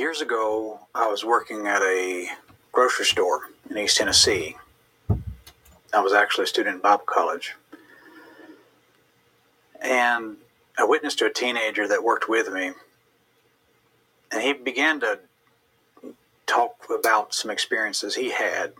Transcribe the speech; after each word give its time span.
years 0.00 0.22
ago, 0.22 0.80
I 0.94 1.08
was 1.08 1.26
working 1.26 1.66
at 1.66 1.82
a 1.82 2.26
grocery 2.72 3.04
store 3.04 3.50
in 3.68 3.76
East 3.76 3.98
Tennessee. 3.98 4.56
I 5.92 6.00
was 6.00 6.14
actually 6.14 6.44
a 6.44 6.46
student 6.46 6.76
in 6.76 6.80
Bible 6.80 7.04
college. 7.04 7.54
And 9.78 10.38
I 10.78 10.84
witnessed 10.84 11.18
to 11.18 11.26
a 11.26 11.32
teenager 11.32 11.86
that 11.86 12.02
worked 12.02 12.30
with 12.30 12.50
me. 12.50 12.72
And 14.32 14.42
he 14.42 14.54
began 14.54 15.00
to 15.00 15.18
talk 16.46 16.86
about 16.98 17.34
some 17.34 17.50
experiences 17.50 18.14
he 18.14 18.30
had. 18.30 18.72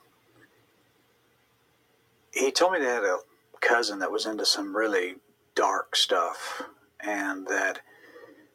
He 2.33 2.51
told 2.51 2.73
me 2.73 2.79
he 2.79 2.87
had 2.87 3.05
a 3.05 3.19
cousin 3.61 3.99
that 3.99 4.11
was 4.11 4.25
into 4.25 4.47
some 4.47 4.75
really 4.75 5.17
dark 5.55 5.97
stuff 5.97 6.63
and 6.99 7.47
that 7.49 7.81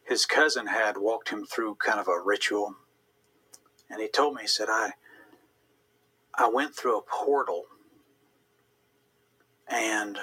his 0.05 0.25
cousin 0.25 0.67
had 0.67 0.97
walked 0.97 1.29
him 1.29 1.45
through 1.45 1.75
kind 1.75 1.99
of 1.99 2.07
a 2.07 2.19
ritual. 2.23 2.75
And 3.89 4.01
he 4.01 4.07
told 4.07 4.35
me, 4.35 4.43
he 4.43 4.47
said, 4.47 4.67
I 4.69 4.93
I 6.37 6.49
went 6.49 6.75
through 6.75 6.97
a 6.97 7.01
portal 7.01 7.63
and 9.67 10.17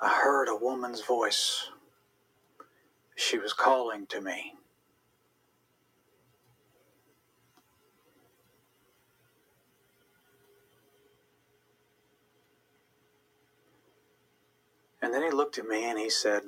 I 0.00 0.20
heard 0.22 0.48
a 0.48 0.56
woman's 0.56 1.02
voice. 1.02 1.70
She 3.16 3.38
was 3.38 3.52
calling 3.54 4.06
to 4.08 4.20
me. 4.20 4.52
And 15.00 15.14
then 15.14 15.22
he 15.22 15.30
looked 15.30 15.58
at 15.58 15.66
me 15.66 15.84
and 15.88 15.98
he 15.98 16.10
said, 16.10 16.42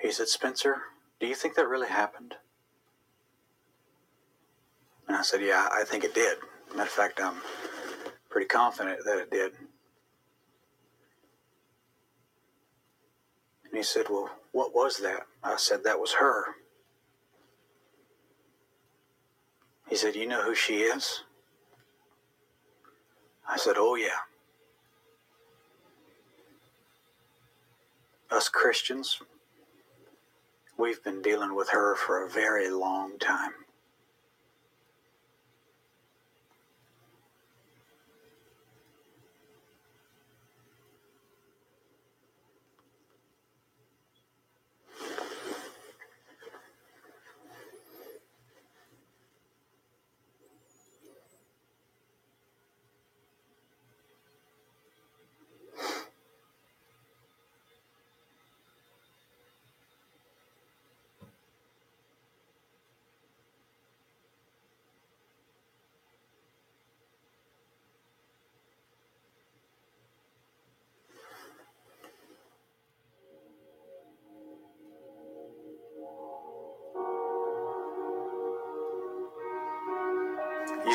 he 0.00 0.12
said, 0.12 0.28
Spencer, 0.28 0.76
do 1.20 1.26
you 1.26 1.34
think 1.34 1.54
that 1.54 1.68
really 1.68 1.88
happened? 1.88 2.34
And 5.06 5.16
I 5.16 5.22
said, 5.22 5.40
Yeah, 5.42 5.68
I 5.72 5.84
think 5.84 6.04
it 6.04 6.14
did. 6.14 6.38
Matter 6.70 6.82
of 6.82 6.88
fact, 6.88 7.20
I'm 7.20 7.36
pretty 8.30 8.46
confident 8.46 9.00
that 9.04 9.18
it 9.18 9.30
did. 9.30 9.52
And 13.64 13.76
he 13.76 13.82
said, 13.82 14.06
Well, 14.08 14.30
what 14.52 14.74
was 14.74 14.98
that? 14.98 15.26
I 15.42 15.56
said, 15.56 15.82
That 15.84 15.98
was 15.98 16.14
her. 16.14 16.44
He 19.88 19.96
said, 19.96 20.14
You 20.14 20.26
know 20.26 20.42
who 20.42 20.54
she 20.54 20.80
is? 20.80 21.24
I 23.48 23.56
said, 23.56 23.74
Oh, 23.76 23.94
yeah. 23.94 24.20
Us 28.30 28.50
Christians, 28.50 29.22
we've 30.78 31.02
been 31.02 31.20
dealing 31.20 31.54
with 31.54 31.70
her 31.70 31.96
for 31.96 32.24
a 32.24 32.30
very 32.30 32.70
long 32.70 33.18
time. 33.18 33.52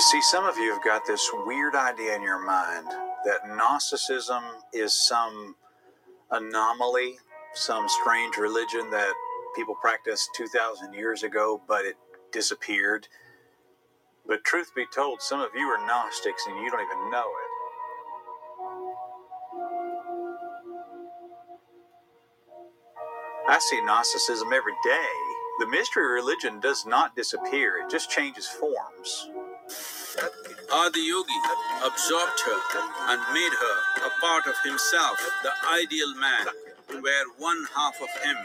See, 0.03 0.21
some 0.21 0.45
of 0.45 0.57
you 0.57 0.73
have 0.73 0.83
got 0.83 1.05
this 1.05 1.29
weird 1.45 1.75
idea 1.75 2.15
in 2.15 2.21
your 2.21 2.43
mind 2.43 2.87
that 3.25 3.47
Gnosticism 3.47 4.43
is 4.73 4.93
some 4.93 5.55
anomaly, 6.29 7.15
some 7.53 7.87
strange 7.87 8.37
religion 8.37 8.89
that 8.91 9.13
people 9.55 9.75
practiced 9.75 10.29
2,000 10.35 10.93
years 10.93 11.23
ago, 11.23 11.61
but 11.67 11.85
it 11.85 11.95
disappeared. 12.31 13.07
But 14.27 14.43
truth 14.43 14.71
be 14.75 14.85
told, 14.93 15.21
some 15.21 15.39
of 15.39 15.49
you 15.55 15.67
are 15.67 15.85
Gnostics 15.85 16.47
and 16.47 16.57
you 16.57 16.69
don't 16.69 16.81
even 16.81 17.09
know 17.11 17.27
it. 17.27 17.53
I 23.47 23.59
see 23.59 23.81
Gnosticism 23.81 24.51
every 24.53 24.75
day. 24.83 25.15
The 25.59 25.67
mystery 25.67 26.11
religion 26.11 26.59
does 26.59 26.85
not 26.85 27.15
disappear, 27.15 27.77
it 27.77 27.89
just 27.89 28.09
changes 28.09 28.47
forms. 28.47 29.29
Adiyogi 30.69 31.39
absorbed 31.85 32.39
her 32.45 32.59
and 33.09 33.21
made 33.33 33.53
her 33.53 34.07
a 34.07 34.09
part 34.21 34.47
of 34.47 34.55
himself, 34.63 35.17
the 35.43 35.51
ideal 35.69 36.15
man, 36.15 36.47
where 37.01 37.25
one 37.37 37.65
half 37.75 37.95
of 38.01 38.09
him 38.23 38.35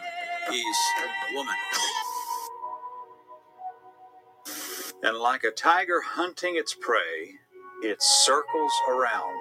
is 0.53 0.77
woman. 1.34 1.55
And 5.03 5.17
like 5.17 5.45
a 5.45 5.51
tiger 5.51 6.01
hunting 6.03 6.57
its 6.57 6.75
prey, 6.75 7.39
it 7.83 8.03
circles 8.03 8.73
around 8.89 9.41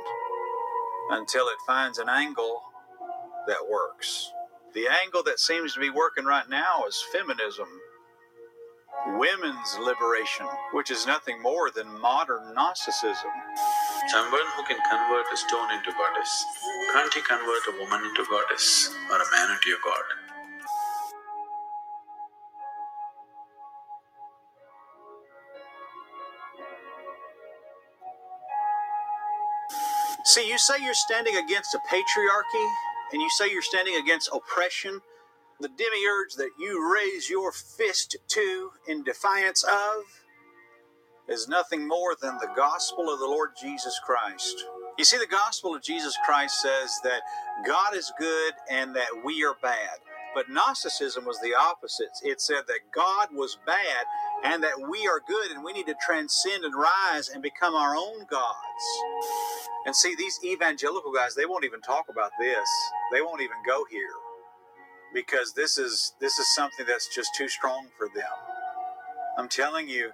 until 1.10 1.48
it 1.48 1.58
finds 1.66 1.98
an 1.98 2.10
angle 2.10 2.62
that 3.48 3.68
works. 3.70 4.32
The 4.74 4.88
angle 4.88 5.24
that 5.24 5.40
seems 5.40 5.74
to 5.74 5.80
be 5.80 5.90
working 5.90 6.26
right 6.26 6.48
now 6.48 6.84
is 6.88 7.04
feminism, 7.12 7.68
women's 9.06 9.78
liberation, 9.80 10.46
which 10.74 10.92
is 10.92 11.06
nothing 11.06 11.42
more 11.42 11.70
than 11.72 11.88
modern 12.00 12.54
Gnosticism. 12.54 13.32
Someone 14.08 14.42
who 14.56 14.64
can 14.64 14.78
convert 14.90 15.26
a 15.32 15.38
stone 15.38 15.72
into 15.72 15.92
goddess. 15.92 16.46
Can't 16.94 17.14
he 17.14 17.22
convert 17.22 17.68
a 17.70 17.78
woman 17.80 18.06
into 18.06 18.26
goddess 18.30 18.94
or 19.10 19.16
a 19.16 19.32
man 19.32 19.52
into 19.56 19.70
a 19.70 19.80
god? 19.84 20.04
See, 30.26 30.50
you 30.50 30.58
say 30.58 30.76
you're 30.84 30.94
standing 30.94 31.38
against 31.38 31.74
a 31.74 31.80
patriarchy, 31.90 32.68
and 33.14 33.22
you 33.22 33.30
say 33.30 33.50
you're 33.50 33.62
standing 33.62 33.96
against 33.96 34.30
oppression, 34.34 35.00
the 35.60 35.70
demiurge 35.70 36.36
that 36.38 36.52
you 36.60 36.94
raise 36.94 37.30
your 37.30 37.52
fist 37.52 38.16
to 38.28 38.72
in 38.88 39.04
defiance 39.04 39.64
of 39.64 40.04
is 41.28 41.48
nothing 41.48 41.88
more 41.88 42.16
than 42.22 42.38
the 42.38 42.52
gospel 42.56 43.12
of 43.12 43.20
the 43.20 43.26
Lord 43.26 43.50
Jesus 43.60 44.00
Christ. 44.06 44.64
You 44.98 45.04
see, 45.04 45.18
the 45.18 45.26
gospel 45.26 45.76
of 45.76 45.82
Jesus 45.82 46.16
Christ 46.26 46.62
says 46.62 46.92
that 47.04 47.22
God 47.66 47.96
is 47.96 48.14
good 48.20 48.54
and 48.70 48.96
that 48.96 49.24
we 49.26 49.44
are 49.44 49.56
bad. 49.62 49.98
But 50.36 50.50
Gnosticism 50.50 51.26
was 51.26 51.40
the 51.42 51.56
opposite. 51.60 52.10
It 52.24 52.40
said 52.40 52.64
that 52.68 52.92
God 52.94 53.30
was 53.34 53.58
bad 53.66 54.06
and 54.44 54.64
that 54.64 54.88
we 54.90 55.08
are 55.08 55.22
good 55.28 55.52
and 55.52 55.64
we 55.64 55.74
need 55.74 55.88
to 55.88 55.96
transcend 56.06 56.64
and 56.64 56.76
rise 56.76 57.30
and 57.30 57.42
become 57.42 57.74
our 57.74 57.96
own 57.96 58.26
gods. 58.30 58.84
And 59.88 59.96
see, 59.96 60.14
these 60.16 60.40
evangelical 60.44 61.12
guys, 61.12 61.34
they 61.34 61.48
won't 61.48 61.66
even 61.66 61.82
talk 61.82 62.06
about 62.10 62.32
this. 62.40 62.70
They 63.12 63.22
won't 63.22 63.42
even 63.42 63.58
go 63.66 63.84
here 63.90 64.14
because 65.14 65.54
this 65.54 65.78
is 65.78 66.14
this 66.22 66.40
is 66.40 66.56
something 66.56 66.86
that's 66.88 67.14
just 67.14 67.30
too 67.36 67.48
strong 67.50 67.88
for 67.98 68.08
them. 68.16 68.34
I'm 69.38 69.50
telling 69.50 69.90
you, 69.90 70.12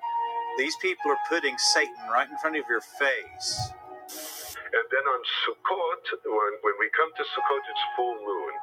these 0.57 0.75
people 0.81 1.11
are 1.11 1.21
putting 1.29 1.57
Satan 1.57 1.95
right 2.11 2.29
in 2.29 2.37
front 2.39 2.57
of 2.57 2.63
your 2.69 2.81
face. 2.81 3.73
And 4.73 4.85
then 4.89 5.05
on 5.05 5.21
Sukkot, 5.45 6.03
when, 6.25 6.53
when 6.65 6.75
we 6.81 6.89
come 6.97 7.09
to 7.15 7.23
Sukkot, 7.23 7.63
it's 7.69 7.85
full 7.95 8.17
moon. 8.19 8.53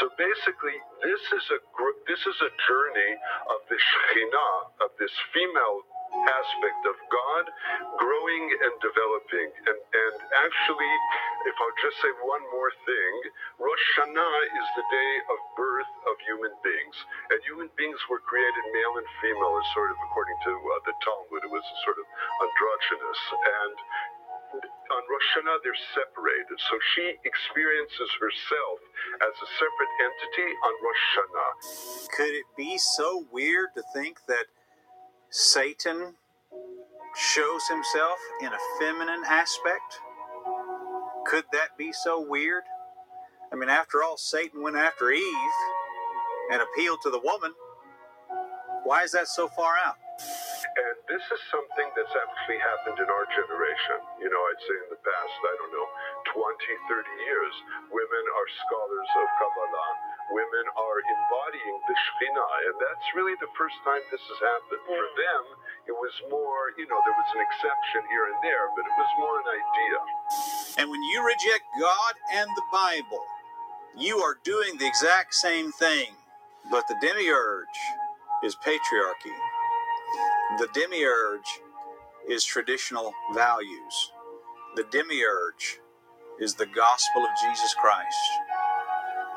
So 0.00 0.10
basically, 0.18 0.78
this 1.02 1.22
is 1.34 1.44
a 1.52 1.60
gr- 1.74 2.00
this 2.08 2.22
is 2.22 2.38
a 2.42 2.50
journey 2.66 3.12
of 3.50 3.60
the 3.68 3.78
Shekhinah, 3.78 4.86
of 4.86 4.90
this 4.98 5.12
female 5.34 5.82
aspect 6.24 6.82
of 6.88 6.96
God 7.12 7.44
growing 8.00 8.44
and 8.64 8.74
developing. 8.80 9.48
And, 9.68 9.78
and 9.78 10.16
actually, 10.44 10.92
if 11.48 11.56
I'll 11.60 11.78
just 11.82 11.98
say 12.00 12.12
one 12.24 12.44
more 12.52 12.72
thing, 12.84 13.12
Rosh 13.60 13.86
Hashanah 13.96 14.36
is 14.56 14.66
the 14.76 14.86
day 14.88 15.12
of 15.32 15.38
birth 15.56 15.92
of 16.08 16.14
human 16.24 16.54
beings. 16.64 16.96
And 17.32 17.38
human 17.44 17.68
beings 17.76 18.00
were 18.08 18.22
created 18.24 18.64
male 18.72 18.94
and 18.98 19.08
female, 19.20 19.54
as 19.60 19.68
sort 19.76 19.90
of 19.92 19.98
according 20.10 20.38
to 20.48 20.52
uh, 20.52 20.72
the 20.88 20.94
Talmud, 21.04 21.42
it 21.44 21.52
was 21.52 21.64
sort 21.84 21.98
of 22.00 22.06
androgynous. 22.42 23.20
And 23.32 23.76
on 24.92 25.02
Rosh 25.10 25.28
Hashanah 25.34 25.58
they're 25.64 25.84
separated. 25.94 26.56
So 26.70 26.74
she 26.94 27.14
experiences 27.24 28.10
herself 28.20 28.78
as 29.22 29.34
a 29.34 29.48
separate 29.58 29.92
entity 30.06 30.50
on 30.64 30.72
Rosh 30.82 31.04
Hashanah. 31.12 31.52
Could 32.16 32.34
it 32.34 32.48
be 32.56 32.78
so 32.78 33.26
weird 33.32 33.74
to 33.74 33.82
think 33.94 34.18
that 34.28 34.46
Satan 35.30 36.14
shows 37.16 37.66
himself 37.68 38.18
in 38.40 38.48
a 38.48 38.58
feminine 38.78 39.22
aspect? 39.26 40.00
Could 41.26 41.44
that 41.52 41.76
be 41.76 41.92
so 41.92 42.24
weird? 42.26 42.62
I 43.52 43.56
mean, 43.56 43.68
after 43.68 44.02
all, 44.02 44.16
Satan 44.16 44.62
went 44.62 44.76
after 44.76 45.10
Eve 45.10 45.52
and 46.52 46.62
appealed 46.62 47.00
to 47.02 47.10
the 47.10 47.18
woman. 47.18 47.52
Why 48.84 49.02
is 49.02 49.12
that 49.12 49.28
so 49.28 49.48
far 49.48 49.74
out? 49.84 49.96
And 51.06 51.14
this 51.14 51.22
is 51.30 51.38
something 51.54 51.88
that's 51.94 52.14
actually 52.18 52.58
happened 52.58 52.98
in 52.98 53.06
our 53.06 53.26
generation. 53.30 53.98
You 54.18 54.26
know, 54.26 54.42
I'd 54.42 54.62
say 54.66 54.74
in 54.74 54.90
the 54.90 54.98
past, 55.06 55.38
I 55.38 55.54
don't 55.54 55.70
know, 55.70 55.88
20, 56.34 56.66
30 56.90 57.26
years, 57.30 57.54
women 57.94 58.24
are 58.26 58.48
scholars 58.66 59.10
of 59.22 59.26
Kabbalah. 59.38 59.90
Women 60.34 60.66
are 60.74 60.98
embodying 61.06 61.78
the 61.86 61.94
Shekhinah. 61.94 62.54
And 62.66 62.74
that's 62.82 63.06
really 63.14 63.38
the 63.38 63.50
first 63.54 63.78
time 63.86 64.02
this 64.10 64.18
has 64.18 64.40
happened. 64.50 64.82
For 64.90 65.04
them, 65.14 65.42
it 65.86 65.94
was 65.94 66.14
more, 66.26 66.74
you 66.74 66.90
know, 66.90 66.98
there 67.06 67.14
was 67.14 67.30
an 67.38 67.42
exception 67.46 68.02
here 68.10 68.26
and 68.26 68.38
there, 68.42 68.66
but 68.74 68.82
it 68.82 68.96
was 68.98 69.10
more 69.22 69.36
an 69.46 69.48
idea. 69.54 69.98
And 70.82 70.86
when 70.90 71.02
you 71.14 71.22
reject 71.22 71.70
God 71.78 72.14
and 72.34 72.50
the 72.50 72.66
Bible, 72.74 73.22
you 73.94 74.18
are 74.26 74.42
doing 74.42 74.74
the 74.82 74.90
exact 74.90 75.38
same 75.38 75.70
thing. 75.70 76.18
But 76.66 76.90
the 76.90 76.98
demiurge 76.98 77.78
is 78.42 78.58
patriarchy. 78.58 79.38
The 80.58 80.68
demiurge 80.72 81.60
is 82.28 82.44
traditional 82.44 83.12
values. 83.34 84.12
The 84.74 84.84
demiurge 84.90 85.80
is 86.40 86.54
the 86.54 86.66
gospel 86.66 87.22
of 87.22 87.30
Jesus 87.40 87.74
Christ. 87.74 88.16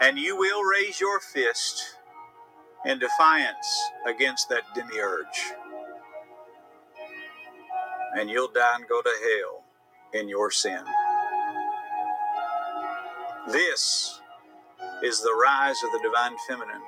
And 0.02 0.18
you 0.18 0.38
will 0.38 0.64
raise 0.64 1.00
your 1.00 1.20
fist 1.20 1.98
in 2.86 3.00
defiance 3.00 3.92
against 4.08 4.50
that 4.50 4.64
demiurge. 4.74 5.54
And 8.16 8.30
you'll 8.30 8.52
die 8.52 8.76
and 8.76 8.88
go 8.88 9.02
to 9.02 9.10
hell 9.10 9.64
in 10.14 10.30
your 10.30 10.52
sin. 10.52 10.84
This 13.52 14.22
is 15.04 15.22
the 15.22 15.34
rise 15.34 15.78
of 15.84 15.92
the 15.92 16.00
divine 16.04 16.36
feminine. 16.48 16.82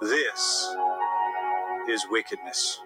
This 0.00 0.74
is 1.88 2.06
wickedness. 2.10 2.80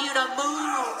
You 0.00 0.14
to 0.14 0.28
move. 0.36 0.97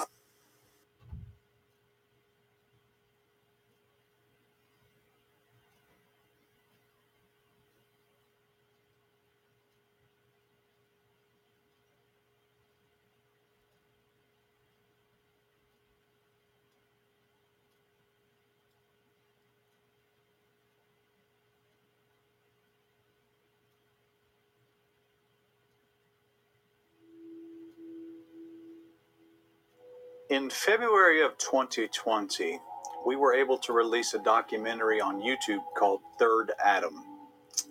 In 30.30 30.50
February 30.50 31.22
of 31.22 31.38
2020, 31.38 32.60
we 33.06 33.16
were 33.16 33.32
able 33.32 33.56
to 33.60 33.72
release 33.72 34.12
a 34.12 34.18
documentary 34.18 35.00
on 35.00 35.22
YouTube 35.22 35.64
called 35.74 36.02
Third 36.18 36.52
Adam. 36.62 37.02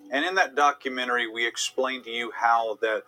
And 0.10 0.26
in 0.26 0.34
that 0.36 0.56
documentary, 0.56 1.28
we 1.32 1.46
explained 1.46 2.06
to 2.06 2.10
you 2.10 2.32
how 2.34 2.80
that 2.82 3.04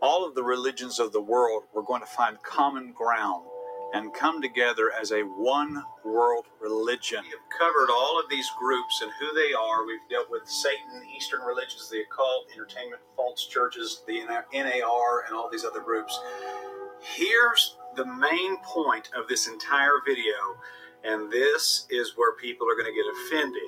all 0.00 0.24
of 0.24 0.36
the 0.36 0.44
religions 0.44 1.00
of 1.00 1.10
the 1.10 1.20
world 1.20 1.64
were 1.74 1.82
going 1.82 2.02
to 2.02 2.06
find 2.06 2.40
common 2.44 2.92
ground 2.92 3.44
and 3.92 4.14
come 4.14 4.40
together 4.40 4.92
as 4.92 5.10
a 5.10 5.22
one 5.22 5.82
world 6.04 6.44
religion. 6.60 7.24
We 7.24 7.30
have 7.30 7.58
covered 7.58 7.90
all 7.90 8.20
of 8.22 8.30
these 8.30 8.48
groups 8.56 9.02
and 9.02 9.10
who 9.18 9.34
they 9.34 9.52
are. 9.52 9.84
We've 9.84 9.98
dealt 10.10 10.30
with 10.30 10.46
Satan, 10.46 11.02
Eastern 11.16 11.40
religions, 11.40 11.90
the 11.90 12.02
occult, 12.02 12.46
entertainment, 12.54 13.02
false 13.16 13.48
churches, 13.48 14.04
the 14.06 14.22
NAR, 14.24 15.24
and 15.26 15.34
all 15.34 15.50
these 15.50 15.64
other 15.64 15.80
groups. 15.80 16.16
Here's 17.00 17.76
the 17.96 18.06
main 18.06 18.56
point 18.58 19.10
of 19.16 19.28
this 19.28 19.48
entire 19.48 20.00
video, 20.06 20.34
and 21.04 21.30
this 21.30 21.86
is 21.90 22.12
where 22.16 22.34
people 22.36 22.66
are 22.68 22.74
going 22.74 22.86
to 22.86 22.92
get 22.92 23.04
offended. 23.26 23.62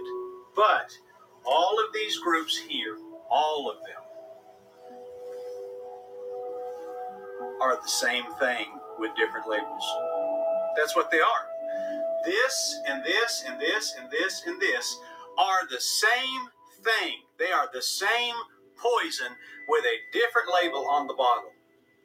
But 0.55 0.91
all 1.45 1.79
of 1.85 1.93
these 1.93 2.19
groups 2.19 2.57
here, 2.57 2.97
all 3.31 3.71
of 3.71 3.79
them, 3.85 4.03
are 7.61 7.77
the 7.77 7.89
same 7.89 8.25
thing 8.39 8.67
with 8.99 9.15
different 9.17 9.49
labels. 9.49 9.85
That's 10.77 10.97
what 10.97 11.11
they 11.11 11.21
are. 11.21 11.47
This 12.25 12.81
and 12.89 13.05
this 13.05 13.45
and 13.47 13.61
this 13.61 13.95
and 13.99 14.11
this 14.11 14.43
and 14.47 14.61
this 14.61 14.97
are 15.39 15.67
the 15.71 15.81
same 15.81 16.49
thing. 16.83 17.19
They 17.39 17.51
are 17.51 17.69
the 17.73 17.83
same 17.83 18.35
poison 18.77 19.33
with 19.69 19.85
a 19.85 20.13
different 20.13 20.49
label 20.63 20.87
on 20.89 21.07
the 21.07 21.15
bottle. 21.15 21.51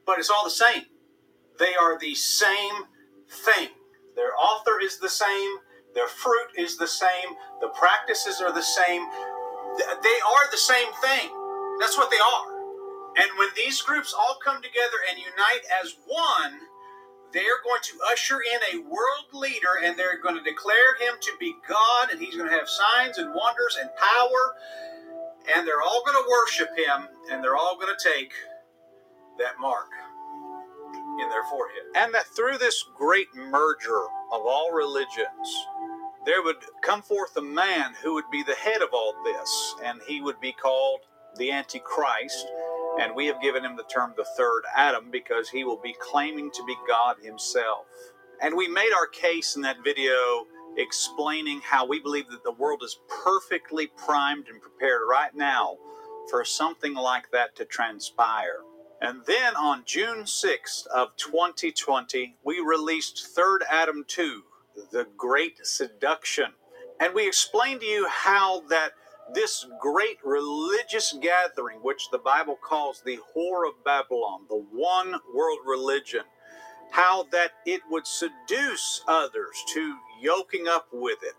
But 0.05 0.19
it's 0.19 0.29
all 0.29 0.43
the 0.43 0.49
same. 0.49 0.83
They 1.59 1.75
are 1.75 1.99
the 1.99 2.15
same 2.15 2.87
thing. 3.29 3.69
Their 4.15 4.35
author 4.37 4.79
is 4.81 4.97
the 4.97 5.09
same, 5.09 5.51
their 5.93 6.07
fruit 6.07 6.49
is 6.57 6.77
the 6.77 6.87
same, 6.87 7.35
the 7.61 7.69
practices 7.69 8.41
are 8.41 8.53
the 8.53 8.61
same. 8.63 9.03
They 9.77 10.19
are 10.27 10.51
the 10.51 10.57
same 10.57 10.91
thing. 11.01 11.29
That's 11.79 11.97
what 11.97 12.09
they 12.11 12.17
are. 12.17 12.59
And 13.17 13.29
when 13.37 13.49
these 13.55 13.81
groups 13.81 14.13
all 14.13 14.39
come 14.43 14.61
together 14.61 14.97
and 15.09 15.17
unite 15.19 15.63
as 15.81 15.95
one, 16.07 16.59
they're 17.33 17.61
going 17.63 17.81
to 17.83 17.99
usher 18.11 18.39
in 18.41 18.77
a 18.79 18.83
world 18.89 19.29
leader 19.33 19.83
and 19.83 19.97
they're 19.97 20.19
going 20.21 20.35
to 20.35 20.43
declare 20.43 20.95
him 20.99 21.13
to 21.21 21.31
be 21.39 21.53
God 21.67 22.11
and 22.11 22.19
he's 22.19 22.35
going 22.35 22.49
to 22.49 22.55
have 22.55 22.67
signs 22.67 23.17
and 23.17 23.33
wonders 23.33 23.77
and 23.79 23.89
power. 23.95 24.55
And 25.55 25.67
they're 25.67 25.81
all 25.81 26.03
going 26.05 26.17
to 26.23 26.29
worship 26.29 26.69
him 26.75 27.07
and 27.31 27.43
they're 27.43 27.57
all 27.57 27.77
going 27.77 27.93
to 27.95 28.09
take 28.09 28.31
that 29.37 29.59
mark 29.59 29.87
in 31.21 31.29
their 31.29 31.43
forehead. 31.49 31.83
And 31.95 32.13
that 32.13 32.27
through 32.27 32.57
this 32.57 32.83
great 32.95 33.27
merger 33.35 34.03
of 34.31 34.41
all 34.45 34.71
religions, 34.71 35.67
there 36.25 36.43
would 36.43 36.57
come 36.81 37.01
forth 37.01 37.35
a 37.37 37.41
man 37.41 37.93
who 38.03 38.13
would 38.13 38.29
be 38.31 38.43
the 38.43 38.53
head 38.55 38.81
of 38.81 38.89
all 38.93 39.13
this, 39.23 39.75
and 39.83 40.01
he 40.07 40.21
would 40.21 40.39
be 40.39 40.51
called 40.51 41.01
the 41.37 41.51
Antichrist. 41.51 42.47
And 42.99 43.15
we 43.15 43.27
have 43.27 43.41
given 43.41 43.63
him 43.63 43.77
the 43.77 43.83
term 43.83 44.13
the 44.17 44.25
third 44.37 44.63
Adam 44.75 45.09
because 45.11 45.49
he 45.49 45.63
will 45.63 45.79
be 45.81 45.95
claiming 45.99 46.51
to 46.51 46.63
be 46.65 46.75
God 46.87 47.17
himself. 47.21 47.85
And 48.41 48.55
we 48.55 48.67
made 48.67 48.91
our 48.97 49.07
case 49.07 49.55
in 49.55 49.61
that 49.63 49.83
video 49.83 50.45
explaining 50.77 51.61
how 51.63 51.85
we 51.85 51.99
believe 51.99 52.29
that 52.29 52.43
the 52.43 52.51
world 52.51 52.81
is 52.83 52.99
perfectly 53.23 53.87
primed 53.97 54.47
and 54.47 54.61
prepared 54.61 55.01
right 55.09 55.33
now 55.35 55.77
for 56.29 56.45
something 56.45 56.93
like 56.93 57.31
that 57.31 57.55
to 57.55 57.65
transpire. 57.65 58.61
And 59.01 59.25
then 59.25 59.55
on 59.55 59.83
June 59.85 60.23
6th 60.23 60.87
of 60.87 61.15
2020, 61.15 62.35
we 62.43 62.59
released 62.59 63.27
Third 63.27 63.63
Adam 63.69 64.03
2, 64.07 64.43
The 64.91 65.07
Great 65.17 65.65
Seduction. 65.65 66.53
And 66.99 67.13
we 67.13 67.25
explained 67.25 67.81
to 67.81 67.87
you 67.87 68.07
how 68.09 68.61
that 68.69 68.91
this 69.33 69.65
great 69.79 70.17
religious 70.23 71.15
gathering, 71.21 71.79
which 71.79 72.09
the 72.11 72.17
Bible 72.17 72.57
calls 72.61 73.01
the 73.01 73.19
Whore 73.33 73.67
of 73.67 73.83
Babylon, 73.85 74.41
the 74.49 74.65
one 74.71 75.15
world 75.33 75.59
religion, 75.65 76.23
how 76.91 77.23
that 77.31 77.51
it 77.65 77.81
would 77.89 78.05
seduce 78.05 79.03
others 79.07 79.63
to 79.73 79.95
yoking 80.21 80.67
up 80.67 80.87
with 80.91 81.19
it 81.23 81.35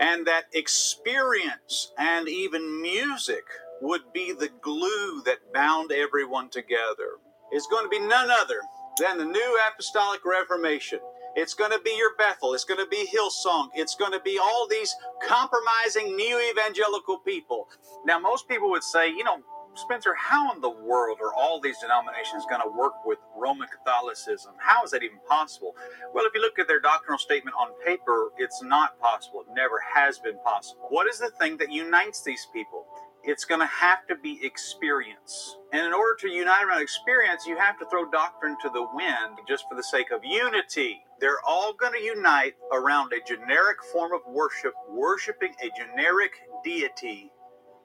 and 0.00 0.26
that 0.26 0.46
experience 0.52 1.92
and 1.96 2.28
even 2.28 2.82
music 2.82 3.44
would 3.80 4.12
be 4.12 4.32
the 4.32 4.50
glue 4.60 5.22
that 5.24 5.52
bound 5.52 5.92
everyone 5.92 6.48
together. 6.50 7.18
It's 7.52 7.66
going 7.66 7.84
to 7.84 7.88
be 7.88 7.98
none 7.98 8.30
other 8.30 8.60
than 9.00 9.18
the 9.18 9.24
New 9.24 9.58
Apostolic 9.70 10.24
Reformation. 10.24 11.00
It's 11.36 11.54
going 11.54 11.70
to 11.70 11.80
be 11.80 11.94
your 11.96 12.14
Bethel. 12.16 12.54
It's 12.54 12.64
going 12.64 12.80
to 12.80 12.88
be 12.88 13.06
Hillsong. 13.06 13.68
It's 13.74 13.94
going 13.94 14.12
to 14.12 14.20
be 14.20 14.38
all 14.38 14.66
these 14.68 14.94
compromising 15.22 16.16
new 16.16 16.50
evangelical 16.50 17.18
people. 17.18 17.68
Now, 18.04 18.18
most 18.18 18.48
people 18.48 18.70
would 18.70 18.82
say, 18.82 19.08
you 19.08 19.24
know, 19.24 19.38
Spencer, 19.74 20.14
how 20.14 20.52
in 20.52 20.60
the 20.60 20.70
world 20.70 21.18
are 21.22 21.32
all 21.32 21.60
these 21.60 21.78
denominations 21.78 22.44
going 22.50 22.60
to 22.60 22.76
work 22.76 23.06
with 23.06 23.18
Roman 23.36 23.68
Catholicism? 23.68 24.52
How 24.58 24.82
is 24.82 24.90
that 24.90 25.04
even 25.04 25.18
possible? 25.28 25.76
Well, 26.12 26.26
if 26.26 26.34
you 26.34 26.40
look 26.40 26.58
at 26.58 26.66
their 26.66 26.80
doctrinal 26.80 27.18
statement 27.18 27.54
on 27.58 27.68
paper, 27.84 28.32
it's 28.36 28.62
not 28.64 28.98
possible. 29.00 29.42
It 29.42 29.54
never 29.54 29.80
has 29.94 30.18
been 30.18 30.38
possible. 30.44 30.86
What 30.90 31.06
is 31.06 31.20
the 31.20 31.30
thing 31.38 31.56
that 31.58 31.70
unites 31.70 32.22
these 32.24 32.48
people? 32.52 32.84
It's 33.22 33.44
going 33.44 33.60
to 33.60 33.66
have 33.66 34.06
to 34.08 34.16
be 34.16 34.40
experience. 34.42 35.56
And 35.72 35.86
in 35.86 35.92
order 35.92 36.16
to 36.20 36.28
unite 36.28 36.64
around 36.64 36.82
experience, 36.82 37.46
you 37.46 37.56
have 37.58 37.78
to 37.78 37.86
throw 37.90 38.10
doctrine 38.10 38.56
to 38.62 38.70
the 38.70 38.86
wind 38.94 39.38
just 39.46 39.64
for 39.68 39.76
the 39.76 39.82
sake 39.82 40.10
of 40.10 40.24
unity. 40.24 41.00
They're 41.20 41.40
all 41.46 41.74
going 41.74 41.92
to 41.92 42.02
unite 42.02 42.54
around 42.72 43.12
a 43.12 43.22
generic 43.26 43.78
form 43.92 44.12
of 44.12 44.20
worship, 44.26 44.72
worshiping 44.88 45.54
a 45.62 45.70
generic 45.76 46.32
deity 46.64 47.30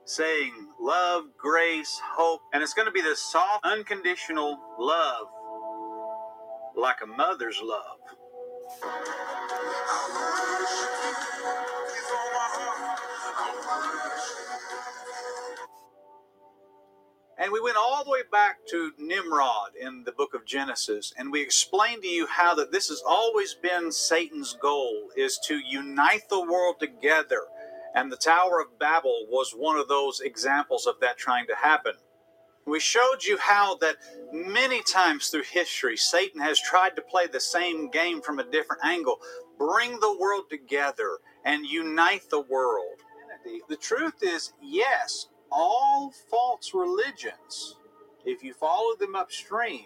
saying 0.05 0.53
love, 0.79 1.23
grace, 1.37 1.99
hope, 2.13 2.41
and 2.53 2.61
it's 2.61 2.73
going 2.73 2.85
to 2.85 2.91
be 2.91 3.01
this 3.01 3.19
soft, 3.19 3.65
unconditional 3.65 4.59
love, 4.79 5.27
like 6.75 6.97
a 7.03 7.07
mother's 7.07 7.59
love. 7.61 7.97
And 17.37 17.51
we 17.51 17.59
went 17.59 17.77
all 17.77 18.03
the 18.03 18.11
way 18.11 18.23
back 18.31 18.65
to 18.69 18.91
Nimrod 18.97 19.71
in 19.79 20.03
the 20.05 20.11
book 20.11 20.33
of 20.33 20.45
Genesis, 20.45 21.13
and 21.17 21.31
we 21.31 21.41
explained 21.41 22.01
to 22.03 22.07
you 22.07 22.27
how 22.27 22.55
that 22.55 22.71
this 22.71 22.87
has 22.87 23.03
always 23.05 23.53
been 23.53 23.91
Satan's 23.91 24.53
goal 24.53 25.09
is 25.15 25.37
to 25.45 25.57
unite 25.57 26.29
the 26.29 26.41
world 26.41 26.79
together 26.79 27.41
and 27.95 28.11
the 28.11 28.17
Tower 28.17 28.59
of 28.59 28.77
Babel 28.77 29.25
was 29.29 29.51
one 29.51 29.77
of 29.77 29.87
those 29.87 30.19
examples 30.19 30.85
of 30.85 30.99
that 30.99 31.17
trying 31.17 31.47
to 31.47 31.55
happen. 31.55 31.93
We 32.67 32.79
showed 32.79 33.23
you 33.23 33.37
how 33.37 33.77
that 33.77 33.95
many 34.33 34.83
times 34.83 35.29
through 35.29 35.43
history, 35.43 35.95
Satan 35.95 36.41
has 36.41 36.59
tried 36.59 36.97
to 36.97 37.01
play 37.01 37.27
the 37.27 37.39
same 37.39 37.89
game 37.89 38.21
from 38.21 38.39
a 38.39 38.43
different 38.43 38.83
angle, 38.83 39.19
bring 39.57 39.99
the 39.99 40.17
world 40.19 40.49
together 40.49 41.19
and 41.45 41.65
unite 41.65 42.29
the 42.29 42.41
world. 42.41 42.99
The 43.69 43.75
truth 43.75 44.21
is, 44.21 44.53
yes, 44.61 45.27
all 45.51 46.11
false 46.11 46.73
religions, 46.73 47.75
if 48.25 48.43
you 48.43 48.53
follow 48.53 48.95
them 48.95 49.15
upstream, 49.15 49.85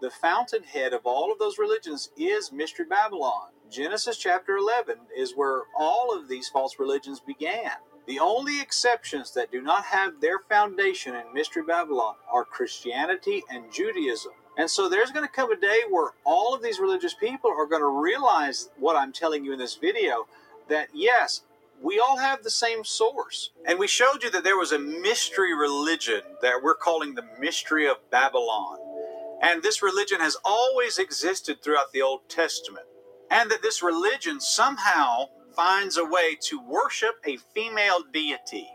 the 0.00 0.10
fountainhead 0.10 0.92
of 0.94 1.02
all 1.04 1.30
of 1.30 1.38
those 1.38 1.58
religions 1.58 2.10
is 2.16 2.52
Mystery 2.52 2.86
Babylon. 2.86 3.48
Genesis 3.70 4.16
chapter 4.16 4.56
11 4.56 4.96
is 5.16 5.34
where 5.36 5.62
all 5.78 6.16
of 6.16 6.28
these 6.28 6.48
false 6.48 6.78
religions 6.78 7.20
began. 7.20 7.72
The 8.06 8.18
only 8.18 8.60
exceptions 8.60 9.34
that 9.34 9.52
do 9.52 9.60
not 9.60 9.84
have 9.84 10.20
their 10.20 10.38
foundation 10.38 11.14
in 11.14 11.32
Mystery 11.34 11.62
Babylon 11.62 12.14
are 12.32 12.44
Christianity 12.44 13.44
and 13.50 13.70
Judaism. 13.72 14.32
And 14.56 14.68
so 14.68 14.88
there's 14.88 15.12
going 15.12 15.26
to 15.26 15.32
come 15.32 15.52
a 15.52 15.56
day 15.56 15.82
where 15.88 16.12
all 16.24 16.54
of 16.54 16.62
these 16.62 16.80
religious 16.80 17.14
people 17.14 17.50
are 17.50 17.66
going 17.66 17.82
to 17.82 18.02
realize 18.02 18.70
what 18.78 18.96
I'm 18.96 19.12
telling 19.12 19.44
you 19.44 19.52
in 19.52 19.58
this 19.58 19.76
video 19.76 20.26
that 20.68 20.88
yes, 20.94 21.42
we 21.82 21.98
all 21.98 22.18
have 22.18 22.42
the 22.42 22.50
same 22.50 22.84
source. 22.84 23.50
And 23.66 23.78
we 23.78 23.88
showed 23.88 24.22
you 24.22 24.30
that 24.30 24.44
there 24.44 24.58
was 24.58 24.72
a 24.72 24.78
mystery 24.78 25.54
religion 25.54 26.20
that 26.42 26.62
we're 26.62 26.74
calling 26.74 27.14
the 27.14 27.26
mystery 27.38 27.88
of 27.88 28.10
Babylon. 28.10 28.78
And 29.42 29.62
this 29.62 29.82
religion 29.82 30.20
has 30.20 30.36
always 30.44 30.98
existed 30.98 31.62
throughout 31.62 31.92
the 31.92 32.02
Old 32.02 32.28
Testament 32.28 32.86
and 33.30 33.50
that 33.50 33.62
this 33.62 33.82
religion 33.82 34.40
somehow 34.40 35.26
finds 35.54 35.96
a 35.96 36.04
way 36.04 36.36
to 36.42 36.60
worship 36.60 37.14
a 37.24 37.38
female 37.54 38.02
deity. 38.12 38.68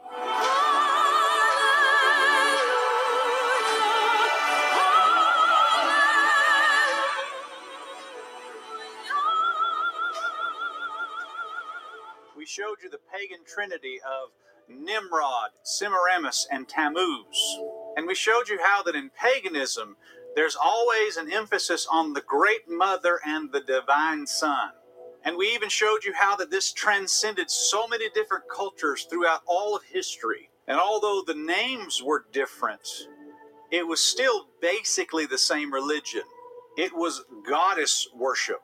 Showed 12.55 12.81
you 12.81 12.89
the 12.89 12.99
pagan 13.13 13.39
trinity 13.45 13.99
of 13.99 14.29
Nimrod, 14.69 15.49
Semiramis, 15.63 16.47
and 16.49 16.69
Tammuz. 16.69 17.59
And 17.97 18.07
we 18.07 18.15
showed 18.15 18.47
you 18.47 18.59
how 18.63 18.81
that 18.83 18.95
in 18.95 19.09
paganism, 19.09 19.97
there's 20.37 20.55
always 20.55 21.17
an 21.17 21.29
emphasis 21.29 21.85
on 21.91 22.13
the 22.13 22.21
great 22.21 22.69
mother 22.69 23.19
and 23.25 23.51
the 23.51 23.59
divine 23.59 24.25
son. 24.25 24.69
And 25.25 25.35
we 25.35 25.47
even 25.47 25.67
showed 25.67 26.05
you 26.05 26.13
how 26.13 26.37
that 26.37 26.49
this 26.49 26.71
transcended 26.71 27.51
so 27.51 27.87
many 27.87 28.09
different 28.11 28.45
cultures 28.49 29.05
throughout 29.09 29.41
all 29.45 29.75
of 29.75 29.83
history. 29.83 30.49
And 30.65 30.79
although 30.79 31.23
the 31.27 31.33
names 31.33 32.01
were 32.01 32.25
different, 32.31 32.87
it 33.69 33.85
was 33.85 33.99
still 33.99 34.47
basically 34.61 35.25
the 35.25 35.37
same 35.37 35.73
religion. 35.73 36.23
It 36.77 36.95
was 36.95 37.25
goddess 37.45 38.07
worship. 38.15 38.61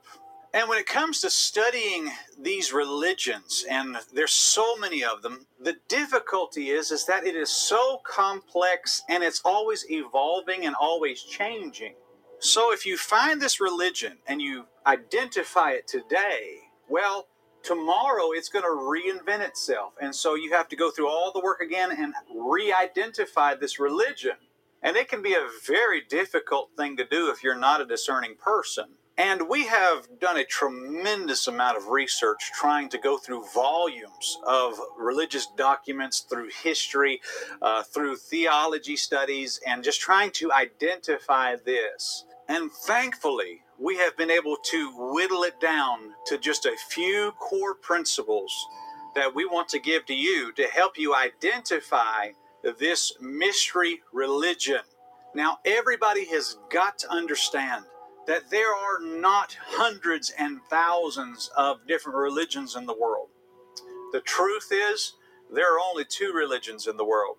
And 0.54 0.68
when 0.68 0.78
it 0.78 0.86
comes 0.86 1.22
to 1.22 1.30
studying 1.30 2.12
these 2.38 2.74
religions, 2.74 3.66
and 3.70 3.98
there's 4.14 4.34
so 4.34 4.76
many 4.76 5.02
of 5.02 5.22
them, 5.22 5.46
the 5.58 5.78
difficulty 5.88 6.70
is 6.70 6.92
is 6.92 7.06
that 7.06 7.26
it 7.26 7.36
is 7.36 7.50
so 7.50 8.02
complex 8.06 9.02
and 9.08 9.24
it's 9.24 9.42
always 9.46 9.86
evolving 9.90 10.66
and 10.66 10.76
always 10.76 11.24
changing. 11.24 11.94
So 12.40 12.74
if 12.74 12.86
you 12.86 12.98
find 12.98 13.42
this 13.42 13.62
religion 13.62 14.18
and 14.28 14.42
you 14.42 14.66
identify 14.86 15.72
it 15.72 15.88
today, 15.88 16.58
well, 16.90 17.28
tomorrow 17.64 18.32
it's 18.32 18.50
going 18.50 18.66
to 18.66 18.70
reinvent 18.70 19.48
itself. 19.48 19.94
And 20.02 20.14
so 20.14 20.36
you 20.36 20.52
have 20.52 20.68
to 20.70 20.76
go 20.76 20.92
through 20.92 21.08
all 21.08 21.32
the 21.32 21.40
work 21.40 21.62
again 21.62 21.92
and 21.92 22.14
re-identify 22.36 23.56
this 23.56 23.80
religion. 23.80 24.36
And 24.82 24.98
it 24.98 25.08
can 25.08 25.22
be 25.22 25.34
a 25.34 25.48
very 25.66 26.02
difficult 26.02 26.72
thing 26.76 26.98
to 26.98 27.06
do 27.06 27.30
if 27.30 27.44
you're 27.44 27.56
not 27.56 27.80
a 27.80 27.86
discerning 27.86 28.36
person. 28.36 28.96
And 29.22 29.48
we 29.48 29.68
have 29.68 30.08
done 30.20 30.38
a 30.38 30.44
tremendous 30.44 31.46
amount 31.46 31.78
of 31.78 31.90
research 31.90 32.52
trying 32.56 32.90
to 32.90 32.98
go 32.98 33.20
through 33.20 33.46
volumes 33.54 34.40
of 34.48 34.80
religious 34.98 35.48
documents, 35.56 36.22
through 36.22 36.50
history, 36.64 37.22
uh, 37.62 37.84
through 37.84 38.16
theology 38.16 38.96
studies, 38.96 39.60
and 39.68 39.84
just 39.84 40.02
trying 40.02 40.32
to 40.32 40.52
identify 40.52 41.56
this. 41.56 42.26
And 42.50 42.72
thankfully, 42.72 43.62
we 43.78 43.96
have 43.98 44.18
been 44.18 44.32
able 44.32 44.58
to 44.72 44.92
whittle 45.14 45.44
it 45.44 45.60
down 45.62 46.16
to 46.26 46.40
just 46.40 46.66
a 46.66 46.76
few 46.90 47.32
core 47.34 47.76
principles 47.76 48.52
that 49.14 49.36
we 49.36 49.46
want 49.46 49.70
to 49.70 49.80
give 49.80 50.08
to 50.08 50.16
you 50.16 50.52
to 50.54 50.64
help 50.64 50.98
you 50.98 51.14
identify 51.14 52.30
this 52.80 53.14
mystery 53.22 54.02
religion. 54.12 54.82
Now, 55.36 55.60
everybody 55.64 56.26
has 56.30 56.58
got 56.72 56.98
to 57.00 57.12
understand 57.12 57.86
that 58.32 58.50
there 58.50 58.74
are 58.74 59.02
not 59.02 59.58
hundreds 59.62 60.32
and 60.40 60.62
thousands 60.70 61.52
of 61.58 61.86
different 61.86 62.18
religions 62.18 62.78
in 62.78 62.86
the 62.86 62.96
world. 62.98 63.28
The 64.14 64.22
truth 64.22 64.70
is, 64.72 65.16
there 65.54 65.76
are 65.76 65.82
only 65.82 66.06
two 66.06 66.32
religions 66.34 66.88
in 66.88 66.96
the 66.96 67.04
world 67.04 67.36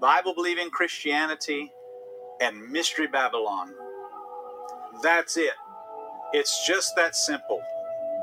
Bible 0.00 0.34
believing 0.34 0.68
Christianity 0.68 1.70
and 2.40 2.72
Mystery 2.72 3.06
Babylon. 3.06 3.72
That's 5.00 5.36
it. 5.36 5.54
It's 6.32 6.66
just 6.66 6.96
that 6.96 7.14
simple. 7.14 7.62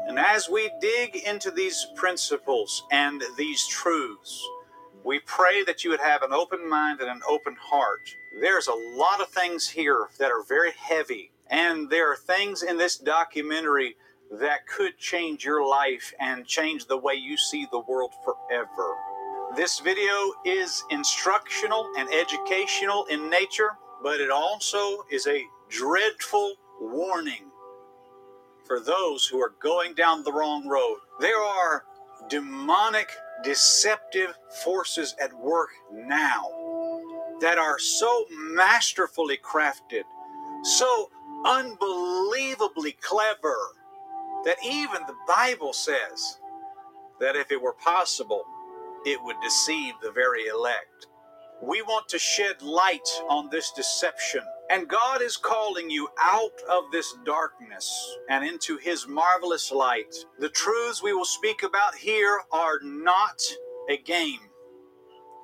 And 0.09 0.19
as 0.19 0.49
we 0.49 0.69
dig 0.81 1.15
into 1.15 1.51
these 1.51 1.87
principles 1.95 2.83
and 2.91 3.23
these 3.37 3.65
truths, 3.65 4.45
we 5.05 5.19
pray 5.19 5.63
that 5.63 5.85
you 5.85 5.91
would 5.91 6.01
have 6.01 6.21
an 6.21 6.33
open 6.33 6.69
mind 6.69 6.99
and 6.99 7.09
an 7.09 7.21
open 7.29 7.55
heart. 7.57 8.09
There's 8.41 8.67
a 8.67 8.97
lot 8.97 9.21
of 9.21 9.29
things 9.29 9.69
here 9.69 10.09
that 10.19 10.31
are 10.31 10.43
very 10.43 10.71
heavy 10.71 11.31
and 11.49 11.89
there 11.89 12.11
are 12.11 12.15
things 12.15 12.63
in 12.63 12.77
this 12.77 12.97
documentary 12.97 13.95
that 14.31 14.67
could 14.67 14.97
change 14.97 15.45
your 15.45 15.67
life 15.67 16.13
and 16.19 16.45
change 16.45 16.85
the 16.85 16.97
way 16.97 17.13
you 17.13 17.37
see 17.37 17.67
the 17.71 17.79
world 17.79 18.13
forever. 18.23 18.95
This 19.55 19.79
video 19.79 20.33
is 20.45 20.83
instructional 20.89 21.89
and 21.97 22.09
educational 22.13 23.05
in 23.05 23.29
nature, 23.29 23.71
but 24.03 24.19
it 24.19 24.29
also 24.29 25.05
is 25.09 25.25
a 25.27 25.45
dreadful 25.69 26.55
warning 26.81 27.51
for 28.65 28.79
those 28.81 29.25
who 29.25 29.41
are 29.41 29.53
going 29.61 29.93
down 29.93 30.23
the 30.23 30.33
wrong 30.33 30.67
road. 30.67 30.97
There 31.21 31.41
are 31.41 31.85
demonic, 32.29 33.09
deceptive 33.43 34.33
forces 34.63 35.15
at 35.21 35.33
work 35.33 35.69
now 35.93 36.49
that 37.39 37.57
are 37.57 37.79
so 37.79 38.25
masterfully 38.31 39.37
crafted, 39.37 40.03
so 40.63 41.09
unbelievably 41.45 42.93
clever 43.01 43.57
that 44.45 44.57
even 44.65 45.01
the 45.07 45.15
Bible 45.27 45.73
says 45.73 46.39
that 47.19 47.35
if 47.35 47.51
it 47.51 47.61
were 47.61 47.73
possible, 47.73 48.43
it 49.05 49.19
would 49.23 49.37
deceive 49.43 49.95
the 50.01 50.11
very 50.11 50.47
elect. 50.47 51.07
We 51.61 51.81
want 51.81 52.09
to 52.09 52.19
shed 52.19 52.61
light 52.61 53.07
on 53.29 53.49
this 53.49 53.71
deception. 53.71 54.41
And 54.69 54.87
God 54.89 55.21
is 55.21 55.37
calling 55.37 55.89
you 55.89 56.09
out 56.21 56.53
of 56.69 56.85
this 56.91 57.15
darkness 57.25 58.17
and 58.29 58.45
into 58.45 58.77
His 58.77 59.07
marvelous 59.07 59.71
light. 59.71 60.15
The 60.39 60.49
truths 60.49 61.03
we 61.03 61.13
will 61.13 61.25
speak 61.25 61.63
about 61.63 61.95
here 61.95 62.39
are 62.51 62.79
not 62.83 63.41
a 63.89 63.97
game. 63.97 64.41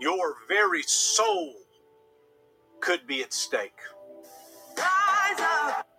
Your 0.02 0.36
very 0.48 0.84
soul 0.84 1.56
could 2.82 3.08
be 3.08 3.24
at 3.24 3.34
stake. 3.34 3.80
Rise 4.78 5.40
up. 5.42 5.93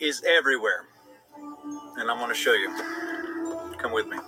Is 0.00 0.22
everywhere. 0.24 0.86
And 1.98 2.10
I'm 2.10 2.18
going 2.18 2.28
to 2.28 2.34
show 2.34 2.52
you. 2.52 2.70
Come 3.78 3.92
with 3.92 4.06
me. 4.06 4.18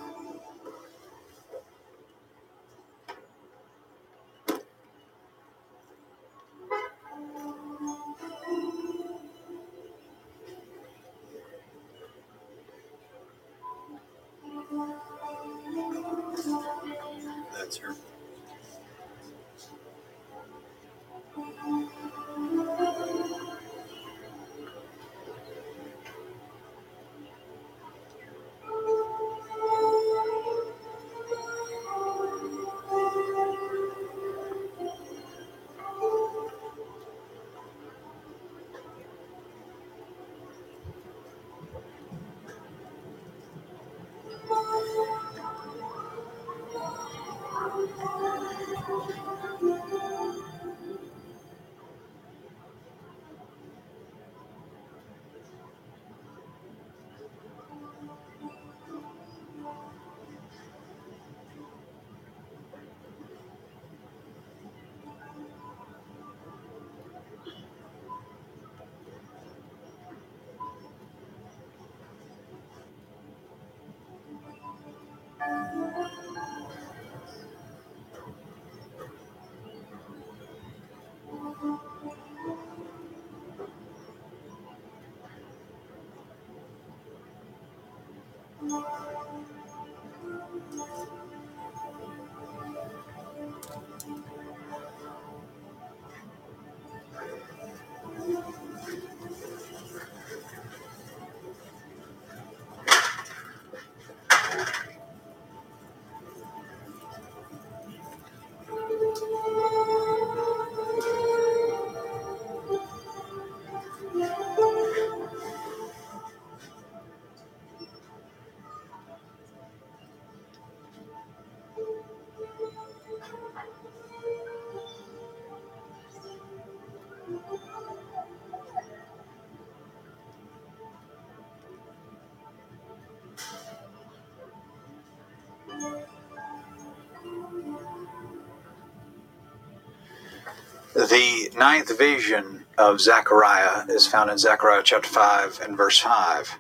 The 141.08 141.50
ninth 141.56 141.96
vision 141.96 142.66
of 142.76 143.00
Zechariah 143.00 143.86
is 143.88 144.06
found 144.06 144.30
in 144.30 144.36
Zechariah 144.36 144.82
chapter 144.84 145.08
5 145.08 145.60
and 145.62 145.74
verse 145.74 145.98
5. 146.00 146.58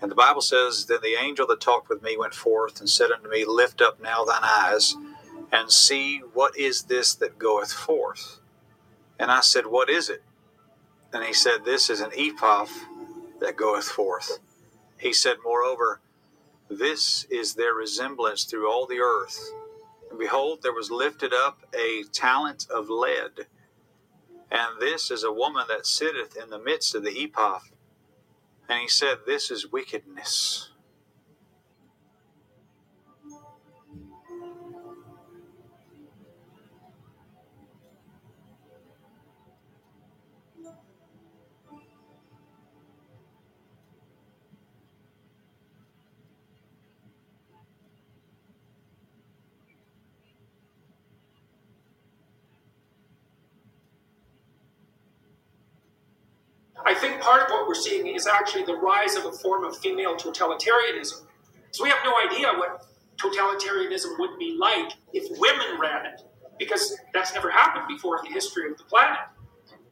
And 0.00 0.08
the 0.08 0.14
Bible 0.14 0.42
says, 0.42 0.86
Then 0.86 1.00
the 1.02 1.20
angel 1.20 1.44
that 1.48 1.60
talked 1.60 1.88
with 1.88 2.00
me 2.00 2.16
went 2.16 2.32
forth 2.34 2.78
and 2.78 2.88
said 2.88 3.10
unto 3.10 3.28
me, 3.28 3.44
Lift 3.44 3.82
up 3.82 4.00
now 4.00 4.24
thine 4.24 4.44
eyes, 4.44 4.94
and 5.50 5.72
see 5.72 6.18
what 6.34 6.56
is 6.56 6.84
this 6.84 7.16
that 7.16 7.36
goeth 7.36 7.72
forth. 7.72 8.38
And 9.18 9.28
I 9.32 9.40
said, 9.40 9.66
What 9.66 9.90
is 9.90 10.08
it? 10.08 10.22
And 11.12 11.24
he 11.24 11.32
said, 11.32 11.64
This 11.64 11.90
is 11.90 12.00
an 12.00 12.12
ephah 12.16 12.66
that 13.40 13.56
goeth 13.56 13.88
forth. 13.88 14.38
He 14.98 15.12
said, 15.12 15.38
Moreover, 15.42 16.00
this 16.68 17.24
is 17.24 17.54
their 17.54 17.74
resemblance 17.74 18.44
through 18.44 18.70
all 18.70 18.86
the 18.86 19.00
earth. 19.00 19.50
And 20.10 20.18
behold, 20.18 20.60
there 20.62 20.72
was 20.72 20.92
lifted 20.92 21.32
up 21.34 21.64
a 21.74 22.04
talent 22.12 22.68
of 22.70 22.88
lead 22.88 23.46
and 24.50 24.80
this 24.80 25.10
is 25.10 25.24
a 25.24 25.32
woman 25.32 25.66
that 25.68 25.86
sitteth 25.86 26.36
in 26.36 26.50
the 26.50 26.58
midst 26.58 26.94
of 26.94 27.04
the 27.04 27.24
ephah. 27.24 27.60
And 28.68 28.82
he 28.82 28.88
said, 28.88 29.20
This 29.26 29.50
is 29.50 29.70
wickedness. 29.72 30.69
We're 57.70 57.74
seeing 57.76 58.08
is 58.08 58.26
actually 58.26 58.64
the 58.64 58.74
rise 58.74 59.14
of 59.14 59.26
a 59.26 59.30
form 59.30 59.62
of 59.62 59.78
female 59.78 60.16
totalitarianism. 60.16 61.22
So 61.70 61.84
we 61.84 61.88
have 61.88 62.00
no 62.04 62.12
idea 62.26 62.48
what 62.48 62.84
totalitarianism 63.16 64.18
would 64.18 64.36
be 64.40 64.56
like 64.58 64.94
if 65.12 65.30
women 65.38 65.78
ran 65.80 66.04
it, 66.04 66.22
because 66.58 66.96
that's 67.14 67.32
never 67.32 67.48
happened 67.48 67.84
before 67.86 68.18
in 68.18 68.24
the 68.24 68.30
history 68.32 68.68
of 68.68 68.76
the 68.76 68.82
planet. 68.82 69.20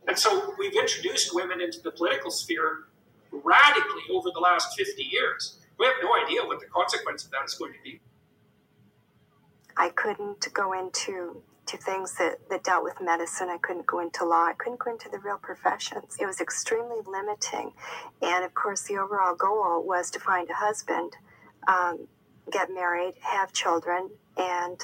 And 0.09 0.19
so 0.19 0.53
we've 0.59 0.75
introduced 0.75 1.33
women 1.33 1.61
into 1.61 1.81
the 1.81 1.93
political 1.93 2.33
sphere 2.33 2.89
radically 3.31 4.03
over 4.11 4.31
the 4.35 4.41
last 4.41 4.77
50 4.77 5.01
years. 5.01 5.61
We 5.79 5.87
have 5.87 5.95
no 6.03 6.11
idea 6.21 6.45
what 6.45 6.59
the 6.59 6.67
consequence 6.67 7.27
of 7.27 7.31
that 7.31 7.45
is 7.47 7.55
going 7.55 7.75
to 7.75 7.79
be. 7.85 8.01
I 9.77 9.91
couldn't 9.91 10.53
go 10.53 10.73
into 10.73 11.45
to 11.69 11.77
things 11.77 12.15
that, 12.17 12.49
that 12.51 12.65
dealt 12.65 12.85
with 12.85 13.01
medicine. 13.01 13.49
I 13.51 13.59
couldn't 13.59 13.87
go 13.87 14.01
into 14.01 14.25
law. 14.25 14.47
I 14.47 14.55
couldn't 14.55 14.81
go 14.81 14.91
into 14.91 15.09
the 15.11 15.19
real 15.19 15.39
professions. 15.39 16.17
It 16.21 16.27
was 16.27 16.41
extremely 16.41 16.99
limiting. 17.07 17.73
And 18.23 18.45
of 18.45 18.55
course, 18.55 18.83
the 18.83 18.99
overall 18.99 19.35
goal 19.35 19.85
was 19.87 20.11
to 20.13 20.21
find 20.21 20.49
a 20.51 20.55
husband, 20.55 21.15
um, 21.67 22.09
get 22.51 22.71
married, 22.73 23.15
have 23.21 23.53
children, 23.53 24.11
and 24.37 24.81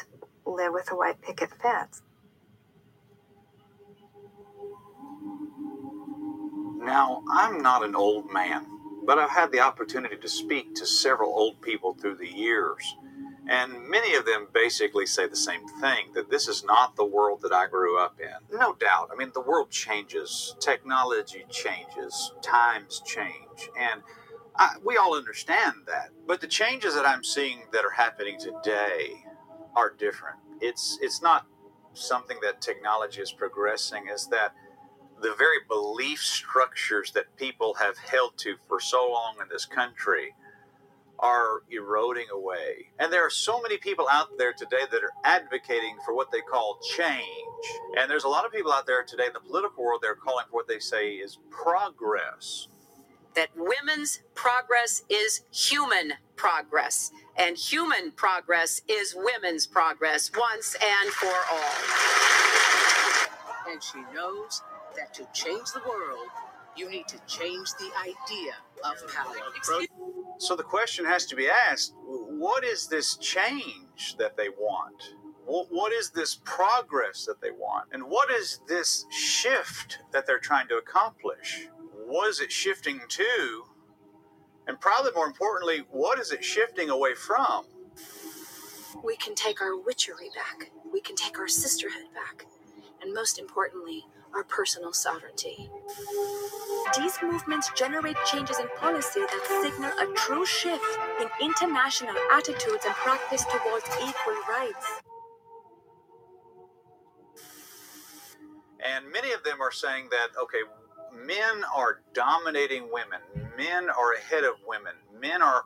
live 0.47 0.73
with 0.73 0.93
a 0.93 0.97
white 0.97 1.21
picket 1.23 1.51
fence. 1.61 2.03
Now, 6.67 7.23
I'm 7.31 7.63
not 7.63 7.85
an 7.85 7.97
old 7.97 8.31
man, 8.31 8.67
but 9.07 9.19
I've 9.19 9.31
had 9.31 9.53
the 9.53 9.61
opportunity 9.61 10.17
to 10.17 10.29
speak 10.29 10.75
to 10.77 10.87
several 10.87 11.31
old 11.31 11.63
people 11.63 11.95
through 11.95 12.17
the 12.17 12.29
years. 12.29 12.97
And 13.49 13.89
many 13.89 14.15
of 14.15 14.25
them 14.25 14.49
basically 14.53 15.05
say 15.07 15.29
the 15.29 15.37
same 15.37 15.67
thing 15.81 16.13
that 16.15 16.31
this 16.31 16.49
is 16.49 16.65
not 16.65 16.97
the 16.97 17.05
world 17.05 17.43
that 17.43 17.53
I 17.53 17.67
grew 17.67 17.99
up 17.99 18.19
in. 18.19 18.59
No 18.59 18.75
doubt. 18.75 19.11
I 19.13 19.17
mean, 19.17 19.33
the 19.35 19.41
world 19.41 19.71
changes, 19.71 20.57
technology 20.61 21.45
changes, 21.51 22.33
times 22.43 23.03
change, 23.05 23.69
and 23.79 24.03
I, 24.57 24.77
we 24.85 24.97
all 24.97 25.17
understand 25.17 25.75
that. 25.87 26.11
But 26.27 26.41
the 26.41 26.47
changes 26.47 26.95
that 26.95 27.07
I'm 27.07 27.25
seeing 27.25 27.65
that 27.73 27.85
are 27.85 27.91
happening 27.91 28.39
today 28.39 29.25
are 29.75 29.91
different. 29.91 30.37
It's 30.61 30.99
it's 31.03 31.21
not 31.21 31.47
something 31.93 32.39
that 32.43 32.61
technology 32.61 33.21
is 33.21 33.33
progressing. 33.33 34.07
Is 34.13 34.29
that 34.29 34.55
the 35.21 35.35
very 35.37 35.59
belief 35.69 36.21
structures 36.21 37.13
that 37.13 37.37
people 37.37 37.75
have 37.75 37.99
held 37.99 38.39
to 38.39 38.57
for 38.69 38.81
so 38.81 39.11
long 39.11 39.37
in 39.43 39.49
this 39.49 39.67
country 39.67 40.35
are 41.25 41.63
eroding 41.71 42.27
away. 42.31 42.91
And 42.99 43.11
there 43.11 43.25
are 43.25 43.31
so 43.31 43.63
many 43.63 43.79
people 43.79 44.07
out 44.13 44.37
there 44.37 44.53
today 44.53 44.83
that 44.93 45.03
are 45.03 45.13
advocating 45.25 45.97
for 46.05 46.15
what 46.15 46.31
they 46.31 46.43
call 46.43 46.79
change. 46.97 47.25
And 47.99 48.11
there's 48.11 48.25
a 48.25 48.29
lot 48.29 48.45
of 48.45 48.53
people 48.53 48.71
out 48.71 48.87
there 48.87 49.03
today 49.03 49.29
in 49.29 49.33
the 49.33 49.41
political 49.41 49.83
world 49.83 50.03
that 50.03 50.09
are 50.09 50.15
calling 50.15 50.45
for 50.51 50.57
what 50.57 50.69
they 50.69 50.79
say 50.79 51.13
is 51.13 51.39
progress. 51.51 52.69
That 53.35 53.49
women's 53.57 54.21
progress 54.35 55.03
is 55.09 55.41
human 55.51 56.13
progress, 56.37 57.11
and 57.37 57.57
human 57.57 58.13
progress 58.13 58.83
is 58.87 59.17
women's 59.17 59.67
progress 59.67 60.31
once 60.37 60.77
and 60.77 61.11
for 61.11 61.35
all. 61.51 61.75
And 63.73 63.83
she 63.83 64.03
knows 64.15 64.63
that 64.95 65.15
to 65.15 65.27
change 65.33 65.73
the 65.73 65.81
world, 65.89 66.29
you 66.77 66.91
need 66.91 67.09
to 67.09 67.19
change 67.27 67.71
the 67.79 67.91
idea 67.99 68.53
of 68.85 68.97
power. 69.13 69.35
So 70.39 70.57
the 70.57 70.63
question 70.63 71.05
has 71.05 71.27
to 71.27 71.37
be 71.37 71.49
asked 71.49 71.95
what 71.97 72.65
is 72.65 72.89
this 72.89 73.17
change 73.17 74.17
that 74.19 74.37
they 74.37 74.49
want? 74.49 75.15
What 75.47 75.93
is 75.93 76.11
this 76.11 76.41
progress 76.45 77.27
that 77.27 77.41
they 77.41 77.51
want? 77.51 77.89
And 77.93 78.05
what 78.05 78.31
is 78.31 78.61
this 78.67 79.05
shift 79.11 79.99
that 80.13 80.27
they're 80.27 80.39
trying 80.39 80.69
to 80.69 80.77
accomplish? 80.77 81.69
What 82.07 82.29
is 82.29 82.41
it 82.41 82.51
shifting 82.51 83.01
to? 83.07 83.65
And 84.67 84.81
probably 84.81 85.13
more 85.15 85.27
importantly, 85.27 85.85
what 85.91 86.19
is 86.19 86.33
it 86.33 86.43
shifting 86.43 86.89
away 86.89 87.15
from? 87.15 87.67
We 89.03 89.17
can 89.17 89.35
take 89.35 89.61
our 89.61 89.77
witchery 89.77 90.31
back. 90.35 90.71
We 90.91 91.01
can 91.03 91.15
take 91.15 91.39
our 91.39 91.49
sisterhood 91.49 92.13
back. 92.15 92.47
And 93.03 93.13
most 93.13 93.39
importantly, 93.39 94.07
our 94.35 94.45
personal 94.45 94.93
sovereignty. 94.93 95.71
These 96.99 97.19
movements 97.23 97.71
generate 97.77 98.17
changes 98.27 98.59
in 98.59 98.69
policy 98.79 99.21
that 99.21 99.63
signal 99.63 99.91
a 99.99 100.15
true 100.15 100.47
shift 100.47 100.85
in 101.21 101.29
international 101.41 102.15
attitudes 102.33 102.85
and 102.85 102.95
practice 102.95 103.45
towards 103.45 103.87
equal 103.97 104.37
rights. 104.49 105.03
And 108.85 109.11
many 109.11 109.33
of 109.33 109.43
them 109.45 109.61
are 109.61 109.73
saying 109.73 110.09
that, 110.11 110.29
okay, 110.43 110.63
men 111.15 111.65
are 111.75 112.01
dominating 112.13 112.89
women, 112.93 113.21
men 113.57 113.89
are 113.89 114.13
ahead 114.15 114.45
of 114.45 114.57
women, 114.67 114.95
men 115.21 115.43
are 115.43 115.63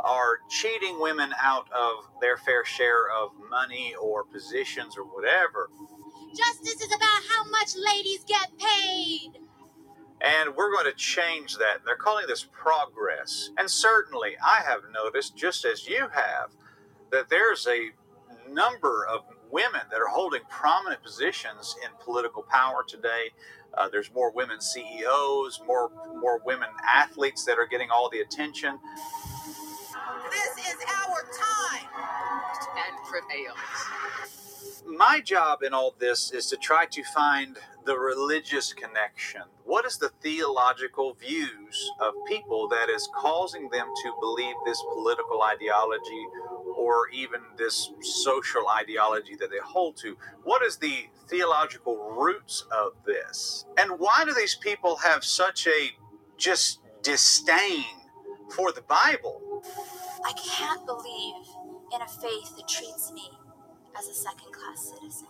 are 0.00 0.38
cheating 0.48 1.00
women 1.00 1.30
out 1.40 1.66
of 1.70 2.04
their 2.20 2.36
fair 2.36 2.64
share 2.64 3.10
of 3.10 3.30
money 3.50 3.94
or 4.00 4.24
positions 4.24 4.96
or 4.96 5.04
whatever. 5.04 5.70
Justice 6.36 6.80
is 6.80 6.94
about 6.94 7.22
how 7.28 7.44
much 7.50 7.74
ladies 7.76 8.24
get 8.26 8.50
paid. 8.58 9.32
And 10.20 10.54
we're 10.56 10.72
going 10.72 10.86
to 10.86 10.96
change 10.96 11.56
that. 11.58 11.78
They're 11.84 11.96
calling 11.96 12.26
this 12.28 12.46
progress. 12.52 13.50
And 13.58 13.68
certainly, 13.70 14.32
I 14.44 14.60
have 14.64 14.80
noticed, 14.92 15.36
just 15.36 15.64
as 15.64 15.86
you 15.88 16.08
have, 16.12 16.50
that 17.10 17.28
there's 17.28 17.66
a 17.66 17.90
number 18.50 19.06
of 19.06 19.22
women 19.50 19.82
that 19.90 20.00
are 20.00 20.08
holding 20.08 20.42
prominent 20.48 21.02
positions 21.02 21.76
in 21.84 21.90
political 22.02 22.42
power 22.42 22.84
today. 22.86 23.30
Uh, 23.74 23.88
there's 23.88 24.12
more 24.14 24.32
women 24.32 24.60
CEOs, 24.60 25.60
more 25.66 25.90
more 26.20 26.40
women 26.44 26.68
athletes 26.88 27.44
that 27.44 27.58
are 27.58 27.66
getting 27.66 27.90
all 27.90 28.08
the 28.10 28.20
attention. 28.20 28.78
This 30.30 30.66
is 30.66 30.76
our 31.06 31.22
time. 31.32 31.88
And 32.76 32.96
prevails 33.08 33.58
my 34.86 35.20
job 35.20 35.62
in 35.62 35.74
all 35.74 35.94
this 35.98 36.32
is 36.32 36.46
to 36.46 36.56
try 36.56 36.86
to 36.86 37.02
find 37.04 37.58
the 37.84 37.98
religious 37.98 38.72
connection. 38.72 39.42
What 39.64 39.84
is 39.84 39.98
the 39.98 40.10
theological 40.20 41.14
views 41.14 41.90
of 42.00 42.14
people 42.26 42.68
that 42.68 42.88
is 42.88 43.08
causing 43.14 43.68
them 43.70 43.86
to 44.02 44.12
believe 44.20 44.54
this 44.64 44.82
political 44.92 45.42
ideology 45.42 46.26
or 46.76 47.08
even 47.10 47.40
this 47.56 47.90
social 48.00 48.68
ideology 48.68 49.36
that 49.36 49.50
they 49.50 49.58
hold 49.64 49.96
to? 49.98 50.16
What 50.44 50.62
is 50.62 50.76
the 50.76 51.06
theological 51.28 51.96
roots 52.16 52.64
of 52.70 52.92
this? 53.04 53.64
And 53.78 53.98
why 53.98 54.24
do 54.24 54.34
these 54.34 54.54
people 54.54 54.96
have 54.96 55.24
such 55.24 55.66
a 55.66 55.90
just 56.36 56.80
disdain 57.02 57.84
for 58.54 58.72
the 58.72 58.82
Bible? 58.82 59.62
I 60.24 60.32
can't 60.32 60.86
believe 60.86 61.46
in 61.94 62.00
a 62.00 62.08
faith 62.08 62.56
that 62.56 62.68
treats 62.68 63.12
me 63.12 63.30
as 63.98 64.08
a 64.08 64.14
second 64.14 64.52
class 64.52 64.92
citizen, 64.94 65.28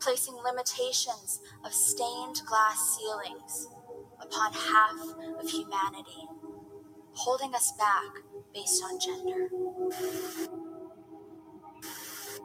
placing 0.00 0.34
limitations 0.34 1.40
of 1.64 1.72
stained 1.72 2.40
glass 2.46 2.98
ceilings 2.98 3.68
upon 4.20 4.52
half 4.52 4.96
of 5.40 5.48
humanity, 5.50 6.26
holding 7.12 7.54
us 7.54 7.72
back 7.78 8.22
based 8.54 8.82
on 8.84 8.98
gender. 9.00 9.48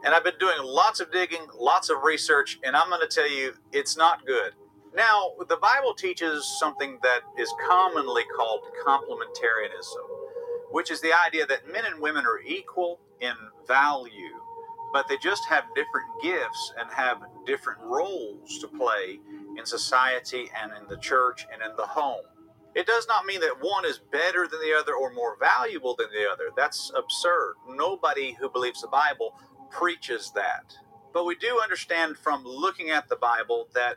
And 0.04 0.14
I've 0.14 0.24
been 0.24 0.38
doing 0.38 0.58
lots 0.62 1.00
of 1.00 1.10
digging, 1.10 1.46
lots 1.58 1.88
of 1.88 2.02
research, 2.02 2.58
and 2.62 2.76
I'm 2.76 2.88
going 2.90 3.00
to 3.00 3.08
tell 3.08 3.30
you 3.30 3.54
it's 3.72 3.96
not 3.96 4.26
good. 4.26 4.52
Now, 4.94 5.30
the 5.48 5.56
Bible 5.56 5.94
teaches 5.94 6.46
something 6.60 6.98
that 7.02 7.20
is 7.38 7.52
commonly 7.66 8.22
called 8.36 8.60
complementarianism, 8.86 10.04
which 10.70 10.90
is 10.90 11.00
the 11.00 11.12
idea 11.12 11.46
that 11.46 11.66
men 11.72 11.84
and 11.84 12.00
women 12.00 12.24
are 12.26 12.40
equal 12.46 13.00
in 13.20 13.34
value 13.66 14.40
but 14.94 15.08
they 15.08 15.16
just 15.18 15.44
have 15.46 15.64
different 15.74 16.06
gifts 16.22 16.72
and 16.78 16.88
have 16.88 17.20
different 17.44 17.80
roles 17.82 18.60
to 18.60 18.68
play 18.68 19.18
in 19.58 19.66
society 19.66 20.48
and 20.62 20.70
in 20.80 20.88
the 20.88 20.96
church 20.98 21.48
and 21.52 21.60
in 21.68 21.76
the 21.76 21.84
home. 21.84 22.24
It 22.76 22.86
does 22.86 23.08
not 23.08 23.26
mean 23.26 23.40
that 23.40 23.56
one 23.60 23.84
is 23.84 24.00
better 24.12 24.46
than 24.46 24.60
the 24.60 24.72
other 24.78 24.94
or 24.94 25.12
more 25.12 25.36
valuable 25.36 25.96
than 25.96 26.10
the 26.10 26.30
other. 26.30 26.44
That's 26.56 26.92
absurd. 26.96 27.54
Nobody 27.68 28.36
who 28.38 28.48
believes 28.48 28.82
the 28.82 28.88
Bible 28.88 29.34
preaches 29.68 30.30
that. 30.36 30.76
But 31.12 31.24
we 31.24 31.34
do 31.34 31.60
understand 31.60 32.16
from 32.16 32.44
looking 32.44 32.90
at 32.90 33.08
the 33.08 33.16
Bible 33.16 33.68
that 33.74 33.96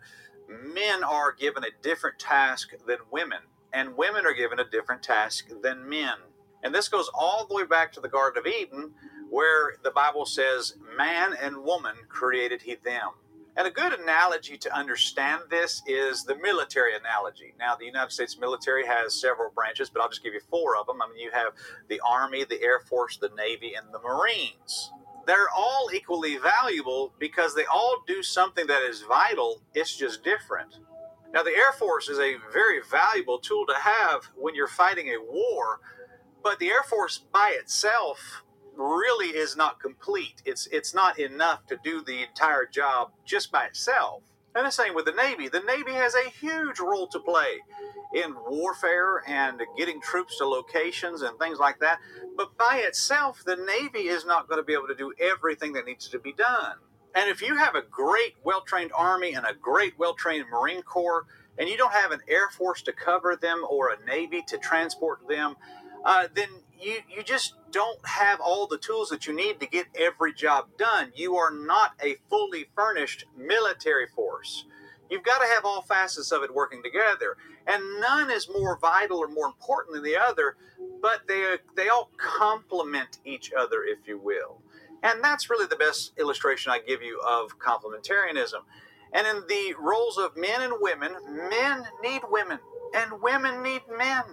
men 0.50 1.04
are 1.04 1.32
given 1.32 1.64
a 1.64 1.84
different 1.84 2.18
task 2.18 2.72
than 2.88 2.98
women, 3.12 3.42
and 3.72 3.96
women 3.96 4.26
are 4.26 4.34
given 4.34 4.60
a 4.60 4.70
different 4.70 5.04
task 5.04 5.50
than 5.62 5.88
men. 5.88 6.16
And 6.64 6.74
this 6.74 6.88
goes 6.90 7.10
all 7.14 7.46
the 7.46 7.56
way 7.56 7.66
back 7.66 7.92
to 7.94 8.02
the 8.02 8.10
Garden 8.10 8.40
of 8.40 8.52
Eden, 8.52 8.94
where 9.30 9.76
the 9.84 9.92
Bible 9.92 10.26
says, 10.26 10.76
Man 10.98 11.34
and 11.42 11.64
woman 11.64 11.96
created 12.10 12.62
he 12.62 12.76
them. 12.76 13.12
And 13.58 13.66
a 13.66 13.72
good 13.72 14.00
analogy 14.00 14.56
to 14.58 14.78
understand 14.78 15.42
this 15.50 15.82
is 15.88 16.24
the 16.24 16.36
military 16.36 16.96
analogy. 16.96 17.56
Now, 17.58 17.76
the 17.76 17.86
United 17.86 18.12
States 18.12 18.38
military 18.40 18.86
has 18.86 19.20
several 19.20 19.50
branches, 19.50 19.90
but 19.90 20.04
I'll 20.04 20.10
just 20.10 20.22
give 20.22 20.36
you 20.36 20.42
four 20.52 20.78
of 20.78 20.86
them. 20.86 21.02
I 21.02 21.08
mean, 21.08 21.18
you 21.18 21.32
have 21.32 21.54
the 21.90 22.00
Army, 22.08 22.44
the 22.44 22.62
Air 22.62 22.80
Force, 22.82 23.18
the 23.18 23.32
Navy, 23.36 23.74
and 23.74 23.92
the 23.92 24.00
Marines. 24.00 24.92
They're 25.26 25.50
all 25.56 25.90
equally 25.92 26.38
valuable 26.38 27.14
because 27.18 27.56
they 27.56 27.66
all 27.66 28.04
do 28.06 28.22
something 28.22 28.68
that 28.68 28.84
is 28.84 29.02
vital, 29.02 29.64
it's 29.74 29.98
just 29.98 30.24
different. 30.24 30.78
Now, 31.34 31.42
the 31.42 31.52
Air 31.52 31.74
Force 31.74 32.10
is 32.10 32.20
a 32.20 32.36
very 32.54 32.80
valuable 32.90 33.40
tool 33.40 33.66
to 33.66 33.76
have 33.76 34.26
when 34.36 34.54
you're 34.54 34.68
fighting 34.68 35.08
a 35.08 35.20
war, 35.20 35.82
but 36.44 36.60
the 36.60 36.70
Air 36.70 36.84
Force 36.84 37.18
by 37.18 37.58
itself 37.60 38.44
really 38.78 39.28
is 39.28 39.56
not 39.56 39.80
complete. 39.80 40.42
It's 40.46 40.68
it's 40.68 40.94
not 40.94 41.20
enough 41.20 41.66
to 41.68 41.78
do 41.84 42.02
the 42.02 42.24
entire 42.24 42.66
job 42.66 43.12
just 43.26 43.52
by 43.52 43.66
itself. 43.66 44.24
And 44.56 44.66
the 44.66 44.72
same 44.72 44.96
with 44.96 45.06
the 45.06 45.12
Navy. 45.12 45.50
The 45.50 45.60
Navy 45.60 45.94
has 45.94 46.16
a 46.16 46.30
huge 46.30 46.80
role 46.80 47.08
to 47.10 47.20
play 47.20 47.60
in 48.14 48.36
warfare 48.48 49.22
and 49.28 49.62
getting 49.78 50.02
troops 50.02 50.38
to 50.38 50.48
locations 50.48 51.22
and 51.22 51.38
things 51.38 51.60
like 51.60 51.80
that. 51.80 52.00
But 52.36 52.58
by 52.58 52.82
itself, 52.84 53.44
the 53.46 53.56
Navy 53.56 54.08
is 54.08 54.26
not 54.26 54.48
going 54.48 54.60
to 54.60 54.66
be 54.66 54.74
able 54.74 54.88
to 54.88 54.96
do 54.96 55.14
everything 55.20 55.74
that 55.74 55.86
needs 55.86 56.08
to 56.10 56.20
be 56.20 56.34
done. 56.34 56.78
And 57.14 57.30
if 57.30 57.42
you 57.42 57.56
have 57.58 57.76
a 57.76 57.82
great, 57.82 58.36
well 58.44 58.62
trained 58.62 58.92
Army 58.96 59.34
and 59.34 59.46
a 59.46 59.54
great, 59.54 59.98
well 60.00 60.14
trained 60.14 60.46
Marine 60.52 60.82
Corps, 60.82 61.26
and 61.58 61.70
you 61.70 61.78
don't 61.78 61.94
have 61.94 62.12
an 62.12 62.22
Air 62.28 62.50
Force 62.50 62.82
to 62.84 62.94
cover 62.94 63.36
them 63.36 63.64
or 63.70 63.90
a 63.90 64.06
Navy 64.06 64.44
to 64.48 64.58
transport 64.58 65.28
them, 65.28 65.56
uh, 66.04 66.28
then 66.34 66.50
you, 66.82 67.00
you 67.10 67.24
just 67.24 67.56
don't 67.72 68.00
have 68.06 68.40
all 68.40 68.68
the 68.68 68.78
tools 68.78 69.10
that 69.10 69.28
you 69.28 69.34
need 69.34 69.60
to 69.60 69.68
get 69.68 69.88
every 69.96 70.34
job 70.34 70.68
done. 70.78 71.12
You 71.16 71.36
are 71.36 71.52
not 71.52 71.94
a 72.02 72.18
fully 72.30 72.68
furnished 72.76 73.26
military 73.36 74.08
force. 74.08 74.66
You've 75.10 75.24
got 75.24 75.40
to 75.40 75.48
have 75.48 75.66
all 75.66 75.82
facets 75.82 76.32
of 76.32 76.44
it 76.44 76.54
working 76.54 76.84
together. 76.84 77.38
And 77.66 77.82
none 78.00 78.30
is 78.32 78.50
more 78.50 78.78
vital 78.78 79.20
or 79.20 79.28
more 79.28 79.48
important 79.48 79.96
than 79.96 80.04
the 80.04 80.18
other, 80.18 80.56
but 81.02 81.28
they, 81.28 81.56
they 81.76 81.90
all 81.90 82.12
complement 82.18 83.20
each 83.26 83.52
other, 83.58 83.84
if 83.84 84.08
you 84.08 84.18
will. 84.18 84.62
And 85.04 85.24
that's 85.24 85.50
really 85.50 85.68
the 85.68 85.76
best 85.76 86.14
illustration 86.18 86.72
I 86.72 86.80
give 86.80 87.02
you 87.02 87.22
of 87.22 87.60
complementarianism. 87.60 88.62
And 89.14 89.26
in 89.28 89.44
the 89.48 89.76
roles 89.80 90.18
of 90.18 90.36
men 90.36 90.62
and 90.62 90.74
women, 90.80 91.14
men 91.50 91.86
need 92.04 92.22
women, 92.30 92.60
and 92.94 93.22
women 93.22 93.64
need 93.64 93.82
men, 93.98 94.24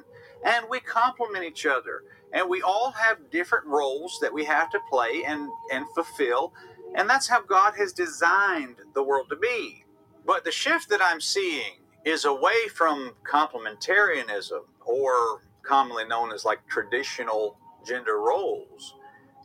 and 0.44 0.66
we 0.68 0.80
complement 0.80 1.44
each 1.44 1.66
other. 1.66 2.02
And 2.35 2.51
we 2.51 2.61
all 2.62 2.90
have 2.90 3.31
different 3.31 3.66
roles 3.66 4.18
that 4.20 4.35
we 4.35 4.44
have 4.44 4.68
to 4.70 4.81
play 4.90 5.23
and, 5.27 5.49
and 5.73 5.87
fulfill. 5.94 6.53
And 6.97 7.09
that's 7.09 7.29
how 7.29 7.40
God 7.40 7.75
has 7.79 7.92
designed 7.92 8.77
the 8.94 9.03
world 9.03 9.29
to 9.31 9.37
be. 9.37 9.85
But 10.27 10.44
the 10.44 10.53
shift 10.53 10.88
that 10.90 11.01
I'm 11.03 11.20
seeing 11.20 11.79
is 12.05 12.25
away 12.25 12.68
from 12.75 13.12
complementarianism, 13.25 14.61
or 14.85 15.42
commonly 15.62 16.05
known 16.05 16.33
as 16.33 16.44
like 16.44 16.66
traditional 16.66 17.57
gender 17.87 18.18
roles, 18.18 18.94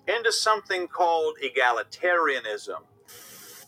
into 0.08 0.32
something 0.32 0.88
called 0.88 1.38
egalitarianism. 1.44 2.82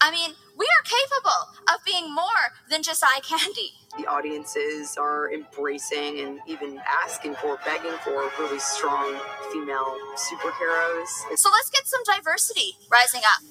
I 0.01 0.11
mean, 0.11 0.31
we 0.57 0.65
are 0.65 0.83
capable 0.83 1.73
of 1.73 1.83
being 1.85 2.13
more 2.13 2.25
than 2.69 2.83
just 2.83 3.03
eye 3.03 3.19
candy. 3.23 3.73
The 3.97 4.07
audiences 4.07 4.97
are 4.97 5.31
embracing 5.31 6.19
and 6.19 6.39
even 6.47 6.79
asking 7.03 7.35
for, 7.35 7.59
begging 7.65 7.97
for 8.03 8.29
really 8.39 8.59
strong 8.59 9.19
female 9.51 9.97
superheroes. 10.15 11.07
So 11.35 11.49
let's 11.51 11.69
get 11.69 11.85
some 11.85 12.01
diversity 12.05 12.75
rising 12.91 13.21
up. 13.25 13.43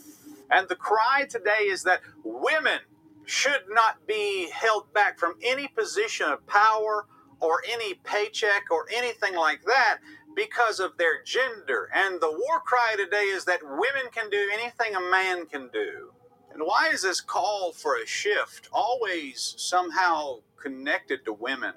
And 0.51 0.69
the 0.69 0.77
cry 0.77 1.27
today 1.29 1.65
is 1.69 1.83
that 1.85 2.01
women 2.25 2.81
should 3.25 3.63
not 3.69 4.07
be 4.07 4.51
held 4.51 4.93
back 4.93 5.19
from 5.19 5.35
any 5.43 5.69
position 5.69 6.27
of 6.27 6.47
power 6.47 7.07
or 7.41 7.63
any 7.71 7.95
paycheck 7.95 8.65
or 8.71 8.87
anything 8.95 9.37
like 9.37 9.63
that 9.65 9.99
because 10.35 10.81
of 10.81 10.97
their 10.99 11.23
gender. 11.23 11.89
And 11.95 12.21
the 12.21 12.31
war 12.31 12.61
cry 12.65 12.95
today 12.97 13.25
is 13.25 13.45
that 13.45 13.61
women 13.63 14.11
can 14.13 14.31
do 14.31 14.51
anything 14.53 14.95
a 14.97 15.11
man 15.11 15.47
can 15.47 15.69
do. 15.73 16.13
And 16.53 16.63
why 16.63 16.91
is 16.93 17.03
this 17.03 17.21
call 17.21 17.73
for 17.73 17.97
a 17.97 18.07
shift 18.07 18.69
always 18.73 19.55
somehow 19.57 20.41
connected 20.61 21.25
to 21.25 21.33
women? 21.33 21.75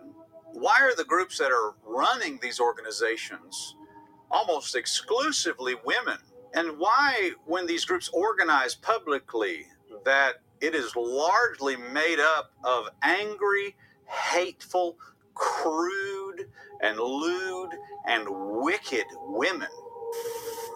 Why 0.54 0.80
are 0.82 0.96
the 0.96 1.06
groups 1.06 1.38
that 1.38 1.52
are 1.52 1.76
running 1.86 2.40
these 2.42 2.60
organizations 2.60 3.76
almost 4.30 4.76
exclusively 4.76 5.76
women? 5.86 6.18
And 6.54 6.78
why, 6.78 7.32
when 7.46 7.66
these 7.66 7.86
groups 7.86 8.10
organize 8.10 8.76
publicly, 8.76 9.68
that 10.06 10.42
it 10.62 10.76
is 10.76 10.96
largely 10.96 11.76
made 11.76 12.20
up 12.20 12.52
of 12.64 12.90
angry, 13.02 13.76
hateful, 14.08 14.98
crude, 15.34 16.50
and 16.82 17.00
lewd 17.00 17.72
and 18.06 18.28
wicked 18.30 19.06
women? 19.26 19.70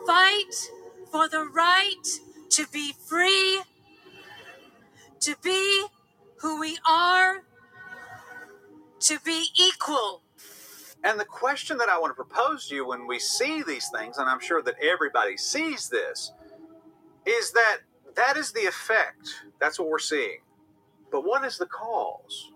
Fight 0.05 0.71
for 1.11 1.27
the 1.29 1.45
right 1.53 2.19
to 2.49 2.65
be 2.67 2.93
free 3.07 3.61
to 5.21 5.35
be 5.43 5.87
who 6.41 6.59
we 6.59 6.77
are, 6.87 7.43
to 8.99 9.19
be 9.25 9.47
equal. 9.59 10.21
And 11.03 11.19
the 11.19 11.25
question 11.25 11.77
that 11.77 11.89
I 11.89 11.99
want 11.99 12.11
to 12.11 12.15
propose 12.15 12.67
to 12.67 12.75
you 12.75 12.87
when 12.87 13.07
we 13.07 13.19
see 13.19 13.63
these 13.63 13.89
things, 13.95 14.17
and 14.17 14.29
I'm 14.29 14.39
sure 14.39 14.61
that 14.63 14.75
everybody 14.81 15.37
sees 15.37 15.89
this, 15.89 16.31
is 17.25 17.51
that 17.51 17.77
that 18.15 18.37
is 18.37 18.51
the 18.51 18.65
effect. 18.65 19.45
That's 19.59 19.79
what 19.79 19.89
we're 19.89 19.99
seeing. 19.99 20.39
But 21.11 21.21
what 21.21 21.45
is 21.45 21.57
the 21.57 21.67
cause? 21.67 22.51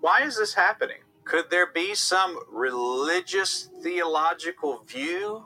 Why 0.00 0.22
is 0.22 0.38
this 0.38 0.54
happening? 0.54 0.98
Could 1.24 1.50
there 1.50 1.70
be 1.72 1.94
some 1.94 2.38
religious 2.50 3.68
theological 3.82 4.82
view 4.84 5.44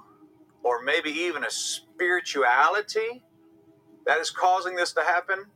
or 0.62 0.82
maybe 0.82 1.10
even 1.10 1.44
a 1.44 1.50
spirituality 1.96 3.22
that 4.04 4.18
is 4.18 4.30
causing 4.30 4.76
this 4.76 4.92
to 4.92 5.00
happen? 5.02 5.46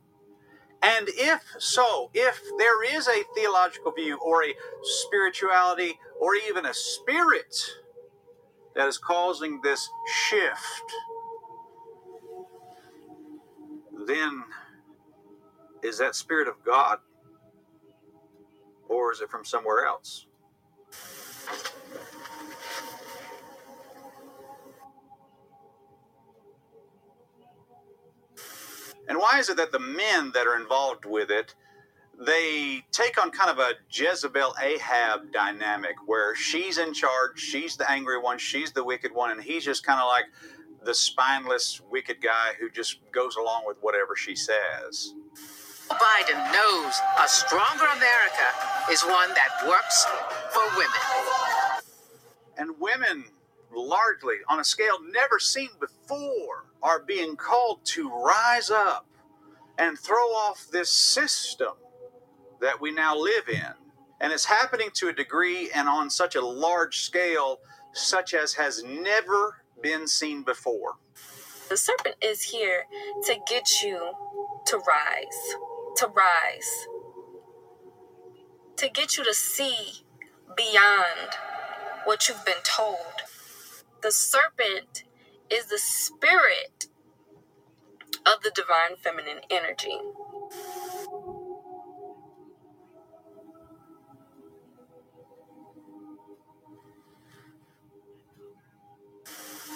And 0.81 1.07
if 1.09 1.43
so, 1.59 2.09
if 2.13 2.41
there 2.57 2.83
is 2.83 3.07
a 3.07 3.23
theological 3.35 3.91
view 3.91 4.17
or 4.17 4.43
a 4.43 4.55
spirituality 4.81 5.99
or 6.19 6.35
even 6.35 6.65
a 6.65 6.73
spirit 6.73 7.55
that 8.75 8.87
is 8.87 8.97
causing 8.97 9.61
this 9.61 9.87
shift, 10.29 10.91
then 14.07 14.43
is 15.83 15.99
that 15.99 16.15
spirit 16.15 16.47
of 16.47 16.55
God 16.65 16.99
or 18.89 19.11
is 19.13 19.21
it 19.21 19.29
from 19.29 19.45
somewhere 19.45 19.85
else? 19.85 20.25
And 29.11 29.19
why 29.19 29.39
is 29.39 29.49
it 29.49 29.57
that 29.57 29.73
the 29.73 29.79
men 29.79 30.31
that 30.33 30.47
are 30.47 30.55
involved 30.55 31.03
with 31.03 31.31
it, 31.31 31.53
they 32.17 32.81
take 32.93 33.21
on 33.21 33.29
kind 33.29 33.49
of 33.49 33.59
a 33.59 33.73
Jezebel 33.89 34.55
Ahab 34.61 35.33
dynamic 35.33 35.97
where 36.05 36.33
she's 36.33 36.77
in 36.77 36.93
charge, 36.93 37.37
she's 37.37 37.75
the 37.75 37.91
angry 37.91 38.17
one, 38.17 38.37
she's 38.37 38.71
the 38.71 38.85
wicked 38.85 39.13
one, 39.13 39.31
and 39.31 39.43
he's 39.43 39.65
just 39.65 39.85
kind 39.85 39.99
of 39.99 40.07
like 40.07 40.23
the 40.85 40.93
spineless, 40.93 41.81
wicked 41.91 42.21
guy 42.21 42.51
who 42.57 42.69
just 42.69 42.99
goes 43.11 43.35
along 43.35 43.63
with 43.67 43.75
whatever 43.81 44.15
she 44.15 44.33
says. 44.33 45.13
Biden 45.89 46.53
knows 46.53 46.93
a 47.21 47.27
stronger 47.27 47.83
America 47.83 48.47
is 48.89 49.03
one 49.03 49.27
that 49.33 49.67
works 49.67 50.05
for 50.53 50.63
women. 50.77 51.83
And 52.57 52.79
women, 52.79 53.25
largely 53.75 54.35
on 54.47 54.61
a 54.61 54.63
scale 54.63 54.99
never 55.11 55.37
seen 55.37 55.67
before, 55.81 56.70
are 56.83 57.01
being 57.01 57.35
called 57.35 57.85
to 57.85 58.09
rise 58.09 58.69
up 58.69 59.07
and 59.77 59.97
throw 59.97 60.15
off 60.15 60.67
this 60.71 60.91
system 60.91 61.73
that 62.59 62.79
we 62.79 62.91
now 62.91 63.17
live 63.17 63.49
in. 63.49 63.73
And 64.19 64.31
it's 64.31 64.45
happening 64.45 64.89
to 64.95 65.09
a 65.09 65.13
degree 65.13 65.71
and 65.73 65.89
on 65.89 66.09
such 66.09 66.35
a 66.35 66.45
large 66.45 66.99
scale, 66.99 67.59
such 67.93 68.33
as 68.33 68.53
has 68.53 68.83
never 68.83 69.63
been 69.81 70.07
seen 70.07 70.43
before. 70.43 70.95
The 71.69 71.77
serpent 71.77 72.15
is 72.21 72.43
here 72.43 72.85
to 73.23 73.35
get 73.47 73.67
you 73.83 74.11
to 74.67 74.77
rise, 74.77 75.55
to 75.97 76.07
rise, 76.07 76.87
to 78.77 78.89
get 78.89 79.17
you 79.17 79.23
to 79.23 79.33
see 79.33 80.03
beyond 80.55 81.35
what 82.05 82.27
you've 82.27 82.45
been 82.45 82.61
told. 82.63 82.97
The 84.01 84.11
serpent 84.11 85.03
is 85.51 85.65
the 85.67 85.77
spirit 85.77 86.87
of 88.25 88.43
the 88.43 88.51
divine 88.55 88.95
feminine 88.97 89.41
energy. 89.49 89.97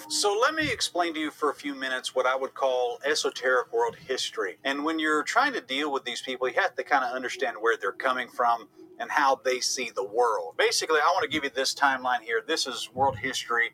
So 0.08 0.38
let 0.40 0.54
me 0.54 0.72
explain 0.72 1.14
to 1.16 1.20
you 1.20 1.32
for 1.32 1.50
a 1.50 1.54
few 1.56 1.76
minutes 1.76 2.16
what 2.16 2.26
I 2.28 2.36
would 2.36 2.54
call 2.54 3.00
esoteric 3.04 3.74
world 3.74 3.96
history. 4.08 4.58
And 4.64 4.86
when 4.86 5.00
you're 5.00 5.24
trying 5.24 5.54
to 5.54 5.62
deal 5.62 5.92
with 5.92 6.06
these 6.06 6.22
people, 6.22 6.48
you 6.48 6.54
have 6.56 6.76
to 6.76 6.84
kind 6.84 7.04
of 7.04 7.14
understand 7.14 7.58
where 7.60 7.76
they're 7.76 7.92
coming 7.92 8.28
from 8.30 8.70
and 9.00 9.12
how 9.12 9.42
they 9.44 9.60
see 9.60 9.92
the 9.94 10.04
world. 10.06 10.56
Basically, 10.58 11.00
I 11.00 11.08
want 11.08 11.24
to 11.24 11.30
give 11.30 11.44
you 11.44 11.50
this 11.50 11.74
timeline 11.76 12.22
here. 12.22 12.44
This 12.46 12.68
is 12.68 12.90
world 12.94 13.18
history 13.18 13.72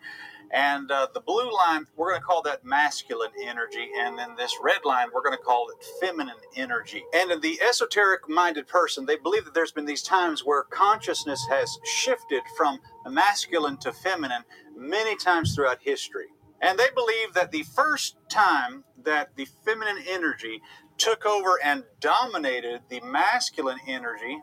and 0.54 0.92
uh, 0.92 1.08
the 1.14 1.22
blue 1.22 1.50
line, 1.52 1.86
we're 1.96 2.10
going 2.10 2.20
to 2.20 2.26
call 2.26 2.42
that 2.44 2.66
masculine 2.66 3.32
energy. 3.42 3.88
And 3.98 4.18
then 4.18 4.36
this 4.36 4.54
red 4.62 4.84
line, 4.84 5.08
we're 5.14 5.24
going 5.24 5.38
to 5.38 5.44
call 5.44 5.70
it 5.70 5.86
feminine 6.02 6.36
energy. 6.56 7.04
And 7.14 7.32
in 7.32 7.40
the 7.40 7.60
esoteric 7.62 8.28
minded 8.28 8.68
person, 8.68 9.06
they 9.06 9.16
believe 9.16 9.46
that 9.46 9.54
there's 9.54 9.72
been 9.72 9.86
these 9.86 10.04
times 10.04 10.42
where 10.46 10.64
consciousness 10.64 11.46
has 11.50 11.78
shifted 11.86 12.44
from 12.58 12.80
masculine 13.08 13.78
to 13.78 13.94
feminine 13.94 14.44
many 14.76 15.16
times 15.16 15.56
throughout 15.56 15.80
history. 15.82 16.28
And 16.62 16.78
they 16.78 16.90
believe 16.94 17.34
that 17.34 17.52
the 17.52 17.64
first 17.64 18.18
time 18.30 18.84
that 19.04 19.36
the 19.36 19.48
feminine 19.66 20.04
energy 20.08 20.62
took 20.98 21.26
over 21.26 21.60
and 21.64 21.84
dominated 22.00 22.82
the 22.90 23.00
masculine 23.02 23.80
energy 23.88 24.40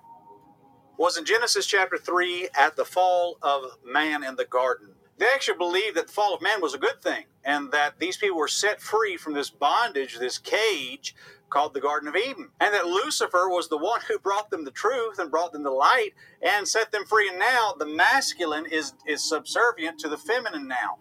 was 0.96 1.16
in 1.16 1.24
Genesis 1.24 1.66
chapter 1.66 1.96
3 1.96 2.48
at 2.58 2.74
the 2.74 2.84
fall 2.84 3.38
of 3.40 3.62
man 3.84 4.24
in 4.24 4.34
the 4.34 4.44
garden 4.44 4.94
they 5.18 5.26
actually 5.26 5.58
believed 5.58 5.96
that 5.96 6.06
the 6.06 6.12
fall 6.12 6.34
of 6.34 6.42
man 6.42 6.60
was 6.60 6.74
a 6.74 6.78
good 6.78 7.02
thing 7.02 7.24
and 7.44 7.72
that 7.72 7.98
these 7.98 8.16
people 8.16 8.38
were 8.38 8.48
set 8.48 8.80
free 8.80 9.16
from 9.16 9.34
this 9.34 9.50
bondage, 9.50 10.18
this 10.18 10.38
cage 10.38 11.14
called 11.50 11.74
the 11.74 11.80
Garden 11.80 12.08
of 12.08 12.16
Eden, 12.16 12.50
and 12.60 12.74
that 12.74 12.86
Lucifer 12.86 13.48
was 13.48 13.68
the 13.68 13.78
one 13.78 14.00
who 14.06 14.18
brought 14.18 14.50
them 14.50 14.64
the 14.64 14.70
truth 14.70 15.18
and 15.18 15.30
brought 15.30 15.52
them 15.52 15.62
the 15.62 15.70
light 15.70 16.10
and 16.42 16.68
set 16.68 16.92
them 16.92 17.04
free. 17.06 17.28
And 17.28 17.38
now 17.38 17.74
the 17.78 17.86
masculine 17.86 18.66
is 18.66 18.92
is 19.06 19.26
subservient 19.26 19.98
to 20.00 20.08
the 20.08 20.18
feminine 20.18 20.68
now, 20.68 20.98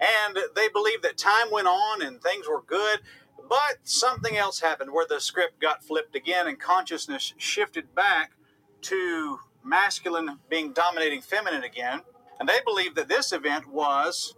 and 0.00 0.38
they 0.54 0.68
believe 0.68 1.02
that 1.02 1.16
time 1.16 1.50
went 1.50 1.66
on 1.66 2.02
and 2.02 2.22
things 2.22 2.46
were 2.48 2.62
good. 2.62 3.00
But 3.48 3.78
something 3.84 4.36
else 4.36 4.60
happened 4.60 4.92
where 4.92 5.06
the 5.08 5.20
script 5.20 5.60
got 5.60 5.84
flipped 5.84 6.16
again 6.16 6.46
and 6.48 6.58
consciousness 6.58 7.32
shifted 7.38 7.94
back 7.94 8.32
to 8.82 9.38
masculine 9.64 10.38
being 10.48 10.72
dominating 10.72 11.22
feminine 11.22 11.62
again. 11.62 12.00
And 12.38 12.48
they 12.48 12.60
believe 12.64 12.94
that 12.94 13.08
this 13.08 13.32
event 13.32 13.66
was 13.68 14.34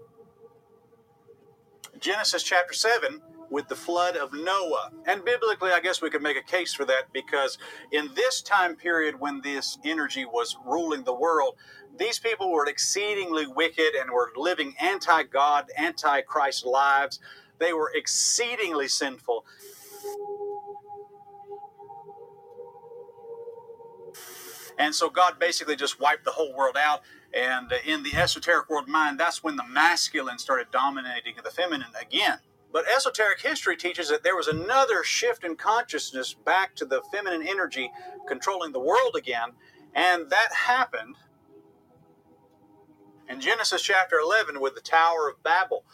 Genesis 1.99 2.43
chapter 2.43 2.75
7 2.75 3.21
with 3.51 3.69
the 3.69 3.75
flood 3.75 4.17
of 4.17 4.33
Noah. 4.33 4.91
And 5.07 5.25
biblically, 5.25 5.73
I 5.73 5.81
guess 5.81 6.03
we 6.03 6.11
could 6.11 6.23
make 6.23 6.37
a 6.37 6.43
case 6.43 6.75
for 6.75 6.85
that 6.85 7.13
because 7.13 7.59
in 7.93 8.11
this 8.15 8.43
time 8.43 8.77
period 8.77 9.19
when 9.19 9.41
this 9.41 9.79
energy 9.85 10.25
was 10.25 10.57
ruling 10.65 11.05
the 11.05 11.15
world, 11.15 11.57
these 11.99 12.19
people 12.19 12.53
were 12.53 12.67
exceedingly 12.67 13.47
wicked 13.47 13.95
and 13.99 14.11
were 14.11 14.31
living 14.37 14.75
anti 14.81 15.25
God, 15.25 15.67
anti 15.77 16.21
Christ 16.23 16.65
lives. 16.65 17.19
They 17.59 17.73
were 17.73 17.91
exceedingly 17.95 18.87
sinful. 18.87 19.45
And 24.79 24.95
so 24.95 25.11
God 25.11 25.41
basically 25.41 25.75
just 25.75 25.99
wiped 25.99 26.25
the 26.25 26.31
whole 26.31 26.55
world 26.55 26.77
out. 26.79 27.01
And 27.35 27.73
in 27.85 28.03
the 28.03 28.15
esoteric 28.15 28.71
world 28.71 28.89
mind, 28.89 29.21
that's 29.21 29.43
when 29.43 29.57
the 29.57 29.67
masculine 29.67 30.39
started 30.39 30.69
dominating 30.73 31.35
the 31.43 31.51
feminine 31.51 31.93
again. 32.01 32.39
But 32.73 32.87
esoteric 32.89 33.41
history 33.41 33.77
teaches 33.77 34.09
that 34.09 34.23
there 34.23 34.37
was 34.37 34.49
another 34.49 35.03
shift 35.03 35.45
in 35.45 35.57
consciousness 35.57 36.35
back 36.35 36.75
to 36.77 36.85
the 36.85 37.03
feminine 37.13 37.47
energy 37.47 37.91
controlling 38.27 38.73
the 38.73 38.81
world 38.81 39.17
again. 39.17 39.53
And 39.95 40.31
that 40.31 40.53
happened 40.53 41.17
in 43.29 43.41
Genesis 43.41 43.83
chapter 43.83 44.19
11 44.19 44.61
with 44.61 44.75
the 44.75 44.81
Tower 44.81 45.29
of 45.29 45.43
Babel. 45.43 45.85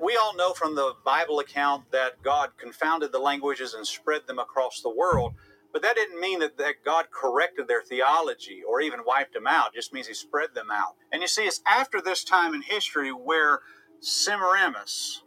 We 0.00 0.16
all 0.16 0.34
know 0.36 0.52
from 0.52 0.74
the 0.74 0.94
Bible 1.04 1.40
account 1.40 1.90
that 1.90 2.22
God 2.22 2.50
confounded 2.56 3.12
the 3.12 3.18
languages 3.18 3.74
and 3.74 3.86
spread 3.86 4.26
them 4.26 4.38
across 4.38 4.80
the 4.80 4.90
world. 4.94 5.34
But 5.72 5.82
that 5.82 5.94
didn't 5.94 6.20
mean 6.20 6.40
that, 6.40 6.58
that 6.58 6.84
God 6.84 7.06
corrected 7.12 7.68
their 7.68 7.82
theology 7.82 8.62
or 8.66 8.80
even 8.80 9.00
wiped 9.06 9.34
them 9.34 9.46
out. 9.46 9.68
It 9.68 9.76
just 9.76 9.92
means 9.92 10.08
he 10.08 10.14
spread 10.14 10.54
them 10.54 10.70
out. 10.70 10.96
And 11.12 11.22
you 11.22 11.28
see, 11.28 11.42
it's 11.42 11.62
after 11.66 12.00
this 12.00 12.24
time 12.24 12.54
in 12.54 12.62
history 12.62 13.10
where 13.10 13.60
Semiramis 14.00 15.22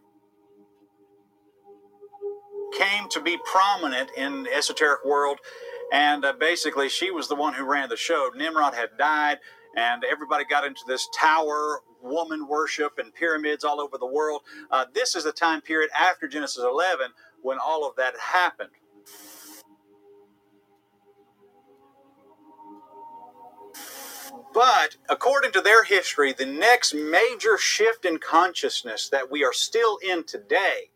came 2.78 3.08
to 3.10 3.22
be 3.22 3.38
prominent 3.46 4.10
in 4.18 4.44
the 4.44 4.54
esoteric 4.54 5.06
world. 5.06 5.40
And 5.92 6.26
uh, 6.26 6.34
basically, 6.34 6.90
she 6.90 7.12
was 7.12 7.28
the 7.28 7.36
one 7.36 7.54
who 7.54 7.66
ran 7.66 7.90
the 7.90 7.98
show. 7.98 8.32
Nimrod 8.36 8.74
had 8.74 8.90
died, 8.98 9.38
and 9.78 10.04
everybody 10.04 10.44
got 10.44 10.66
into 10.66 10.82
this 10.88 11.08
tower 11.16 11.82
woman 12.02 12.48
worship 12.48 12.98
and 12.98 13.14
pyramids 13.14 13.64
all 13.64 13.80
over 13.80 13.98
the 13.98 14.06
world. 14.08 14.42
Uh, 14.72 14.86
this 14.94 15.16
is 15.16 15.24
the 15.24 15.32
time 15.32 15.62
period 15.62 15.90
after 15.98 16.28
Genesis 16.28 16.64
11 16.64 17.12
when 17.42 17.58
all 17.60 17.88
of 17.88 17.96
that 17.96 18.14
happened. 18.20 18.72
But 24.54 24.98
according 25.10 25.52
to 25.54 25.62
their 25.62 25.84
history, 25.84 26.34
the 26.34 26.46
next 26.46 26.94
major 26.94 27.58
shift 27.58 28.06
in 28.06 28.20
consciousness 28.20 29.10
that 29.10 29.32
we 29.32 29.44
are 29.44 29.54
still 29.54 29.98
in 29.98 30.24
today 30.24 30.92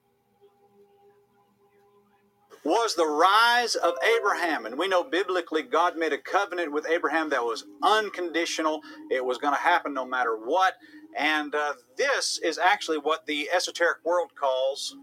was 2.64 2.96
the 2.96 3.06
rise 3.06 3.76
of 3.76 3.94
Abraham. 4.18 4.66
And 4.66 4.78
we 4.78 4.88
know 4.88 5.04
biblically 5.04 5.64
God 5.64 5.98
made 5.98 6.14
a 6.14 6.18
covenant 6.18 6.72
with 6.72 6.88
Abraham 6.90 7.30
that 7.30 7.44
was 7.44 7.66
unconditional, 7.82 8.82
it 9.10 9.24
was 9.24 9.38
going 9.38 9.54
to 9.54 9.60
happen 9.60 9.94
no 9.94 10.06
matter 10.06 10.36
what. 10.36 10.74
And 11.18 11.56
uh, 11.56 11.74
this 11.98 12.40
is 12.44 12.58
actually 12.58 12.98
what 12.98 13.26
the 13.26 13.50
esoteric 13.50 14.04
world 14.04 14.32
calls 14.36 14.96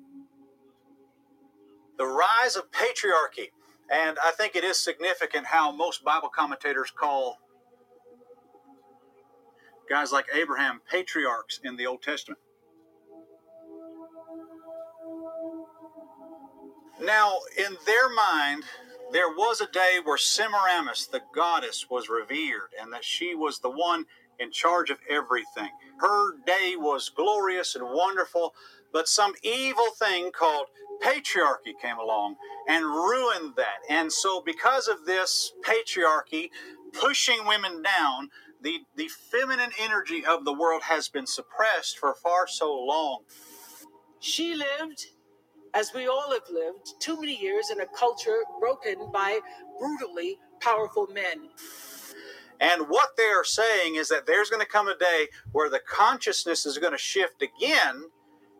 the 1.96 2.06
rise 2.06 2.56
of 2.56 2.70
patriarchy. 2.70 3.50
And 3.90 4.18
I 4.22 4.32
think 4.32 4.56
it 4.56 4.64
is 4.64 4.78
significant 4.78 5.46
how 5.46 5.72
most 5.72 6.04
Bible 6.04 6.28
commentators 6.28 6.92
call 6.94 7.38
guys 9.88 10.12
like 10.12 10.26
Abraham 10.32 10.80
patriarchs 10.90 11.60
in 11.62 11.76
the 11.76 11.86
Old 11.86 12.02
Testament. 12.02 12.40
Now, 17.00 17.38
in 17.58 17.76
their 17.86 18.08
mind, 18.08 18.64
there 19.12 19.28
was 19.28 19.60
a 19.60 19.66
day 19.66 19.98
where 20.02 20.18
Semiramis, 20.18 21.06
the 21.06 21.22
goddess, 21.34 21.86
was 21.90 22.08
revered 22.08 22.70
and 22.80 22.92
that 22.92 23.04
she 23.04 23.34
was 23.34 23.58
the 23.58 23.70
one 23.70 24.06
in 24.38 24.50
charge 24.50 24.90
of 24.90 24.98
everything. 25.08 25.70
Her 25.98 26.36
day 26.46 26.74
was 26.76 27.10
glorious 27.10 27.74
and 27.74 27.84
wonderful, 27.84 28.54
but 28.92 29.08
some 29.08 29.34
evil 29.42 29.90
thing 29.98 30.30
called 30.32 30.66
patriarchy 31.02 31.78
came 31.80 31.98
along 31.98 32.36
and 32.68 32.84
ruined 32.84 33.54
that. 33.56 33.78
And 33.90 34.12
so, 34.12 34.40
because 34.40 34.88
of 34.88 35.04
this 35.04 35.52
patriarchy 35.64 36.50
pushing 36.92 37.46
women 37.46 37.82
down, 37.82 38.30
the, 38.64 38.80
the 38.96 39.08
feminine 39.08 39.70
energy 39.78 40.24
of 40.26 40.44
the 40.44 40.52
world 40.52 40.82
has 40.84 41.08
been 41.08 41.26
suppressed 41.26 41.98
for 41.98 42.14
far 42.14 42.48
so 42.48 42.74
long. 42.74 43.20
She 44.20 44.54
lived, 44.54 45.06
as 45.74 45.92
we 45.94 46.08
all 46.08 46.32
have 46.32 46.48
lived, 46.50 46.94
too 46.98 47.20
many 47.20 47.40
years 47.40 47.70
in 47.70 47.80
a 47.80 47.86
culture 47.86 48.38
broken 48.58 49.10
by 49.12 49.40
brutally 49.78 50.38
powerful 50.60 51.06
men. 51.12 51.50
And 52.58 52.88
what 52.88 53.10
they 53.18 53.24
are 53.24 53.44
saying 53.44 53.96
is 53.96 54.08
that 54.08 54.26
there's 54.26 54.48
going 54.48 54.62
to 54.62 54.68
come 54.68 54.88
a 54.88 54.96
day 54.96 55.28
where 55.52 55.68
the 55.68 55.80
consciousness 55.80 56.64
is 56.64 56.78
going 56.78 56.92
to 56.92 56.98
shift 56.98 57.42
again, 57.42 58.04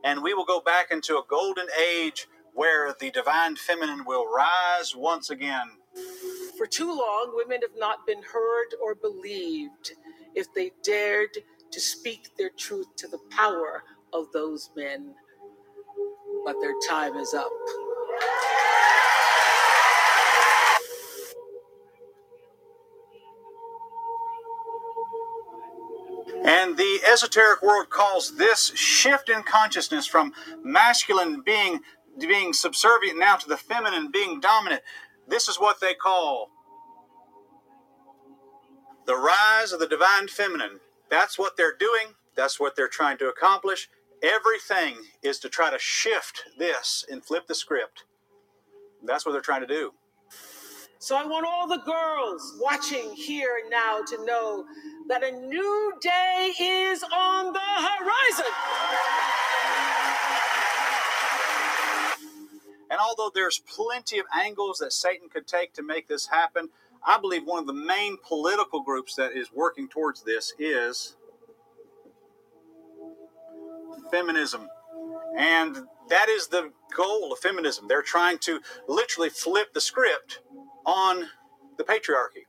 and 0.04 0.22
we 0.22 0.34
will 0.34 0.44
go 0.44 0.60
back 0.60 0.90
into 0.90 1.14
a 1.16 1.24
golden 1.28 1.66
age 1.80 2.26
where 2.52 2.94
the 3.00 3.10
divine 3.10 3.56
feminine 3.56 4.04
will 4.04 4.26
rise 4.26 4.94
once 4.94 5.30
again. 5.30 5.70
For 6.58 6.66
too 6.66 6.88
long, 6.88 7.32
women 7.34 7.60
have 7.62 7.78
not 7.78 8.06
been 8.06 8.22
heard 8.22 8.68
or 8.82 8.94
believed 8.94 9.92
if 10.34 10.52
they 10.54 10.72
dared 10.84 11.38
to 11.72 11.80
speak 11.80 12.30
their 12.38 12.50
truth 12.50 12.88
to 12.96 13.08
the 13.08 13.20
power 13.30 13.84
of 14.12 14.32
those 14.32 14.70
men. 14.76 15.14
But 16.44 16.56
their 16.60 16.74
time 16.88 17.16
is 17.16 17.34
up. 17.34 17.50
And 26.44 26.76
the 26.76 27.00
esoteric 27.10 27.62
world 27.62 27.90
calls 27.90 28.36
this 28.36 28.72
shift 28.76 29.28
in 29.30 29.42
consciousness 29.44 30.06
from 30.06 30.34
masculine 30.62 31.42
being 31.42 31.80
being 32.20 32.52
subservient 32.52 33.18
now 33.18 33.36
to 33.36 33.48
the 33.48 33.56
feminine 33.56 34.10
being 34.12 34.40
dominant. 34.40 34.82
This 35.28 35.48
is 35.48 35.56
what 35.56 35.80
they 35.80 35.94
call 35.94 36.50
the 39.06 39.16
rise 39.16 39.72
of 39.72 39.80
the 39.80 39.86
divine 39.86 40.28
feminine. 40.28 40.80
That's 41.10 41.38
what 41.38 41.56
they're 41.56 41.76
doing. 41.76 42.14
That's 42.36 42.58
what 42.58 42.76
they're 42.76 42.88
trying 42.88 43.18
to 43.18 43.28
accomplish. 43.28 43.88
Everything 44.22 44.96
is 45.22 45.38
to 45.40 45.48
try 45.48 45.70
to 45.70 45.78
shift 45.78 46.44
this 46.58 47.04
and 47.10 47.24
flip 47.24 47.46
the 47.46 47.54
script. 47.54 48.04
That's 49.04 49.26
what 49.26 49.32
they're 49.32 49.42
trying 49.42 49.60
to 49.60 49.66
do. 49.66 49.92
So 50.98 51.16
I 51.16 51.26
want 51.26 51.46
all 51.46 51.68
the 51.68 51.82
girls 51.84 52.58
watching 52.60 53.12
here 53.12 53.58
and 53.60 53.70
now 53.70 54.00
to 54.06 54.24
know 54.24 54.64
that 55.08 55.22
a 55.22 55.32
new 55.32 55.92
day 56.00 56.52
is 56.58 57.02
on 57.02 57.52
the 57.52 57.58
horizon. 57.60 58.52
And 62.94 63.00
although 63.00 63.28
there's 63.34 63.58
plenty 63.58 64.20
of 64.20 64.26
angles 64.32 64.78
that 64.78 64.92
Satan 64.92 65.28
could 65.28 65.48
take 65.48 65.72
to 65.72 65.82
make 65.82 66.06
this 66.06 66.28
happen, 66.28 66.68
I 67.04 67.18
believe 67.18 67.42
one 67.44 67.58
of 67.58 67.66
the 67.66 67.72
main 67.72 68.18
political 68.24 68.84
groups 68.84 69.16
that 69.16 69.32
is 69.32 69.48
working 69.52 69.88
towards 69.88 70.22
this 70.22 70.54
is 70.60 71.16
feminism. 74.12 74.68
And 75.36 75.88
that 76.08 76.28
is 76.28 76.46
the 76.46 76.70
goal 76.96 77.32
of 77.32 77.40
feminism. 77.40 77.88
They're 77.88 78.00
trying 78.00 78.38
to 78.42 78.60
literally 78.86 79.28
flip 79.28 79.74
the 79.74 79.80
script 79.80 80.38
on 80.86 81.30
the 81.76 81.82
patriarchy 81.82 82.46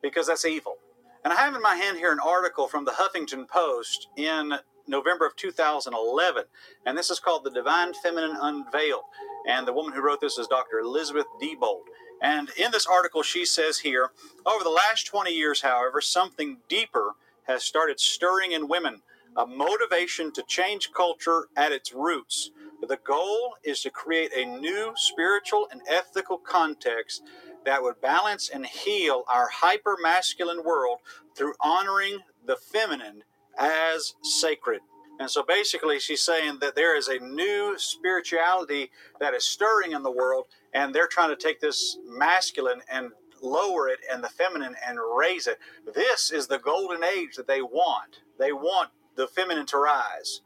because 0.00 0.28
that's 0.28 0.46
evil. 0.46 0.76
And 1.24 1.32
I 1.34 1.36
have 1.36 1.54
in 1.54 1.60
my 1.60 1.76
hand 1.76 1.98
here 1.98 2.10
an 2.10 2.20
article 2.24 2.68
from 2.68 2.86
the 2.86 2.92
Huffington 2.92 3.46
Post 3.48 4.08
in 4.16 4.54
November 4.86 5.26
of 5.26 5.36
2011, 5.36 6.44
and 6.86 6.96
this 6.96 7.10
is 7.10 7.18
called 7.18 7.44
The 7.44 7.50
Divine 7.50 7.92
Feminine 8.02 8.36
Unveiled. 8.40 9.02
And 9.46 9.66
the 9.66 9.72
woman 9.72 9.92
who 9.94 10.02
wrote 10.02 10.20
this 10.20 10.38
is 10.38 10.46
Dr. 10.46 10.78
Elizabeth 10.78 11.26
Debold. 11.40 11.84
And 12.22 12.50
in 12.56 12.70
this 12.70 12.86
article, 12.86 13.22
she 13.22 13.44
says 13.44 13.78
here 13.78 14.10
over 14.46 14.64
the 14.64 14.70
last 14.70 15.06
20 15.06 15.30
years, 15.32 15.60
however, 15.62 16.00
something 16.00 16.58
deeper 16.68 17.12
has 17.46 17.62
started 17.64 18.00
stirring 18.00 18.52
in 18.52 18.68
women. 18.68 19.02
a 19.36 19.46
motivation 19.46 20.32
to 20.32 20.42
change 20.44 20.92
culture 20.92 21.48
at 21.56 21.72
its 21.72 21.92
roots. 21.92 22.50
The 22.86 22.98
goal 23.04 23.54
is 23.64 23.80
to 23.82 23.90
create 23.90 24.32
a 24.32 24.44
new 24.44 24.92
spiritual 24.96 25.66
and 25.72 25.80
ethical 25.88 26.38
context 26.38 27.22
that 27.64 27.82
would 27.82 28.00
balance 28.00 28.48
and 28.48 28.66
heal 28.66 29.24
our 29.28 29.48
hyper 29.48 29.96
masculine 30.00 30.62
world 30.64 30.98
through 31.36 31.54
honoring 31.60 32.20
the 32.46 32.56
feminine 32.56 33.24
as 33.58 34.14
sacred. 34.22 34.80
And 35.20 35.30
so 35.30 35.42
basically, 35.42 36.00
she's 36.00 36.22
saying 36.22 36.58
that 36.60 36.74
there 36.74 36.96
is 36.96 37.08
a 37.08 37.18
new 37.18 37.74
spirituality 37.78 38.90
that 39.20 39.32
is 39.34 39.44
stirring 39.44 39.92
in 39.92 40.02
the 40.02 40.10
world, 40.10 40.46
and 40.72 40.94
they're 40.94 41.06
trying 41.06 41.30
to 41.30 41.36
take 41.36 41.60
this 41.60 41.98
masculine 42.04 42.82
and 42.90 43.12
lower 43.40 43.88
it 43.88 44.00
and 44.10 44.24
the 44.24 44.28
feminine 44.28 44.74
and 44.86 44.98
raise 45.16 45.46
it. 45.46 45.58
This 45.94 46.32
is 46.32 46.46
the 46.46 46.58
golden 46.58 47.04
age 47.04 47.36
that 47.36 47.46
they 47.46 47.62
want. 47.62 48.20
They 48.38 48.52
want 48.52 48.90
the 49.16 49.28
feminine 49.28 49.66
to 49.66 49.78
rise. 49.78 50.40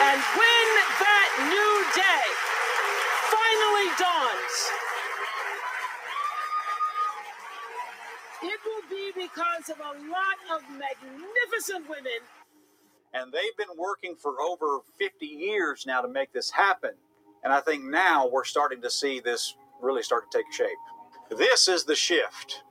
And 0.00 0.20
when 0.20 0.66
that 1.00 1.28
new 1.50 1.84
day 1.94 2.24
finally 3.28 3.90
dawns, 3.98 4.56
it 8.42 8.60
will 8.64 8.88
be 8.88 9.12
because 9.14 9.68
of 9.68 9.80
a 9.80 9.92
lot 10.08 10.38
of 10.54 10.62
magnificent 10.70 11.88
women. 11.90 12.20
And 13.16 13.32
they've 13.32 13.56
been 13.56 13.76
working 13.78 14.14
for 14.14 14.40
over 14.42 14.80
50 14.98 15.24
years 15.24 15.84
now 15.86 16.02
to 16.02 16.08
make 16.08 16.32
this 16.32 16.50
happen. 16.50 16.90
And 17.42 17.52
I 17.52 17.60
think 17.60 17.82
now 17.82 18.28
we're 18.28 18.44
starting 18.44 18.82
to 18.82 18.90
see 18.90 19.20
this 19.20 19.56
really 19.80 20.02
start 20.02 20.30
to 20.30 20.38
take 20.38 20.52
shape. 20.52 20.68
This 21.30 21.66
is 21.66 21.84
the 21.84 21.94
shift. 21.94 22.62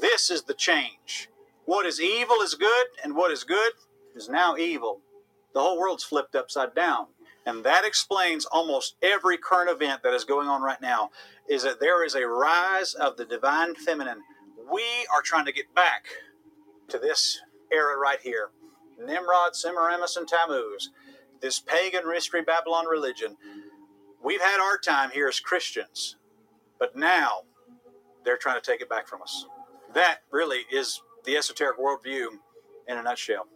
This 0.00 0.28
is 0.30 0.42
the 0.42 0.54
change. 0.54 1.28
What 1.66 1.86
is 1.86 2.00
evil 2.00 2.36
is 2.42 2.54
good, 2.54 2.86
and 3.04 3.14
what 3.14 3.30
is 3.30 3.44
good 3.44 3.72
is 4.16 4.28
now 4.28 4.56
evil. 4.56 5.00
The 5.54 5.60
whole 5.60 5.78
world's 5.78 6.04
flipped 6.04 6.34
upside 6.34 6.74
down. 6.74 7.06
And 7.46 7.62
that 7.64 7.84
explains 7.84 8.44
almost 8.46 8.96
every 9.02 9.38
current 9.38 9.70
event 9.70 10.02
that 10.02 10.14
is 10.14 10.24
going 10.24 10.48
on 10.48 10.62
right 10.62 10.80
now 10.80 11.10
is 11.48 11.62
that 11.62 11.80
there 11.80 12.04
is 12.04 12.14
a 12.14 12.26
rise 12.26 12.94
of 12.94 13.16
the 13.16 13.24
divine 13.24 13.74
feminine. 13.76 14.22
We 14.72 14.82
are 15.14 15.22
trying 15.22 15.46
to 15.46 15.52
get 15.52 15.72
back 15.74 16.06
to 16.88 16.98
this 16.98 17.40
era 17.72 17.96
right 17.98 18.20
here. 18.20 18.50
Nimrod, 18.98 19.54
Semiramis, 19.54 20.16
and 20.16 20.26
Tammuz, 20.28 20.90
this 21.40 21.60
pagan 21.60 22.08
mystery 22.08 22.42
Babylon 22.42 22.86
religion. 22.86 23.36
We've 24.22 24.40
had 24.40 24.60
our 24.60 24.78
time 24.78 25.10
here 25.10 25.28
as 25.28 25.40
Christians, 25.40 26.16
but 26.78 26.96
now 26.96 27.42
they're 28.24 28.36
trying 28.36 28.60
to 28.60 28.70
take 28.70 28.80
it 28.80 28.88
back 28.88 29.08
from 29.08 29.22
us. 29.22 29.46
That 29.94 30.20
really 30.30 30.62
is 30.70 31.00
the 31.24 31.36
esoteric 31.36 31.78
worldview 31.78 32.26
in 32.88 32.98
a 32.98 33.02
nutshell. 33.02 33.46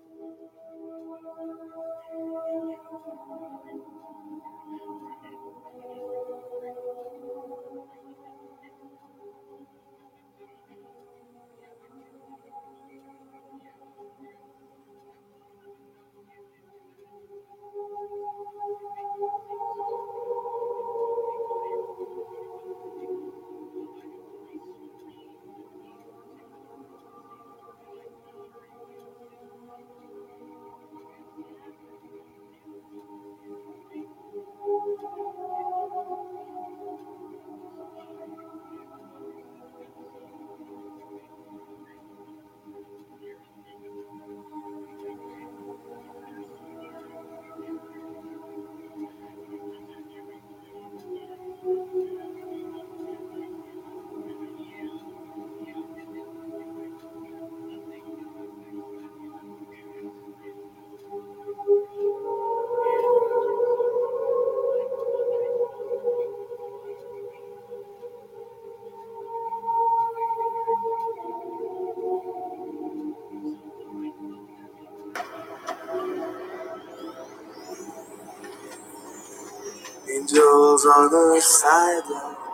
On 80.86 81.10
the 81.10 81.40
sideline. 81.40 82.45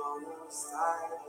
Angels 0.00 0.72
on 0.74 1.19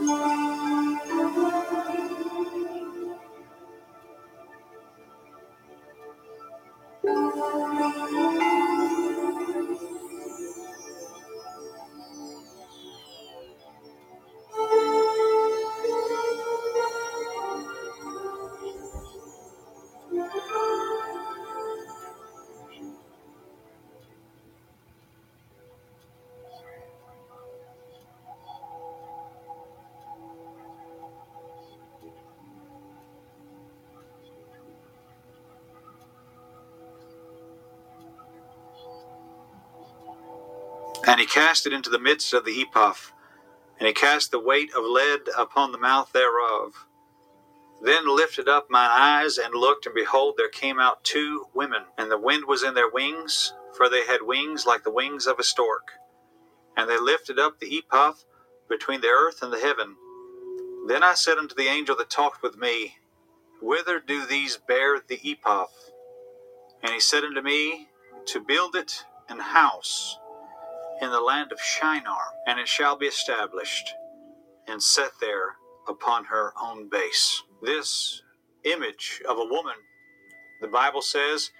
Música 0.00 0.47
And 41.08 41.18
he 41.20 41.26
cast 41.26 41.66
it 41.66 41.72
into 41.72 41.88
the 41.88 41.98
midst 41.98 42.34
of 42.34 42.44
the 42.44 42.60
ephah, 42.60 42.92
and 43.78 43.86
he 43.86 43.94
cast 43.94 44.30
the 44.30 44.38
weight 44.38 44.68
of 44.76 44.84
lead 44.84 45.20
upon 45.38 45.72
the 45.72 45.78
mouth 45.78 46.12
thereof. 46.12 46.84
Then 47.80 48.14
lifted 48.14 48.46
up 48.46 48.66
mine 48.68 48.90
eyes 48.92 49.38
and 49.38 49.54
looked, 49.54 49.86
and 49.86 49.94
behold, 49.94 50.34
there 50.36 50.50
came 50.50 50.78
out 50.78 51.04
two 51.04 51.46
women, 51.54 51.84
and 51.96 52.10
the 52.10 52.18
wind 52.18 52.44
was 52.46 52.62
in 52.62 52.74
their 52.74 52.90
wings, 52.90 53.54
for 53.74 53.88
they 53.88 54.04
had 54.04 54.20
wings 54.22 54.66
like 54.66 54.84
the 54.84 54.90
wings 54.92 55.26
of 55.26 55.38
a 55.38 55.42
stork. 55.44 55.92
And 56.76 56.90
they 56.90 56.98
lifted 56.98 57.38
up 57.38 57.58
the 57.58 57.78
ephah 57.78 58.12
between 58.68 59.00
the 59.00 59.08
earth 59.08 59.42
and 59.42 59.50
the 59.50 59.60
heaven. 59.60 59.96
Then 60.88 61.02
I 61.02 61.14
said 61.14 61.38
unto 61.38 61.54
the 61.54 61.68
angel 61.68 61.96
that 61.96 62.10
talked 62.10 62.42
with 62.42 62.58
me, 62.58 62.96
Whither 63.62 63.98
do 63.98 64.26
these 64.26 64.58
bear 64.58 65.00
the 65.00 65.18
ephah? 65.24 65.68
And 66.82 66.92
he 66.92 67.00
said 67.00 67.24
unto 67.24 67.40
me, 67.40 67.88
To 68.26 68.44
build 68.44 68.76
it 68.76 69.04
an 69.30 69.38
house 69.40 70.18
in 71.00 71.10
the 71.10 71.20
land 71.20 71.52
of 71.52 71.60
Shinar, 71.60 72.32
and 72.46 72.58
it 72.58 72.68
shall 72.68 72.96
be 72.96 73.06
established 73.06 73.94
and 74.66 74.82
set 74.82 75.12
there 75.20 75.56
upon 75.88 76.26
her 76.26 76.52
own 76.60 76.88
base. 76.88 77.42
This 77.62 78.22
image 78.64 79.22
of 79.28 79.38
a 79.38 79.44
woman, 79.44 79.74
the 80.60 80.68
Bible 80.68 81.02
says, 81.02 81.50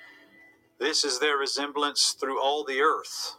this 0.78 1.04
is 1.04 1.18
their 1.18 1.36
resemblance 1.36 2.16
through 2.20 2.40
all 2.40 2.64
the 2.64 2.80
earth. 2.80 3.36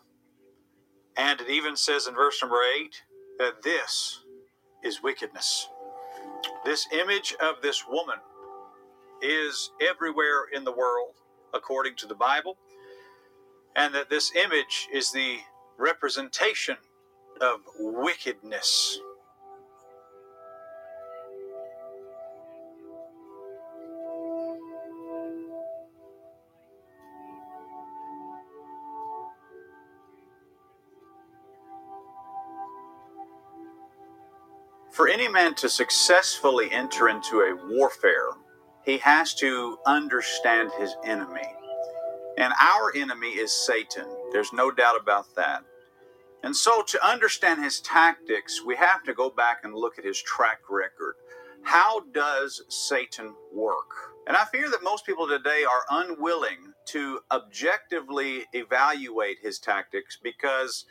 And 1.16 1.40
it 1.42 1.50
even 1.50 1.76
says 1.76 2.08
in 2.08 2.16
verse 2.16 2.42
number 2.42 2.60
8 2.78 3.04
that 3.38 3.62
this 3.64 4.24
is 4.84 5.04
wickedness. 5.04 5.70
This 6.66 6.88
image 6.92 7.36
of 7.42 7.62
this 7.62 7.86
woman 7.88 8.18
is 9.22 9.72
everywhere 9.82 10.46
in 10.54 10.64
the 10.64 10.72
world, 10.72 11.16
according 11.54 11.96
to 11.98 12.08
the 12.08 12.16
Bible, 12.16 12.58
and 13.76 13.94
that 13.94 14.10
this 14.10 14.34
image 14.36 14.88
is 14.94 15.12
the 15.12 15.40
representation 15.80 16.78
of 17.42 17.62
wickedness. 17.80 19.00
For 34.92 35.08
any 35.08 35.30
man 35.30 35.56
to 35.56 35.70
successfully 35.70 36.70
enter 36.72 37.08
into 37.08 37.40
a 37.40 37.56
warfare, 37.70 38.32
he 38.84 38.98
has 38.98 39.34
to 39.36 39.78
understand 39.86 40.72
his 40.78 40.94
enemy. 41.06 41.48
And 42.38 42.54
our 42.60 42.92
enemy 42.96 43.30
is 43.30 43.54
Satan. 43.54 44.06
There's 44.34 44.52
no 44.52 44.72
doubt 44.72 45.00
about 45.02 45.34
that. 45.36 45.64
And 46.44 46.56
so, 46.56 46.82
to 46.82 47.06
understand 47.06 47.64
his 47.64 47.82
tactics, 47.82 48.64
we 48.66 48.76
have 48.78 49.04
to 49.04 49.14
go 49.14 49.30
back 49.30 49.60
and 49.64 49.74
look 49.74 50.00
at 50.00 50.06
his 50.06 50.22
track 50.22 50.62
record. 50.70 51.16
How 51.64 52.02
does 52.14 52.64
Satan 52.70 53.36
work? 53.54 53.90
And 54.26 54.38
I 54.38 54.46
fear 54.46 54.70
that 54.70 54.84
most 54.84 55.06
people 55.06 55.28
today 55.28 55.64
are 55.64 55.84
unwilling 55.90 56.74
to 56.88 57.20
objectively 57.32 58.46
evaluate 58.54 59.38
his 59.42 59.60
tactics 59.60 60.18
because 60.22 60.86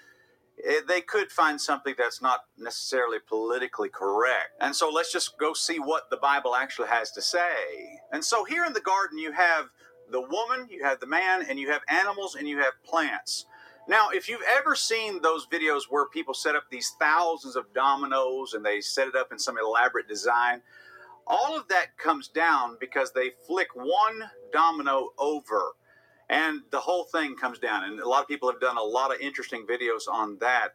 eh, 0.65 0.81
they 0.87 1.01
could 1.01 1.31
find 1.31 1.61
something 1.61 1.95
that's 1.97 2.21
not 2.21 2.41
necessarily 2.59 3.19
politically 3.27 3.89
correct. 3.89 4.51
And 4.61 4.75
so 4.75 4.91
let's 4.91 5.13
just 5.13 5.39
go 5.39 5.55
see 5.55 5.79
what 5.79 6.11
the 6.11 6.17
Bible 6.17 6.55
actually 6.55 6.89
has 6.89 7.11
to 7.13 7.23
say. 7.23 8.01
And 8.13 8.25
so 8.25 8.45
here 8.45 8.65
in 8.65 8.73
the 8.75 8.81
garden, 8.81 9.19
you 9.19 9.33
have 9.33 9.67
the 10.11 10.21
woman, 10.21 10.69
you 10.71 10.85
have 10.85 11.01
the 11.01 11.07
man, 11.07 11.47
and 11.49 11.59
you 11.59 11.71
have 11.71 11.83
animals 11.89 12.35
and 12.35 12.49
you 12.49 12.59
have 12.59 12.73
plants. 12.85 13.47
Now, 13.89 14.11
if 14.11 14.29
you've 14.29 14.43
ever 14.47 14.75
seen 14.75 15.23
those 15.23 15.47
videos 15.47 15.85
where 15.89 16.07
people 16.07 16.35
set 16.35 16.55
up 16.55 16.65
these 16.71 16.95
thousands 17.01 17.57
of 17.57 17.73
dominoes 17.73 18.53
and 18.53 18.63
they 18.63 18.83
set 18.83 19.09
it 19.09 19.17
up 19.17 19.33
in 19.33 19.39
some 19.39 19.57
elaborate 19.57 20.07
design, 20.07 20.61
all 21.27 21.57
of 21.57 21.69
that 21.69 21.97
comes 21.97 22.29
down 22.29 22.77
because 22.79 23.13
they 23.13 23.31
flick 23.47 23.69
one 23.75 24.25
domino 24.53 25.11
over 25.19 25.73
and 26.29 26.61
the 26.71 26.81
whole 26.81 27.05
thing 27.05 27.35
comes 27.35 27.59
down. 27.59 27.85
And 27.85 27.99
a 27.99 28.09
lot 28.09 28.21
of 28.21 28.29
people 28.29 28.51
have 28.51 28.61
done 28.61 28.77
a 28.77 28.83
lot 28.83 29.15
of 29.15 29.23
interesting 29.23 29.67
videos 29.67 30.07
on 30.07 30.37
that. 30.41 30.75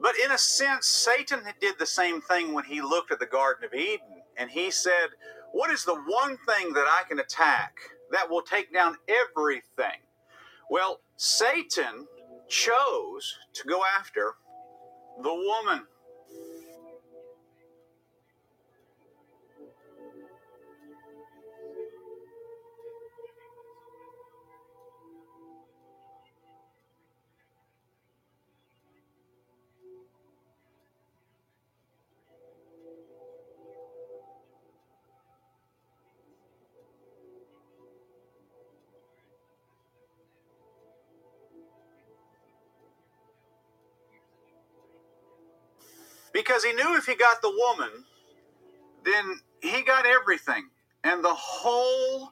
But 0.00 0.14
in 0.24 0.32
a 0.32 0.38
sense, 0.38 0.88
Satan 0.88 1.42
did 1.60 1.76
the 1.78 1.86
same 1.86 2.20
thing 2.20 2.54
when 2.54 2.64
he 2.64 2.80
looked 2.80 3.12
at 3.12 3.20
the 3.20 3.26
Garden 3.26 3.64
of 3.64 3.74
Eden 3.74 4.22
and 4.36 4.50
he 4.50 4.72
said, 4.72 5.10
What 5.52 5.70
is 5.70 5.84
the 5.84 5.94
one 5.94 6.36
thing 6.48 6.72
that 6.72 6.86
I 6.88 7.02
can 7.08 7.20
attack 7.20 7.76
that 8.10 8.28
will 8.28 8.42
take 8.42 8.72
down 8.72 8.96
everything? 9.08 10.00
Well, 10.68 11.00
Satan 11.16 12.06
chose 12.48 13.36
to 13.54 13.68
go 13.68 13.82
after 13.98 14.34
the 15.22 15.34
woman. 15.34 15.86
Because 46.38 46.62
he 46.62 46.72
knew 46.72 46.94
if 46.94 47.04
he 47.04 47.16
got 47.16 47.42
the 47.42 47.50
woman, 47.50 48.04
then 49.04 49.40
he 49.60 49.82
got 49.82 50.06
everything. 50.06 50.68
And 51.02 51.24
the 51.24 51.34
whole 51.34 52.30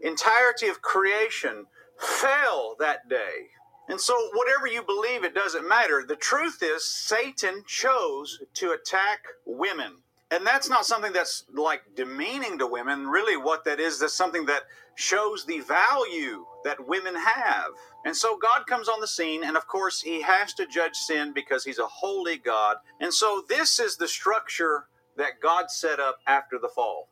entirety 0.00 0.68
of 0.68 0.80
creation 0.80 1.66
fell 1.98 2.76
that 2.80 3.10
day. 3.10 3.48
And 3.90 4.00
so, 4.00 4.14
whatever 4.32 4.66
you 4.66 4.82
believe, 4.82 5.22
it 5.22 5.34
doesn't 5.34 5.68
matter. 5.68 6.02
The 6.02 6.16
truth 6.16 6.62
is, 6.62 6.88
Satan 6.88 7.62
chose 7.66 8.38
to 8.54 8.70
attack 8.70 9.18
women. 9.44 9.98
And 10.32 10.46
that's 10.46 10.70
not 10.70 10.86
something 10.86 11.12
that's 11.12 11.44
like 11.52 11.82
demeaning 11.94 12.58
to 12.58 12.66
women. 12.66 13.06
Really, 13.06 13.36
what 13.36 13.66
that 13.66 13.78
is, 13.78 13.98
that's 13.98 14.14
something 14.14 14.46
that 14.46 14.62
shows 14.94 15.44
the 15.44 15.60
value 15.60 16.46
that 16.64 16.88
women 16.88 17.14
have. 17.14 17.72
And 18.06 18.16
so 18.16 18.38
God 18.38 18.66
comes 18.66 18.88
on 18.88 19.02
the 19.02 19.06
scene, 19.06 19.44
and 19.44 19.58
of 19.58 19.66
course, 19.68 20.00
he 20.00 20.22
has 20.22 20.54
to 20.54 20.66
judge 20.66 20.96
sin 20.96 21.34
because 21.34 21.64
he's 21.64 21.78
a 21.78 21.86
holy 21.86 22.38
God. 22.38 22.78
And 22.98 23.12
so, 23.12 23.44
this 23.46 23.78
is 23.78 23.98
the 23.98 24.08
structure 24.08 24.86
that 25.18 25.42
God 25.42 25.70
set 25.70 26.00
up 26.00 26.16
after 26.26 26.58
the 26.58 26.70
fall. 26.74 27.08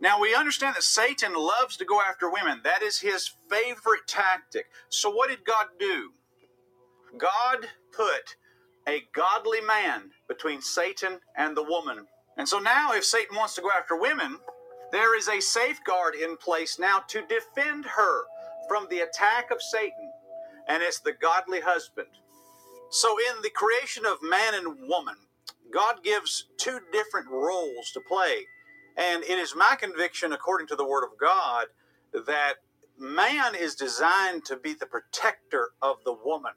Now, 0.00 0.18
we 0.18 0.34
understand 0.34 0.74
that 0.74 0.84
Satan 0.84 1.34
loves 1.34 1.76
to 1.76 1.84
go 1.84 2.00
after 2.00 2.30
women, 2.30 2.62
that 2.64 2.82
is 2.82 2.98
his 2.98 3.30
favorite 3.50 4.06
tactic. 4.06 4.66
So, 4.88 5.10
what 5.10 5.28
did 5.28 5.44
God 5.44 5.66
do? 5.78 6.12
God 7.18 7.66
put 7.94 8.36
a 8.88 9.02
godly 9.14 9.60
man 9.60 10.10
between 10.28 10.62
Satan 10.62 11.20
and 11.36 11.54
the 11.54 11.62
woman. 11.62 12.06
And 12.36 12.48
so 12.48 12.58
now, 12.58 12.92
if 12.92 13.04
Satan 13.04 13.36
wants 13.36 13.54
to 13.56 13.62
go 13.62 13.70
after 13.76 13.96
women, 13.96 14.38
there 14.90 15.16
is 15.16 15.28
a 15.28 15.40
safeguard 15.40 16.14
in 16.14 16.36
place 16.36 16.78
now 16.78 17.00
to 17.08 17.22
defend 17.26 17.84
her 17.86 18.22
from 18.68 18.86
the 18.90 19.00
attack 19.00 19.50
of 19.50 19.60
Satan, 19.60 20.12
and 20.68 20.82
it's 20.82 21.00
the 21.00 21.12
godly 21.12 21.60
husband. 21.60 22.08
So, 22.90 23.16
in 23.18 23.42
the 23.42 23.50
creation 23.50 24.04
of 24.06 24.22
man 24.22 24.54
and 24.54 24.88
woman, 24.88 25.16
God 25.72 26.02
gives 26.04 26.48
two 26.58 26.80
different 26.92 27.28
roles 27.30 27.90
to 27.92 28.00
play. 28.00 28.46
And 28.96 29.24
it 29.24 29.38
is 29.38 29.54
my 29.56 29.76
conviction, 29.80 30.32
according 30.32 30.66
to 30.68 30.76
the 30.76 30.86
Word 30.86 31.04
of 31.04 31.18
God, 31.18 31.66
that 32.12 32.56
man 32.98 33.54
is 33.54 33.74
designed 33.74 34.44
to 34.44 34.56
be 34.56 34.74
the 34.74 34.86
protector 34.86 35.70
of 35.80 35.96
the 36.04 36.12
woman. 36.12 36.52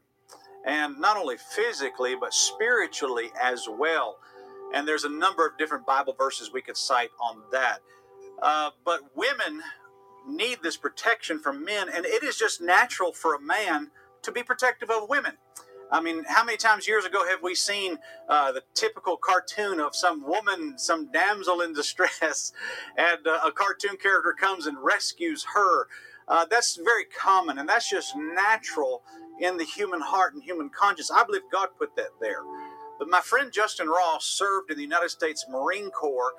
And 0.66 1.00
not 1.00 1.16
only 1.16 1.38
physically, 1.38 2.16
but 2.20 2.34
spiritually 2.34 3.32
as 3.42 3.68
well. 3.70 4.18
And 4.76 4.86
there's 4.86 5.06
a 5.06 5.10
number 5.10 5.48
of 5.48 5.58
different 5.58 5.86
Bible 5.86 6.14
verses 6.18 6.52
we 6.52 6.62
could 6.62 6.78
cite 6.78 7.12
on 7.20 7.42
that. 7.52 7.80
Uh, 8.42 8.72
but 8.84 9.00
women 9.16 9.62
need 10.28 10.60
this 10.62 10.76
protection 10.76 11.40
from 11.40 11.64
men, 11.64 11.88
and 11.90 12.06
it 12.06 12.24
is 12.24 12.38
just 12.38 12.62
natural 12.62 13.14
for 13.14 13.34
a 13.34 13.42
man 13.42 13.90
to 14.24 14.32
be 14.34 14.44
protective 14.44 14.92
of 14.92 15.08
women. 15.08 15.34
I 15.92 16.02
mean, 16.02 16.26
how 16.28 16.44
many 16.44 16.58
times 16.58 16.88
years 16.88 17.06
ago 17.06 17.26
have 17.28 17.42
we 17.42 17.56
seen 17.56 17.98
uh, 18.28 18.52
the 18.52 18.64
typical 18.74 19.18
cartoon 19.18 19.80
of 19.80 19.96
some 19.96 20.28
woman, 20.28 20.78
some 20.78 21.12
damsel 21.12 21.62
in 21.62 21.74
distress, 21.74 22.52
and 22.98 23.26
uh, 23.26 23.40
a 23.46 23.52
cartoon 23.52 23.96
character 23.98 24.36
comes 24.38 24.68
and 24.68 24.78
rescues 24.84 25.46
her? 25.54 25.88
Uh, 26.28 26.46
that's 26.50 26.78
very 26.84 27.06
common, 27.06 27.60
and 27.60 27.70
that's 27.70 27.90
just 27.90 28.16
natural 28.18 29.04
in 29.40 29.58
the 29.58 29.64
human 29.64 30.02
heart 30.02 30.34
and 30.34 30.44
human 30.44 30.70
conscience. 30.70 31.12
I 31.12 31.24
believe 31.24 31.44
God 31.52 31.70
put 31.78 31.96
that 31.96 32.10
there. 32.20 32.42
But 32.98 33.10
my 33.10 33.22
friend 33.22 33.52
Justin 33.52 33.88
Ross 33.88 34.26
served 34.26 34.72
in 34.72 34.78
the 34.78 34.84
United 34.84 35.10
States 35.10 35.46
Marine 35.50 35.90
Corps 35.92 36.34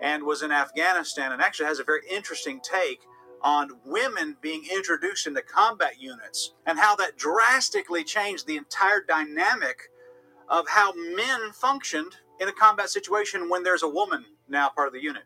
and 0.00 0.24
was 0.24 0.42
in 0.42 0.50
Afghanistan, 0.50 1.32
and 1.32 1.40
actually 1.40 1.66
has 1.66 1.78
a 1.78 1.84
very 1.84 2.02
interesting 2.10 2.60
take 2.60 3.02
on 3.40 3.70
women 3.84 4.36
being 4.40 4.64
introduced 4.72 5.26
into 5.26 5.42
combat 5.42 6.00
units 6.00 6.54
and 6.66 6.78
how 6.78 6.94
that 6.96 7.16
drastically 7.16 8.04
changed 8.04 8.46
the 8.46 8.56
entire 8.56 9.02
dynamic 9.02 9.90
of 10.48 10.68
how 10.68 10.92
men 10.92 11.52
functioned 11.52 12.16
in 12.40 12.48
a 12.48 12.52
combat 12.52 12.90
situation 12.90 13.48
when 13.48 13.62
there's 13.62 13.82
a 13.82 13.88
woman 13.88 14.24
now 14.48 14.68
part 14.68 14.88
of 14.88 14.92
the 14.92 15.02
unit. 15.02 15.22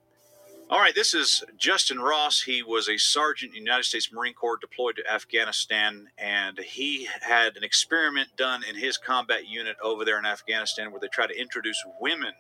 All 0.69 0.81
right, 0.81 0.97
this 0.97 1.15
is 1.15 1.45
Justin 1.57 2.01
Ross. 2.01 2.43
He 2.43 2.61
was 2.61 2.89
a 2.89 2.99
sergeant 2.99 3.51
in 3.51 3.55
the 3.55 3.61
United 3.61 3.85
States 3.85 4.13
Marine 4.13 4.35
Corps 4.35 4.57
deployed 4.57 4.97
to 4.97 5.09
Afghanistan, 5.09 6.09
and 6.19 6.59
he 6.59 7.07
had 7.21 7.57
an 7.57 7.63
experiment 7.63 8.31
done 8.37 8.65
in 8.69 8.75
his 8.75 8.99
combat 8.99 9.47
unit 9.47 9.77
over 9.81 10.05
there 10.05 10.19
in 10.19 10.27
Afghanistan 10.27 10.91
where 10.91 10.99
they 10.99 11.07
tried 11.07 11.29
to 11.29 11.41
introduce 11.41 11.81
women 12.01 12.33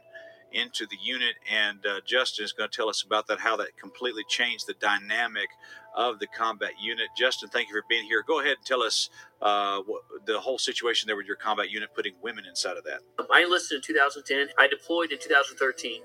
into 0.51 0.87
the 0.87 0.97
unit. 1.01 1.35
And 1.49 1.87
uh, 1.87 2.01
Justin 2.05 2.45
is 2.45 2.53
going 2.53 2.69
to 2.69 2.77
tell 2.77 2.89
us 2.89 3.05
about 3.05 3.29
that, 3.29 3.39
how 3.39 3.57
that 3.59 3.77
completely 3.77 4.25
changed 4.29 4.67
the 4.67 4.75
dynamic 4.75 5.49
of 5.95 6.19
the 6.19 6.27
combat 6.27 6.73
unit. 6.83 7.07
Justin, 7.17 7.49
thank 7.49 7.69
you 7.69 7.77
for 7.77 7.85
being 7.89 8.05
here. 8.07 8.25
Go 8.27 8.41
ahead 8.41 8.57
and 8.57 8.67
tell 8.67 8.83
us 8.83 9.09
uh, 9.41 9.83
what, 9.87 10.03
the 10.27 10.41
whole 10.41 10.59
situation 10.59 11.07
there 11.07 11.17
with 11.17 11.27
your 11.27 11.37
combat 11.37 11.71
unit 11.71 11.91
putting 11.95 12.15
women 12.23 12.45
inside 12.45 12.77
of 12.77 12.83
that. 12.85 13.01
I 13.33 13.43
enlisted 13.43 13.77
in 13.77 13.83
2010. 13.83 14.49
I 14.59 14.67
deployed 14.67 15.13
in 15.13 15.19
2013, 15.21 16.01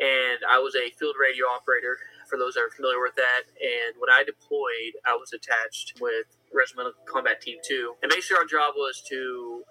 and 0.00 0.40
I 0.48 0.58
was 0.58 0.74
a 0.74 0.90
field 0.98 1.14
radio 1.20 1.46
operator. 1.46 1.98
For 2.28 2.36
those 2.36 2.54
that 2.54 2.66
are 2.66 2.74
familiar 2.74 3.00
with 3.00 3.14
that, 3.14 3.46
and 3.62 3.94
when 4.02 4.10
I 4.10 4.24
deployed, 4.24 4.98
I 5.06 5.14
was 5.14 5.32
attached 5.32 5.94
with 6.00 6.26
Regimental 6.52 6.92
Combat 7.06 7.40
Team 7.40 7.58
Two, 7.62 7.94
and 8.02 8.10
basically 8.10 8.38
our 8.38 8.44
job 8.50 8.74
was 8.74 9.00
to 9.08 9.62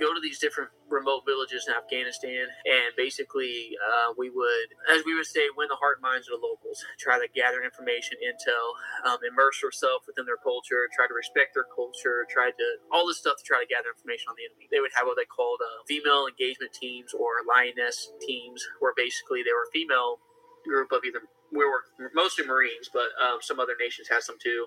go 0.00 0.14
to 0.14 0.20
these 0.20 0.38
different 0.38 0.70
remote 0.90 1.22
villages 1.26 1.66
in 1.68 1.74
Afghanistan, 1.74 2.50
and 2.66 2.90
basically 2.96 3.74
uh, 3.78 4.14
we 4.18 4.30
would, 4.30 4.68
as 4.90 5.02
we 5.06 5.14
would 5.14 5.26
say, 5.26 5.46
win 5.56 5.68
the 5.70 5.78
heart 5.78 5.98
and 5.98 6.06
minds 6.06 6.26
of 6.26 6.38
the 6.38 6.42
locals, 6.42 6.82
try 6.98 7.18
to 7.18 7.28
gather 7.30 7.62
information, 7.62 8.18
intel, 8.22 8.74
um, 9.06 9.18
immerse 9.22 9.62
yourself 9.62 10.02
within 10.06 10.26
their 10.26 10.40
culture, 10.40 10.90
try 10.94 11.06
to 11.06 11.14
respect 11.14 11.54
their 11.54 11.68
culture, 11.70 12.26
try 12.26 12.50
to 12.50 12.66
all 12.90 13.06
this 13.06 13.18
stuff 13.18 13.38
to 13.38 13.46
try 13.46 13.62
to 13.62 13.68
gather 13.70 13.94
information 13.94 14.30
on 14.30 14.36
the 14.38 14.46
enemy. 14.46 14.66
They 14.70 14.82
would 14.82 14.94
have 14.98 15.06
what 15.06 15.16
they 15.16 15.28
called 15.28 15.62
uh, 15.62 15.86
female 15.86 16.26
engagement 16.26 16.74
teams 16.74 17.14
or 17.14 17.46
lioness 17.46 18.10
teams, 18.18 18.62
where 18.82 18.94
basically 18.96 19.42
they 19.46 19.54
were 19.54 19.70
a 19.70 19.74
female 19.74 20.18
group 20.66 20.90
of 20.90 21.06
either 21.06 21.22
we 21.52 21.62
were 21.62 22.10
mostly 22.14 22.44
Marines, 22.44 22.90
but 22.92 23.14
um, 23.22 23.38
some 23.40 23.60
other 23.60 23.78
nations 23.78 24.08
had 24.08 24.22
some 24.22 24.36
too 24.42 24.66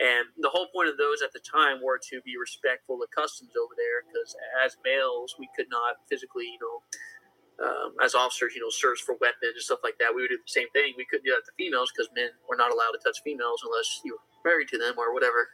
and 0.00 0.32
the 0.40 0.48
whole 0.48 0.72
point 0.72 0.88
of 0.88 0.96
those 0.96 1.20
at 1.20 1.32
the 1.36 1.44
time 1.44 1.84
were 1.84 2.00
to 2.08 2.24
be 2.24 2.40
respectful 2.40 3.04
of 3.04 3.12
customs 3.12 3.52
over 3.52 3.76
there, 3.76 4.00
because 4.08 4.32
as 4.64 4.80
males, 4.80 5.36
we 5.38 5.48
could 5.52 5.68
not 5.68 6.00
physically, 6.08 6.48
you 6.48 6.60
know, 6.60 6.80
um, 7.60 7.92
as 8.00 8.16
officers, 8.16 8.56
you 8.56 8.64
know, 8.64 8.72
search 8.72 9.04
for 9.04 9.20
weapons 9.20 9.60
and 9.60 9.60
stuff 9.60 9.84
like 9.84 10.00
that. 10.00 10.08
We 10.16 10.24
would 10.24 10.32
do 10.32 10.40
the 10.40 10.48
same 10.48 10.72
thing. 10.72 10.96
We 10.96 11.04
couldn't 11.04 11.28
do 11.28 11.36
that 11.36 11.44
to 11.44 11.52
females 11.60 11.92
because 11.92 12.08
men 12.16 12.32
were 12.48 12.56
not 12.56 12.72
allowed 12.72 12.96
to 12.96 13.02
touch 13.04 13.20
females 13.20 13.60
unless 13.60 14.00
you 14.00 14.16
were 14.16 14.24
married 14.40 14.72
to 14.72 14.80
them 14.80 14.96
or 14.96 15.12
whatever. 15.12 15.52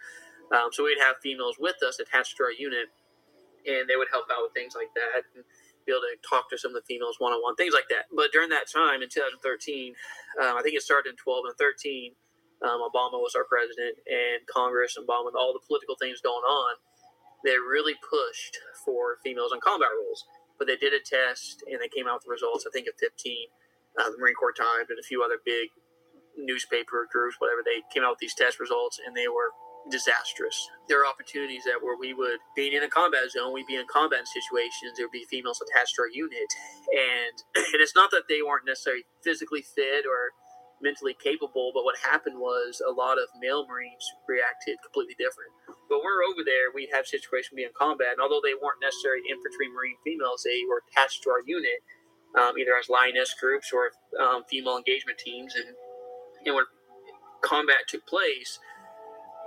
Um, 0.55 0.71
so 0.71 0.87
we'd 0.87 1.03
have 1.03 1.19
females 1.19 1.59
with 1.59 1.83
us 1.83 1.99
attached 1.99 2.39
to 2.39 2.47
our 2.47 2.55
unit, 2.55 2.87
and 3.67 3.91
they 3.91 3.99
would 3.99 4.15
help 4.15 4.31
out 4.31 4.47
with 4.47 4.55
things 4.55 4.79
like 4.79 4.95
that 4.95 5.27
and 5.35 5.43
be 5.87 5.91
able 5.91 6.07
to 6.07 6.15
talk 6.23 6.47
to 6.51 6.59
some 6.59 6.71
of 6.71 6.79
the 6.79 6.87
females 6.87 7.19
one 7.19 7.35
on 7.35 7.43
one, 7.43 7.59
things 7.59 7.75
like 7.75 7.91
that. 7.91 8.07
But 8.15 8.31
during 8.31 8.51
that 8.55 8.71
time 8.71 9.03
in 9.03 9.11
2013, 9.11 9.43
um, 10.39 10.55
I 10.55 10.63
think 10.63 10.79
it 10.79 10.87
started 10.87 11.11
in 11.11 11.19
12 11.19 11.51
and 11.51 11.59
13 11.59 12.15
um, 12.65 12.81
Obama 12.81 13.21
was 13.21 13.35
our 13.37 13.45
president, 13.45 14.01
and 14.09 14.47
Congress, 14.49 14.97
and 14.97 15.07
Obama, 15.07 15.35
all 15.37 15.53
the 15.53 15.65
political 15.67 15.97
things 15.97 16.21
going 16.21 16.45
on, 16.45 16.77
they 17.45 17.57
really 17.57 17.95
pushed 18.01 18.57
for 18.85 19.19
females 19.23 19.53
in 19.53 19.61
combat 19.61 19.93
roles. 19.93 20.25
But 20.59 20.67
they 20.67 20.77
did 20.77 20.95
a 20.95 21.01
test, 21.05 21.63
and 21.69 21.81
they 21.81 21.93
came 21.93 22.09
out 22.09 22.25
with 22.25 22.25
the 22.25 22.33
results. 22.33 22.65
I 22.65 22.73
think 22.73 22.89
of 22.89 22.97
15, 22.97 23.13
uh, 24.01 24.09
the 24.09 24.17
Marine 24.19 24.35
Corps 24.35 24.57
Times, 24.57 24.89
and 24.89 24.99
a 24.99 25.05
few 25.05 25.23
other 25.23 25.37
big 25.45 25.69
newspaper 26.37 27.07
groups, 27.13 27.37
whatever. 27.39 27.61
They 27.61 27.85
came 27.93 28.05
out 28.05 28.17
with 28.17 28.25
these 28.25 28.35
test 28.35 28.59
results, 28.59 29.01
and 29.05 29.15
they 29.15 29.29
were 29.29 29.53
disastrous. 29.91 30.57
There 30.89 31.01
are 31.03 31.07
opportunities 31.07 31.65
that 31.65 31.79
where 31.83 31.97
we 31.97 32.15
would 32.15 32.41
be 32.57 32.75
in 32.75 32.83
a 32.83 32.89
combat 32.89 33.31
zone, 33.31 33.53
we'd 33.53 33.67
be 33.67 33.77
in 33.77 33.87
combat 33.93 34.27
situations, 34.27 34.97
there 34.97 35.07
would 35.07 35.13
be 35.13 35.27
females 35.31 35.63
attached 35.63 35.95
to 35.97 36.03
our 36.03 36.11
unit, 36.11 36.51
and 36.91 37.37
and 37.73 37.81
it's 37.83 37.95
not 37.95 38.11
that 38.11 38.25
they 38.29 38.43
weren't 38.43 38.67
necessarily 38.67 39.05
physically 39.23 39.63
fit 39.63 40.05
or 40.07 40.33
mentally 40.87 41.19
capable, 41.19 41.75
but 41.75 41.83
what 41.83 41.99
happened 41.99 42.39
was 42.39 42.79
a 42.79 42.95
lot 42.95 43.19
of 43.19 43.27
male 43.43 43.67
Marines 43.67 44.07
reacted 44.31 44.79
completely 44.87 45.19
different. 45.19 45.51
But 45.91 46.07
we're 46.07 46.23
over 46.23 46.47
there, 46.47 46.71
we 46.71 46.87
have 46.95 47.11
situations 47.11 47.59
be 47.59 47.67
in 47.67 47.75
combat, 47.75 48.15
and 48.15 48.23
although 48.23 48.39
they 48.39 48.55
weren't 48.55 48.79
necessarily 48.79 49.27
infantry 49.27 49.67
Marine 49.67 49.99
females, 50.07 50.47
they 50.47 50.63
were 50.63 50.87
attached 50.87 51.27
to 51.27 51.35
our 51.35 51.43
unit, 51.43 51.83
um, 52.39 52.55
either 52.55 52.79
as 52.79 52.87
lioness 52.87 53.35
groups 53.35 53.75
or 53.75 53.91
um, 54.23 54.47
female 54.47 54.79
engagement 54.79 55.19
teams. 55.19 55.59
And, 55.59 55.75
and 56.47 56.55
when 56.55 56.71
combat 57.43 57.91
took 57.91 58.07
place, 58.07 58.63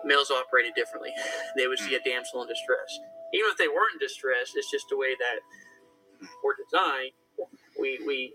males 0.03 0.31
operated 0.31 0.75
differently. 0.75 1.15
They 1.55 1.67
would 1.67 1.79
see 1.79 1.95
a 1.95 2.03
damsel 2.03 2.43
in 2.43 2.47
distress. 2.47 2.99
Even 3.33 3.51
if 3.51 3.57
they 3.57 3.67
weren't 3.67 3.95
in 3.95 3.99
distress, 3.99 4.53
it's 4.55 4.71
just 4.71 4.87
the 4.89 4.97
way 4.97 5.15
that 5.15 5.39
we're 6.43 6.55
designed. 6.55 7.11
We, 7.79 7.99
we 8.05 8.33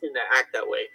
tend 0.00 0.14
to 0.14 0.38
act 0.38 0.52
that 0.52 0.66
way. 0.68 0.88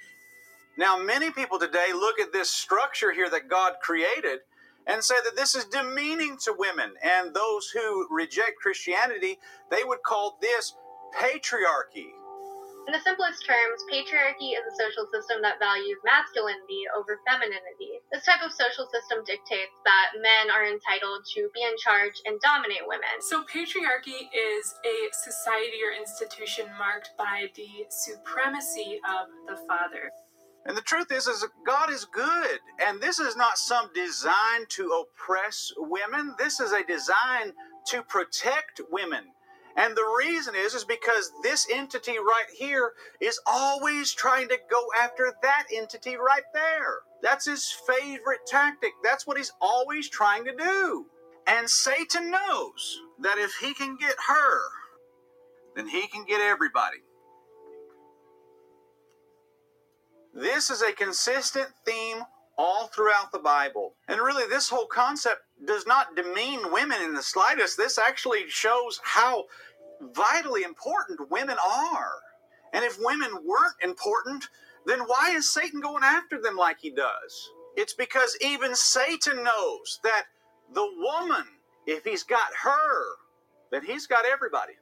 Now, 0.77 0.97
many 0.97 1.31
people 1.31 1.59
today 1.59 1.87
look 1.93 2.19
at 2.19 2.31
this 2.31 2.49
structure 2.49 3.11
here 3.11 3.29
that 3.29 3.49
God 3.49 3.73
created 3.81 4.39
and 4.87 5.03
say 5.03 5.15
that 5.23 5.35
this 5.35 5.53
is 5.53 5.65
demeaning 5.65 6.37
to 6.43 6.55
women. 6.57 6.93
And 7.03 7.33
those 7.33 7.69
who 7.69 8.07
reject 8.09 8.59
Christianity, 8.61 9.37
they 9.69 9.83
would 9.83 10.03
call 10.03 10.37
this 10.41 10.73
patriarchy. 11.19 12.15
In 12.87 12.97
the 12.97 13.03
simplest 13.05 13.45
terms, 13.45 13.85
patriarchy 13.93 14.57
is 14.57 14.65
a 14.65 14.73
social 14.73 15.05
system 15.13 15.37
that 15.43 15.59
values 15.59 16.01
masculinity 16.01 16.81
over 16.97 17.21
femininity. 17.29 18.01
This 18.11 18.25
type 18.25 18.41
of 18.41 18.51
social 18.51 18.89
system 18.89 19.21
dictates 19.23 19.75
that 19.85 20.17
men 20.17 20.49
are 20.49 20.65
entitled 20.65 21.21
to 21.37 21.47
be 21.53 21.61
in 21.61 21.77
charge 21.77 22.17
and 22.25 22.41
dominate 22.41 22.87
women. 22.89 23.21
So, 23.21 23.45
patriarchy 23.45 24.33
is 24.33 24.73
a 24.81 24.97
society 25.13 25.77
or 25.85 25.93
institution 25.93 26.65
marked 26.79 27.13
by 27.21 27.53
the 27.53 27.85
supremacy 27.93 28.99
of 29.05 29.29
the 29.45 29.61
father. 29.69 30.09
And 30.65 30.77
the 30.77 30.81
truth 30.81 31.11
is, 31.11 31.27
is 31.27 31.45
God 31.65 31.89
is 31.89 32.05
good. 32.05 32.59
And 32.85 33.01
this 33.01 33.19
is 33.19 33.35
not 33.35 33.57
some 33.57 33.89
design 33.93 34.65
to 34.69 35.03
oppress 35.03 35.71
women. 35.77 36.35
This 36.37 36.59
is 36.59 36.71
a 36.71 36.83
design 36.83 37.53
to 37.87 38.03
protect 38.03 38.81
women. 38.91 39.23
And 39.75 39.95
the 39.95 40.15
reason 40.17 40.53
is, 40.55 40.73
is 40.73 40.83
because 40.83 41.31
this 41.43 41.65
entity 41.71 42.17
right 42.17 42.49
here 42.55 42.91
is 43.19 43.39
always 43.45 44.11
trying 44.11 44.49
to 44.49 44.57
go 44.69 44.85
after 44.99 45.33
that 45.41 45.65
entity 45.73 46.15
right 46.15 46.43
there. 46.53 46.99
That's 47.21 47.45
his 47.45 47.71
favorite 47.87 48.41
tactic. 48.45 48.91
That's 49.03 49.25
what 49.25 49.37
he's 49.37 49.53
always 49.61 50.09
trying 50.09 50.43
to 50.45 50.55
do. 50.55 51.05
And 51.47 51.69
Satan 51.69 52.29
knows 52.29 52.99
that 53.19 53.37
if 53.37 53.53
he 53.61 53.73
can 53.73 53.97
get 53.97 54.15
her, 54.27 54.59
then 55.75 55.87
he 55.87 56.07
can 56.07 56.25
get 56.25 56.41
everybody. 56.41 56.97
This 60.33 60.69
is 60.69 60.81
a 60.81 60.93
consistent 60.93 61.69
theme 61.85 62.23
all 62.57 62.87
throughout 62.87 63.31
the 63.31 63.39
Bible. 63.39 63.95
And 64.07 64.21
really, 64.21 64.47
this 64.47 64.69
whole 64.69 64.85
concept 64.85 65.41
does 65.65 65.85
not 65.85 66.15
demean 66.15 66.71
women 66.71 67.01
in 67.01 67.13
the 67.13 67.23
slightest. 67.23 67.77
This 67.77 67.97
actually 67.97 68.47
shows 68.47 68.99
how 69.03 69.45
vitally 70.01 70.63
important 70.63 71.29
women 71.29 71.57
are. 71.57 72.13
And 72.73 72.85
if 72.85 72.97
women 72.99 73.31
weren't 73.45 73.75
important, 73.81 74.47
then 74.85 75.01
why 75.01 75.31
is 75.35 75.51
Satan 75.51 75.81
going 75.81 76.03
after 76.03 76.41
them 76.41 76.55
like 76.55 76.77
he 76.79 76.91
does? 76.91 77.49
It's 77.75 77.93
because 77.93 78.37
even 78.41 78.75
Satan 78.75 79.43
knows 79.43 79.99
that 80.03 80.25
the 80.73 80.87
woman, 80.97 81.45
if 81.85 82.03
he's 82.03 82.23
got 82.23 82.53
her, 82.63 83.03
then 83.71 83.83
he's 83.85 84.07
got 84.07 84.25
everybody. 84.25 84.73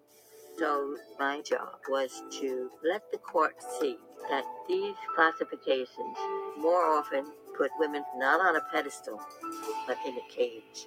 So 0.59 0.97
my 1.17 1.39
job 1.39 1.79
was 1.87 2.21
to 2.41 2.69
let 2.83 3.09
the 3.13 3.17
court 3.17 3.55
see 3.79 3.95
that 4.29 4.43
these 4.67 4.95
classifications 5.15 6.17
more 6.57 6.83
often 6.83 7.31
put 7.57 7.71
women 7.79 8.03
not 8.17 8.41
on 8.41 8.57
a 8.57 8.61
pedestal, 8.69 9.21
but 9.87 9.95
in 10.05 10.15
a 10.17 10.35
cage. 10.35 10.85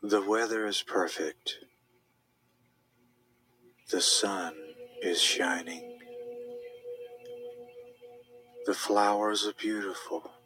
The 0.00 0.22
weather 0.22 0.66
is 0.66 0.84
perfect. 0.84 1.56
The 3.90 4.00
sun 4.00 4.54
is 5.02 5.20
shining. 5.20 5.98
The 8.66 8.74
flowers 8.74 9.48
are 9.48 9.52
beautiful. 9.54 10.37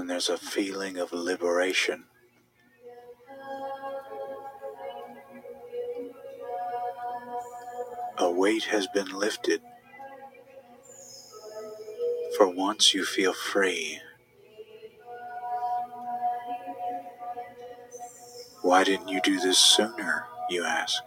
And 0.00 0.08
there's 0.08 0.30
a 0.30 0.38
feeling 0.38 0.96
of 0.96 1.12
liberation. 1.12 2.04
A 8.16 8.30
weight 8.30 8.64
has 8.64 8.86
been 8.86 9.08
lifted. 9.08 9.60
For 12.38 12.48
once 12.48 12.94
you 12.94 13.04
feel 13.04 13.34
free. 13.34 14.00
Why 18.62 18.82
didn't 18.82 19.08
you 19.08 19.20
do 19.22 19.38
this 19.38 19.58
sooner? 19.58 20.24
You 20.48 20.64
ask. 20.64 21.02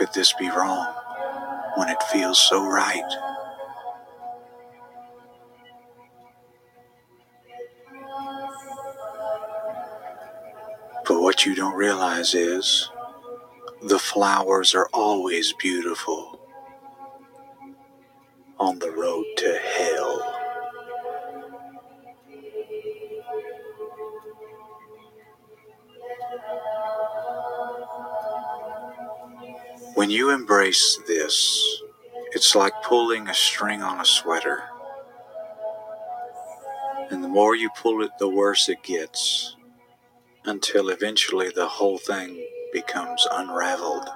Could 0.00 0.14
this 0.14 0.34
be 0.34 0.50
wrong 0.50 0.94
when 1.76 1.90
it 1.90 2.02
feels 2.04 2.40
so 2.40 2.66
right? 2.66 3.04
But 11.08 11.22
what 11.22 11.46
you 11.46 11.54
don't 11.54 11.76
realize 11.76 12.34
is 12.34 12.90
the 13.82 13.98
flowers 13.98 14.74
are 14.74 14.88
always 14.92 15.52
beautiful 15.54 16.40
on 18.58 18.78
the 18.80 18.90
road 18.92 19.24
to 19.38 19.58
hell. 19.76 20.09
When 30.10 30.18
you 30.18 30.30
embrace 30.30 30.98
this, 31.06 31.82
it's 32.32 32.56
like 32.56 32.72
pulling 32.82 33.28
a 33.28 33.32
string 33.32 33.80
on 33.80 34.00
a 34.00 34.04
sweater. 34.04 34.64
And 37.12 37.22
the 37.22 37.28
more 37.28 37.54
you 37.54 37.70
pull 37.80 38.02
it, 38.02 38.10
the 38.18 38.28
worse 38.28 38.68
it 38.68 38.82
gets, 38.82 39.54
until 40.44 40.88
eventually 40.88 41.52
the 41.54 41.68
whole 41.68 41.96
thing 41.96 42.44
becomes 42.72 43.24
unraveled. 43.30 44.08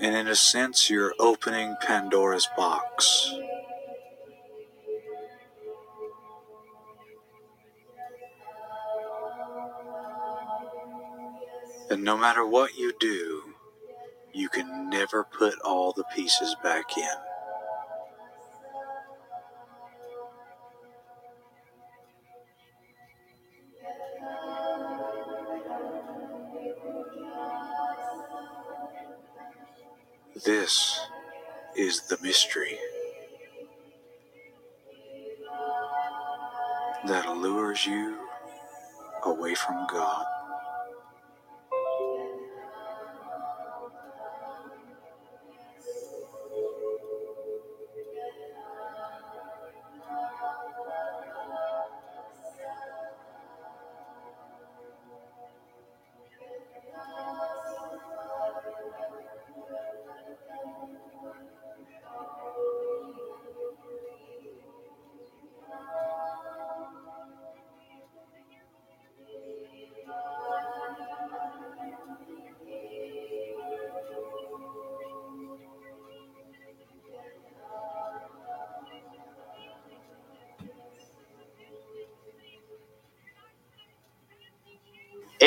And 0.00 0.16
in 0.16 0.28
a 0.28 0.34
sense, 0.34 0.88
you're 0.88 1.12
opening 1.18 1.76
Pandora's 1.82 2.48
box. 2.56 3.34
No 12.02 12.16
matter 12.16 12.44
what 12.44 12.76
you 12.76 12.92
do, 12.98 13.54
you 14.34 14.48
can 14.48 14.90
never 14.90 15.22
put 15.22 15.54
all 15.64 15.92
the 15.92 16.02
pieces 16.12 16.56
back 16.60 16.98
in. 16.98 17.04
This 30.44 30.98
is 31.76 32.08
the 32.08 32.18
mystery 32.20 32.80
that 37.06 37.26
allures 37.26 37.86
you 37.86 38.18
away 39.24 39.54
from 39.54 39.86
God. 39.86 40.31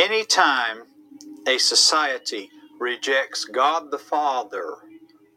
Anytime 0.05 0.83
a 1.47 1.57
society 1.57 2.51
rejects 2.79 3.43
God 3.43 3.89
the 3.89 3.97
Father, 3.97 4.75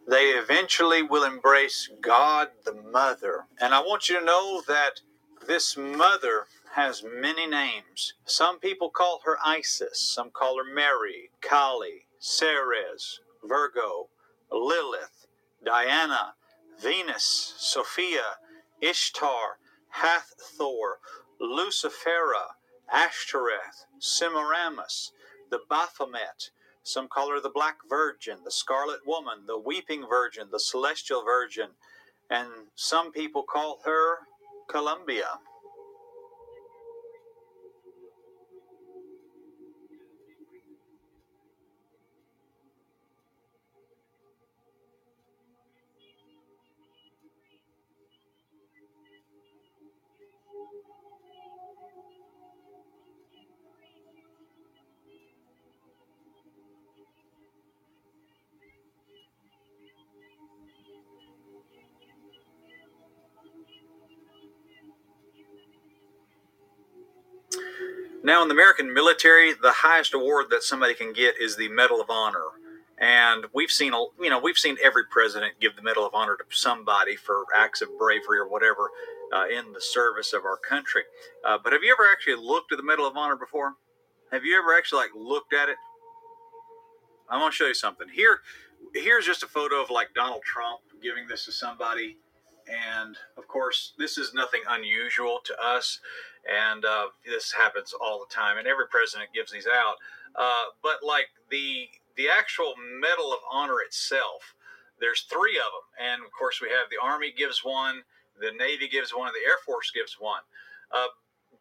they 0.06 0.32
eventually 0.32 1.00
will 1.00 1.24
embrace 1.24 1.88
God 2.02 2.48
the 2.66 2.74
Mother. 2.74 3.46
And 3.58 3.72
I 3.72 3.80
want 3.80 4.10
you 4.10 4.18
to 4.20 4.24
know 4.26 4.60
that 4.68 5.00
this 5.46 5.78
mother 5.78 6.48
has 6.74 7.02
many 7.02 7.46
names. 7.46 8.12
Some 8.26 8.58
people 8.60 8.90
call 8.90 9.22
her 9.24 9.38
Isis, 9.42 10.02
some 10.02 10.28
call 10.28 10.58
her 10.58 10.74
Mary, 10.74 11.30
Kali, 11.40 12.04
Ceres, 12.18 13.20
Virgo, 13.42 14.10
Lilith, 14.52 15.28
Diana, 15.64 16.34
Venus, 16.78 17.54
Sophia, 17.56 18.36
Ishtar, 18.82 19.60
Hathor, 19.92 20.98
Lucifera, 21.40 22.57
Ashtoreth, 22.92 23.86
Semiramis, 23.98 25.12
the 25.50 25.60
Baphomet. 25.68 26.50
Some 26.82 27.08
call 27.08 27.30
her 27.30 27.40
the 27.40 27.50
Black 27.50 27.78
Virgin, 27.88 28.38
the 28.44 28.50
Scarlet 28.50 29.06
Woman, 29.06 29.46
the 29.46 29.58
Weeping 29.58 30.06
Virgin, 30.08 30.48
the 30.50 30.60
Celestial 30.60 31.22
Virgin, 31.22 31.70
and 32.30 32.48
some 32.74 33.12
people 33.12 33.42
call 33.42 33.80
her 33.84 34.20
Columbia. 34.68 35.40
American 68.78 68.94
military, 68.94 69.52
the 69.54 69.72
highest 69.72 70.14
award 70.14 70.46
that 70.50 70.62
somebody 70.62 70.94
can 70.94 71.12
get 71.12 71.34
is 71.40 71.56
the 71.56 71.68
Medal 71.68 72.00
of 72.00 72.10
Honor. 72.10 72.44
And 72.98 73.46
we've 73.52 73.70
seen, 73.70 73.92
you 74.20 74.30
know, 74.30 74.38
we've 74.38 74.58
seen 74.58 74.76
every 74.82 75.04
president 75.04 75.54
give 75.60 75.76
the 75.76 75.82
Medal 75.82 76.06
of 76.06 76.14
Honor 76.14 76.36
to 76.36 76.44
somebody 76.56 77.16
for 77.16 77.44
acts 77.56 77.80
of 77.80 77.88
bravery 77.98 78.38
or 78.38 78.48
whatever 78.48 78.90
uh, 79.32 79.46
in 79.46 79.72
the 79.72 79.80
service 79.80 80.32
of 80.32 80.44
our 80.44 80.56
country. 80.56 81.02
Uh, 81.44 81.58
but 81.62 81.72
have 81.72 81.82
you 81.82 81.92
ever 81.92 82.08
actually 82.10 82.36
looked 82.36 82.72
at 82.72 82.78
the 82.78 82.84
Medal 82.84 83.06
of 83.06 83.16
Honor 83.16 83.36
before? 83.36 83.74
Have 84.32 84.44
you 84.44 84.58
ever 84.58 84.76
actually 84.76 84.98
like 84.98 85.10
looked 85.14 85.52
at 85.52 85.68
it? 85.68 85.76
I'm 87.28 87.40
gonna 87.40 87.52
show 87.52 87.66
you 87.66 87.74
something. 87.74 88.08
Here, 88.08 88.40
here's 88.94 89.26
just 89.26 89.42
a 89.42 89.46
photo 89.48 89.82
of 89.82 89.90
like 89.90 90.14
Donald 90.14 90.42
Trump 90.42 90.80
giving 91.02 91.26
this 91.28 91.44
to 91.44 91.52
somebody, 91.52 92.16
and 92.68 93.16
of 93.36 93.46
course, 93.48 93.92
this 93.98 94.18
is 94.18 94.34
nothing 94.34 94.62
unusual 94.68 95.40
to 95.44 95.54
us, 95.62 96.00
and 96.48 96.84
uh, 96.84 97.06
this 97.24 97.52
happens 97.52 97.92
all 97.92 98.18
the 98.18 98.34
time, 98.34 98.58
and 98.58 98.66
every 98.66 98.88
president 98.88 99.30
gives 99.34 99.52
these 99.52 99.66
out. 99.66 99.96
Uh, 100.34 100.72
but 100.82 101.04
like 101.04 101.28
the 101.50 101.88
the 102.16 102.28
actual 102.28 102.74
Medal 103.00 103.32
of 103.32 103.38
Honor 103.52 103.80
itself, 103.84 104.54
there's 105.00 105.22
three 105.22 105.56
of 105.56 105.70
them, 105.70 105.86
and 106.00 106.24
of 106.24 106.32
course, 106.32 106.60
we 106.60 106.68
have 106.68 106.90
the 106.90 107.02
Army 107.02 107.32
gives 107.36 107.60
one, 107.64 108.02
the 108.40 108.50
Navy 108.52 108.88
gives 108.88 109.12
one, 109.12 109.28
and 109.28 109.36
the 109.36 109.46
Air 109.46 109.58
Force 109.64 109.90
gives 109.90 110.16
one. 110.18 110.42
Uh, 110.90 111.12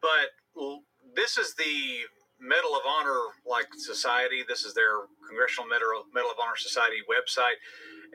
but 0.02 0.34
l- 0.58 0.84
this 1.16 1.38
is 1.38 1.54
the 1.56 2.06
Medal 2.40 2.76
of 2.76 2.82
Honor 2.88 3.34
like 3.46 3.68
society. 3.78 4.44
This 4.48 4.64
is 4.64 4.74
their 4.74 5.10
Congressional 5.28 5.68
Medal, 5.70 6.06
Medal 6.14 6.32
of 6.32 6.38
Honor 6.42 6.58
Society 6.58 7.02
website. 7.10 7.58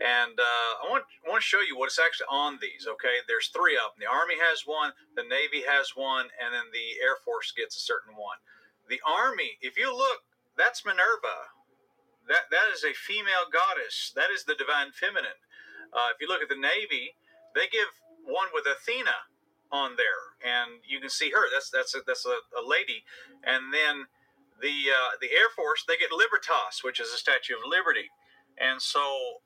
And 0.00 0.40
uh, 0.40 0.70
I 0.80 0.88
want, 0.88 1.04
want 1.28 1.42
to 1.42 1.46
show 1.46 1.60
you 1.60 1.76
what's 1.76 1.98
actually 1.98 2.32
on 2.32 2.58
these. 2.60 2.88
Okay, 2.88 3.20
there's 3.28 3.52
three 3.52 3.76
of 3.76 3.92
them. 3.92 4.08
The 4.08 4.10
Army 4.10 4.40
has 4.40 4.64
one, 4.64 4.96
the 5.14 5.22
Navy 5.26 5.68
has 5.68 5.92
one, 5.94 6.32
and 6.40 6.54
then 6.54 6.72
the 6.72 6.96
Air 7.02 7.20
Force 7.20 7.52
gets 7.52 7.76
a 7.76 7.84
certain 7.84 8.16
one. 8.16 8.40
The 8.88 9.04
Army, 9.04 9.60
if 9.60 9.78
you 9.78 9.92
look, 9.92 10.24
that's 10.56 10.84
Minerva. 10.84 11.52
That 12.28 12.48
that 12.50 12.70
is 12.72 12.84
a 12.84 12.94
female 12.94 13.50
goddess. 13.50 14.12
That 14.14 14.30
is 14.30 14.44
the 14.44 14.54
divine 14.54 14.94
feminine. 14.94 15.40
Uh, 15.92 16.14
if 16.14 16.20
you 16.20 16.28
look 16.28 16.42
at 16.42 16.48
the 16.48 16.58
Navy, 16.58 17.18
they 17.54 17.68
give 17.68 17.88
one 18.24 18.48
with 18.54 18.64
Athena 18.64 19.28
on 19.70 19.96
there, 19.96 20.36
and 20.40 20.84
you 20.86 21.00
can 21.00 21.10
see 21.10 21.30
her. 21.30 21.50
That's 21.52 21.70
that's 21.70 21.94
a, 21.94 22.00
that's 22.06 22.24
a, 22.24 22.40
a 22.54 22.62
lady. 22.64 23.04
And 23.42 23.72
then 23.74 24.06
the 24.60 24.92
uh, 24.92 25.18
the 25.20 25.32
Air 25.32 25.50
Force, 25.54 25.84
they 25.86 25.96
get 25.96 26.12
Libertas, 26.12 26.84
which 26.84 27.00
is 27.00 27.12
a 27.12 27.18
Statue 27.18 27.58
of 27.58 27.66
Liberty. 27.66 28.08
And 28.56 28.80
so 28.80 29.42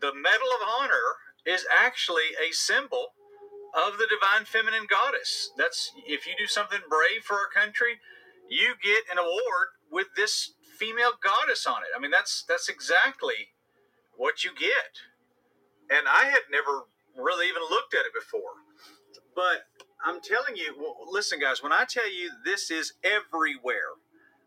the 0.00 0.14
Medal 0.14 0.48
of 0.60 0.66
Honor 0.80 1.18
is 1.46 1.66
actually 1.72 2.34
a 2.38 2.52
symbol 2.52 3.14
of 3.74 3.98
the 3.98 4.08
divine 4.08 4.44
feminine 4.44 4.86
goddess. 4.88 5.50
That's 5.56 5.92
if 6.06 6.26
you 6.26 6.34
do 6.38 6.46
something 6.46 6.80
brave 6.88 7.22
for 7.24 7.34
our 7.34 7.48
country, 7.52 8.00
you 8.48 8.74
get 8.82 9.04
an 9.10 9.18
award 9.18 9.76
with 9.90 10.08
this 10.16 10.54
female 10.78 11.12
goddess 11.22 11.66
on 11.66 11.82
it. 11.82 11.88
I 11.96 12.00
mean, 12.00 12.10
that's 12.10 12.44
that's 12.46 12.68
exactly 12.68 13.52
what 14.16 14.44
you 14.44 14.50
get. 14.58 15.04
And 15.90 16.06
I 16.08 16.26
had 16.26 16.42
never 16.50 16.84
really 17.16 17.48
even 17.48 17.62
looked 17.62 17.94
at 17.94 18.06
it 18.06 18.12
before. 18.14 18.62
But 19.34 19.66
I'm 20.04 20.20
telling 20.20 20.56
you, 20.56 20.74
well, 20.78 20.96
listen, 21.10 21.40
guys, 21.40 21.62
when 21.62 21.72
I 21.72 21.84
tell 21.88 22.10
you 22.10 22.30
this 22.44 22.70
is 22.70 22.94
everywhere, 23.04 23.98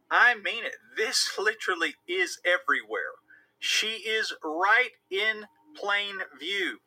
I 0.09 0.35
mean 0.35 0.65
it. 0.65 0.75
This 0.97 1.31
literally 1.39 1.95
is 2.07 2.39
everywhere. 2.45 3.20
She 3.61 3.87
is 4.09 4.33
right 4.43 4.91
in 5.11 5.45
plain 5.75 6.17
view, 6.39 6.79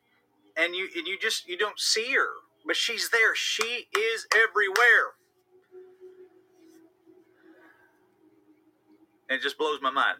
and 0.56 0.74
you 0.76 0.88
and 0.96 1.06
you 1.06 1.18
just 1.20 1.48
you 1.48 1.58
don't 1.58 1.80
see 1.80 2.12
her, 2.14 2.28
but 2.66 2.76
she's 2.76 3.10
there. 3.10 3.36
She 3.36 3.86
is 3.96 4.26
everywhere, 4.34 5.14
and 9.30 9.38
it 9.38 9.42
just 9.42 9.58
blows 9.58 9.80
my 9.82 9.90
mind. 9.90 10.18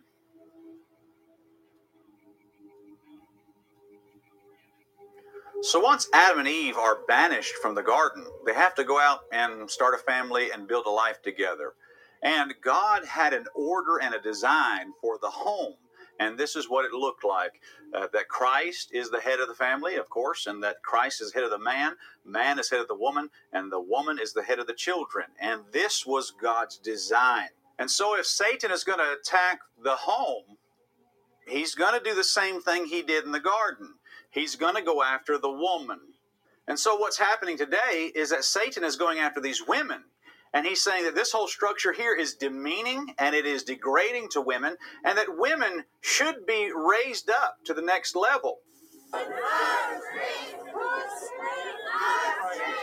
So 5.63 5.81
once 5.81 6.09
Adam 6.15 6.41
and 6.41 6.49
Eve 6.49 6.77
are 6.79 7.01
banished 7.09 7.57
from 7.63 7.75
the 7.75 7.83
garden, 7.83 8.27
they 8.47 8.55
have 8.55 8.77
to 8.77 8.85
go 8.85 9.01
out 9.01 9.23
and 9.33 9.71
start 9.71 9.95
a 9.95 9.99
family 9.99 10.53
and 10.53 10.69
build 10.69 10.87
a 10.87 10.91
life 10.91 11.23
together. 11.23 11.75
And 12.23 12.55
God 12.63 13.05
had 13.07 13.35
an 13.35 13.47
order 13.57 13.99
and 14.03 14.15
a 14.15 14.21
design 14.23 14.93
for 15.01 15.19
the 15.21 15.31
home. 15.31 15.75
And 16.19 16.39
this 16.39 16.57
is 16.57 16.71
what 16.71 16.85
it 16.85 16.93
looked 16.93 17.25
like 17.25 17.61
uh, 17.95 18.07
that 18.13 18.29
Christ 18.29 18.91
is 18.93 19.11
the 19.11 19.21
head 19.21 19.41
of 19.41 19.49
the 19.49 19.55
family, 19.55 19.97
of 19.97 20.09
course, 20.09 20.47
and 20.47 20.63
that 20.63 20.83
Christ 20.83 21.21
is 21.21 21.33
head 21.33 21.43
of 21.45 21.51
the 21.51 21.59
man, 21.59 21.95
man 22.25 22.59
is 22.59 22.71
head 22.71 22.81
of 22.81 22.89
the 22.89 22.95
woman, 22.95 23.31
and 23.53 23.71
the 23.71 23.81
woman 23.81 24.19
is 24.21 24.33
the 24.33 24.43
head 24.43 24.59
of 24.59 24.67
the 24.67 24.75
children. 24.75 25.27
And 25.41 25.63
this 25.73 26.07
was 26.07 26.31
God's 26.31 26.79
design. 26.79 27.49
And 27.79 27.91
so 27.91 28.19
if 28.19 28.27
Satan 28.27 28.71
is 28.71 28.85
going 28.85 29.01
to 29.01 29.17
attack 29.21 29.61
the 29.83 29.97
home, 29.97 30.57
he's 31.47 31.75
going 31.75 31.99
to 31.99 32.05
do 32.05 32.15
the 32.15 32.25
same 32.25 32.61
thing 32.61 32.87
he 32.87 33.03
did 33.03 33.25
in 33.25 33.33
the 33.33 33.41
garden. 33.41 33.95
He's 34.31 34.57
going 34.57 34.77
to 34.77 34.83
go 34.83 35.03
after 35.03 35.39
the 35.39 35.51
woman. 35.51 36.01
And 36.67 36.79
so 36.79 36.97
what's 36.97 37.19
happening 37.19 37.59
today 37.59 38.13
is 38.15 38.31
that 38.31 38.45
Satan 38.45 38.85
is 38.85 38.97
going 38.97 39.19
after 39.19 39.41
these 39.41 39.67
women. 39.67 40.05
And 40.55 40.65
he's 40.65 40.83
saying 40.83 41.05
that 41.05 41.17
this 41.17 41.33
whole 41.33 41.49
structure 41.49 41.93
here 41.93 42.15
is 42.15 42.35
demeaning 42.35 43.13
and 43.19 43.35
it 43.35 43.45
is 43.45 43.65
degrading 43.65 44.29
to 44.31 44.41
women, 44.41 44.77
and 45.05 45.19
that 45.19 45.37
women 45.37 45.85
should 46.01 46.47
be 46.47 46.71
raised 46.73 47.29
up 47.29 47.57
to 47.65 47.75
the 47.75 47.83
next 47.83 48.15
level. 48.15 48.61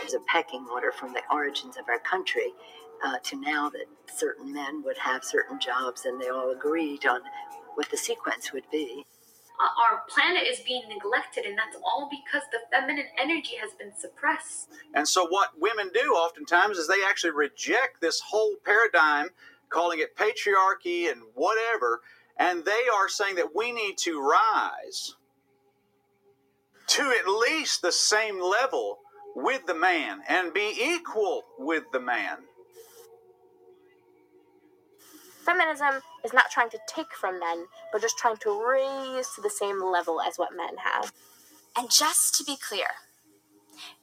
There's 0.00 0.14
a 0.14 0.20
pecking 0.28 0.66
order 0.70 0.92
from 0.92 1.14
the 1.14 1.22
origins 1.32 1.78
of 1.78 1.88
our 1.88 1.98
country 1.98 2.52
uh, 3.02 3.16
to 3.24 3.40
now 3.40 3.70
that 3.70 3.86
certain 4.14 4.52
men 4.52 4.82
would 4.84 4.98
have 4.98 5.24
certain 5.24 5.58
jobs, 5.58 6.04
and 6.04 6.20
they 6.20 6.28
all 6.28 6.50
agreed 6.50 7.06
on 7.06 7.20
what 7.74 7.90
the 7.90 7.96
sequence 7.96 8.52
would 8.52 8.68
be. 8.70 9.06
Uh, 9.60 9.82
our 9.82 10.02
planet 10.08 10.44
is 10.48 10.60
being 10.60 10.82
neglected, 10.88 11.44
and 11.44 11.56
that's 11.56 11.76
all 11.84 12.08
because 12.10 12.42
the 12.50 12.58
feminine 12.70 13.06
energy 13.20 13.56
has 13.60 13.72
been 13.74 13.92
suppressed. 13.96 14.70
And 14.94 15.06
so, 15.06 15.26
what 15.26 15.50
women 15.60 15.90
do 15.92 16.12
oftentimes 16.12 16.78
is 16.78 16.88
they 16.88 17.04
actually 17.06 17.32
reject 17.32 18.00
this 18.00 18.20
whole 18.20 18.54
paradigm, 18.64 19.28
calling 19.68 20.00
it 20.00 20.16
patriarchy 20.16 21.10
and 21.10 21.22
whatever, 21.34 22.00
and 22.38 22.64
they 22.64 22.84
are 22.94 23.08
saying 23.08 23.36
that 23.36 23.54
we 23.54 23.72
need 23.72 23.98
to 23.98 24.20
rise 24.20 25.14
to 26.88 27.02
at 27.02 27.28
least 27.28 27.82
the 27.82 27.92
same 27.92 28.40
level 28.40 28.98
with 29.34 29.64
the 29.66 29.74
man 29.74 30.22
and 30.28 30.52
be 30.52 30.74
equal 30.80 31.44
with 31.58 31.84
the 31.92 32.00
man. 32.00 32.38
Feminism 35.44 36.00
is 36.24 36.32
not 36.32 36.50
trying 36.50 36.70
to 36.70 36.78
take 36.86 37.12
from 37.12 37.38
men, 37.40 37.66
but 37.92 38.00
just 38.00 38.18
trying 38.18 38.36
to 38.38 38.64
raise 38.66 39.28
to 39.34 39.40
the 39.40 39.50
same 39.50 39.82
level 39.82 40.20
as 40.20 40.36
what 40.36 40.56
men 40.56 40.76
have. 40.84 41.12
And 41.76 41.90
just 41.90 42.34
to 42.36 42.44
be 42.44 42.56
clear, 42.56 42.86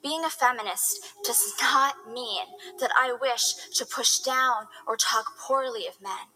being 0.01 0.23
a 0.23 0.29
feminist 0.29 1.13
does 1.23 1.53
not 1.61 1.95
mean 2.11 2.45
that 2.79 2.91
I 2.99 3.15
wish 3.19 3.53
to 3.75 3.85
push 3.85 4.19
down 4.19 4.65
or 4.87 4.97
talk 4.97 5.37
poorly 5.39 5.87
of 5.87 6.01
men. 6.01 6.27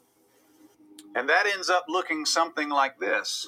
And 1.16 1.30
that 1.30 1.46
ends 1.46 1.70
up 1.70 1.86
looking 1.88 2.26
something 2.26 2.70
like 2.70 3.00
this. 3.00 3.48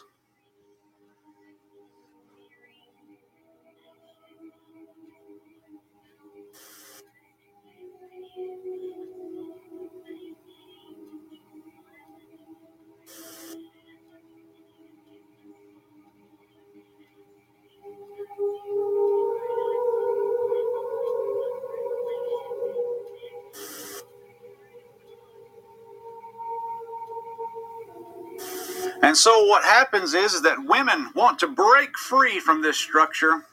And 29.06 29.16
so 29.16 29.46
what 29.46 29.64
happens 29.64 30.16
is, 30.16 30.34
is 30.34 30.42
that 30.42 30.66
women 30.66 31.12
want 31.14 31.38
to 31.38 31.48
break 31.48 31.96
free 31.96 32.40
from 32.40 32.64
this 32.64 32.76
structure. 32.76 33.44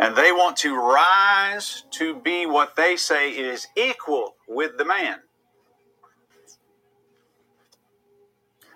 And 0.00 0.16
they 0.16 0.32
want 0.32 0.56
to 0.58 0.74
rise 0.74 1.84
to 1.92 2.16
be 2.16 2.44
what 2.44 2.74
they 2.74 2.96
say 2.96 3.30
is 3.30 3.68
equal 3.76 4.34
with 4.48 4.76
the 4.78 4.84
man. 4.84 5.20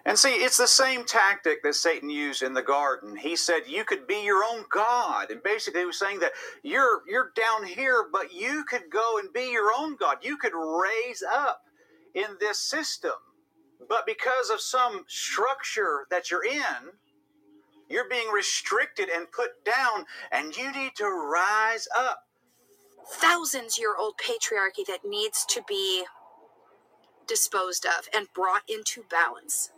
And 0.06 0.16
see, 0.16 0.34
it's 0.34 0.58
the 0.58 0.68
same 0.68 1.04
tactic 1.04 1.64
that 1.64 1.74
Satan 1.74 2.10
used 2.10 2.44
in 2.44 2.54
the 2.54 2.62
garden. 2.62 3.16
He 3.16 3.34
said 3.34 3.62
you 3.66 3.84
could 3.84 4.06
be 4.06 4.22
your 4.22 4.44
own 4.44 4.66
God. 4.70 5.32
And 5.32 5.42
basically 5.42 5.80
he 5.80 5.86
was 5.86 5.98
saying 5.98 6.20
that 6.20 6.30
you're 6.62 7.02
you're 7.08 7.32
down 7.34 7.64
here, 7.64 8.06
but 8.12 8.32
you 8.32 8.64
could 8.70 8.84
go 8.88 9.18
and 9.18 9.32
be 9.32 9.50
your 9.50 9.72
own 9.76 9.96
God. 9.96 10.18
You 10.22 10.36
could 10.36 10.52
raise 10.54 11.24
up 11.28 11.62
in 12.14 12.36
this 12.40 12.58
system. 12.58 13.12
But 13.88 14.06
because 14.06 14.50
of 14.50 14.60
some 14.60 15.04
structure 15.08 16.06
that 16.10 16.30
you're 16.30 16.44
in, 16.44 16.92
you're 17.88 18.08
being 18.08 18.30
restricted 18.32 19.08
and 19.08 19.30
put 19.30 19.64
down, 19.64 20.06
and 20.30 20.56
you 20.56 20.72
need 20.72 20.92
to 20.96 21.06
rise 21.06 21.88
up. 21.96 22.26
Thousands 23.06 23.78
year 23.78 23.96
old 23.98 24.14
patriarchy 24.16 24.86
that 24.86 25.00
needs 25.04 25.44
to 25.46 25.62
be 25.66 26.04
disposed 27.26 27.84
of 27.84 28.08
and 28.14 28.28
brought 28.34 28.62
into 28.68 29.04
balance. 29.10 29.72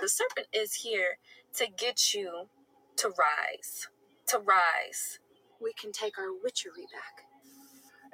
The 0.00 0.08
serpent 0.08 0.48
is 0.52 0.74
here 0.74 1.18
to 1.54 1.66
get 1.66 2.12
you 2.12 2.48
to 2.96 3.08
rise. 3.08 3.88
To 4.28 4.38
rise. 4.38 5.20
We 5.60 5.72
can 5.72 5.92
take 5.92 6.18
our 6.18 6.32
witchery 6.42 6.86
back. 6.92 7.26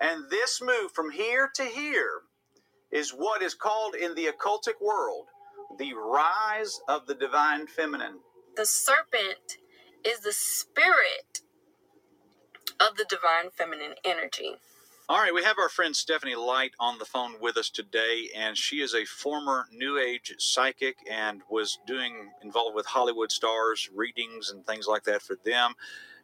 And 0.01 0.31
this 0.31 0.61
move 0.63 0.93
from 0.93 1.11
here 1.11 1.51
to 1.55 1.65
here 1.65 2.23
is 2.91 3.11
what 3.11 3.43
is 3.43 3.55
called 3.55 3.95
in 3.95 4.15
the 4.15 4.27
occultic 4.27 4.81
world 4.81 5.27
the 5.79 5.93
rise 5.95 6.81
of 6.89 7.07
the 7.07 7.15
divine 7.15 7.67
feminine. 7.67 8.19
The 8.57 8.67
serpent 8.67 9.59
is 10.05 10.21
the 10.21 10.33
spirit 10.33 11.43
of 12.81 12.97
the 12.97 13.05
divine 13.09 13.51
feminine 13.53 13.95
energy. 14.05 14.57
All 15.11 15.19
right, 15.19 15.33
we 15.33 15.43
have 15.43 15.59
our 15.59 15.71
friend 15.71 15.97
Stephanie 15.97 16.35
Light 16.35 16.73
on 16.79 16.99
the 16.99 17.05
phone 17.05 17.37
with 17.41 17.57
us 17.57 17.71
today, 17.71 18.29
and 18.37 18.59
she 18.59 18.83
is 18.83 18.95
a 18.95 19.07
former 19.07 19.67
New 19.73 19.99
Age 19.99 20.35
psychic 20.39 20.97
and 21.11 21.41
was 21.49 21.79
doing 21.87 22.31
involved 22.43 22.77
with 22.77 22.85
Hollywood 22.87 23.33
stars, 23.33 23.89
readings, 23.95 24.51
and 24.51 24.67
things 24.67 24.87
like 24.87 25.05
that 25.05 25.23
for 25.23 25.37
them. 25.45 25.75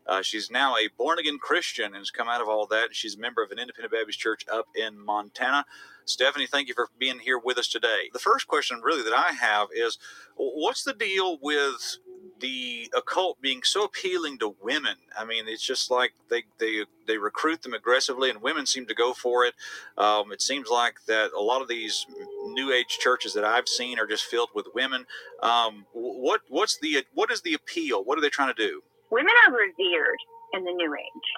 Uh, 0.06 0.22
she's 0.22 0.50
now 0.50 0.76
a 0.76 0.88
born 0.98 1.18
again 1.18 1.38
Christian 1.38 1.86
and 1.86 1.96
has 1.96 2.10
come 2.10 2.28
out 2.28 2.40
of 2.40 2.48
all 2.48 2.66
that. 2.66 2.94
She's 2.94 3.16
a 3.16 3.20
member 3.20 3.42
of 3.42 3.50
an 3.50 3.58
independent 3.58 3.92
Baptist 3.92 4.18
church 4.18 4.44
up 4.52 4.66
in 4.74 4.98
Montana. 4.98 5.64
Stephanie, 6.04 6.46
thank 6.46 6.68
you 6.68 6.74
for 6.74 6.88
being 6.98 7.18
here 7.20 7.38
with 7.38 7.56
us 7.56 7.68
today. 7.68 8.10
The 8.12 8.18
first 8.18 8.46
question, 8.46 8.80
really, 8.82 9.02
that 9.02 9.16
I 9.16 9.32
have 9.32 9.68
is 9.74 9.98
what's 10.36 10.84
the 10.84 10.92
deal 10.92 11.38
with 11.40 11.98
the 12.40 12.90
occult 12.96 13.40
being 13.40 13.62
so 13.62 13.84
appealing 13.84 14.38
to 14.38 14.54
women. 14.62 14.96
I 15.18 15.24
mean, 15.24 15.44
it's 15.48 15.66
just 15.66 15.90
like 15.90 16.12
they 16.28 16.44
they 16.58 16.84
they 17.06 17.16
recruit 17.16 17.62
them 17.62 17.74
aggressively, 17.74 18.30
and 18.30 18.42
women 18.42 18.66
seem 18.66 18.86
to 18.86 18.94
go 18.94 19.12
for 19.12 19.44
it. 19.44 19.54
Um, 19.96 20.32
it 20.32 20.42
seems 20.42 20.68
like 20.68 20.96
that 21.06 21.32
a 21.32 21.40
lot 21.40 21.62
of 21.62 21.68
these 21.68 22.06
new 22.46 22.72
age 22.72 22.98
churches 23.00 23.34
that 23.34 23.44
I've 23.44 23.68
seen 23.68 23.98
are 23.98 24.06
just 24.06 24.24
filled 24.24 24.50
with 24.54 24.66
women. 24.74 25.06
Um, 25.42 25.86
what 25.92 26.42
what's 26.48 26.78
the 26.78 27.04
what 27.14 27.30
is 27.30 27.42
the 27.42 27.54
appeal? 27.54 28.04
What 28.04 28.18
are 28.18 28.22
they 28.22 28.28
trying 28.30 28.54
to 28.54 28.66
do? 28.66 28.82
Women 29.10 29.34
are 29.46 29.52
revered 29.52 30.20
in 30.52 30.64
the 30.64 30.72
new 30.72 30.92
age. 30.94 31.28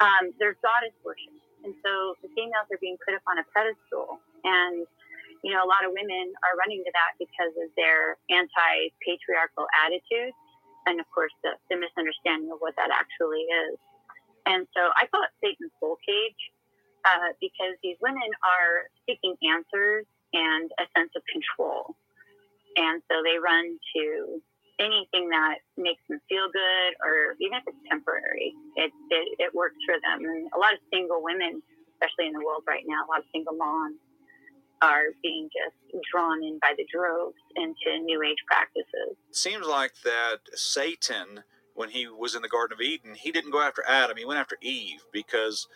Um, 0.00 0.30
there's 0.38 0.56
goddess 0.62 0.94
worship, 1.02 1.34
and 1.64 1.74
so 1.82 2.14
the 2.22 2.30
females 2.34 2.70
are 2.70 2.78
being 2.80 2.96
put 3.02 3.14
up 3.14 3.24
on 3.26 3.38
a 3.38 3.46
pedestal 3.50 4.20
and 4.44 4.86
you 5.42 5.54
know, 5.54 5.62
a 5.62 5.68
lot 5.70 5.86
of 5.86 5.94
women 5.94 6.34
are 6.42 6.58
running 6.58 6.82
to 6.82 6.90
that 6.90 7.14
because 7.14 7.54
of 7.62 7.70
their 7.78 8.18
anti 8.26 8.90
patriarchal 8.98 9.70
attitude 9.70 10.34
and 10.86 10.98
of 10.98 11.06
course 11.12 11.32
the, 11.44 11.54
the 11.70 11.76
misunderstanding 11.76 12.50
of 12.50 12.58
what 12.58 12.74
that 12.80 12.90
actually 12.90 13.44
is. 13.68 13.76
And 14.46 14.66
so 14.72 14.88
I 14.96 15.06
call 15.12 15.22
it 15.22 15.32
Satan's 15.44 15.74
soul 15.78 16.00
cage 16.00 16.42
uh, 17.04 17.36
because 17.38 17.76
these 17.84 18.00
women 18.00 18.26
are 18.40 18.88
seeking 19.04 19.36
answers 19.44 20.08
and 20.32 20.72
a 20.80 20.88
sense 20.96 21.12
of 21.14 21.22
control. 21.28 21.94
And 22.80 23.02
so 23.10 23.20
they 23.20 23.36
run 23.36 23.76
to 23.96 24.40
anything 24.78 25.28
that 25.30 25.58
makes 25.76 26.02
them 26.08 26.20
feel 26.28 26.46
good 26.50 26.90
or 27.02 27.34
even 27.40 27.58
if 27.58 27.64
it's 27.66 27.82
temporary, 27.90 28.54
it, 28.76 28.92
it, 29.10 29.26
it 29.38 29.54
works 29.54 29.78
for 29.86 29.96
them. 30.00 30.24
And 30.24 30.48
a 30.54 30.58
lot 30.58 30.72
of 30.72 30.80
single 30.92 31.22
women, 31.22 31.62
especially 31.94 32.26
in 32.26 32.32
the 32.32 32.44
world 32.44 32.62
right 32.66 32.84
now, 32.86 33.04
a 33.04 33.08
lot 33.10 33.20
of 33.20 33.26
single 33.32 33.54
moms 33.54 33.98
are 34.80 35.10
being 35.22 35.48
just 35.50 35.74
drawn 36.12 36.42
in 36.42 36.58
by 36.60 36.72
the 36.76 36.86
droves 36.92 37.34
into 37.56 37.98
new 38.04 38.22
age 38.22 38.38
practices. 38.46 39.18
Seems 39.32 39.66
like 39.66 39.92
that 40.04 40.38
Satan, 40.54 41.42
when 41.74 41.90
he 41.90 42.06
was 42.06 42.36
in 42.36 42.42
the 42.42 42.48
Garden 42.48 42.76
of 42.76 42.80
Eden, 42.80 43.16
he 43.16 43.32
didn't 43.32 43.50
go 43.50 43.60
after 43.60 43.82
Adam; 43.88 44.16
he 44.16 44.24
went 44.24 44.38
after 44.38 44.56
Eve 44.62 45.02
because, 45.12 45.66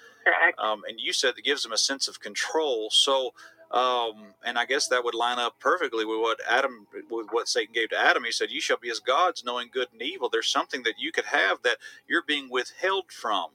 um, 0.57 0.83
and 0.87 1.01
you 1.01 1.13
said 1.13 1.35
that 1.35 1.45
gives 1.45 1.65
him 1.65 1.73
a 1.73 1.79
sense 1.79 2.09
of 2.09 2.21
control. 2.21 2.91
So. 2.91 3.33
Um, 3.73 4.35
and 4.45 4.59
I 4.59 4.67
guess 4.67 4.89
that 4.89 5.03
would 5.03 5.15
line 5.15 5.39
up 5.39 5.59
perfectly 5.59 6.05
with 6.05 6.21
what 6.21 6.39
Adam, 6.49 6.87
with 7.11 7.29
what 7.31 7.49
Satan 7.49 7.73
gave 7.73 7.89
to 7.91 7.99
Adam. 7.99 8.25
He 8.25 8.33
said, 8.33 8.51
"You 8.51 8.61
shall 8.61 8.77
be 8.77 8.91
as 8.91 9.01
gods, 9.01 9.45
knowing 9.45 9.71
good 9.73 9.89
and 9.93 10.03
evil." 10.03 10.29
There's 10.29 10.51
something 10.51 10.83
that 10.83 10.99
you 10.99 11.11
could 11.11 11.25
have 11.27 11.63
that 11.63 11.79
you're 12.07 12.23
being 12.23 12.51
withheld 12.51 13.11
from. 13.11 13.53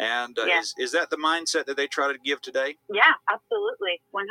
And 0.00 0.32
uh, 0.40 0.48
yeah. 0.48 0.64
is, 0.64 0.72
is 0.80 0.92
that 0.96 1.12
the 1.12 1.20
mindset 1.20 1.68
that 1.68 1.76
they 1.76 1.84
try 1.84 2.08
to 2.08 2.16
give 2.24 2.40
today? 2.40 2.80
Yeah, 2.88 3.12
absolutely. 3.28 4.00
100%. 4.16 4.24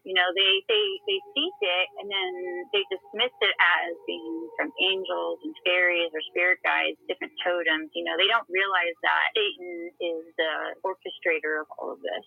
You 0.00 0.16
know, 0.16 0.24
they, 0.32 0.64
they, 0.64 0.86
they 1.04 1.20
seek 1.36 1.56
it 1.60 1.86
and 2.00 2.08
then 2.08 2.32
they 2.72 2.80
dismiss 2.88 3.36
it 3.44 3.56
as 3.84 3.92
being 4.08 4.48
from 4.56 4.72
angels 4.80 5.44
and 5.44 5.52
fairies 5.60 6.08
or 6.16 6.24
spirit 6.32 6.64
guides, 6.64 6.96
different 7.04 7.36
totems. 7.44 7.92
You 7.92 8.08
know, 8.08 8.16
they 8.16 8.32
don't 8.32 8.48
realize 8.48 8.96
that 9.04 9.36
Satan 9.36 9.92
is 10.00 10.24
the 10.40 10.54
orchestrator 10.80 11.60
of 11.60 11.68
all 11.76 11.92
of 11.92 12.00
this. 12.00 12.24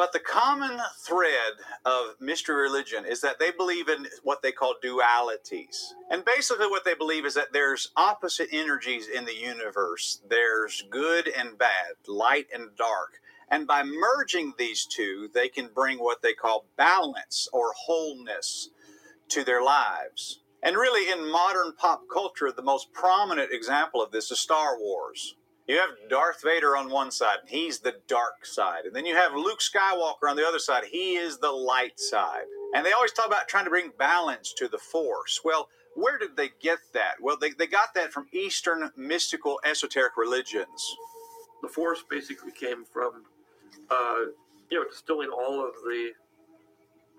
But 0.00 0.14
the 0.14 0.18
common 0.18 0.80
thread 0.98 1.52
of 1.84 2.18
mystery 2.18 2.62
religion 2.62 3.04
is 3.04 3.20
that 3.20 3.38
they 3.38 3.50
believe 3.50 3.86
in 3.90 4.06
what 4.22 4.40
they 4.40 4.50
call 4.50 4.76
dualities. 4.82 5.92
And 6.08 6.24
basically, 6.24 6.68
what 6.68 6.86
they 6.86 6.94
believe 6.94 7.26
is 7.26 7.34
that 7.34 7.52
there's 7.52 7.92
opposite 7.98 8.48
energies 8.50 9.08
in 9.08 9.26
the 9.26 9.36
universe 9.36 10.22
there's 10.26 10.84
good 10.88 11.28
and 11.28 11.58
bad, 11.58 11.96
light 12.08 12.46
and 12.50 12.74
dark. 12.78 13.20
And 13.50 13.66
by 13.66 13.82
merging 13.82 14.54
these 14.56 14.86
two, 14.86 15.28
they 15.34 15.50
can 15.50 15.68
bring 15.68 15.98
what 15.98 16.22
they 16.22 16.32
call 16.32 16.64
balance 16.78 17.46
or 17.52 17.74
wholeness 17.84 18.70
to 19.28 19.44
their 19.44 19.62
lives. 19.62 20.40
And 20.62 20.76
really, 20.76 21.12
in 21.12 21.30
modern 21.30 21.74
pop 21.76 22.04
culture, 22.10 22.50
the 22.50 22.62
most 22.62 22.94
prominent 22.94 23.52
example 23.52 24.02
of 24.02 24.12
this 24.12 24.30
is 24.30 24.40
Star 24.40 24.78
Wars. 24.80 25.36
You 25.70 25.78
have 25.78 26.10
Darth 26.10 26.42
Vader 26.42 26.76
on 26.76 26.90
one 26.90 27.12
side, 27.12 27.38
he's 27.46 27.78
the 27.78 27.94
dark 28.08 28.44
side. 28.44 28.86
And 28.86 28.96
then 28.96 29.06
you 29.06 29.14
have 29.14 29.36
Luke 29.36 29.60
Skywalker 29.60 30.28
on 30.28 30.34
the 30.34 30.44
other 30.44 30.58
side, 30.58 30.82
he 30.90 31.14
is 31.14 31.38
the 31.38 31.52
light 31.52 32.00
side. 32.00 32.46
And 32.74 32.84
they 32.84 32.90
always 32.90 33.12
talk 33.12 33.28
about 33.28 33.46
trying 33.46 33.66
to 33.66 33.70
bring 33.70 33.92
balance 33.96 34.52
to 34.54 34.66
the 34.66 34.78
Force. 34.78 35.42
Well, 35.44 35.68
where 35.94 36.18
did 36.18 36.36
they 36.36 36.50
get 36.60 36.78
that? 36.94 37.20
Well, 37.20 37.36
they, 37.40 37.50
they 37.50 37.68
got 37.68 37.94
that 37.94 38.12
from 38.12 38.26
Eastern 38.32 38.90
mystical 38.96 39.60
esoteric 39.64 40.16
religions. 40.16 40.96
The 41.62 41.68
Force 41.68 42.02
basically 42.10 42.50
came 42.50 42.84
from, 42.84 43.26
uh, 43.88 44.24
you 44.72 44.80
know, 44.80 44.88
distilling 44.90 45.28
all 45.28 45.64
of 45.64 45.74
the 45.84 46.10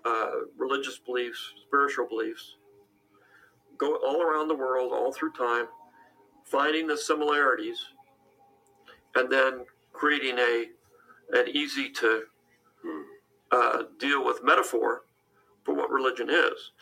uh, 0.04 0.30
religious 0.58 0.98
beliefs, 0.98 1.54
spiritual 1.66 2.06
beliefs, 2.06 2.56
go 3.78 3.96
all 4.06 4.20
around 4.20 4.48
the 4.48 4.54
world, 4.54 4.92
all 4.92 5.10
through 5.10 5.32
time, 5.32 5.68
finding 6.44 6.86
the 6.86 6.98
similarities 6.98 7.86
and 9.14 9.30
then 9.30 9.66
creating 9.92 10.38
a 10.38 10.66
an 11.32 11.48
easy 11.48 11.88
to 11.88 12.24
uh, 13.50 13.84
deal 13.98 14.24
with 14.24 14.44
metaphor 14.44 15.02
for 15.64 15.74
what 15.74 15.90
religion 15.90 16.28
is. 16.28 16.72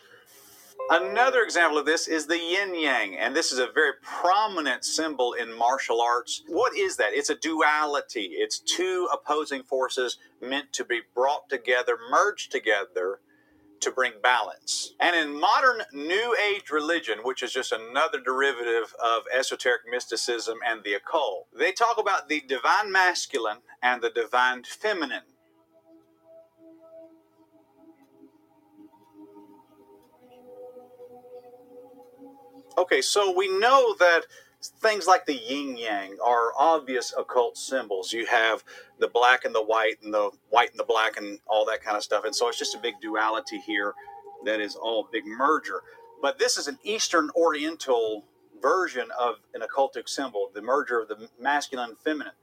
Another 0.89 1.41
example 1.41 1.77
of 1.77 1.85
this 1.85 2.07
is 2.07 2.25
the 2.25 2.39
yin 2.39 2.75
yang, 2.75 3.15
and 3.15 3.35
this 3.35 3.51
is 3.51 3.59
a 3.59 3.67
very 3.73 3.93
prominent 4.01 4.83
symbol 4.83 5.33
in 5.33 5.55
martial 5.57 6.01
arts. 6.01 6.43
What 6.47 6.75
is 6.75 6.97
that? 6.97 7.13
It's 7.13 7.29
a 7.29 7.35
duality, 7.35 8.31
it's 8.33 8.59
two 8.59 9.07
opposing 9.13 9.63
forces 9.63 10.17
meant 10.41 10.73
to 10.73 10.83
be 10.83 11.01
brought 11.13 11.49
together, 11.49 11.97
merged 12.09 12.51
together 12.51 13.19
to 13.81 13.91
bring 13.91 14.13
balance. 14.23 14.93
And 14.99 15.15
in 15.15 15.39
modern 15.39 15.81
New 15.93 16.35
Age 16.51 16.69
religion, 16.71 17.19
which 17.23 17.43
is 17.43 17.51
just 17.51 17.71
another 17.71 18.19
derivative 18.19 18.95
of 19.03 19.23
esoteric 19.33 19.81
mysticism 19.89 20.59
and 20.67 20.83
the 20.83 20.93
occult, 20.93 21.47
they 21.57 21.71
talk 21.71 21.97
about 21.97 22.29
the 22.29 22.41
divine 22.47 22.91
masculine 22.91 23.59
and 23.81 24.01
the 24.01 24.09
divine 24.09 24.63
feminine. 24.63 25.23
Okay, 32.77 33.01
so 33.01 33.35
we 33.35 33.47
know 33.59 33.95
that 33.99 34.21
things 34.61 35.07
like 35.07 35.25
the 35.25 35.35
yin 35.35 35.77
yang 35.77 36.17
are 36.23 36.51
obvious 36.57 37.13
occult 37.17 37.57
symbols. 37.57 38.13
You 38.13 38.25
have 38.27 38.63
the 38.99 39.07
black 39.07 39.45
and 39.45 39.55
the 39.55 39.63
white, 39.63 40.01
and 40.03 40.13
the 40.13 40.31
white 40.49 40.71
and 40.71 40.79
the 40.79 40.85
black, 40.85 41.17
and 41.17 41.39
all 41.47 41.65
that 41.65 41.83
kind 41.83 41.97
of 41.97 42.03
stuff. 42.03 42.25
And 42.25 42.35
so 42.35 42.47
it's 42.47 42.59
just 42.59 42.75
a 42.75 42.79
big 42.79 42.95
duality 43.01 43.59
here 43.59 43.93
that 44.45 44.59
is 44.59 44.75
all 44.75 45.07
big 45.11 45.25
merger. 45.25 45.81
But 46.21 46.37
this 46.39 46.57
is 46.57 46.67
an 46.67 46.77
Eastern 46.83 47.29
Oriental 47.35 48.25
version 48.61 49.09
of 49.19 49.35
an 49.53 49.61
occultic 49.61 50.07
symbol, 50.07 50.49
the 50.53 50.61
merger 50.61 50.99
of 50.99 51.07
the 51.07 51.29
masculine 51.39 51.89
and 51.89 51.99
feminine. 51.99 52.33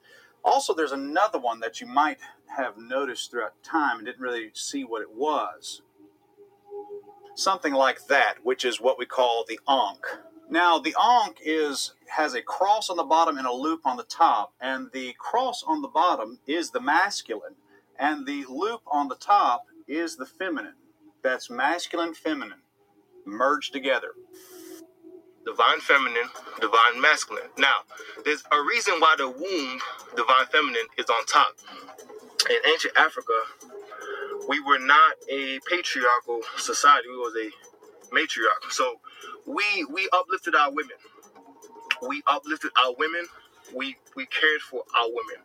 Also, 0.45 0.75
there's 0.75 0.93
another 0.93 1.39
one 1.39 1.61
that 1.61 1.81
you 1.81 1.87
might 1.87 2.19
have 2.57 2.77
noticed 2.77 3.31
throughout 3.31 3.63
time 3.63 3.99
and 3.99 4.07
didn't 4.07 4.21
really 4.21 4.51
see 4.55 4.83
what 4.85 5.03
it 5.03 5.13
was. 5.15 5.83
Something 7.35 7.73
like 7.73 8.07
that, 8.07 8.37
which 8.43 8.65
is 8.65 8.81
what 8.81 8.99
we 8.99 9.07
call 9.07 9.45
the 9.47 9.61
Ankh. 9.69 10.07
Now, 10.51 10.79
the 10.79 10.95
Ankh 11.01 11.39
is 11.45 11.93
has 12.09 12.35
a 12.35 12.41
cross 12.41 12.89
on 12.89 12.97
the 12.97 13.05
bottom 13.05 13.37
and 13.37 13.47
a 13.47 13.53
loop 13.53 13.83
on 13.85 13.99
the 13.99 14.05
top, 14.05 14.55
and 14.61 14.91
the 14.93 15.15
cross 15.19 15.63
on 15.67 15.83
the 15.83 15.89
bottom 15.89 16.39
is 16.47 16.71
the 16.71 16.81
masculine, 16.81 17.57
and 17.99 18.27
the 18.27 18.47
loop 18.49 18.81
on 18.87 19.09
the 19.09 19.15
top 19.15 19.67
is 19.87 20.17
the 20.17 20.25
feminine. 20.25 20.75
That's 21.23 21.51
masculine, 21.51 22.15
feminine, 22.15 22.63
merged 23.27 23.75
together. 23.75 24.13
Divine 25.45 25.81
feminine, 25.81 26.29
divine 26.61 27.01
masculine. 27.01 27.51
Now, 27.59 27.85
there's 28.25 28.43
a 28.51 28.63
reason 28.63 28.95
why 29.01 29.17
the 29.19 29.29
womb, 29.29 29.81
divine 30.17 30.47
feminine, 30.51 30.87
is 30.97 31.07
on 31.11 31.27
top. 31.27 31.57
In 32.49 32.57
ancient 32.71 32.97
Africa, 32.97 33.33
we 34.49 34.61
were 34.61 34.79
not 34.79 35.15
a 35.31 35.61
patriarchal 35.69 36.41
society. 36.57 37.09
We 37.11 37.17
was 37.17 37.35
a 37.37 38.15
matriarch. 38.15 38.71
So 38.71 39.01
we 39.49 39.87
we 39.91 40.09
uplifted 40.13 40.55
our 40.55 40.71
women. 40.73 40.99
We 42.07 42.23
uplifted 42.29 42.73
our 42.85 42.95
women. 42.99 43.27
We 43.75 43.97
we 44.17 44.27
cared 44.27 44.61
for 44.63 44.83
our 44.97 45.09
women. 45.09 45.43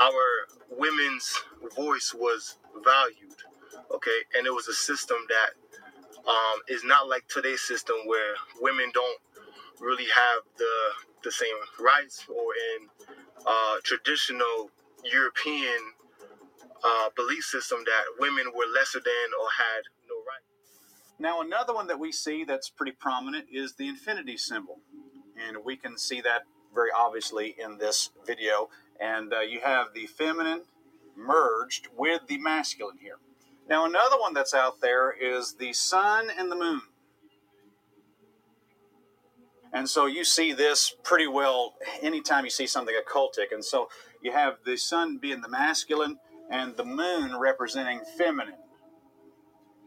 Our 0.00 0.78
women's 0.78 1.34
voice 1.76 2.14
was 2.16 2.58
valued. 2.84 3.36
Okay, 3.94 4.20
and 4.36 4.46
it 4.46 4.54
was 4.54 4.68
a 4.68 4.74
system 4.74 5.18
that 5.28 5.68
um, 6.28 6.60
is 6.68 6.84
not 6.84 7.08
like 7.08 7.26
today's 7.28 7.62
system 7.62 7.96
where 8.06 8.34
women 8.60 8.90
don't 8.94 9.20
really 9.80 10.06
have 10.14 10.42
the 10.58 10.74
the 11.24 11.32
same 11.32 11.56
rights 11.80 12.26
or 12.28 12.52
in 12.76 12.88
uh, 13.46 13.76
traditional 13.84 14.70
European 15.04 15.78
uh, 16.84 17.10
belief 17.16 17.44
system 17.44 17.80
that 17.86 18.04
women 18.20 18.46
were 18.56 18.66
lesser 18.74 19.00
than 19.00 19.28
or 19.40 19.48
had 19.58 19.82
now, 21.20 21.42
another 21.42 21.74
one 21.74 21.86
that 21.88 21.98
we 21.98 22.12
see 22.12 22.44
that's 22.44 22.70
pretty 22.70 22.92
prominent 22.92 23.46
is 23.52 23.74
the 23.74 23.86
infinity 23.86 24.38
symbol. 24.38 24.80
And 25.36 25.58
we 25.62 25.76
can 25.76 25.98
see 25.98 26.22
that 26.22 26.44
very 26.74 26.88
obviously 26.96 27.54
in 27.62 27.76
this 27.76 28.08
video. 28.26 28.70
And 28.98 29.34
uh, 29.34 29.40
you 29.40 29.60
have 29.60 29.88
the 29.94 30.06
feminine 30.06 30.62
merged 31.14 31.88
with 31.94 32.22
the 32.26 32.38
masculine 32.38 32.96
here. 33.02 33.18
Now, 33.68 33.84
another 33.84 34.18
one 34.18 34.32
that's 34.32 34.54
out 34.54 34.80
there 34.80 35.12
is 35.12 35.56
the 35.58 35.74
sun 35.74 36.30
and 36.36 36.50
the 36.50 36.56
moon. 36.56 36.80
And 39.74 39.90
so 39.90 40.06
you 40.06 40.24
see 40.24 40.54
this 40.54 40.94
pretty 41.02 41.26
well 41.26 41.74
anytime 42.00 42.44
you 42.44 42.50
see 42.50 42.66
something 42.66 42.94
occultic. 42.94 43.52
And 43.52 43.62
so 43.62 43.90
you 44.22 44.32
have 44.32 44.56
the 44.64 44.78
sun 44.78 45.18
being 45.18 45.42
the 45.42 45.48
masculine 45.50 46.18
and 46.50 46.78
the 46.78 46.84
moon 46.84 47.38
representing 47.38 48.00
feminine. 48.16 48.54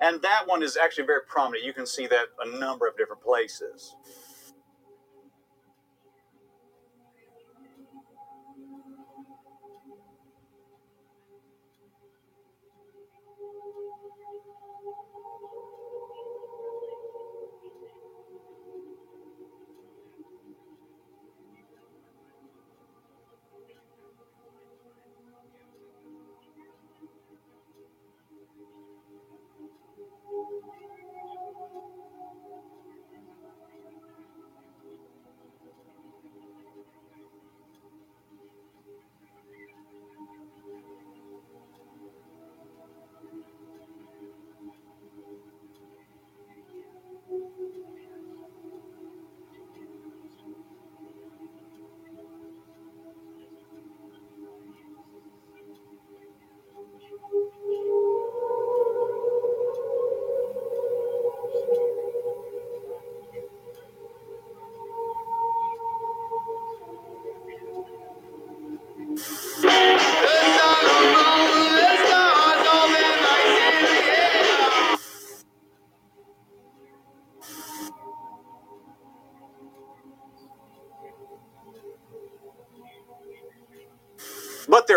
And 0.04 0.22
that 0.22 0.48
one 0.48 0.62
is 0.62 0.76
actually 0.76 1.06
very 1.06 1.22
prominent. 1.28 1.64
You 1.64 1.72
can 1.72 1.88
see 1.88 2.08
that 2.08 2.26
a 2.44 2.60
number 2.60 2.88
of 2.88 2.98
different 2.98 3.24
places. 3.24 3.96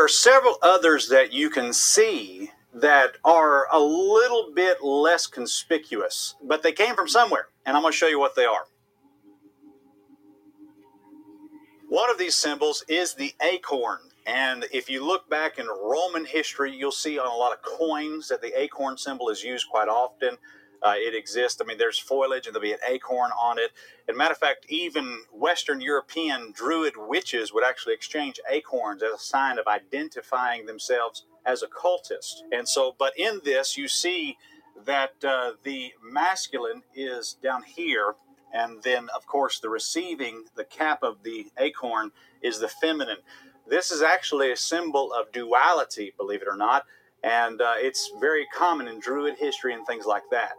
Are 0.07 0.09
several 0.09 0.57
others 0.63 1.09
that 1.09 1.33
you 1.33 1.51
can 1.51 1.73
see 1.73 2.49
that 2.73 3.17
are 3.25 3.67
a 3.73 3.81
little 3.81 4.53
bit 4.55 4.81
less 4.81 5.27
conspicuous, 5.27 6.37
but 6.41 6.63
they 6.63 6.71
came 6.71 6.95
from 6.95 7.09
somewhere, 7.09 7.49
and 7.65 7.77
I'm 7.77 7.83
going 7.83 7.93
to 7.93 7.99
show 7.99 8.07
you 8.07 8.21
what 8.21 8.37
they 8.37 8.45
are. 8.45 8.67
One 11.89 12.09
of 12.09 12.19
these 12.19 12.37
symbols 12.37 12.85
is 12.87 13.15
the 13.15 13.35
acorn. 13.43 13.99
And 14.29 14.67
if 14.73 14.89
you 14.89 15.05
look 15.05 15.29
back 15.29 15.59
in 15.59 15.67
Roman 15.67 16.25
history, 16.25 16.73
you'll 16.73 16.93
see 16.93 17.19
on 17.19 17.27
a 17.27 17.37
lot 17.37 17.53
of 17.53 17.63
coins 17.63 18.29
that 18.29 18.41
the 18.41 18.57
acorn 18.61 18.97
symbol 18.97 19.29
is 19.29 19.43
used 19.43 19.69
quite 19.69 19.89
often. 19.89 20.37
Uh, 20.87 20.95
it 20.97 21.17
exists. 21.17 21.61
I 21.61 21.65
mean, 21.65 21.79
there's 21.79 21.99
foliage 21.99 22.47
and 22.47 22.55
there'll 22.55 22.63
be 22.63 22.73
an 22.73 22.79
acorn 22.87 23.33
on 23.33 23.59
it. 23.59 23.73
And 24.07 24.17
matter 24.17 24.33
of 24.33 24.39
fact, 24.39 24.67
even 24.69 25.23
Western 25.33 25.81
European 25.81 26.53
druid 26.53 26.95
witches 26.97 27.53
would 27.53 27.65
actually 27.65 27.95
exchange 27.95 28.39
acorns 28.49 29.03
as 29.03 29.13
a 29.13 29.19
sign 29.19 29.59
of 29.59 29.67
identifying 29.67 30.67
themselves 30.67 31.25
as 31.45 31.65
a 31.65 31.67
cultist. 31.67 32.35
And 32.53 32.69
so, 32.69 32.95
but 32.97 33.13
in 33.19 33.41
this, 33.45 33.77
you 33.77 33.89
see 33.89 34.37
that 34.85 35.15
uh, 35.25 35.53
the 35.65 35.93
masculine 36.03 36.83
is 36.95 37.37
down 37.43 37.65
here. 37.65 38.15
And 38.53 38.81
then, 38.85 39.09
of 39.13 39.27
course, 39.27 39.59
the 39.59 39.69
receiving, 39.69 40.45
the 40.55 40.65
cap 40.65 41.03
of 41.03 41.25
the 41.25 41.49
acorn, 41.59 42.13
is 42.43 42.61
the 42.61 42.69
feminine. 42.69 43.23
This 43.69 43.91
is 43.91 44.03
actually 44.03 44.53
a 44.53 44.57
symbol 44.57 45.13
of 45.13 45.33
duality, 45.33 46.15
believe 46.17 46.43
it 46.43 46.49
or 46.49 46.57
not. 46.57 46.85
And 47.27 47.61
uh, 47.61 47.75
it's 47.79 48.13
very 48.21 48.47
common 48.47 48.87
in 48.87 49.01
Druid 49.01 49.37
history 49.37 49.75
and 49.75 49.85
things 49.87 50.07
like 50.07 50.23
that. 50.31 50.53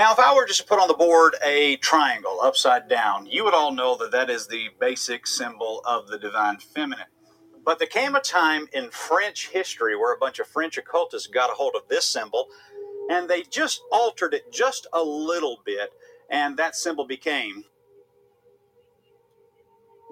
Now, 0.00 0.12
if 0.12 0.18
I 0.18 0.34
were 0.34 0.46
just 0.46 0.60
to 0.60 0.66
put 0.66 0.80
on 0.80 0.88
the 0.88 0.94
board 0.94 1.36
a 1.44 1.76
triangle 1.76 2.38
upside 2.42 2.88
down, 2.88 3.26
you 3.26 3.44
would 3.44 3.52
all 3.52 3.70
know 3.70 3.98
that 3.98 4.12
that 4.12 4.30
is 4.30 4.46
the 4.46 4.70
basic 4.80 5.26
symbol 5.26 5.82
of 5.84 6.08
the 6.08 6.18
divine 6.18 6.56
feminine. 6.56 7.04
But 7.66 7.78
there 7.78 7.86
came 7.86 8.14
a 8.14 8.20
time 8.22 8.66
in 8.72 8.90
French 8.90 9.48
history 9.48 9.94
where 9.96 10.14
a 10.14 10.18
bunch 10.18 10.38
of 10.38 10.46
French 10.46 10.78
occultists 10.78 11.26
got 11.26 11.50
a 11.50 11.52
hold 11.52 11.74
of 11.76 11.86
this 11.90 12.06
symbol 12.06 12.48
and 13.10 13.28
they 13.28 13.42
just 13.42 13.82
altered 13.92 14.32
it 14.32 14.50
just 14.50 14.86
a 14.94 15.02
little 15.02 15.60
bit, 15.66 15.90
and 16.30 16.56
that 16.56 16.76
symbol 16.76 17.06
became 17.06 17.64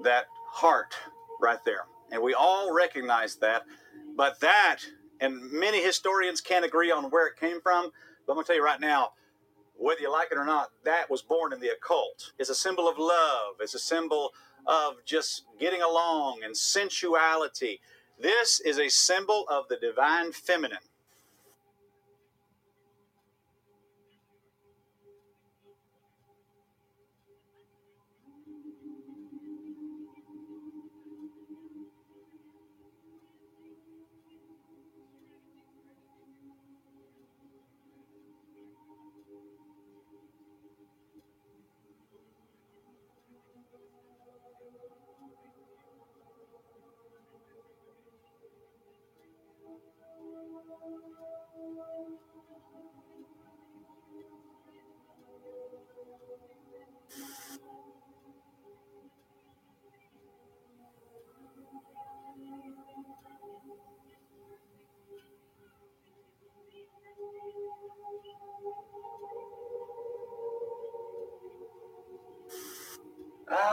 that 0.03 0.27
heart 0.51 0.95
right 1.41 1.65
there. 1.65 1.87
And 2.13 2.21
we 2.21 2.35
all 2.35 2.75
recognize 2.75 3.37
that. 3.37 3.63
But 4.15 4.39
that, 4.41 4.81
and 5.19 5.51
many 5.51 5.83
historians 5.83 6.43
can't 6.43 6.67
agree 6.67 6.91
on 6.91 7.05
where 7.05 7.27
it 7.27 7.37
came 7.41 7.63
from. 7.63 7.91
But 8.27 8.33
I'm 8.33 8.37
going 8.37 8.45
to 8.45 8.49
tell 8.49 8.57
you 8.57 8.63
right 8.63 8.81
now, 8.81 9.13
whether 9.79 10.01
you 10.01 10.13
like 10.13 10.29
it 10.33 10.39
or 10.39 10.45
not, 10.45 10.71
that 10.85 11.09
was 11.09 11.23
born 11.23 11.53
in 11.53 11.61
the 11.61 11.69
occult. 11.73 12.33
It's 12.39 12.51
a 12.51 12.55
symbol 12.55 12.89
of 12.89 12.99
love, 12.99 13.55
it's 13.61 13.75
a 13.75 13.79
symbol 13.79 14.33
of 14.67 14.97
just 15.05 15.45
getting 15.59 15.83
along 15.83 16.41
and 16.45 16.57
sensuality. 16.57 17.81
This 18.21 18.61
is 18.61 18.79
a 18.79 18.89
symbol 18.89 19.47
of 19.49 19.69
the 19.69 19.77
divine 19.77 20.33
feminine. 20.33 20.79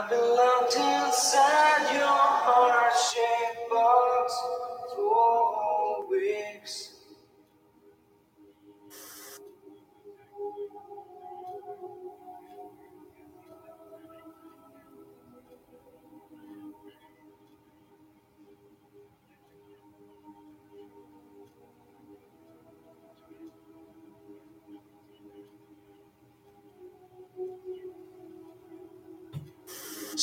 Been 0.04 0.20
locked 0.20 0.76
inside 0.76 1.90
your 1.94 2.04
heart-shaped 2.06 3.45
box 3.45 3.45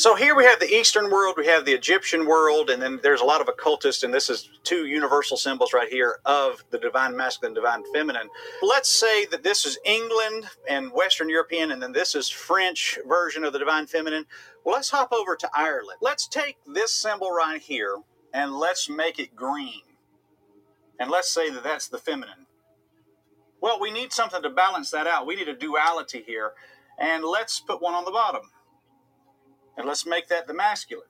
So 0.04 0.16
here 0.16 0.36
we 0.36 0.44
have 0.44 0.60
the 0.60 0.70
Eastern 0.70 1.10
world, 1.10 1.36
we 1.38 1.48
have 1.48 1.64
the 1.64 1.72
Egyptian 1.72 2.26
world, 2.26 2.70
and 2.70 2.82
then 2.82 3.00
there's 3.02 3.22
a 3.22 3.24
lot 3.24 3.40
of 3.40 3.48
occultists, 3.48 4.04
and 4.04 4.14
this 4.14 4.30
is 4.30 4.50
two 4.66 4.86
universal 4.86 5.38
symbols 5.38 5.72
right 5.72 5.88
here 5.88 6.20
of 6.26 6.62
the 6.72 6.78
divine 6.78 7.16
masculine, 7.16 7.54
divine 7.54 7.86
feminine. 7.94 8.28
Let's 8.62 8.90
say 8.90 9.26
that 9.28 9.44
this 9.44 9.66
is 9.66 9.80
England 9.86 10.50
and 10.70 10.92
Western 10.92 11.30
European, 11.30 11.72
and 11.72 11.82
then 11.82 11.94
this 11.94 12.16
is 12.16 12.28
French 12.28 13.00
version 13.08 13.46
of 13.46 13.54
the 13.54 13.60
divine 13.60 13.88
feminine. 13.88 14.26
Well, 14.66 14.76
let's 14.76 14.90
hop 14.90 15.14
over 15.14 15.38
to 15.38 15.50
Ireland. 15.56 16.00
Let's 16.02 16.28
take 16.28 16.58
this 16.68 16.92
symbol 16.92 17.32
right 17.32 17.62
here 17.62 18.00
and 18.34 18.54
let's 18.54 18.90
make 18.90 19.20
it 19.20 19.38
green. 19.38 19.84
And 21.00 21.10
let's 21.10 21.32
say 21.32 21.50
that 21.50 21.64
that's 21.64 21.88
the 21.88 21.98
feminine. 21.98 22.48
Well, 23.62 23.80
we 23.80 23.90
need 23.90 24.12
something 24.12 24.42
to 24.42 24.50
balance 24.50 24.92
that 24.92 25.08
out. 25.08 25.26
We 25.26 25.38
need 25.38 25.48
a 25.48 25.56
duality 25.56 26.26
here. 26.28 26.52
And 27.00 27.24
let's 27.24 27.62
put 27.62 27.82
one 27.82 27.94
on 27.94 28.04
the 28.04 28.12
bottom. 28.12 28.50
And 29.78 29.88
let's 29.88 30.06
make 30.06 30.28
that 30.28 30.48
the 30.48 30.54
masculine. 30.54 31.08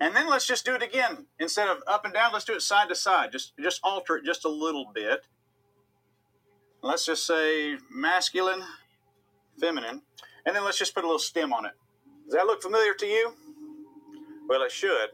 And 0.00 0.14
then 0.14 0.28
let's 0.28 0.46
just 0.46 0.64
do 0.64 0.74
it 0.74 0.82
again. 0.82 1.26
Instead 1.38 1.68
of 1.68 1.78
up 1.86 2.04
and 2.04 2.12
down, 2.12 2.32
let's 2.32 2.44
do 2.44 2.54
it 2.54 2.62
side 2.62 2.88
to 2.88 2.94
side. 2.94 3.32
Just 3.32 3.52
just 3.58 3.80
alter 3.82 4.16
it 4.16 4.24
just 4.24 4.44
a 4.44 4.48
little 4.48 4.90
bit. 4.92 5.26
Let's 6.82 7.06
just 7.06 7.26
say 7.26 7.78
masculine, 7.90 8.62
feminine. 9.58 10.02
And 10.44 10.54
then 10.54 10.64
let's 10.64 10.78
just 10.78 10.94
put 10.94 11.04
a 11.04 11.06
little 11.06 11.18
stem 11.18 11.52
on 11.52 11.64
it. 11.64 11.72
Does 12.26 12.34
that 12.34 12.46
look 12.46 12.60
familiar 12.60 12.92
to 12.94 13.06
you? 13.06 13.32
Well, 14.46 14.62
it 14.62 14.72
should, 14.72 15.10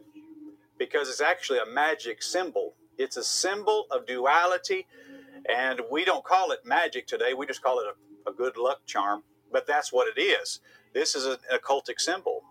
because 0.77 1.09
it's 1.09 1.21
actually 1.21 1.59
a 1.59 1.65
magic 1.65 2.21
symbol. 2.21 2.73
It's 2.97 3.15
a 3.15 3.23
symbol 3.23 3.85
of 3.89 4.05
duality, 4.05 4.87
and 5.47 5.79
we 5.89 6.03
don't 6.03 6.25
call 6.25 6.51
it 6.51 6.65
magic 6.65 7.07
today. 7.07 7.33
We 7.33 7.45
just 7.45 7.63
call 7.63 7.79
it 7.79 7.85
a, 7.87 8.29
a 8.29 8.33
good 8.33 8.57
luck 8.57 8.85
charm, 8.85 9.23
but 9.51 9.65
that's 9.65 9.93
what 9.93 10.07
it 10.13 10.19
is. 10.19 10.59
This 10.93 11.15
is 11.15 11.25
an 11.25 11.37
occultic 11.53 11.99
symbol. 11.99 12.43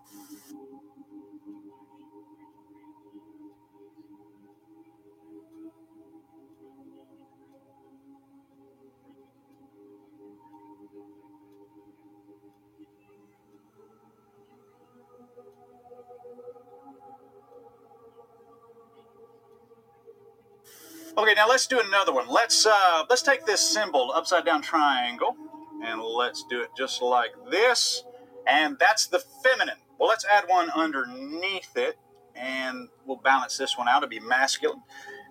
Okay, 21.17 21.33
now 21.35 21.47
let's 21.47 21.67
do 21.67 21.79
another 21.79 22.11
one. 22.13 22.27
Let's 22.27 22.65
uh, 22.65 23.03
let's 23.09 23.21
take 23.21 23.45
this 23.45 23.61
symbol, 23.61 24.11
upside 24.15 24.45
down 24.45 24.61
triangle, 24.61 25.35
and 25.83 26.01
let's 26.01 26.43
do 26.49 26.61
it 26.61 26.69
just 26.75 27.01
like 27.01 27.31
this. 27.51 28.03
And 28.47 28.77
that's 28.79 29.07
the 29.07 29.19
feminine. 29.43 29.77
Well, 29.99 30.09
let's 30.09 30.25
add 30.25 30.45
one 30.47 30.69
underneath 30.71 31.75
it, 31.75 31.97
and 32.35 32.89
we'll 33.05 33.17
balance 33.17 33.57
this 33.57 33.77
one 33.77 33.87
out 33.87 33.99
to 33.99 34.07
be 34.07 34.19
masculine. 34.19 34.81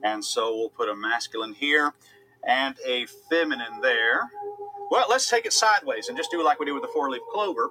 And 0.03 0.24
so 0.24 0.55
we'll 0.57 0.70
put 0.70 0.89
a 0.89 0.95
masculine 0.95 1.55
here 1.55 1.93
and 2.47 2.77
a 2.87 3.07
feminine 3.28 3.81
there. 3.82 4.31
Well, 4.91 5.07
let's 5.09 5.28
take 5.28 5.45
it 5.45 5.53
sideways 5.53 6.09
and 6.09 6.16
just 6.16 6.31
do 6.31 6.43
like 6.43 6.59
we 6.59 6.66
did 6.66 6.73
with 6.73 6.82
the 6.82 6.91
four-leaf 6.95 7.23
clover. 7.32 7.70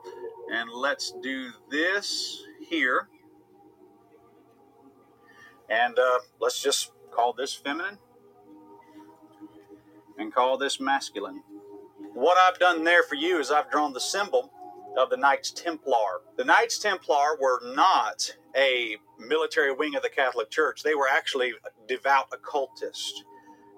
And 0.51 0.69
let's 0.71 1.13
do 1.21 1.49
this 1.69 2.43
here. 2.67 3.07
And 5.69 5.97
uh, 5.97 6.19
let's 6.39 6.61
just 6.61 6.91
call 7.11 7.33
this 7.33 7.53
feminine 7.53 7.97
and 10.17 10.33
call 10.33 10.57
this 10.57 10.79
masculine. 10.79 11.43
What 12.13 12.37
I've 12.37 12.59
done 12.59 12.83
there 12.83 13.03
for 13.03 13.15
you 13.15 13.39
is 13.39 13.51
I've 13.51 13.69
drawn 13.71 13.93
the 13.93 13.99
symbol 13.99 14.51
of 14.97 15.09
the 15.09 15.17
Knights 15.17 15.51
Templar. 15.51 16.21
The 16.37 16.43
Knights 16.43 16.79
Templar 16.79 17.37
were 17.39 17.61
not 17.73 18.35
a 18.55 18.97
military 19.19 19.73
wing 19.73 19.95
of 19.95 20.01
the 20.01 20.09
Catholic 20.09 20.49
Church, 20.49 20.83
they 20.83 20.95
were 20.95 21.07
actually 21.09 21.53
devout 21.87 22.27
occultists. 22.31 23.23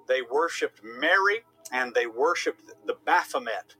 They 0.08 0.22
worshiped 0.22 0.82
Mary 0.84 1.42
and 1.72 1.94
they 1.94 2.08
worshiped 2.08 2.72
the 2.86 2.98
Baphomet. 3.06 3.76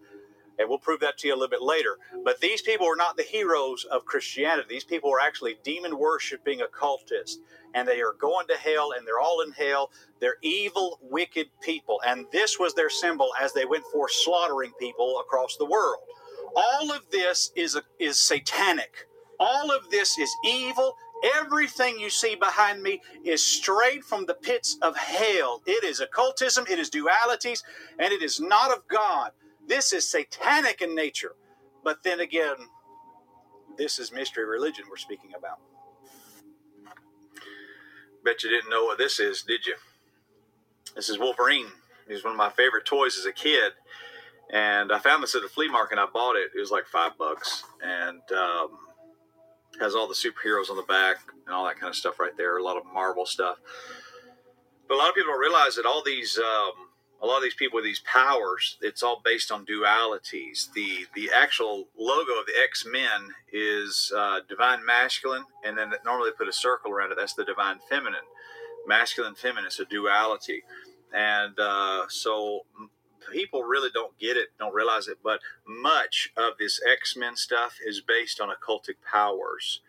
And 0.60 0.70
we'll 0.70 0.80
prove 0.80 1.00
that 1.00 1.18
to 1.20 1.28
you 1.28 1.34
a 1.34 1.36
little 1.36 1.50
bit 1.50 1.64
later. 1.64 1.98
But 2.24 2.40
these 2.40 2.62
people 2.62 2.86
were 2.86 2.96
not 2.96 3.18
the 3.18 3.24
heroes 3.24 3.84
of 3.86 4.06
Christianity. 4.06 4.68
These 4.70 4.84
people 4.84 5.10
were 5.10 5.20
actually 5.20 5.58
demon 5.64 5.98
worshiping 5.98 6.62
occultists. 6.62 7.40
And 7.74 7.88
they 7.88 8.00
are 8.02 8.14
going 8.14 8.48
to 8.48 8.58
hell 8.58 8.92
and 8.96 9.08
they're 9.08 9.20
all 9.20 9.42
in 9.42 9.54
hell. 9.54 9.92
They're 10.20 10.38
evil, 10.42 11.00
wicked 11.02 11.48
people. 11.62 12.00
And 12.06 12.28
this 12.32 12.60
was 12.60 12.76
their 12.76 12.90
symbol 12.90 13.32
as 13.42 13.54
they 13.54 13.66
went 13.66 13.86
forth 13.92 14.12
slaughtering 14.12 14.72
people 14.80 15.20
across 15.20 15.58
the 15.58 15.66
world. 15.66 16.04
All 16.56 16.92
of 16.92 17.10
this 17.12 17.52
is, 17.56 17.76
a, 17.76 17.84
is 18.00 18.18
satanic. 18.18 19.08
All 19.40 19.72
of 19.72 19.90
this 19.90 20.18
is 20.18 20.30
evil. 20.46 20.96
Everything 21.36 22.00
you 22.00 22.10
see 22.10 22.36
behind 22.36 22.82
me 22.82 23.02
is 23.24 23.46
straight 23.46 24.04
from 24.04 24.26
the 24.26 24.34
pits 24.34 24.78
of 24.82 24.98
hell. 24.98 25.62
It 25.66 25.84
is 25.84 26.00
occultism, 26.00 26.66
it 26.70 26.80
is 26.80 26.90
dualities, 26.90 27.64
and 28.00 28.12
it 28.12 28.24
is 28.24 28.40
not 28.40 28.72
of 28.72 28.88
God. 28.88 29.32
This 29.68 29.94
is 29.94 30.10
satanic 30.10 30.82
in 30.82 30.96
nature. 30.96 31.36
But 31.84 32.04
then 32.04 32.20
again, 32.20 32.56
this 33.78 34.00
is 34.00 34.12
mystery 34.12 34.46
religion 34.46 34.86
we're 34.90 34.98
speaking 34.98 35.32
about. 35.38 35.60
Bet 38.24 38.44
you 38.44 38.50
didn't 38.50 38.70
know 38.70 38.86
what 38.86 38.98
this 38.98 39.20
is, 39.20 39.42
did 39.42 39.66
you? 39.66 39.76
This 40.96 41.10
is 41.10 41.18
Wolverine. 41.18 41.68
He's 42.08 42.24
one 42.24 42.34
of 42.34 42.38
my 42.38 42.50
favorite 42.50 42.86
toys 42.86 43.18
as 43.18 43.26
a 43.26 43.32
kid. 43.32 43.74
And 44.52 44.92
I 44.92 45.00
found 45.00 45.24
this 45.24 45.34
at 45.34 45.44
a 45.44 45.48
flea 45.48 45.70
market 45.70 45.98
and 45.98 46.02
I 46.02 46.12
bought 46.12 46.36
it. 46.36 46.52
It 46.56 46.60
was 46.60 46.72
like 46.72 46.86
five 46.86 47.18
bucks. 47.18 47.64
And 47.82 48.22
um, 48.32 48.78
has 49.80 49.96
all 49.96 50.08
the 50.08 50.14
superheroes 50.14 50.70
on 50.70 50.76
the 50.76 50.84
back 50.84 51.18
and 51.46 51.56
all 51.56 51.66
that 51.66 51.80
kind 51.80 51.90
of 51.90 51.96
stuff 51.96 52.20
right 52.20 52.36
there. 52.38 52.58
A 52.58 52.64
lot 52.64 52.78
of 52.78 52.84
Marvel 52.94 53.26
stuff. 53.26 53.58
But 54.88 54.96
a 54.96 54.98
lot 54.98 55.10
of 55.10 55.16
people 55.16 55.32
don't 55.32 55.40
realize 55.40 55.76
that 55.76 55.86
all 55.86 56.04
these 56.06 56.38
um, 56.38 56.72
a 57.22 57.26
lot 57.26 57.38
of 57.38 57.44
these 57.44 57.54
people 57.54 57.78
with 57.78 57.86
these 57.86 58.02
powers, 58.02 58.78
it's 58.82 59.04
all 59.04 59.22
based 59.24 59.52
on 59.52 59.66
dualities. 59.66 60.72
The 60.74 61.06
the 61.16 61.30
actual 61.36 61.88
logo 61.98 62.32
of 62.40 62.46
the 62.46 62.54
X 62.62 62.86
Men 62.86 63.30
is 63.54 64.12
uh, 64.16 64.40
divine 64.50 64.86
masculine, 64.86 65.46
and 65.64 65.78
then 65.78 65.92
normally 66.04 66.32
put 66.38 66.48
a 66.48 66.54
circle 66.54 66.92
around 66.92 67.12
it. 67.12 67.18
That's 67.18 67.36
the 67.36 67.46
divine 67.46 67.78
feminine. 67.90 68.22
Masculine, 68.88 69.36
feminine. 69.36 69.68
It's 69.68 69.80
a 69.80 69.86
duality, 69.86 70.64
and 71.14 71.58
uh, 71.60 72.06
so 72.10 72.62
people 73.32 73.64
really 73.64 73.90
don't 73.94 74.18
get 74.20 74.38
it, 74.38 74.50
don't 74.60 74.74
realize 74.74 75.08
it. 75.08 75.20
But 75.24 75.42
much 75.68 76.32
of 76.38 76.54
this 76.60 76.82
X 76.86 77.16
Men 77.16 77.36
stuff 77.36 77.78
is 77.86 78.02
based 78.02 78.40
on 78.40 78.50
occultic 78.50 78.96
powers 79.10 79.82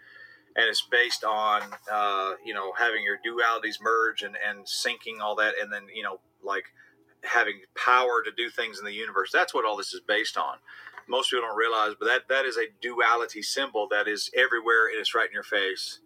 and 0.57 0.67
it's 0.69 0.83
based 0.83 1.25
on 1.25 1.63
uh, 1.91 2.33
you 2.45 2.55
know 2.55 2.73
having 2.79 3.03
your 3.03 3.19
dualities 3.19 3.81
merge 3.81 4.23
and 4.23 4.37
and 4.37 4.67
syncing 4.67 5.21
all 5.21 5.35
that 5.37 5.55
and 5.61 5.73
then 5.73 5.83
you 5.95 6.03
know 6.03 6.21
like 6.43 6.65
having 7.25 7.61
power 7.75 8.23
to 8.25 8.31
do 8.37 8.51
things 8.51 8.79
in 8.79 8.85
the 8.85 8.93
universe. 8.93 9.31
That's 9.33 9.55
what 9.55 9.65
all 9.65 9.77
this 9.77 9.95
is 9.95 10.01
based 10.01 10.37
on. 10.37 10.57
Most 11.09 11.31
people 11.31 11.47
don't 11.47 11.57
realize, 11.57 11.95
but 11.99 12.07
that 12.07 12.29
that 12.29 12.45
is 12.45 12.57
a 12.57 12.67
duality 12.81 13.43
symbol 13.43 13.89
that 13.91 14.09
is 14.09 14.31
everywhere 14.37 14.89
and 14.89 14.99
it's 14.99 15.15
right 15.15 15.27
in 15.27 15.33
your 15.33 15.43
face. 15.43 16.01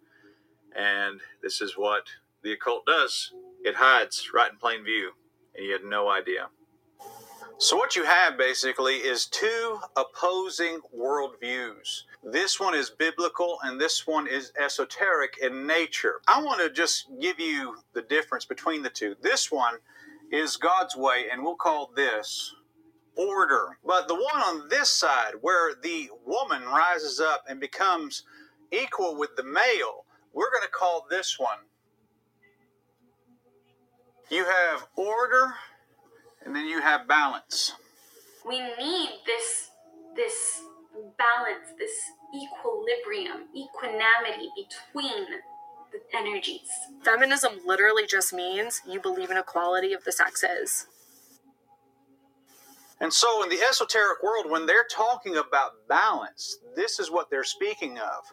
And 0.75 1.21
this 1.41 1.61
is 1.61 1.73
what 1.75 2.05
the 2.43 2.51
occult 2.53 2.85
does. 2.85 3.33
It 3.63 3.75
hides 3.75 4.29
right 4.33 4.51
in 4.51 4.57
plain 4.57 4.83
view, 4.83 5.11
and 5.55 5.65
you 5.65 5.71
had 5.71 5.83
no 5.83 6.09
idea. 6.09 6.49
So, 7.59 7.75
what 7.75 7.95
you 7.95 8.03
have 8.03 8.37
basically 8.37 8.97
is 8.97 9.25
two 9.25 9.79
opposing 9.95 10.79
worldviews. 10.95 12.03
This 12.23 12.59
one 12.59 12.75
is 12.75 12.91
biblical 12.91 13.57
and 13.63 13.81
this 13.81 14.05
one 14.05 14.27
is 14.27 14.51
esoteric 14.63 15.39
in 15.41 15.65
nature. 15.65 16.21
I 16.27 16.39
want 16.43 16.61
to 16.61 16.69
just 16.69 17.07
give 17.19 17.39
you 17.39 17.77
the 17.93 18.03
difference 18.03 18.45
between 18.45 18.83
the 18.83 18.91
two. 18.91 19.15
This 19.23 19.51
one 19.51 19.73
is 20.31 20.55
God's 20.55 20.95
way, 20.95 21.25
and 21.31 21.41
we'll 21.41 21.55
call 21.55 21.89
this 21.95 22.53
order. 23.15 23.79
But 23.83 24.07
the 24.07 24.13
one 24.13 24.43
on 24.43 24.69
this 24.69 24.91
side, 24.91 25.33
where 25.41 25.73
the 25.81 26.11
woman 26.27 26.61
rises 26.61 27.19
up 27.19 27.43
and 27.49 27.59
becomes 27.59 28.21
equal 28.71 29.17
with 29.17 29.35
the 29.35 29.43
male, 29.43 30.05
we're 30.31 30.51
going 30.51 30.61
to 30.61 30.69
call 30.69 31.07
this 31.09 31.39
one. 31.39 31.57
You 34.29 34.45
have 34.45 34.87
order, 34.95 35.55
and 36.47 36.55
then 36.55 36.65
you 36.65 36.81
have 36.81 37.07
balance. 37.07 37.73
We 38.47 38.59
need 38.59 39.09
this 39.25 39.69
this 40.15 40.61
balance, 41.17 41.73
this 41.77 41.91
equilibrium, 42.33 43.49
equanimity 43.55 44.49
between 44.55 45.25
the 45.91 46.17
energies. 46.17 46.69
Feminism 47.03 47.59
literally 47.65 48.07
just 48.07 48.33
means 48.33 48.81
you 48.87 48.99
believe 48.99 49.29
in 49.29 49.37
equality 49.37 49.93
of 49.93 50.05
the 50.05 50.11
sexes. 50.11 50.87
And 52.99 53.13
so, 53.13 53.43
in 53.43 53.49
the 53.49 53.61
esoteric 53.61 54.23
world, 54.23 54.49
when 54.49 54.65
they're 54.65 54.87
talking 54.89 55.35
about 55.35 55.87
balance, 55.87 56.57
this 56.75 56.97
is 56.97 57.11
what 57.11 57.29
they're 57.29 57.43
speaking 57.43 57.99
of. 57.99 58.23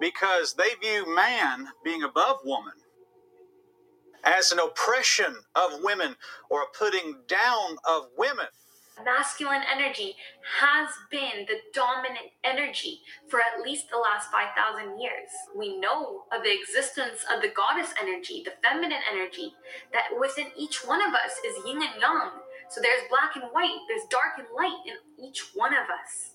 Because 0.00 0.54
they 0.54 0.74
view 0.82 1.14
man 1.14 1.68
being 1.82 2.02
above 2.02 2.40
woman 2.44 2.74
as 4.24 4.52
an 4.52 4.58
oppression 4.58 5.36
of 5.54 5.82
women 5.82 6.16
or 6.50 6.62
a 6.62 6.78
putting 6.78 7.16
down 7.26 7.76
of 7.88 8.08
women. 8.16 8.46
Masculine 9.04 9.62
energy 9.72 10.14
has 10.60 10.88
been 11.10 11.46
the 11.48 11.58
dominant 11.72 12.30
energy 12.44 13.00
for 13.28 13.40
at 13.40 13.62
least 13.64 13.90
the 13.90 13.96
last 13.96 14.30
5,000 14.30 15.00
years. 15.00 15.30
We 15.56 15.78
know 15.80 16.24
of 16.30 16.44
the 16.44 16.52
existence 16.52 17.24
of 17.34 17.42
the 17.42 17.48
goddess 17.48 17.94
energy, 18.00 18.42
the 18.44 18.52
feminine 18.62 19.00
energy, 19.10 19.54
that 19.92 20.08
within 20.20 20.48
each 20.56 20.86
one 20.86 21.00
of 21.02 21.14
us 21.14 21.32
is 21.44 21.64
yin 21.64 21.82
and 21.82 22.00
yang. 22.00 22.30
So 22.68 22.80
there's 22.80 23.08
black 23.08 23.34
and 23.34 23.44
white, 23.52 23.80
there's 23.88 24.06
dark 24.08 24.38
and 24.38 24.46
light 24.54 24.80
in 24.86 25.26
each 25.26 25.50
one 25.54 25.72
of 25.72 25.88
us. 25.90 26.34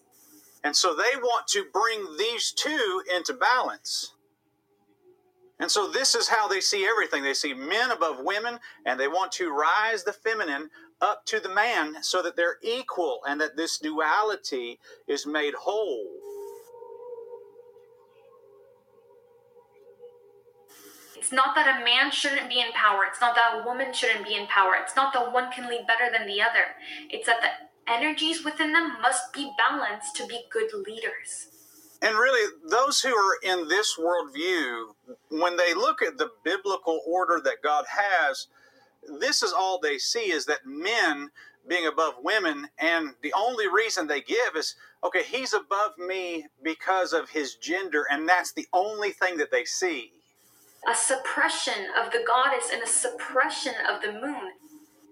And 0.63 0.75
so 0.75 0.93
they 0.93 1.17
want 1.21 1.47
to 1.49 1.65
bring 1.71 2.17
these 2.17 2.51
two 2.51 3.03
into 3.15 3.33
balance. 3.33 4.13
And 5.59 5.71
so 5.71 5.87
this 5.87 6.13
is 6.13 6.27
how 6.27 6.47
they 6.47 6.61
see 6.61 6.85
everything. 6.85 7.23
They 7.23 7.33
see 7.33 7.53
men 7.53 7.89
above 7.91 8.19
women, 8.19 8.59
and 8.85 8.99
they 8.99 9.07
want 9.07 9.31
to 9.33 9.51
rise 9.51 10.03
the 10.03 10.13
feminine 10.13 10.69
up 11.01 11.25
to 11.25 11.39
the 11.39 11.49
man 11.49 12.03
so 12.03 12.21
that 12.21 12.35
they're 12.35 12.57
equal 12.61 13.21
and 13.27 13.41
that 13.41 13.57
this 13.57 13.77
duality 13.77 14.79
is 15.07 15.25
made 15.25 15.53
whole. 15.55 16.07
It's 21.15 21.31
not 21.31 21.55
that 21.55 21.81
a 21.81 21.83
man 21.83 22.11
shouldn't 22.11 22.49
be 22.49 22.59
in 22.59 22.71
power. 22.73 23.01
It's 23.09 23.19
not 23.19 23.35
that 23.35 23.59
a 23.59 23.65
woman 23.65 23.91
shouldn't 23.93 24.25
be 24.25 24.35
in 24.35 24.47
power. 24.47 24.75
It's 24.81 24.95
not 24.95 25.11
that 25.13 25.33
one 25.33 25.51
can 25.51 25.67
lead 25.67 25.85
better 25.87 26.11
than 26.15 26.27
the 26.27 26.41
other. 26.41 26.75
It's 27.09 27.25
that 27.25 27.41
the 27.41 27.91
energies 27.91 28.45
within 28.45 28.73
them 28.73 29.01
must 29.01 29.33
be 29.33 29.51
balanced 29.57 30.15
to 30.17 30.27
be 30.27 30.41
good 30.51 30.71
leaders. 30.85 31.56
And 32.01 32.15
really, 32.15 32.53
those 32.69 33.01
who 33.01 33.15
are 33.15 33.37
in 33.43 33.67
this 33.67 33.97
worldview, 33.99 34.93
when 35.29 35.57
they 35.57 35.73
look 35.73 36.01
at 36.01 36.17
the 36.17 36.29
biblical 36.43 37.01
order 37.07 37.41
that 37.43 37.63
God 37.63 37.85
has, 37.89 38.47
this 39.19 39.41
is 39.41 39.51
all 39.51 39.79
they 39.79 39.97
see 39.97 40.31
is 40.31 40.45
that 40.45 40.65
men 40.65 41.29
being 41.67 41.87
above 41.87 42.15
women. 42.23 42.67
And 42.77 43.13
the 43.21 43.33
only 43.35 43.67
reason 43.67 44.07
they 44.07 44.21
give 44.21 44.55
is, 44.55 44.75
okay, 45.03 45.23
he's 45.23 45.53
above 45.53 45.97
me 45.97 46.45
because 46.63 47.13
of 47.13 47.29
his 47.29 47.55
gender. 47.55 48.05
And 48.09 48.27
that's 48.27 48.53
the 48.53 48.67
only 48.73 49.11
thing 49.11 49.37
that 49.37 49.51
they 49.51 49.65
see. 49.65 50.11
A 50.89 50.95
suppression 50.95 51.87
of 51.99 52.11
the 52.11 52.23
goddess 52.25 52.69
and 52.71 52.83
a 52.83 52.87
suppression 52.87 53.73
of 53.89 54.01
the 54.01 54.13
moon. 54.13 54.51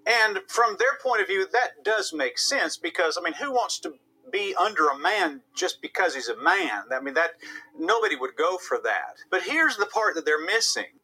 And 0.05 0.39
from 0.47 0.75
their 0.77 0.97
point 1.01 1.21
of 1.21 1.27
view, 1.27 1.47
that 1.51 1.83
does 1.83 2.13
make 2.13 2.37
sense 2.37 2.77
because, 2.77 3.17
I 3.17 3.23
mean, 3.23 3.33
who 3.33 3.51
wants 3.51 3.79
to 3.79 3.95
be 4.35 4.55
under 4.55 4.87
a 4.89 4.97
man 4.97 5.41
just 5.55 5.81
because 5.81 6.15
he's 6.15 6.27
a 6.27 6.37
man? 6.37 6.83
I 6.91 6.99
mean, 6.99 7.13
that 7.13 7.31
nobody 7.77 8.15
would 8.15 8.35
go 8.35 8.57
for 8.57 8.79
that. 8.83 9.17
But 9.29 9.43
here's 9.43 9.77
the 9.77 9.85
part 9.85 10.15
that 10.15 10.25
they're 10.25 10.45
missing 10.45 10.99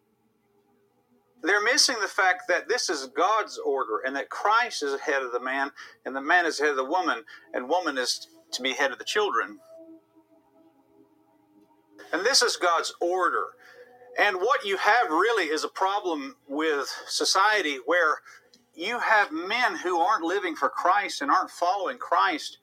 they're 1.43 1.63
missing 1.63 1.95
the 2.01 2.07
fact 2.07 2.43
that 2.47 2.69
this 2.69 2.89
is 2.89 3.07
God's 3.07 3.57
order 3.57 4.01
and 4.05 4.15
that 4.15 4.29
Christ 4.29 4.83
is 4.83 4.99
head 5.01 5.23
of 5.23 5.31
the 5.31 5.39
man 5.39 5.71
and 6.05 6.15
the 6.15 6.21
man 6.21 6.45
is 6.45 6.59
head 6.59 6.69
of 6.69 6.75
the 6.75 6.85
woman 6.85 7.23
and 7.53 7.67
woman 7.67 7.97
is 7.97 8.27
to 8.53 8.61
be 8.61 8.73
head 8.73 8.91
of 8.91 8.99
the 8.99 9.05
children. 9.05 9.59
And 12.13 12.25
this 12.25 12.41
is 12.41 12.57
God's 12.57 12.93
order. 12.99 13.45
And 14.19 14.37
what 14.37 14.65
you 14.65 14.77
have 14.77 15.09
really 15.09 15.45
is 15.45 15.63
a 15.63 15.69
problem 15.69 16.35
with 16.47 16.93
society 17.07 17.77
where 17.85 18.19
you 18.75 18.99
have 18.99 19.31
men 19.31 19.77
who 19.77 19.99
aren't 19.99 20.23
living 20.23 20.55
for 20.55 20.69
Christ 20.69 21.21
and 21.21 21.31
aren't 21.31 21.49
following 21.49 21.97
Christ. 21.97 22.57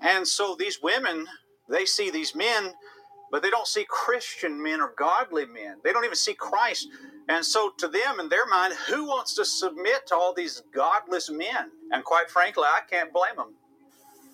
And 0.00 0.26
so 0.26 0.56
these 0.58 0.80
women, 0.82 1.26
they 1.68 1.84
see 1.84 2.10
these 2.10 2.34
men, 2.34 2.72
but 3.30 3.42
they 3.42 3.50
don't 3.50 3.66
see 3.66 3.86
Christian 3.88 4.62
men 4.62 4.80
or 4.80 4.92
godly 4.96 5.46
men. 5.46 5.76
They 5.84 5.92
don't 5.92 6.04
even 6.04 6.16
see 6.16 6.34
Christ. 6.34 6.88
And 7.28 7.44
so, 7.44 7.72
to 7.78 7.86
them, 7.86 8.18
in 8.18 8.28
their 8.28 8.46
mind, 8.46 8.74
who 8.88 9.06
wants 9.06 9.34
to 9.34 9.44
submit 9.44 10.08
to 10.08 10.16
all 10.16 10.34
these 10.34 10.62
godless 10.74 11.30
men? 11.30 11.70
And 11.92 12.02
quite 12.02 12.28
frankly, 12.28 12.64
I 12.64 12.80
can't 12.90 13.12
blame 13.12 13.36
them. 13.36 13.54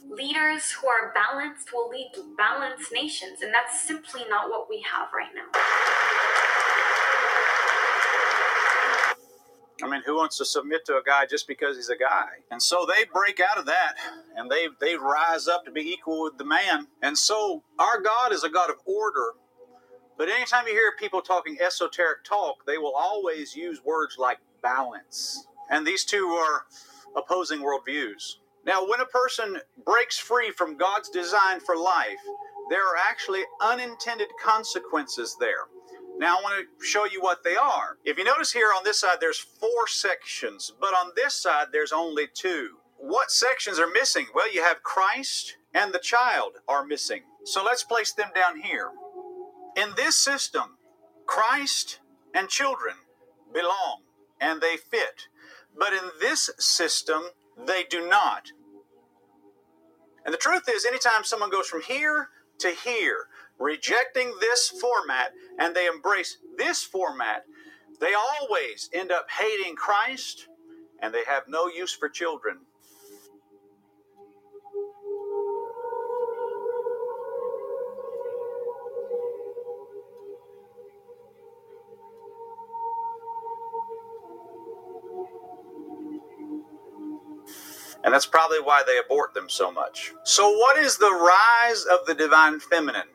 Leaders 0.09 0.71
who 0.71 0.89
are 0.89 1.13
balanced 1.13 1.73
will 1.75 1.91
lead 1.91 2.13
balanced 2.39 2.93
nations, 2.93 3.43
and 3.43 3.53
that's 3.53 3.83
simply 3.83 4.23
not 4.31 4.49
what 4.49 4.69
we 4.71 4.83
have 4.91 5.09
right 5.13 5.35
now. 5.35 5.51
I 9.82 9.89
mean, 9.89 10.03
who 10.07 10.16
wants 10.16 10.39
to 10.39 10.44
submit 10.44 10.86
to 10.86 10.94
a 10.94 11.03
guy 11.05 11.27
just 11.27 11.48
because 11.48 11.77
he's 11.77 11.90
a 11.90 11.97
guy? 11.97 12.28
And 12.51 12.62
so 12.62 12.86
they 12.86 13.05
break 13.05 13.40
out 13.40 13.59
of 13.59 13.66
that 13.66 13.94
and 14.36 14.51
they 14.51 14.69
they 14.81 14.97
rise 14.97 15.48
up 15.48 15.65
to 15.66 15.70
be 15.70 15.82
equal 15.82 16.23
with 16.24 16.39
the 16.39 16.44
man. 16.44 16.89
And 17.03 17.19
so 17.19 17.62
our 17.78 18.01
God 18.01 18.32
is 18.32 18.44
a 18.44 18.51
God 18.51 18.70
of 18.70 18.77
order 18.86 19.32
but 20.16 20.28
anytime 20.28 20.66
you 20.66 20.73
hear 20.73 20.93
people 20.98 21.20
talking 21.20 21.59
esoteric 21.61 22.24
talk, 22.24 22.65
they 22.66 22.78
will 22.78 22.94
always 22.97 23.55
use 23.57 23.85
words 23.85 24.16
like 24.19 24.39
balance. 24.62 25.47
And 25.70 25.86
these 25.86 26.05
two 26.05 26.28
are 26.28 26.66
opposing 27.16 27.61
worldviews. 27.61 28.36
Now, 28.65 28.86
when 28.89 29.01
a 29.01 29.07
person 29.07 29.59
breaks 29.85 30.19
free 30.19 30.51
from 30.53 30.77
God's 30.77 31.11
design 31.11 31.61
for 31.61 31.77
life, 31.77 32.20
there 32.70 32.82
are 32.82 32.97
actually 32.97 33.43
unintended 33.61 34.28
consequences 34.43 35.36
there. 35.39 35.66
Now, 36.19 36.39
I 36.39 36.43
want 36.43 36.67
to 36.81 36.85
show 36.85 37.05
you 37.05 37.21
what 37.21 37.45
they 37.45 37.57
are. 37.57 37.99
If 38.05 38.17
you 38.17 38.25
notice 38.25 38.53
here 38.53 38.73
on 38.75 38.85
this 38.85 39.01
side, 39.01 39.19
there's 39.21 39.39
four 39.39 39.87
sections, 39.87 40.73
but 40.81 40.95
on 40.95 41.13
this 41.15 41.35
side, 41.35 41.67
there's 41.73 41.93
only 41.93 42.27
two. 42.33 42.79
What 42.97 43.31
sections 43.31 43.79
are 43.79 43.87
missing? 43.87 44.27
Well, 44.35 44.53
you 44.53 44.63
have 44.63 44.83
Christ 44.83 45.57
and 45.75 45.93
the 45.93 45.99
child 45.99 46.53
are 46.67 46.87
missing. 46.87 47.23
So 47.45 47.63
let's 47.63 47.85
place 47.85 48.13
them 48.13 48.31
down 48.35 48.61
here. 48.61 48.91
In 49.77 49.91
this 49.95 50.17
system, 50.17 50.79
Christ 51.27 52.01
and 52.35 52.49
children 52.49 52.95
belong 53.53 54.03
and 54.41 54.61
they 54.61 54.77
fit. 54.77 55.29
But 55.79 55.93
in 55.93 56.11
this 56.21 56.49
system, 56.59 57.23
they 57.67 57.85
do 57.85 58.09
not. 58.09 58.53
And 60.25 60.33
the 60.33 60.39
truth 60.39 60.65
is, 60.69 60.87
anytime 60.87 61.25
someone 61.25 61.51
goes 61.51 61.69
from 61.69 61.83
here 61.83 62.31
to 62.59 62.71
here, 62.71 63.29
rejecting 63.59 64.35
this 64.41 64.69
format, 64.69 65.33
and 65.59 65.74
they 65.74 65.87
embrace 65.87 66.39
this 66.57 66.83
format, 66.83 67.45
they 68.01 68.12
always 68.15 68.91
end 68.93 69.11
up 69.11 69.27
hating 69.31 69.77
Christ 69.77 70.49
and 71.01 71.12
they 71.15 71.24
have 71.27 71.45
no 71.49 71.69
use 71.69 71.93
for 71.93 72.09
children. 72.09 72.59
And 88.05 88.15
that's 88.15 88.27
probably 88.27 88.61
why 88.61 88.85
they 88.87 88.99
abort 88.99 89.35
them 89.35 89.49
so 89.49 89.73
much. 89.73 90.12
So, 90.23 90.49
what 90.49 90.78
is 90.78 90.97
the 90.97 91.11
rise 91.11 91.85
of 91.87 92.07
the 92.07 92.15
divine 92.15 92.61
feminine? 92.61 93.09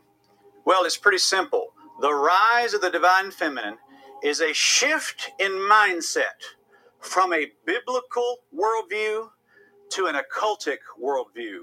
Well, 0.65 0.85
it's 0.85 0.97
pretty 0.97 1.17
simple. 1.17 1.73
The 2.01 2.13
rise 2.13 2.73
of 2.73 2.81
the 2.81 2.91
divine 2.91 3.31
feminine 3.31 3.77
is 4.23 4.41
a 4.41 4.53
shift 4.53 5.31
in 5.39 5.51
mindset 5.51 6.55
from 6.99 7.33
a 7.33 7.51
biblical 7.65 8.37
worldview 8.55 9.29
to 9.91 10.05
an 10.07 10.15
occultic 10.15 10.77
worldview. 11.01 11.61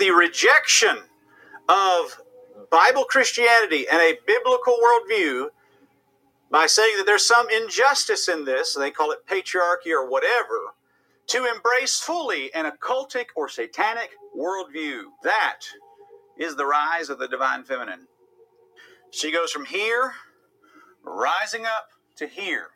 The 0.00 0.10
rejection 0.10 0.96
of 1.68 2.20
Bible 2.70 3.04
Christianity 3.04 3.86
and 3.86 4.00
a 4.00 4.18
biblical 4.26 4.76
worldview 4.76 5.48
by 6.50 6.66
saying 6.66 6.96
that 6.96 7.06
there's 7.06 7.26
some 7.26 7.48
injustice 7.48 8.26
in 8.28 8.44
this, 8.44 8.74
and 8.74 8.84
they 8.84 8.90
call 8.90 9.12
it 9.12 9.26
patriarchy 9.26 9.92
or 9.92 10.08
whatever, 10.08 10.74
to 11.28 11.46
embrace 11.46 12.00
fully 12.00 12.52
an 12.54 12.68
occultic 12.68 13.26
or 13.36 13.48
satanic 13.48 14.10
worldview. 14.36 15.02
That 15.22 15.60
is 16.36 16.56
the 16.56 16.66
rise 16.66 17.08
of 17.08 17.20
the 17.20 17.28
divine 17.28 17.62
feminine. 17.62 18.08
She 19.12 19.30
goes 19.30 19.52
from 19.52 19.66
here, 19.66 20.14
rising 21.04 21.66
up 21.66 21.90
to 22.16 22.26
here. 22.26 22.70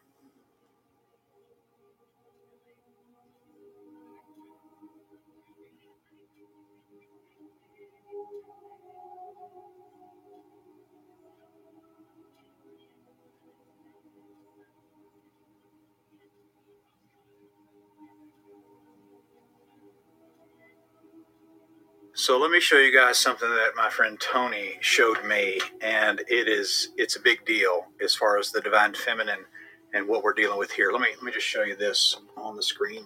So 22.25 22.39
let 22.39 22.51
me 22.51 22.59
show 22.59 22.79
you 22.79 22.91
guys 22.91 23.19
something 23.19 23.51
that 23.51 23.77
my 23.77 23.91
friend 23.91 24.19
Tony 24.19 24.79
showed 24.81 25.23
me, 25.27 25.61
and 25.83 26.21
it 26.21 26.49
is 26.49 26.89
it's 26.97 27.17
a 27.17 27.21
big 27.21 27.45
deal 27.45 27.89
as 28.03 28.15
far 28.15 28.39
as 28.39 28.51
the 28.51 28.63
divine 28.63 28.95
feminine 28.95 29.45
and 29.93 30.09
what 30.09 30.23
we're 30.23 30.33
dealing 30.33 30.59
with 30.59 30.71
here. 30.71 30.91
Let 30.91 31.03
me 31.03 31.09
let 31.17 31.23
me 31.23 31.33
just 31.33 31.45
show 31.45 31.65
you 31.65 31.77
this 31.77 32.17
on 32.39 32.57
the 32.57 32.63
screen. 32.63 33.05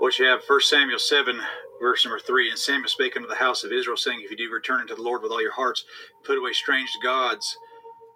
What 0.00 0.18
you 0.18 0.26
have, 0.26 0.44
First 0.44 0.68
Samuel 0.68 0.98
7, 0.98 1.40
verse 1.80 2.04
number 2.04 2.20
3. 2.20 2.50
And 2.50 2.58
Samuel 2.58 2.90
spake 2.90 3.16
unto 3.16 3.26
the 3.26 3.36
house 3.36 3.64
of 3.64 3.72
Israel, 3.72 3.96
saying, 3.96 4.20
If 4.22 4.30
you 4.30 4.36
do 4.36 4.52
return 4.52 4.80
unto 4.80 4.96
the 4.96 5.02
Lord 5.02 5.22
with 5.22 5.32
all 5.32 5.40
your 5.40 5.54
hearts, 5.54 5.86
put 6.24 6.36
away 6.36 6.52
strange 6.52 6.90
gods 7.02 7.56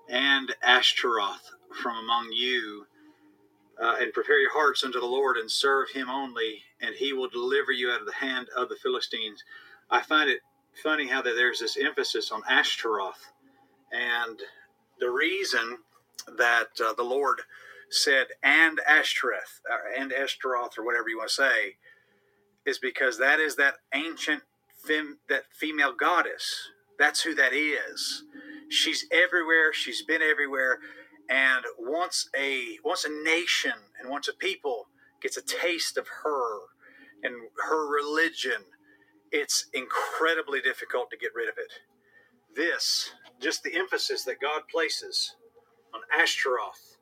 and 0.06 0.54
Ashtaroth 0.62 1.48
from 1.80 1.96
among 1.96 2.28
you, 2.32 2.84
uh, 3.82 3.96
and 4.00 4.12
prepare 4.12 4.38
your 4.38 4.52
hearts 4.52 4.84
unto 4.84 5.00
the 5.00 5.06
Lord, 5.06 5.38
and 5.38 5.50
serve 5.50 5.92
him 5.92 6.10
only, 6.10 6.64
and 6.80 6.94
he 6.94 7.12
will 7.12 7.28
deliver 7.28 7.72
you 7.72 7.90
out 7.90 8.00
of 8.00 8.06
the 8.06 8.12
hand 8.14 8.48
of 8.56 8.68
the 8.68 8.76
Philistines. 8.76 9.44
I 9.90 10.02
find 10.02 10.30
it 10.30 10.40
funny 10.82 11.06
how 11.06 11.22
that 11.22 11.34
there's 11.36 11.60
this 11.60 11.76
emphasis 11.76 12.30
on 12.30 12.42
Ashtaroth. 12.48 13.32
And 13.92 14.40
the 14.98 15.10
reason 15.10 15.78
that 16.38 16.68
uh, 16.84 16.92
the 16.94 17.02
Lord 17.02 17.40
said, 17.90 18.26
and 18.42 18.80
Ashtoreth, 18.88 19.60
uh, 19.70 20.00
and 20.00 20.12
Ashtaroth, 20.12 20.78
or 20.78 20.84
whatever 20.84 21.08
you 21.08 21.18
want 21.18 21.30
to 21.30 21.34
say, 21.34 21.76
is 22.64 22.78
because 22.78 23.18
that 23.18 23.40
is 23.40 23.56
that 23.56 23.76
ancient 23.94 24.42
fem, 24.86 25.18
that 25.28 25.44
female 25.52 25.92
goddess. 25.92 26.68
That's 26.98 27.22
who 27.22 27.34
that 27.34 27.52
is. 27.52 28.24
She's 28.68 29.06
everywhere. 29.10 29.72
She's 29.72 30.02
been 30.02 30.22
everywhere. 30.22 30.78
And 31.28 31.64
once 31.78 32.28
a 32.38 32.78
once 32.84 33.04
a 33.04 33.24
nation 33.24 33.72
and 34.00 34.10
once 34.10 34.28
a 34.28 34.32
people 34.32 34.86
gets 35.20 35.36
a 35.36 35.42
taste 35.42 35.96
of 35.96 36.06
her 36.22 36.58
and 37.22 37.34
her 37.68 37.86
religion, 37.86 38.64
it's 39.32 39.66
incredibly 39.72 40.60
difficult 40.60 41.10
to 41.10 41.16
get 41.16 41.34
rid 41.34 41.48
of 41.48 41.54
it. 41.58 41.72
This, 42.54 43.10
just 43.40 43.62
the 43.62 43.76
emphasis 43.76 44.24
that 44.24 44.40
God 44.40 44.62
places 44.70 45.36
on 45.94 46.00
Ashtaroth, 46.16 46.98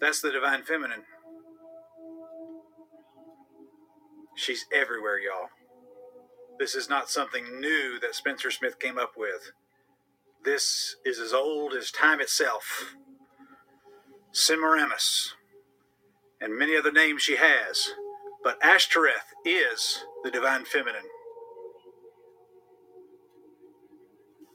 that's 0.00 0.20
the 0.20 0.30
divine 0.30 0.62
feminine. 0.62 1.02
She's 4.34 4.64
everywhere, 4.72 5.18
y'all. 5.18 5.48
This 6.58 6.74
is 6.74 6.88
not 6.88 7.10
something 7.10 7.60
new 7.60 7.98
that 8.00 8.14
Spencer 8.14 8.50
Smith 8.50 8.78
came 8.78 8.98
up 8.98 9.12
with. 9.16 9.52
This 10.44 10.96
is 11.04 11.18
as 11.18 11.32
old 11.32 11.74
as 11.74 11.90
time 11.90 12.20
itself. 12.20 12.94
Semiramis, 14.32 15.34
and 16.40 16.56
many 16.56 16.76
other 16.76 16.92
names 16.92 17.22
she 17.22 17.36
has, 17.36 17.90
but 18.42 18.58
Ashtoreth 18.62 19.34
is 19.44 20.04
the 20.24 20.30
divine 20.30 20.64
feminine. 20.64 21.08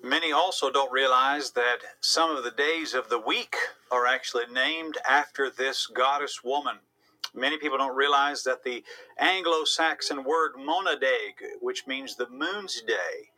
Many 0.03 0.31
also 0.31 0.71
don't 0.71 0.91
realize 0.91 1.51
that 1.51 1.77
some 1.99 2.35
of 2.35 2.43
the 2.43 2.51
days 2.51 2.93
of 2.93 3.09
the 3.09 3.19
week 3.19 3.55
are 3.91 4.05
actually 4.05 4.45
named 4.51 4.97
after 5.07 5.49
this 5.49 5.87
goddess 5.87 6.43
woman. 6.43 6.77
Many 7.33 7.57
people 7.57 7.77
don't 7.77 7.95
realize 7.95 8.43
that 8.43 8.63
the 8.63 8.83
Anglo 9.17 9.65
Saxon 9.65 10.23
word 10.23 10.53
Monadeg, 10.57 11.59
which 11.59 11.87
means 11.87 12.15
the 12.15 12.29
moon's 12.29 12.81
day, 12.81 13.31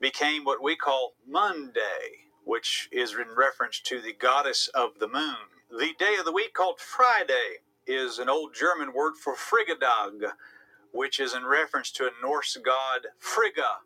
became 0.00 0.44
what 0.44 0.62
we 0.62 0.76
call 0.76 1.14
Monday, 1.26 2.28
which 2.44 2.88
is 2.92 3.12
in 3.12 3.34
reference 3.34 3.80
to 3.80 4.00
the 4.00 4.12
goddess 4.12 4.68
of 4.74 4.98
the 5.00 5.08
moon. 5.08 5.36
The 5.70 5.94
day 5.98 6.16
of 6.18 6.26
the 6.26 6.32
week 6.32 6.52
called 6.52 6.80
Friday 6.80 7.60
is 7.86 8.18
an 8.18 8.28
old 8.28 8.54
German 8.54 8.92
word 8.94 9.16
for 9.16 9.34
Frigadag, 9.34 10.32
which 10.92 11.18
is 11.20 11.34
in 11.34 11.44
reference 11.44 11.90
to 11.92 12.04
a 12.04 12.10
Norse 12.22 12.56
god 12.64 13.08
Frigga, 13.18 13.80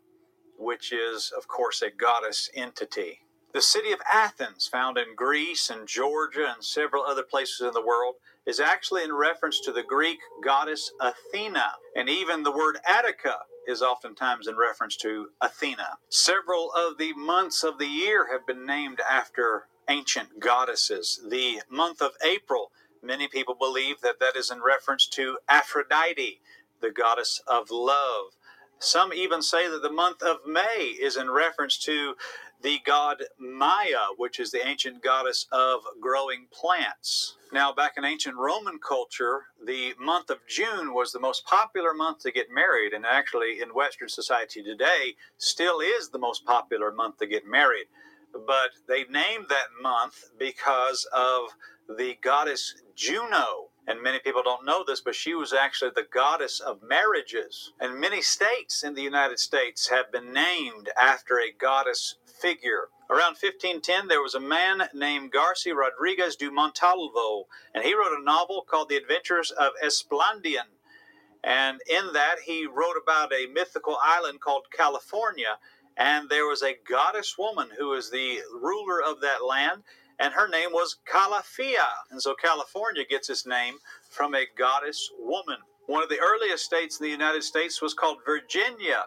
which 0.57 0.91
is, 0.91 1.31
of 1.35 1.47
course, 1.47 1.81
a 1.81 1.89
goddess 1.89 2.49
entity. 2.53 3.21
The 3.51 3.61
city 3.61 3.91
of 3.91 3.99
Athens, 4.11 4.67
found 4.67 4.97
in 4.97 5.15
Greece 5.15 5.71
and 5.71 5.87
Georgia 5.87 6.53
and 6.53 6.63
several 6.63 7.03
other 7.03 7.23
places 7.23 7.61
in 7.61 7.73
the 7.73 7.85
world, 7.85 8.15
is 8.45 8.59
actually 8.59 9.03
in 9.03 9.13
reference 9.13 9.59
to 9.61 9.71
the 9.71 9.81
Greek 9.81 10.19
goddess 10.43 10.91
Athena. 11.01 11.73
And 11.95 12.07
even 12.07 12.43
the 12.43 12.51
word 12.51 12.77
Attica 12.87 13.37
is 13.67 13.81
oftentimes 13.81 14.47
in 14.47 14.55
reference 14.55 14.95
to 14.97 15.29
Athena. 15.41 15.97
Several 16.09 16.71
of 16.73 16.97
the 16.99 17.13
months 17.13 17.63
of 17.63 17.79
the 17.79 17.87
year 17.87 18.31
have 18.31 18.45
been 18.45 18.65
named 18.65 18.99
after 19.09 19.67
ancient 19.89 20.39
goddesses. 20.39 21.19
The 21.27 21.61
month 21.69 22.01
of 22.01 22.11
April, 22.23 22.71
many 23.01 23.27
people 23.27 23.55
believe 23.55 24.01
that 24.01 24.19
that 24.19 24.35
is 24.35 24.51
in 24.51 24.61
reference 24.61 25.07
to 25.07 25.37
Aphrodite, 25.47 26.41
the 26.81 26.91
goddess 26.91 27.41
of 27.47 27.71
love. 27.71 28.35
Some 28.79 29.13
even 29.13 29.41
say 29.41 29.69
that 29.69 29.81
the 29.81 29.91
month 29.91 30.21
of 30.21 30.37
May 30.47 30.95
is 30.99 31.17
in 31.17 31.29
reference 31.29 31.77
to 31.79 32.15
the 32.61 32.79
god 32.85 33.23
Maya, 33.37 34.13
which 34.17 34.39
is 34.39 34.51
the 34.51 34.65
ancient 34.65 35.01
goddess 35.03 35.47
of 35.51 35.81
growing 35.99 36.47
plants. 36.51 37.35
Now, 37.51 37.73
back 37.73 37.93
in 37.97 38.05
ancient 38.05 38.35
Roman 38.35 38.79
culture, 38.79 39.45
the 39.65 39.93
month 39.99 40.29
of 40.29 40.45
June 40.47 40.93
was 40.93 41.11
the 41.11 41.19
most 41.19 41.45
popular 41.45 41.93
month 41.93 42.19
to 42.19 42.31
get 42.31 42.51
married, 42.51 42.93
and 42.93 43.05
actually 43.05 43.61
in 43.61 43.69
Western 43.73 44.09
society 44.09 44.61
today, 44.61 45.15
still 45.37 45.79
is 45.79 46.09
the 46.09 46.19
most 46.19 46.45
popular 46.45 46.91
month 46.91 47.17
to 47.17 47.27
get 47.27 47.47
married. 47.47 47.87
But 48.33 48.71
they 48.87 49.05
named 49.05 49.47
that 49.49 49.69
month 49.81 50.29
because 50.37 51.07
of 51.13 51.49
the 51.97 52.17
goddess 52.21 52.75
Juno, 52.95 53.69
and 53.87 54.03
many 54.03 54.19
people 54.19 54.43
don't 54.43 54.65
know 54.65 54.83
this, 54.85 55.01
but 55.01 55.15
she 55.15 55.33
was 55.33 55.51
actually 55.53 55.91
the 55.95 56.03
goddess 56.03 56.59
of 56.59 56.83
marriages. 56.83 57.73
And 57.79 57.99
many 57.99 58.21
states 58.21 58.83
in 58.83 58.93
the 58.93 59.01
United 59.01 59.39
States 59.39 59.89
have 59.89 60.11
been 60.11 60.31
named 60.31 60.89
after 60.95 61.39
a 61.39 61.51
goddess 61.51 62.15
figure. 62.25 62.89
Around 63.09 63.37
1510, 63.41 64.07
there 64.07 64.21
was 64.21 64.35
a 64.35 64.39
man 64.39 64.83
named 64.93 65.31
Garcia 65.31 65.73
Rodriguez 65.73 66.35
de 66.35 66.51
Montalvo, 66.51 67.47
and 67.73 67.83
he 67.83 67.95
wrote 67.95 68.17
a 68.17 68.23
novel 68.23 68.63
called 68.69 68.89
The 68.89 68.97
Adventures 68.97 69.49
of 69.49 69.71
Esplandian. 69.83 70.69
And 71.43 71.81
in 71.89 72.13
that, 72.13 72.41
he 72.45 72.67
wrote 72.67 72.97
about 73.01 73.33
a 73.33 73.47
mythical 73.47 73.97
island 74.03 74.41
called 74.41 74.67
California, 74.71 75.57
and 75.97 76.29
there 76.29 76.45
was 76.45 76.61
a 76.61 76.77
goddess 76.87 77.37
woman 77.37 77.69
who 77.77 77.89
was 77.89 78.11
the 78.11 78.41
ruler 78.53 79.01
of 79.01 79.21
that 79.21 79.43
land, 79.43 79.83
and 80.19 80.33
her 80.33 80.47
name 80.47 80.71
was 80.71 80.97
Calafia. 81.11 81.87
And 82.11 82.21
so 82.21 82.35
California 82.35 83.03
gets 83.09 83.29
its 83.29 83.45
name 83.45 83.75
from 84.09 84.35
a 84.35 84.45
goddess 84.57 85.09
woman. 85.17 85.57
One 85.87 86.03
of 86.03 86.09
the 86.09 86.19
earliest 86.19 86.65
states 86.65 86.99
in 86.99 87.05
the 87.05 87.11
United 87.11 87.43
States 87.43 87.81
was 87.81 87.93
called 87.93 88.17
Virginia. 88.25 89.05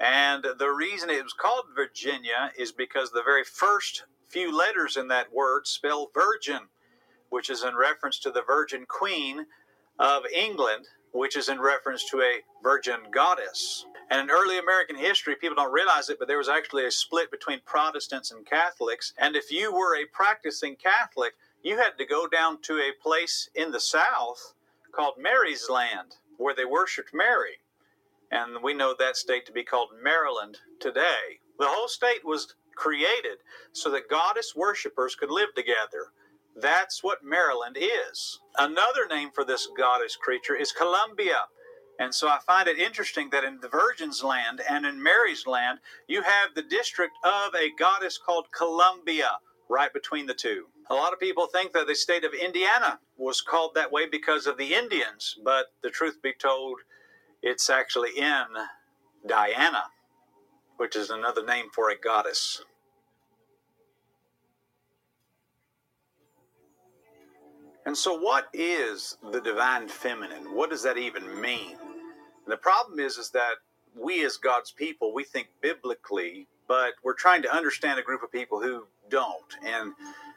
And 0.00 0.44
the 0.58 0.70
reason 0.70 1.08
it 1.08 1.22
was 1.22 1.32
called 1.32 1.66
Virginia 1.74 2.50
is 2.58 2.72
because 2.72 3.10
the 3.10 3.22
very 3.22 3.44
first 3.44 4.04
few 4.28 4.56
letters 4.56 4.96
in 4.96 5.08
that 5.08 5.32
word 5.32 5.66
spell 5.66 6.10
virgin, 6.14 6.68
which 7.28 7.48
is 7.48 7.62
in 7.62 7.76
reference 7.76 8.18
to 8.20 8.30
the 8.30 8.42
Virgin 8.42 8.86
Queen 8.88 9.46
of 9.98 10.22
England, 10.34 10.86
which 11.12 11.36
is 11.36 11.48
in 11.48 11.60
reference 11.60 12.08
to 12.10 12.20
a 12.20 12.40
virgin 12.62 13.00
goddess. 13.12 13.84
And 14.10 14.20
in 14.20 14.30
early 14.30 14.58
American 14.58 14.96
history, 14.96 15.36
people 15.36 15.54
don't 15.54 15.72
realize 15.72 16.10
it, 16.10 16.18
but 16.18 16.26
there 16.26 16.38
was 16.38 16.48
actually 16.48 16.84
a 16.84 16.90
split 16.90 17.30
between 17.30 17.60
Protestants 17.64 18.32
and 18.32 18.44
Catholics. 18.44 19.12
And 19.16 19.36
if 19.36 19.52
you 19.52 19.72
were 19.72 19.96
a 19.96 20.04
practicing 20.12 20.74
Catholic, 20.74 21.34
you 21.62 21.76
had 21.76 21.96
to 21.98 22.04
go 22.04 22.26
down 22.26 22.60
to 22.62 22.78
a 22.78 23.00
place 23.00 23.48
in 23.54 23.70
the 23.70 23.80
South 23.80 24.54
called 24.92 25.14
Mary's 25.16 25.68
Land, 25.70 26.16
where 26.38 26.54
they 26.54 26.64
worshiped 26.64 27.10
Mary. 27.14 27.60
And 28.32 28.62
we 28.62 28.74
know 28.74 28.94
that 28.98 29.16
state 29.16 29.46
to 29.46 29.52
be 29.52 29.62
called 29.62 29.90
Maryland 30.02 30.58
today. 30.80 31.38
The 31.58 31.68
whole 31.68 31.88
state 31.88 32.24
was 32.24 32.54
created 32.74 33.38
so 33.72 33.90
that 33.90 34.08
goddess 34.08 34.54
worshippers 34.56 35.14
could 35.14 35.30
live 35.30 35.54
together. 35.54 36.12
That's 36.56 37.04
what 37.04 37.24
Maryland 37.24 37.76
is. 37.78 38.40
Another 38.58 39.06
name 39.08 39.30
for 39.32 39.44
this 39.44 39.68
goddess 39.76 40.16
creature 40.16 40.56
is 40.56 40.72
Columbia. 40.72 41.46
And 42.00 42.14
so 42.14 42.28
I 42.28 42.38
find 42.38 42.66
it 42.66 42.78
interesting 42.78 43.28
that 43.28 43.44
in 43.44 43.60
the 43.60 43.68
Virgin's 43.68 44.24
land 44.24 44.62
and 44.66 44.86
in 44.86 45.02
Mary's 45.02 45.46
land, 45.46 45.80
you 46.08 46.22
have 46.22 46.54
the 46.54 46.62
district 46.62 47.12
of 47.22 47.54
a 47.54 47.70
goddess 47.78 48.16
called 48.16 48.46
Columbia 48.56 49.32
right 49.68 49.92
between 49.92 50.24
the 50.24 50.32
two. 50.32 50.64
A 50.88 50.94
lot 50.94 51.12
of 51.12 51.20
people 51.20 51.46
think 51.46 51.74
that 51.74 51.86
the 51.86 51.94
state 51.94 52.24
of 52.24 52.32
Indiana 52.32 53.00
was 53.18 53.42
called 53.42 53.72
that 53.74 53.92
way 53.92 54.06
because 54.06 54.46
of 54.46 54.56
the 54.56 54.72
Indians, 54.72 55.36
but 55.44 55.66
the 55.82 55.90
truth 55.90 56.22
be 56.22 56.32
told, 56.32 56.78
it's 57.42 57.68
actually 57.68 58.16
in 58.16 58.46
Diana, 59.26 59.84
which 60.78 60.96
is 60.96 61.10
another 61.10 61.44
name 61.44 61.66
for 61.74 61.90
a 61.90 61.98
goddess. 61.98 62.62
And 67.84 67.96
so, 67.96 68.18
what 68.18 68.48
is 68.54 69.18
the 69.32 69.40
divine 69.40 69.88
feminine? 69.88 70.54
What 70.54 70.70
does 70.70 70.82
that 70.82 70.96
even 70.96 71.40
mean? 71.40 71.76
And 72.44 72.52
the 72.52 72.56
problem 72.56 72.98
is, 72.98 73.16
is 73.16 73.30
that 73.30 73.56
we 73.96 74.24
as 74.24 74.36
God's 74.36 74.70
people, 74.70 75.12
we 75.12 75.24
think 75.24 75.48
biblically, 75.60 76.46
but 76.68 76.94
we're 77.02 77.14
trying 77.14 77.42
to 77.42 77.54
understand 77.54 77.98
a 77.98 78.02
group 78.02 78.22
of 78.22 78.32
people 78.32 78.60
who 78.60 78.86
don't. 79.08 79.56
And 79.64 79.92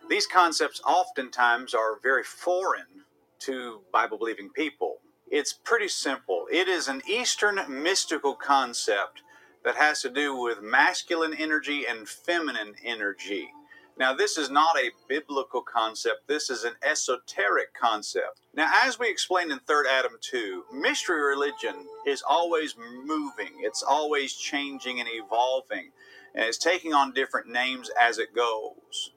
these 0.10 0.28
concepts 0.28 0.82
oftentimes 0.86 1.74
are 1.74 2.00
very 2.02 2.24
foreign 2.24 3.06
to 3.40 3.82
Bible 3.92 4.18
believing 4.18 4.50
people. 4.50 4.98
It's 5.30 5.54
pretty 5.54 5.88
simple. 5.88 6.46
It 6.52 6.68
is 6.68 6.88
an 6.88 7.02
Eastern 7.08 7.60
mystical 7.68 8.36
concept 8.36 9.22
that 9.64 9.76
has 9.76 10.02
to 10.02 10.10
do 10.10 10.36
with 10.36 10.62
masculine 10.62 11.34
energy 11.34 11.86
and 11.88 12.08
feminine 12.08 12.76
energy. 12.84 13.52
Now, 13.98 14.14
this 14.14 14.38
is 14.38 14.50
not 14.50 14.76
a 14.78 14.92
biblical 15.08 15.62
concept, 15.62 16.28
this 16.28 16.50
is 16.50 16.64
an 16.64 16.74
esoteric 16.84 17.74
concept. 17.80 18.42
Now, 18.56 18.72
as 18.84 18.98
we 18.98 19.08
explained 19.08 19.52
in 19.52 19.60
3rd 19.60 19.84
Adam 19.88 20.14
2, 20.20 20.66
mystery 20.74 21.22
religion 21.22 21.88
is 22.08 22.24
always 22.28 22.76
moving, 22.78 23.52
it's 23.60 23.84
always 23.84 24.34
changing 24.34 25.00
and 25.00 25.08
evolving, 25.12 25.92
and 26.34 26.46
it's 26.46 26.58
taking 26.58 26.94
on 26.94 27.14
different 27.14 27.48
names 27.48 27.92
as 28.00 28.18
it 28.18 28.36
goes. 28.36 29.12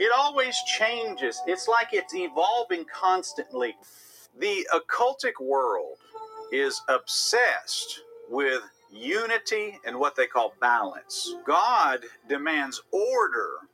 It 0.00 0.10
always 0.16 0.56
changes, 0.78 1.40
it's 1.46 1.68
like 1.68 1.88
it's 1.92 2.14
evolving 2.14 2.86
constantly. 2.86 3.76
The 4.38 4.66
occultic 4.74 5.40
world 5.40 5.98
is 6.50 6.80
obsessed 6.88 8.00
with 8.28 8.62
unity 8.96 9.78
and 9.84 9.98
what 9.98 10.16
they 10.16 10.26
call 10.26 10.54
balance. 10.60 11.34
God 11.46 12.00
demands 12.28 12.82
order, 12.90 13.68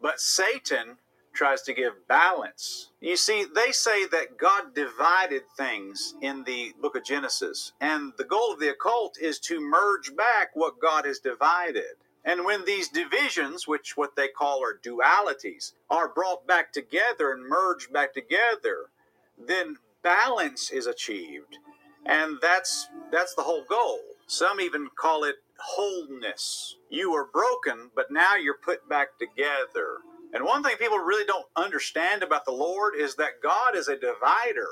but 0.00 0.20
Satan 0.20 0.98
tries 1.32 1.62
to 1.62 1.72
give 1.72 2.06
balance. 2.06 2.90
You 3.00 3.16
see, 3.16 3.44
they 3.44 3.72
say 3.72 4.06
that 4.06 4.36
God 4.38 4.74
divided 4.74 5.42
things 5.56 6.14
in 6.20 6.44
the 6.44 6.72
book 6.80 6.94
of 6.96 7.04
Genesis, 7.04 7.72
and 7.80 8.12
the 8.18 8.24
goal 8.24 8.52
of 8.52 8.60
the 8.60 8.70
occult 8.70 9.16
is 9.20 9.38
to 9.40 9.60
merge 9.60 10.14
back 10.14 10.50
what 10.54 10.80
God 10.80 11.06
has 11.06 11.18
divided. 11.18 11.96
And 12.24 12.44
when 12.44 12.64
these 12.64 12.88
divisions, 12.88 13.66
which 13.66 13.96
what 13.96 14.14
they 14.14 14.28
call 14.28 14.62
are 14.62 14.78
dualities, 14.78 15.72
are 15.90 16.08
brought 16.08 16.46
back 16.46 16.72
together 16.72 17.32
and 17.32 17.48
merged 17.48 17.92
back 17.92 18.14
together, 18.14 18.90
then 19.38 19.76
balance 20.02 20.70
is 20.70 20.86
achieved. 20.86 21.58
And 22.06 22.38
that's 22.40 22.88
that's 23.10 23.34
the 23.34 23.42
whole 23.42 23.64
goal. 23.68 24.00
Some 24.26 24.60
even 24.60 24.88
call 24.98 25.24
it 25.24 25.36
wholeness. 25.58 26.76
You 26.90 27.12
were 27.12 27.28
broken, 27.32 27.90
but 27.94 28.10
now 28.10 28.36
you're 28.36 28.58
put 28.62 28.88
back 28.88 29.18
together. 29.18 29.98
And 30.32 30.44
one 30.44 30.62
thing 30.62 30.76
people 30.78 30.98
really 30.98 31.26
don't 31.26 31.46
understand 31.56 32.22
about 32.22 32.44
the 32.44 32.52
Lord 32.52 32.94
is 32.96 33.16
that 33.16 33.42
God 33.42 33.76
is 33.76 33.88
a 33.88 33.98
divider. 33.98 34.68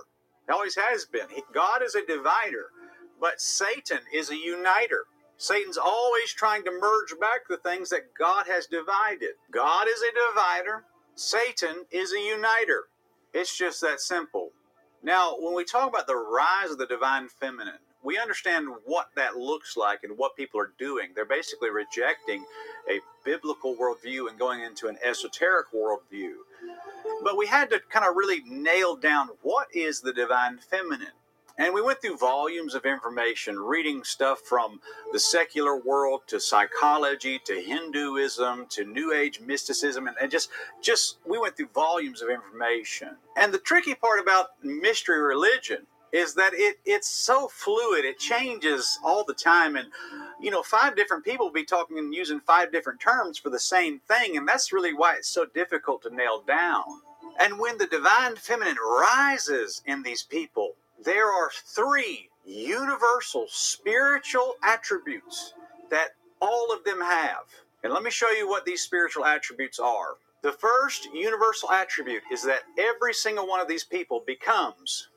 He 0.46 0.52
always 0.52 0.76
has 0.76 1.04
been. 1.04 1.26
God 1.52 1.82
is 1.82 1.94
a 1.94 2.06
divider, 2.06 2.66
but 3.20 3.40
Satan 3.40 4.00
is 4.12 4.30
a 4.30 4.36
uniter. 4.36 5.04
Satan's 5.36 5.78
always 5.78 6.32
trying 6.32 6.64
to 6.64 6.70
merge 6.70 7.18
back 7.20 7.48
the 7.48 7.56
things 7.58 7.90
that 7.90 8.14
God 8.18 8.46
has 8.46 8.66
divided. 8.66 9.32
God 9.50 9.86
is 9.88 10.02
a 10.02 10.12
divider, 10.12 10.84
Satan 11.14 11.84
is 11.90 12.12
a 12.12 12.20
uniter. 12.20 12.88
It's 13.32 13.56
just 13.56 13.80
that 13.82 14.00
simple. 14.00 14.50
Now, 15.02 15.36
when 15.38 15.54
we 15.54 15.64
talk 15.64 15.88
about 15.88 16.06
the 16.06 16.16
rise 16.16 16.70
of 16.70 16.78
the 16.78 16.86
divine 16.86 17.28
feminine, 17.28 17.80
we 18.02 18.18
understand 18.18 18.68
what 18.84 19.10
that 19.16 19.36
looks 19.36 19.76
like 19.76 20.00
and 20.04 20.16
what 20.16 20.36
people 20.36 20.60
are 20.60 20.72
doing. 20.78 21.10
They're 21.14 21.24
basically 21.24 21.70
rejecting 21.70 22.44
a 22.88 23.00
biblical 23.24 23.76
worldview 23.76 24.28
and 24.28 24.38
going 24.38 24.60
into 24.60 24.88
an 24.88 24.98
esoteric 25.04 25.66
worldview. 25.72 26.32
But 27.22 27.36
we 27.36 27.46
had 27.46 27.70
to 27.70 27.80
kind 27.90 28.06
of 28.06 28.16
really 28.16 28.42
nail 28.46 28.96
down 28.96 29.28
what 29.42 29.68
is 29.74 30.00
the 30.00 30.12
divine 30.12 30.58
feminine. 30.58 31.12
And 31.58 31.74
we 31.74 31.82
went 31.82 32.00
through 32.00 32.16
volumes 32.16 32.74
of 32.74 32.86
information, 32.86 33.58
reading 33.58 34.02
stuff 34.02 34.40
from 34.40 34.80
the 35.12 35.18
secular 35.18 35.76
world 35.76 36.22
to 36.28 36.40
psychology 36.40 37.38
to 37.44 37.60
Hinduism 37.60 38.66
to 38.70 38.84
New 38.86 39.12
Age 39.12 39.40
mysticism, 39.40 40.06
and, 40.06 40.16
and 40.18 40.30
just 40.30 40.48
just 40.80 41.18
we 41.26 41.36
went 41.36 41.58
through 41.58 41.68
volumes 41.74 42.22
of 42.22 42.30
information. 42.30 43.16
And 43.36 43.52
the 43.52 43.58
tricky 43.58 43.94
part 43.94 44.20
about 44.20 44.52
mystery 44.62 45.20
religion 45.20 45.86
is 46.12 46.34
that 46.34 46.52
it 46.54 46.78
it's 46.84 47.08
so 47.08 47.48
fluid 47.48 48.04
it 48.04 48.18
changes 48.18 48.98
all 49.04 49.24
the 49.24 49.34
time 49.34 49.76
and 49.76 49.88
you 50.40 50.50
know 50.50 50.62
five 50.62 50.96
different 50.96 51.24
people 51.24 51.46
will 51.46 51.52
be 51.52 51.64
talking 51.64 51.98
and 51.98 52.14
using 52.14 52.40
five 52.40 52.72
different 52.72 53.00
terms 53.00 53.38
for 53.38 53.50
the 53.50 53.58
same 53.58 54.00
thing 54.00 54.36
and 54.36 54.48
that's 54.48 54.72
really 54.72 54.94
why 54.94 55.14
it's 55.14 55.28
so 55.28 55.44
difficult 55.54 56.02
to 56.02 56.14
nail 56.14 56.42
down. 56.46 56.84
And 57.38 57.58
when 57.58 57.78
the 57.78 57.86
divine 57.86 58.36
feminine 58.36 58.76
rises 58.76 59.82
in 59.86 60.02
these 60.02 60.22
people 60.22 60.72
there 61.04 61.30
are 61.30 61.50
three 61.64 62.28
universal 62.44 63.46
spiritual 63.48 64.54
attributes 64.62 65.54
that 65.90 66.10
all 66.40 66.72
of 66.72 66.84
them 66.84 67.00
have. 67.00 67.44
And 67.82 67.92
let 67.92 68.02
me 68.02 68.10
show 68.10 68.30
you 68.30 68.48
what 68.48 68.64
these 68.64 68.82
spiritual 68.82 69.24
attributes 69.24 69.78
are. 69.78 70.16
The 70.42 70.52
first 70.52 71.08
universal 71.14 71.70
attribute 71.70 72.22
is 72.32 72.42
that 72.44 72.62
every 72.78 73.14
single 73.14 73.46
one 73.46 73.60
of 73.60 73.68
these 73.68 73.84
people 73.84 74.22
becomes 74.26 75.08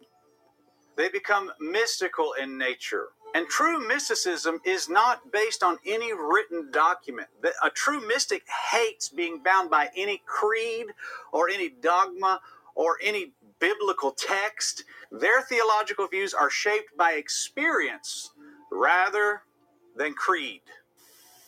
they 0.95 1.09
become 1.09 1.51
mystical 1.59 2.33
in 2.33 2.57
nature. 2.57 3.07
And 3.35 3.47
true 3.47 3.85
mysticism 3.85 4.59
is 4.63 4.89
not 4.89 5.31
based 5.31 5.63
on 5.63 5.79
any 5.85 6.13
written 6.13 6.69
document. 6.71 7.29
A 7.63 7.69
true 7.71 8.05
mystic 8.07 8.43
hates 8.71 9.09
being 9.09 9.41
bound 9.43 9.71
by 9.71 9.89
any 9.97 10.21
creed 10.25 10.87
or 11.31 11.49
any 11.49 11.69
dogma 11.69 12.41
or 12.75 12.97
any 13.01 13.33
biblical 13.59 14.11
text. 14.11 14.83
Their 15.11 15.41
theological 15.41 16.07
views 16.07 16.33
are 16.33 16.49
shaped 16.49 16.95
by 16.95 17.13
experience 17.13 18.31
rather 18.71 19.41
than 19.95 20.13
creed. 20.13 20.61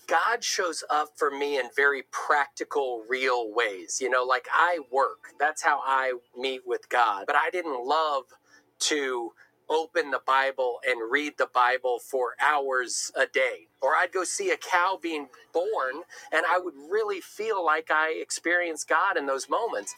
God 0.07 0.43
shows 0.43 0.84
up 0.89 1.09
for 1.15 1.31
me 1.31 1.57
in 1.59 1.69
very 1.76 2.03
practical, 2.11 3.03
real 3.09 3.51
ways. 3.53 3.99
You 4.01 4.09
know, 4.09 4.23
like 4.23 4.47
I 4.53 4.80
work, 4.91 5.34
that's 5.39 5.63
how 5.63 5.81
I 5.85 6.13
meet 6.38 6.61
with 6.65 6.88
God. 6.89 7.26
But 7.27 7.35
I 7.35 7.49
didn't 7.51 7.85
love 7.85 8.26
to 8.90 9.32
open 9.70 10.12
the 10.12 10.22
Bible 10.26 10.80
and 10.88 11.12
read 11.12 11.34
the 11.38 11.49
Bible 11.53 11.99
for 11.99 12.36
hours 12.41 13.12
a 13.16 13.26
day. 13.26 13.68
Or 13.82 13.95
I'd 13.95 14.12
go 14.12 14.24
see 14.24 14.52
a 14.52 14.57
cow 14.57 14.99
being 15.02 15.28
born 15.53 16.03
and 16.32 16.45
I 16.49 16.60
would 16.60 16.76
really 16.90 17.22
feel 17.22 17.66
like 17.66 17.90
I 17.90 18.14
experienced 18.22 18.88
God 18.88 19.18
in 19.18 19.26
those 19.26 19.49
moments. 19.49 19.95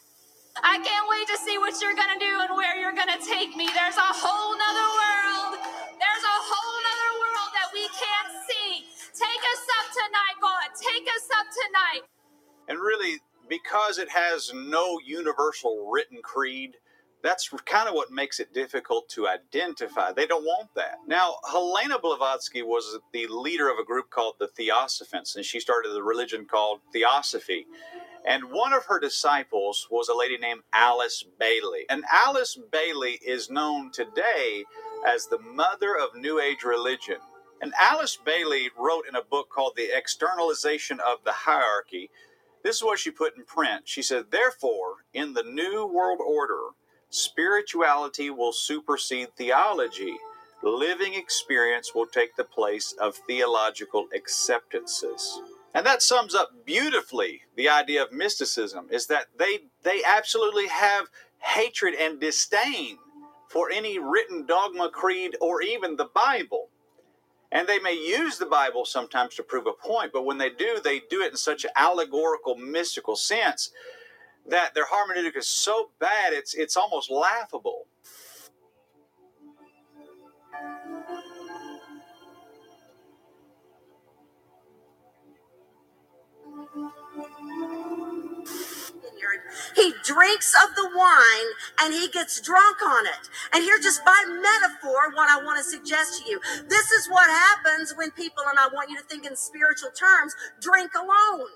I 0.62 0.78
can't 0.80 1.06
wait 1.08 1.28
to 1.28 1.38
see 1.38 1.58
what 1.58 1.76
you're 1.82 1.94
going 1.94 2.18
to 2.18 2.22
do 2.24 2.34
and 2.42 2.56
where 2.56 2.76
you're 2.80 2.96
going 2.96 3.12
to 3.12 3.22
take 3.24 3.54
me. 3.56 3.68
There's 3.74 3.96
a 3.96 4.10
whole 4.10 4.56
nother 4.56 4.88
world. 4.90 5.60
There's 6.00 6.24
a 6.26 6.38
whole 6.48 6.76
nother 6.82 7.12
world 7.22 7.50
that 7.54 7.68
we 7.74 7.84
can't 7.94 8.32
see. 8.48 8.88
Take 9.14 9.42
us 9.54 9.64
up 9.78 9.86
tonight, 9.94 10.36
God. 10.40 10.68
Take 10.80 11.06
us 11.06 11.26
up 11.38 11.46
tonight. 11.52 12.02
And 12.68 12.78
really, 12.80 13.20
because 13.48 13.98
it 13.98 14.10
has 14.10 14.52
no 14.54 14.98
universal 15.04 15.90
written 15.92 16.18
creed, 16.22 16.76
that's 17.22 17.48
kind 17.66 17.88
of 17.88 17.94
what 17.94 18.10
makes 18.10 18.38
it 18.40 18.54
difficult 18.54 19.08
to 19.10 19.28
identify. 19.28 20.12
They 20.12 20.26
don't 20.26 20.44
want 20.44 20.68
that. 20.76 20.98
Now, 21.06 21.36
Helena 21.50 21.98
Blavatsky 21.98 22.62
was 22.62 22.98
the 23.12 23.26
leader 23.28 23.70
of 23.70 23.78
a 23.78 23.84
group 23.84 24.10
called 24.10 24.34
the 24.38 24.48
Theosophants, 24.48 25.36
and 25.36 25.44
she 25.44 25.60
started 25.60 25.96
a 25.96 26.02
religion 26.02 26.46
called 26.46 26.80
Theosophy. 26.92 27.66
And 28.26 28.50
one 28.50 28.72
of 28.72 28.84
her 28.86 29.00
disciples 29.00 29.88
was 29.90 30.08
a 30.08 30.14
lady 30.16 30.38
named 30.38 30.62
Alice 30.72 31.24
Bailey. 31.38 31.86
And 31.88 32.04
Alice 32.12 32.58
Bailey 32.70 33.18
is 33.24 33.50
known 33.50 33.90
today 33.90 34.64
as 35.06 35.26
the 35.26 35.38
mother 35.38 35.96
of 35.96 36.14
New 36.14 36.40
Age 36.40 36.62
religion. 36.62 37.16
And 37.60 37.72
Alice 37.78 38.16
Bailey 38.24 38.70
wrote 38.78 39.04
in 39.08 39.16
a 39.16 39.22
book 39.22 39.48
called 39.50 39.74
The 39.76 39.96
Externalization 39.96 41.00
of 41.00 41.18
the 41.24 41.32
Hierarchy. 41.32 42.10
This 42.62 42.76
is 42.76 42.82
what 42.84 42.98
she 42.98 43.10
put 43.10 43.36
in 43.36 43.44
print. 43.44 43.88
She 43.88 44.02
said, 44.02 44.26
Therefore, 44.30 44.96
in 45.12 45.32
the 45.32 45.42
New 45.42 45.86
World 45.86 46.20
Order, 46.24 46.70
Spirituality 47.10 48.30
will 48.30 48.52
supersede 48.52 49.34
theology. 49.36 50.16
Living 50.62 51.14
experience 51.14 51.94
will 51.94 52.06
take 52.06 52.36
the 52.36 52.44
place 52.44 52.92
of 53.00 53.16
theological 53.26 54.08
acceptances. 54.14 55.40
And 55.74 55.86
that 55.86 56.02
sums 56.02 56.34
up 56.34 56.64
beautifully 56.64 57.42
the 57.56 57.68
idea 57.68 58.02
of 58.02 58.12
mysticism 58.12 58.88
is 58.90 59.06
that 59.06 59.26
they 59.38 59.60
they 59.82 60.02
absolutely 60.04 60.66
have 60.68 61.06
hatred 61.38 61.94
and 61.94 62.20
disdain 62.20 62.98
for 63.48 63.70
any 63.70 63.98
written 63.98 64.44
dogma, 64.44 64.90
creed, 64.90 65.36
or 65.40 65.62
even 65.62 65.96
the 65.96 66.10
Bible. 66.14 66.68
And 67.50 67.66
they 67.66 67.78
may 67.78 67.94
use 67.94 68.36
the 68.36 68.46
Bible 68.46 68.84
sometimes 68.84 69.34
to 69.36 69.42
prove 69.42 69.66
a 69.66 69.72
point, 69.72 70.12
but 70.12 70.26
when 70.26 70.36
they 70.36 70.50
do, 70.50 70.80
they 70.82 71.00
do 71.08 71.22
it 71.22 71.30
in 71.30 71.36
such 71.38 71.64
an 71.64 71.70
allegorical, 71.76 72.56
mystical 72.56 73.16
sense 73.16 73.70
that 74.46 74.74
their 74.74 74.86
hermeneutic 74.86 75.36
is 75.36 75.48
so 75.48 75.90
bad 75.98 76.32
it's 76.32 76.54
it's 76.54 76.76
almost 76.76 77.10
laughable. 77.10 77.86
He 89.76 89.94
drinks 90.04 90.54
of 90.64 90.74
the 90.76 90.90
wine 90.94 91.48
and 91.82 91.94
he 91.94 92.08
gets 92.08 92.40
drunk 92.40 92.82
on 92.82 93.06
it. 93.06 93.28
And 93.54 93.64
here, 93.64 93.78
just 93.80 94.04
by 94.04 94.16
metaphor, 94.26 95.12
what 95.14 95.30
I 95.30 95.42
want 95.44 95.58
to 95.58 95.64
suggest 95.64 96.22
to 96.22 96.30
you 96.30 96.40
this 96.68 96.92
is 96.92 97.08
what 97.08 97.28
happens 97.30 97.94
when 97.96 98.10
people, 98.12 98.44
and 98.48 98.58
I 98.58 98.68
want 98.74 98.90
you 98.90 98.98
to 98.98 99.04
think 99.04 99.26
in 99.26 99.36
spiritual 99.36 99.90
terms, 99.90 100.34
drink 100.60 100.92
alone 100.94 101.48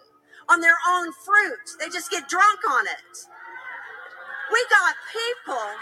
on 0.48 0.60
their 0.60 0.76
own 0.88 1.12
fruit. 1.24 1.76
They 1.80 1.88
just 1.88 2.10
get 2.10 2.28
drunk 2.28 2.60
on 2.70 2.86
it. 2.86 3.26
We 4.52 4.64
got 4.70 4.94
people. 5.12 5.76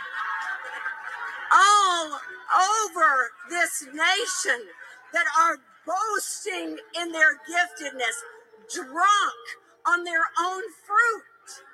all 1.52 2.20
over 2.84 3.30
this 3.50 3.86
nation 3.94 4.66
that 5.12 5.26
are 5.40 5.58
boasting 5.86 6.78
in 7.00 7.12
their 7.12 7.34
giftedness, 7.48 8.18
drunk 8.74 9.42
on 9.86 10.04
their 10.04 10.24
own 10.40 10.62
fruit. 10.86 11.64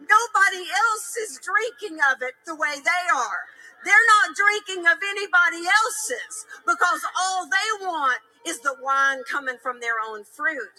Nobody 0.00 0.64
else 0.70 1.16
is 1.16 1.40
drinking 1.42 1.98
of 2.12 2.22
it 2.22 2.34
the 2.46 2.56
way 2.56 2.74
they 2.76 3.04
are. 3.14 3.42
They're 3.84 4.08
not 4.20 4.36
drinking 4.36 4.86
of 4.86 4.98
anybody 5.02 5.64
else's 5.68 6.46
because 6.66 7.02
all 7.20 7.46
they 7.46 7.86
want 7.86 8.20
is 8.46 8.60
the 8.60 8.76
wine 8.82 9.22
coming 9.30 9.56
from 9.62 9.80
their 9.80 9.96
own 10.06 10.24
fruit. 10.24 10.72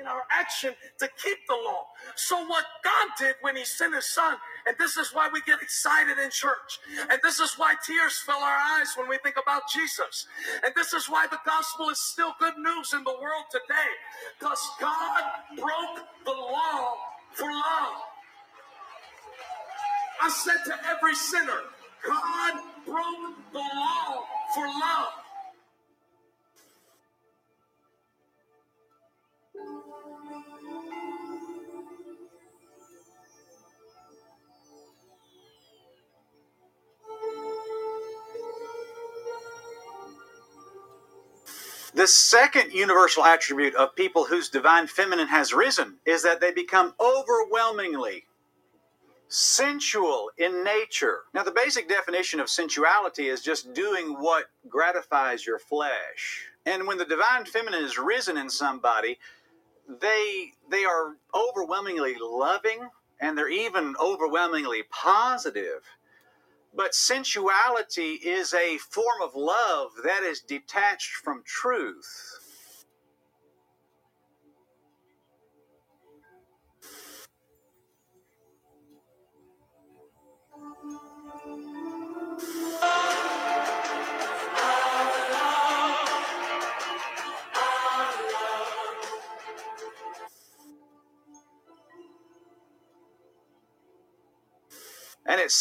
In 0.00 0.06
our 0.06 0.22
action 0.32 0.74
to 0.98 1.08
keep 1.22 1.38
the 1.46 1.54
law. 1.54 1.86
So, 2.16 2.46
what 2.46 2.64
God 2.82 3.08
did 3.18 3.34
when 3.42 3.56
He 3.56 3.64
sent 3.64 3.94
His 3.94 4.06
Son, 4.06 4.36
and 4.66 4.76
this 4.78 4.96
is 4.96 5.12
why 5.12 5.28
we 5.32 5.40
get 5.42 5.60
excited 5.62 6.18
in 6.18 6.30
church, 6.30 6.80
and 7.10 7.20
this 7.22 7.38
is 7.38 7.54
why 7.56 7.74
tears 7.86 8.18
fill 8.24 8.36
our 8.36 8.58
eyes 8.78 8.94
when 8.96 9.08
we 9.08 9.18
think 9.18 9.36
about 9.40 9.62
Jesus, 9.72 10.26
and 10.64 10.72
this 10.74 10.94
is 10.94 11.08
why 11.08 11.26
the 11.30 11.38
gospel 11.44 11.90
is 11.90 12.00
still 12.00 12.34
good 12.40 12.56
news 12.58 12.94
in 12.94 13.04
the 13.04 13.14
world 13.20 13.44
today, 13.50 13.90
because 14.38 14.60
God 14.80 15.22
broke 15.56 16.06
the 16.24 16.32
law 16.32 16.94
for 17.34 17.50
love. 17.52 18.02
I 20.22 20.28
said 20.30 20.64
to 20.66 20.74
every 20.88 21.14
sinner, 21.14 21.60
God 22.06 22.54
broke 22.86 23.36
the 23.52 23.58
law 23.58 24.24
for 24.54 24.66
love. 24.66 25.19
The 41.94 42.06
second 42.06 42.72
universal 42.72 43.24
attribute 43.24 43.74
of 43.74 43.96
people 43.96 44.24
whose 44.24 44.48
divine 44.48 44.86
feminine 44.86 45.28
has 45.28 45.52
risen 45.52 45.98
is 46.06 46.22
that 46.22 46.40
they 46.40 46.52
become 46.52 46.94
overwhelmingly 47.00 48.26
sensual 49.28 50.30
in 50.38 50.64
nature. 50.64 51.22
Now, 51.34 51.42
the 51.42 51.52
basic 51.52 51.88
definition 51.88 52.40
of 52.40 52.48
sensuality 52.48 53.28
is 53.28 53.42
just 53.42 53.72
doing 53.74 54.14
what 54.18 54.46
gratifies 54.68 55.46
your 55.46 55.58
flesh. 55.58 56.46
And 56.66 56.86
when 56.86 56.98
the 56.98 57.04
divine 57.04 57.44
feminine 57.44 57.84
is 57.84 57.98
risen 57.98 58.36
in 58.36 58.50
somebody, 58.50 59.18
they 59.88 60.52
they 60.68 60.84
are 60.84 61.16
overwhelmingly 61.34 62.16
loving 62.20 62.88
and 63.20 63.36
they're 63.36 63.48
even 63.48 63.96
overwhelmingly 64.00 64.84
positive. 64.90 65.82
But 66.74 66.94
sensuality 66.94 68.14
is 68.14 68.54
a 68.54 68.78
form 68.78 69.22
of 69.22 69.34
love 69.34 69.90
that 70.04 70.22
is 70.22 70.40
detached 70.40 71.12
from 71.24 71.42
truth. 71.44 72.38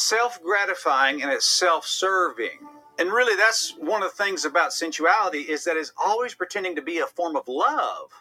Self 0.10 0.42
gratifying 0.42 1.22
and 1.22 1.32
it's 1.32 1.46
self 1.46 1.86
serving. 1.86 2.58
And 2.98 3.12
really, 3.12 3.36
that's 3.36 3.76
one 3.80 4.02
of 4.02 4.10
the 4.10 4.24
things 4.24 4.44
about 4.44 4.74
sensuality 4.74 5.42
is 5.42 5.64
that 5.66 5.78
it's 5.78 5.94
always 6.04 6.34
pretending 6.34 6.76
to 6.76 6.82
be 6.82 6.98
a 6.98 7.06
form 7.06 7.36
of 7.36 7.48
love, 7.48 8.12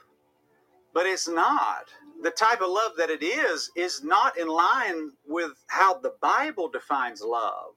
but 0.93 1.07
it's 1.07 1.27
not. 1.27 1.87
The 2.23 2.31
type 2.31 2.61
of 2.61 2.69
love 2.69 2.93
that 2.99 3.11
it 3.11 3.23
is 3.23 3.71
is 3.75 4.05
not 4.05 4.37
in 4.39 4.49
line 4.49 5.13
with 5.27 5.53
how 5.69 5.99
the 5.99 6.15
Bible 6.21 6.69
defines 6.69 7.23
love. 7.23 7.73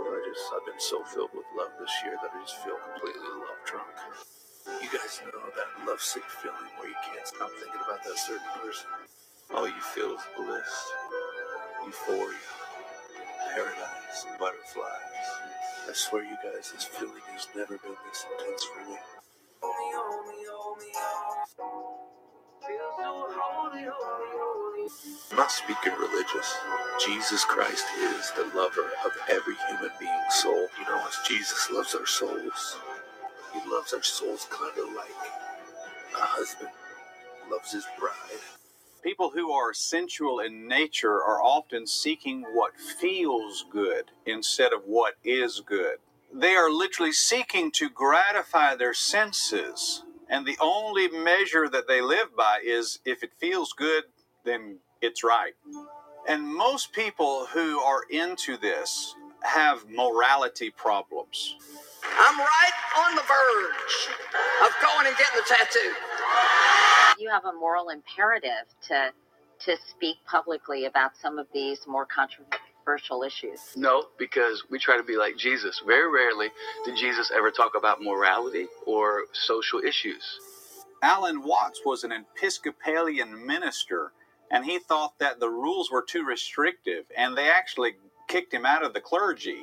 I 0.00 0.22
just 0.32 0.50
I've 0.54 0.64
been 0.66 0.80
so 0.80 1.04
filled 1.04 1.30
with 1.34 1.44
love 1.56 1.70
this 1.78 1.92
year 2.04 2.16
that 2.22 2.30
I 2.34 2.40
just 2.40 2.56
feel 2.64 2.76
completely 2.94 3.28
love 3.28 3.60
drunk. 3.66 3.88
You 4.68 4.88
guys 4.92 5.20
know 5.24 5.40
that 5.56 5.86
love 5.88 6.00
sick 6.00 6.24
feeling 6.42 6.56
where 6.78 6.88
you 6.88 6.94
can't 7.02 7.26
stop 7.26 7.50
thinking 7.58 7.80
about 7.84 8.04
that 8.04 8.18
certain 8.18 8.46
person. 8.62 8.86
All 9.54 9.66
you 9.66 9.80
feel 9.80 10.12
is 10.12 10.22
bliss, 10.36 10.72
euphoria, 11.86 12.36
paradise, 13.54 14.26
butterflies. 14.38 15.26
I 15.88 15.92
swear 15.94 16.24
you 16.24 16.36
guys, 16.44 16.72
this 16.72 16.84
feeling 16.84 17.22
has 17.32 17.48
never 17.56 17.78
been 17.78 17.96
this 18.06 18.26
intense 18.38 18.64
for 18.64 18.90
me. 18.90 18.96
I'm 25.30 25.36
not 25.36 25.50
speaking 25.52 25.92
religious. 25.98 26.56
Jesus 27.04 27.44
Christ 27.44 27.86
is 27.98 28.32
the 28.32 28.44
lover 28.56 28.90
of 29.04 29.12
every 29.30 29.56
human 29.68 29.90
being's 30.00 30.34
soul. 30.34 30.68
You 30.78 30.84
know, 30.86 31.02
as 31.06 31.18
Jesus 31.26 31.70
loves 31.70 31.94
our 31.94 32.06
souls, 32.06 32.78
he 33.62 33.70
loves 33.70 33.92
our 33.92 34.02
souls 34.02 34.46
kind 34.50 34.78
of 34.78 34.94
like 34.94 35.10
a 36.14 36.20
husband 36.20 36.70
loves 37.50 37.72
his 37.72 37.86
bride. 37.98 38.12
People 39.02 39.30
who 39.30 39.52
are 39.52 39.72
sensual 39.72 40.40
in 40.40 40.68
nature 40.68 41.22
are 41.22 41.42
often 41.42 41.86
seeking 41.86 42.42
what 42.52 42.78
feels 42.78 43.64
good 43.70 44.10
instead 44.26 44.72
of 44.72 44.82
what 44.84 45.14
is 45.24 45.62
good. 45.64 45.96
They 46.32 46.54
are 46.54 46.70
literally 46.70 47.12
seeking 47.12 47.70
to 47.72 47.88
gratify 47.88 48.74
their 48.76 48.92
senses. 48.94 50.02
And 50.28 50.44
the 50.46 50.58
only 50.60 51.08
measure 51.08 51.68
that 51.68 51.88
they 51.88 52.02
live 52.02 52.36
by 52.36 52.60
is 52.62 52.98
if 53.04 53.22
it 53.22 53.32
feels 53.38 53.72
good, 53.72 54.04
then 54.44 54.78
it's 55.00 55.24
right. 55.24 55.54
And 56.28 56.46
most 56.46 56.92
people 56.92 57.46
who 57.46 57.80
are 57.80 58.02
into 58.10 58.58
this 58.58 59.14
have 59.42 59.88
morality 59.88 60.70
problems. 60.70 61.56
I'm 62.04 62.38
right 62.38 62.78
on 63.06 63.14
the 63.16 63.22
verge 63.22 64.16
of 64.66 64.72
going 64.82 65.06
and 65.06 65.16
getting 65.16 65.40
a 65.40 65.46
tattoo. 65.48 65.92
you 67.18 67.30
have 67.30 67.44
a 67.44 67.52
moral 67.52 67.88
imperative 67.90 68.66
to 68.88 69.12
to 69.60 69.76
speak 69.90 70.16
publicly 70.24 70.84
about 70.86 71.16
some 71.20 71.38
of 71.38 71.46
these 71.52 71.80
more 71.88 72.06
controversial 72.06 73.24
issues. 73.24 73.60
No, 73.76 74.04
because 74.18 74.62
we 74.70 74.78
try 74.78 74.96
to 74.96 75.02
be 75.02 75.16
like 75.16 75.36
Jesus. 75.36 75.82
Very 75.86 76.08
rarely 76.10 76.48
did 76.84 76.96
Jesus 76.96 77.30
ever 77.36 77.50
talk 77.50 77.72
about 77.76 78.00
morality 78.00 78.66
or 78.86 79.24
social 79.32 79.80
issues. 79.80 80.22
Alan 81.02 81.42
Watts 81.42 81.80
was 81.84 82.04
an 82.04 82.12
Episcopalian 82.12 83.46
minister, 83.46 84.12
and 84.50 84.64
he 84.64 84.78
thought 84.78 85.18
that 85.18 85.40
the 85.40 85.48
rules 85.50 85.90
were 85.90 86.02
too 86.02 86.24
restrictive, 86.24 87.04
and 87.16 87.36
they 87.36 87.48
actually 87.50 87.94
kicked 88.28 88.54
him 88.54 88.66
out 88.66 88.84
of 88.84 88.94
the 88.94 89.00
clergy. 89.00 89.58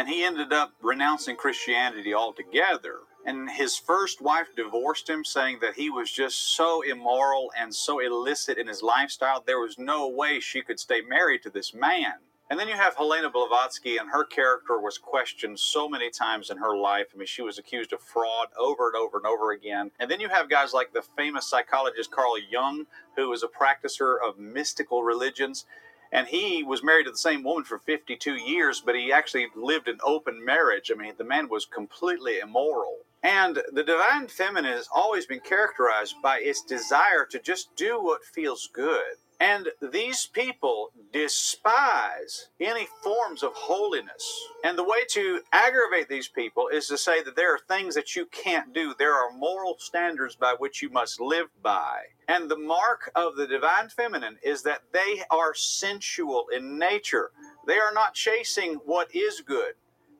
And 0.00 0.08
he 0.08 0.24
ended 0.24 0.50
up 0.50 0.72
renouncing 0.80 1.36
Christianity 1.36 2.14
altogether. 2.14 3.00
And 3.26 3.50
his 3.50 3.76
first 3.76 4.22
wife 4.22 4.46
divorced 4.56 5.10
him, 5.10 5.26
saying 5.26 5.58
that 5.60 5.74
he 5.74 5.90
was 5.90 6.10
just 6.10 6.56
so 6.56 6.80
immoral 6.80 7.52
and 7.54 7.74
so 7.74 7.98
illicit 7.98 8.56
in 8.56 8.66
his 8.66 8.82
lifestyle, 8.82 9.44
there 9.46 9.60
was 9.60 9.78
no 9.78 10.08
way 10.08 10.40
she 10.40 10.62
could 10.62 10.80
stay 10.80 11.02
married 11.02 11.42
to 11.42 11.50
this 11.50 11.74
man. 11.74 12.14
And 12.48 12.58
then 12.58 12.66
you 12.66 12.76
have 12.76 12.96
Helena 12.96 13.28
Blavatsky, 13.28 13.98
and 13.98 14.08
her 14.08 14.24
character 14.24 14.80
was 14.80 14.96
questioned 14.96 15.60
so 15.60 15.86
many 15.86 16.08
times 16.08 16.48
in 16.48 16.56
her 16.56 16.74
life. 16.74 17.08
I 17.14 17.18
mean, 17.18 17.26
she 17.26 17.42
was 17.42 17.58
accused 17.58 17.92
of 17.92 18.00
fraud 18.00 18.48
over 18.58 18.88
and 18.88 18.96
over 18.96 19.18
and 19.18 19.26
over 19.26 19.52
again. 19.52 19.90
And 20.00 20.10
then 20.10 20.18
you 20.18 20.30
have 20.30 20.48
guys 20.48 20.72
like 20.72 20.94
the 20.94 21.02
famous 21.14 21.46
psychologist 21.46 22.10
Carl 22.10 22.38
Jung, 22.50 22.86
who 23.16 23.28
was 23.28 23.42
a 23.42 23.48
practicer 23.48 24.16
of 24.26 24.38
mystical 24.38 25.02
religions. 25.02 25.66
And 26.12 26.26
he 26.26 26.62
was 26.62 26.82
married 26.82 27.04
to 27.04 27.12
the 27.12 27.16
same 27.16 27.44
woman 27.44 27.64
for 27.64 27.78
52 27.78 28.34
years, 28.34 28.82
but 28.84 28.96
he 28.96 29.12
actually 29.12 29.46
lived 29.54 29.88
an 29.88 29.98
open 30.02 30.44
marriage. 30.44 30.90
I 30.90 30.94
mean, 30.94 31.14
the 31.16 31.24
man 31.24 31.48
was 31.48 31.64
completely 31.64 32.40
immoral. 32.40 32.98
And 33.22 33.62
the 33.72 33.84
divine 33.84 34.28
feminine 34.28 34.72
has 34.72 34.88
always 34.94 35.26
been 35.26 35.40
characterized 35.40 36.16
by 36.22 36.38
its 36.40 36.62
desire 36.62 37.26
to 37.26 37.38
just 37.38 37.76
do 37.76 38.02
what 38.02 38.24
feels 38.24 38.68
good. 38.72 39.16
And 39.40 39.68
these 39.80 40.26
people 40.26 40.90
despise 41.14 42.50
any 42.60 42.86
forms 43.02 43.42
of 43.42 43.54
holiness. 43.54 44.48
And 44.62 44.76
the 44.76 44.84
way 44.84 45.04
to 45.12 45.40
aggravate 45.50 46.10
these 46.10 46.28
people 46.28 46.68
is 46.68 46.86
to 46.88 46.98
say 46.98 47.22
that 47.22 47.36
there 47.36 47.54
are 47.54 47.60
things 47.66 47.94
that 47.94 48.14
you 48.14 48.26
can't 48.26 48.74
do. 48.74 48.94
There 48.98 49.14
are 49.14 49.32
moral 49.32 49.76
standards 49.78 50.36
by 50.36 50.56
which 50.58 50.82
you 50.82 50.90
must 50.90 51.20
live 51.20 51.48
by. 51.62 52.02
And 52.28 52.50
the 52.50 52.58
mark 52.58 53.10
of 53.16 53.36
the 53.36 53.46
divine 53.46 53.88
feminine 53.88 54.36
is 54.42 54.62
that 54.64 54.82
they 54.92 55.22
are 55.30 55.54
sensual 55.54 56.44
in 56.54 56.78
nature. 56.78 57.30
They 57.66 57.78
are 57.78 57.92
not 57.94 58.12
chasing 58.12 58.74
what 58.84 59.14
is 59.14 59.40
good, 59.40 59.74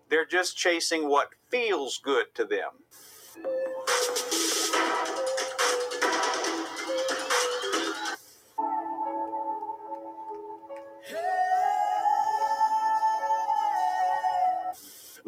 they're 0.08 0.24
just 0.24 0.56
chasing 0.56 1.08
what 1.08 1.28
feels 1.50 2.00
good 2.02 2.34
to 2.34 2.44
them. 2.44 2.70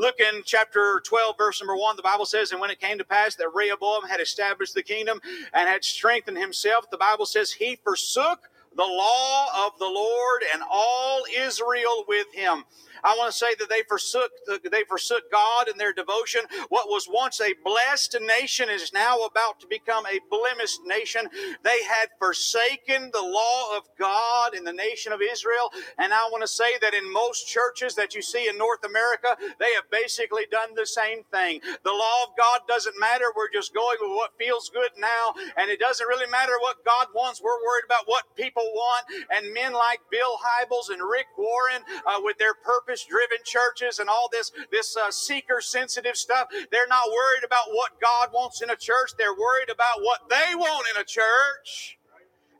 Look 0.02 0.18
in 0.18 0.42
chapter 0.44 1.00
12, 1.06 1.38
verse 1.38 1.60
number 1.60 1.76
1. 1.76 1.94
The 1.94 2.02
Bible 2.02 2.26
says, 2.26 2.50
And 2.50 2.60
when 2.60 2.70
it 2.70 2.80
came 2.80 2.98
to 2.98 3.04
pass 3.04 3.36
that 3.36 3.54
Rehoboam 3.54 4.02
had 4.08 4.20
established 4.20 4.74
the 4.74 4.82
kingdom 4.82 5.20
and 5.54 5.68
had 5.68 5.84
strengthened 5.84 6.38
himself, 6.38 6.90
the 6.90 6.98
Bible 6.98 7.24
says, 7.24 7.52
He 7.52 7.76
forsook 7.84 8.50
the 8.76 8.82
law 8.82 9.46
of 9.64 9.78
the 9.78 9.86
Lord 9.86 10.42
and 10.52 10.60
all 10.68 11.22
Israel 11.32 12.04
with 12.08 12.26
him. 12.34 12.64
I 13.04 13.16
want 13.16 13.30
to 13.30 13.36
say 13.36 13.54
that 13.58 13.68
they 13.68 13.82
forsook 13.88 14.30
they 14.70 14.84
forsook 14.88 15.30
God 15.30 15.68
in 15.68 15.78
their 15.78 15.92
devotion. 15.92 16.42
What 16.68 16.88
was 16.88 17.08
once 17.10 17.40
a 17.40 17.54
blessed 17.64 18.16
nation 18.20 18.70
is 18.70 18.92
now 18.92 19.18
about 19.20 19.60
to 19.60 19.66
become 19.66 20.06
a 20.06 20.20
blemished 20.30 20.80
nation. 20.86 21.28
They 21.64 21.82
had 21.82 22.08
forsaken 22.18 23.10
the 23.12 23.22
law 23.22 23.76
of 23.76 23.84
God 23.98 24.54
in 24.54 24.64
the 24.64 24.72
nation 24.72 25.12
of 25.12 25.20
Israel, 25.20 25.70
and 25.98 26.12
I 26.12 26.28
want 26.30 26.42
to 26.42 26.48
say 26.48 26.78
that 26.80 26.94
in 26.94 27.12
most 27.12 27.48
churches 27.48 27.94
that 27.96 28.14
you 28.14 28.22
see 28.22 28.48
in 28.48 28.56
North 28.56 28.84
America, 28.84 29.36
they 29.58 29.72
have 29.74 29.90
basically 29.90 30.46
done 30.50 30.74
the 30.74 30.86
same 30.86 31.24
thing. 31.32 31.60
The 31.84 31.92
law 31.92 32.24
of 32.24 32.36
God 32.36 32.60
doesn't 32.68 32.98
matter. 32.98 33.24
We're 33.36 33.52
just 33.52 33.74
going 33.74 33.98
with 34.00 34.10
what 34.10 34.38
feels 34.38 34.70
good 34.70 34.90
now, 34.98 35.34
and 35.56 35.70
it 35.70 35.80
doesn't 35.80 36.06
really 36.06 36.30
matter 36.30 36.54
what 36.60 36.84
God 36.84 37.08
wants. 37.14 37.42
We're 37.42 37.62
worried 37.66 37.84
about 37.86 38.06
what 38.06 38.24
people 38.36 38.64
want, 38.74 39.06
and 39.34 39.52
men 39.52 39.72
like 39.72 40.00
Bill 40.10 40.38
Hybels 40.38 40.92
and 40.92 41.02
Rick 41.02 41.26
Warren 41.36 41.82
uh, 42.06 42.20
with 42.22 42.38
their 42.38 42.54
purpose 42.54 42.91
purpose 42.92 43.06
driven 43.08 43.38
churches 43.44 43.98
and 43.98 44.08
all 44.08 44.28
this 44.30 44.52
this 44.70 44.96
uh, 44.96 45.10
seeker 45.10 45.60
sensitive 45.60 46.16
stuff. 46.16 46.48
They're 46.70 46.88
not 46.88 47.08
worried 47.08 47.44
about 47.44 47.64
what 47.68 48.00
god 48.00 48.28
wants 48.32 48.62
in 48.62 48.70
a 48.70 48.76
church. 48.76 49.12
They're 49.18 49.34
worried 49.34 49.70
about 49.70 50.00
what 50.00 50.28
they 50.28 50.54
want 50.54 50.86
in 50.94 51.00
a 51.00 51.04
church. 51.04 51.98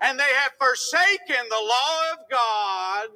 And 0.05 0.19
they 0.19 0.25
have 0.25 0.51
forsaken 0.59 1.45
the 1.49 1.63
law 1.63 2.13
of 2.13 2.19
God. 2.29 3.09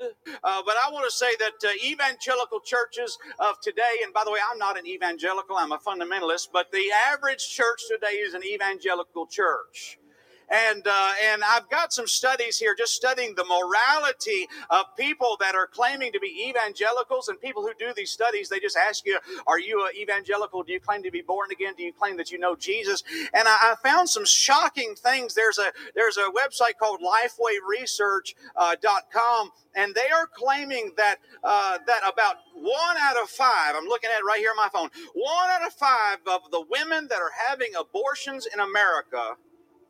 Uh, 0.45 0.63
but 0.65 0.77
I 0.85 0.89
want 0.93 1.05
to 1.05 1.11
say 1.11 1.35
that 1.41 1.55
uh, 1.65 1.73
evangelical 1.85 2.61
churches 2.61 3.19
of 3.41 3.61
today, 3.61 4.03
and 4.05 4.15
by 4.15 4.23
the 4.25 4.31
way, 4.31 4.39
I'm 4.49 4.57
not 4.57 4.79
an 4.79 4.87
evangelical, 4.87 5.57
I'm 5.57 5.73
a 5.73 5.79
fundamentalist, 5.79 6.51
but 6.53 6.71
the 6.71 6.93
average 7.13 7.49
church 7.49 7.83
today 7.91 8.19
is 8.19 8.35
an 8.35 8.45
evangelical 8.45 9.27
church 9.27 9.99
and 10.49 10.87
uh, 10.87 11.13
and 11.33 11.43
I've 11.45 11.69
got 11.69 11.93
some 11.93 12.07
studies 12.07 12.59
here, 12.59 12.75
just 12.77 12.95
studying 12.95 13.35
the 13.35 13.45
morality 13.45 14.49
of 14.71 14.85
people 14.97 15.37
that 15.41 15.55
are 15.55 15.67
claiming 15.67 16.13
to 16.13 16.21
be 16.21 16.49
evangelicals, 16.49 17.29
and 17.29 17.41
people 17.41 17.63
who 17.63 17.73
do 17.79 17.93
these 17.97 18.11
studies, 18.11 18.49
they 18.49 18.61
just 18.61 18.77
ask 18.77 19.05
you, 19.07 19.19
"Are 19.47 19.59
you 19.59 19.87
an 19.87 19.97
evangelical? 19.97 20.63
Do 20.63 20.73
you 20.73 20.81
claim 20.81 21.03
to 21.03 21.11
be 21.11 21.23
born 21.23 21.51
again? 21.51 21.75
Do 21.77 21.83
you 21.83 21.93
claim 21.93 22.17
that 22.19 22.31
you 22.31 22.39
know 22.39 22.57
Jesus?" 22.57 23.03
And 23.35 23.49
I, 23.49 23.73
I 23.73 23.75
found 23.83 24.09
some 24.09 24.25
shocking 24.25 24.95
things. 24.95 25.35
There's 25.35 25.59
a 25.59 25.73
there's 25.95 26.17
a 26.17 26.31
website 26.31 26.79
called 26.79 27.01
LifeWayResearch.com. 27.01 28.33
Uh, 28.57 29.51
and 29.77 29.95
they 29.95 30.09
are 30.11 30.27
claiming 30.27 30.93
that 30.97 31.17
uh, 31.45 31.79
that 31.87 32.01
about 32.11 32.37
one 32.55 32.97
out 32.99 33.17
of 33.23 33.29
five, 33.29 33.75
I'm 33.77 33.85
looking 33.85 34.11
at 34.11 34.21
it 34.21 34.25
right 34.25 34.39
here 34.39 34.51
on 34.51 34.57
my 34.57 34.71
phone, 34.73 34.89
one 35.15 35.51
out 35.51 35.67
of 35.67 35.73
five 35.75 36.19
of 36.27 36.51
the 36.51 36.65
women 36.71 37.07
that 37.09 37.19
are 37.19 37.33
having 37.49 37.73
abortions 37.79 38.47
in 38.53 38.61
America 38.61 39.37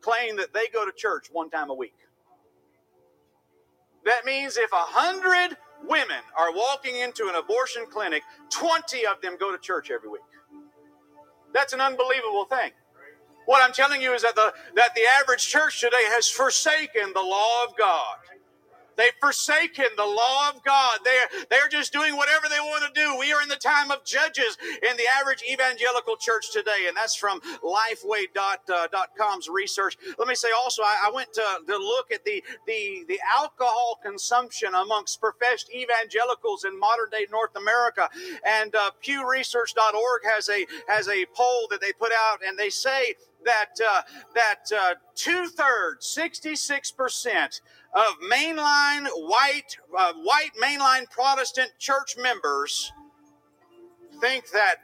claim 0.01 0.37
that 0.37 0.53
they 0.53 0.67
go 0.73 0.85
to 0.85 0.91
church 0.95 1.27
one 1.31 1.49
time 1.49 1.69
a 1.69 1.73
week. 1.73 1.95
That 4.05 4.25
means 4.25 4.57
if 4.57 4.71
a 4.71 4.75
hundred 4.75 5.57
women 5.85 6.21
are 6.37 6.53
walking 6.53 6.95
into 6.95 7.27
an 7.27 7.35
abortion 7.35 7.85
clinic, 7.91 8.23
20 8.49 9.05
of 9.05 9.21
them 9.21 9.37
go 9.39 9.51
to 9.51 9.57
church 9.57 9.91
every 9.91 10.09
week. 10.09 10.21
That's 11.53 11.73
an 11.73 11.81
unbelievable 11.81 12.45
thing. 12.45 12.71
What 13.45 13.63
I'm 13.63 13.73
telling 13.73 14.01
you 14.01 14.13
is 14.13 14.23
that 14.23 14.35
the 14.35 14.53
that 14.75 14.93
the 14.95 15.03
average 15.21 15.47
church 15.47 15.79
today 15.79 16.03
has 16.09 16.27
forsaken 16.29 17.13
the 17.13 17.21
law 17.21 17.65
of 17.65 17.77
God. 17.77 18.17
They've 18.97 19.13
forsaken 19.19 19.85
the 19.95 20.05
law 20.05 20.49
of 20.49 20.63
God. 20.63 20.99
They're, 21.03 21.27
they're 21.49 21.69
just 21.69 21.93
doing 21.93 22.15
whatever 22.17 22.47
they 22.49 22.59
want 22.59 22.83
to 22.83 22.99
do. 22.99 23.17
We 23.17 23.31
are 23.31 23.41
in 23.41 23.49
the 23.49 23.55
time 23.55 23.91
of 23.91 24.03
judges 24.03 24.57
in 24.81 24.97
the 24.97 25.03
average 25.19 25.43
evangelical 25.49 26.15
church 26.17 26.51
today, 26.51 26.85
and 26.87 26.97
that's 26.97 27.15
from 27.15 27.39
lifeway.com's 27.63 29.49
uh, 29.49 29.53
research. 29.53 29.97
Let 30.17 30.27
me 30.27 30.35
say 30.35 30.49
also, 30.51 30.83
I, 30.83 31.05
I 31.07 31.11
went 31.13 31.33
to, 31.33 31.45
to 31.67 31.77
look 31.77 32.11
at 32.11 32.25
the, 32.25 32.43
the, 32.65 33.05
the 33.07 33.19
alcohol 33.37 33.99
consumption 34.03 34.73
amongst 34.73 35.21
professed 35.21 35.71
evangelicals 35.73 36.65
in 36.65 36.79
modern 36.79 37.09
day 37.11 37.27
North 37.31 37.55
America, 37.55 38.09
and 38.45 38.73
uh, 38.75 38.91
PewResearch.org 39.03 40.21
has 40.33 40.49
a, 40.49 40.65
has 40.87 41.07
a 41.07 41.25
poll 41.33 41.67
that 41.69 41.81
they 41.81 41.93
put 41.93 42.11
out, 42.11 42.39
and 42.45 42.57
they 42.57 42.69
say 42.69 43.15
that 43.45 43.79
uh, 43.83 44.01
that 44.35 44.71
uh, 44.75 44.95
two 45.15 45.47
thirds, 45.47 46.05
sixty 46.05 46.55
six 46.55 46.91
percent 46.91 47.61
of 47.93 48.19
mainline 48.31 49.07
white 49.15 49.77
uh, 49.97 50.13
white 50.23 50.51
mainline 50.61 51.09
Protestant 51.09 51.71
church 51.79 52.15
members 52.17 52.91
think 54.19 54.49
that 54.51 54.75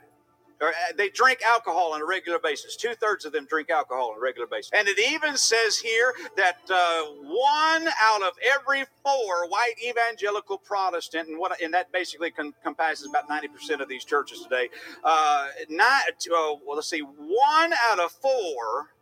uh, 0.61 0.71
they 0.97 1.09
drink 1.09 1.39
alcohol 1.45 1.93
on 1.93 2.01
a 2.01 2.05
regular 2.05 2.39
basis. 2.39 2.77
Two 2.77 2.93
thirds 2.95 3.25
of 3.25 3.34
them 3.34 3.45
drink 3.45 3.69
alcohol 3.69 4.11
on 4.11 4.17
a 4.17 4.21
regular 4.21 4.47
basis. 4.47 4.71
And 4.73 4.88
it 4.88 4.97
even 4.99 5.35
says 5.35 5.77
here 5.77 6.13
that 6.38 6.57
uh, 6.69 7.03
one 7.23 7.89
out 8.01 8.21
of 8.21 8.34
every 8.41 8.85
four 9.03 9.47
white 9.49 9.73
evangelical 9.85 10.57
Protestant, 10.57 11.27
and 11.27 11.38
what 11.38 11.61
and 11.61 11.73
that 11.73 11.91
basically 11.91 12.31
con- 12.31 12.53
compasses 12.63 13.07
about 13.09 13.27
ninety 13.27 13.47
percent 13.47 13.81
of 13.81 13.89
these 13.89 14.05
churches 14.05 14.41
today. 14.41 14.69
Uh, 15.03 15.47
not, 15.69 16.03
uh, 16.27 16.55
well, 16.65 16.75
let's 16.75 16.89
see, 16.89 17.01
one 17.01 17.73
out 17.91 17.99
of 17.99 18.11
four 18.11 18.93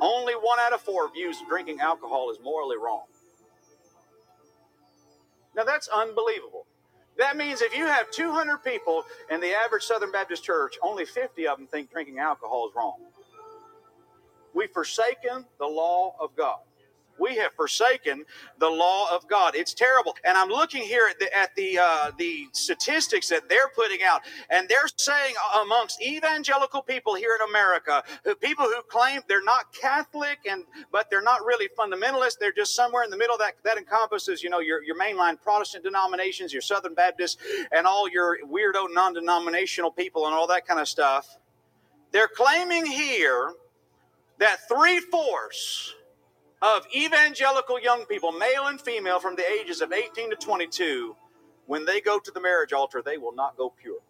only 0.00 0.34
one 0.34 0.58
out 0.60 0.72
of 0.72 0.80
four 0.80 1.10
views 1.12 1.36
drinking 1.48 1.80
alcohol 1.80 2.30
is 2.30 2.38
morally 2.42 2.76
wrong. 2.76 3.04
Now 5.56 5.64
that's 5.64 5.88
unbelievable. 5.88 6.66
That 7.18 7.36
means 7.36 7.62
if 7.62 7.76
you 7.76 7.86
have 7.86 8.10
200 8.12 8.58
people 8.58 9.04
in 9.30 9.40
the 9.40 9.52
average 9.52 9.82
Southern 9.82 10.12
Baptist 10.12 10.44
church, 10.44 10.76
only 10.82 11.04
50 11.04 11.48
of 11.48 11.58
them 11.58 11.66
think 11.66 11.90
drinking 11.90 12.20
alcohol 12.20 12.68
is 12.68 12.76
wrong. 12.76 12.94
We've 14.54 14.70
forsaken 14.70 15.44
the 15.58 15.66
law 15.66 16.14
of 16.20 16.36
God 16.36 16.60
we 17.18 17.36
have 17.36 17.52
forsaken 17.54 18.24
the 18.58 18.68
law 18.68 19.14
of 19.14 19.28
God. 19.28 19.54
It's 19.54 19.74
terrible. 19.74 20.16
And 20.24 20.36
I'm 20.36 20.48
looking 20.48 20.82
here 20.82 21.06
at 21.10 21.18
the 21.18 21.36
at 21.36 21.54
the 21.54 21.78
uh, 21.78 22.10
the 22.18 22.46
statistics 22.52 23.28
that 23.28 23.48
they're 23.48 23.68
putting 23.74 24.02
out, 24.02 24.22
and 24.50 24.68
they're 24.68 24.88
saying 24.96 25.34
amongst 25.62 26.02
evangelical 26.02 26.82
people 26.82 27.14
here 27.14 27.36
in 27.40 27.48
America, 27.48 28.02
people 28.40 28.64
who 28.64 28.80
claim 28.88 29.20
they're 29.28 29.42
not 29.42 29.72
Catholic 29.72 30.38
and 30.48 30.64
but 30.92 31.08
they're 31.10 31.22
not 31.22 31.44
really 31.44 31.68
fundamentalist, 31.78 32.38
they're 32.38 32.52
just 32.52 32.74
somewhere 32.74 33.04
in 33.04 33.10
the 33.10 33.16
middle. 33.16 33.38
That 33.38 33.54
that 33.64 33.78
encompasses, 33.78 34.42
you 34.42 34.50
know, 34.50 34.60
your 34.60 34.82
your 34.82 34.98
mainline 34.98 35.40
Protestant 35.40 35.84
denominations, 35.84 36.52
your 36.52 36.62
Southern 36.62 36.94
Baptists, 36.94 37.36
and 37.72 37.86
all 37.86 38.08
your 38.08 38.38
weirdo 38.44 38.86
non-denominational 38.92 39.90
people 39.90 40.26
and 40.26 40.34
all 40.34 40.46
that 40.46 40.66
kind 40.66 40.80
of 40.80 40.88
stuff. 40.88 41.38
They're 42.10 42.28
claiming 42.28 42.86
here 42.86 43.52
that 44.38 44.66
three 44.68 45.00
fourths 45.00 45.94
of 46.60 46.86
evangelical 46.94 47.80
young 47.80 48.04
people, 48.06 48.32
male 48.32 48.66
and 48.66 48.80
female, 48.80 49.20
from 49.20 49.36
the 49.36 49.44
ages 49.48 49.80
of 49.80 49.92
18 49.92 50.30
to 50.30 50.36
22, 50.36 51.14
when 51.66 51.84
they 51.84 52.00
go 52.00 52.18
to 52.18 52.30
the 52.30 52.40
marriage 52.40 52.72
altar, 52.72 53.02
they 53.04 53.18
will 53.18 53.34
not 53.34 53.56
go 53.56 53.72
pure. 53.80 54.00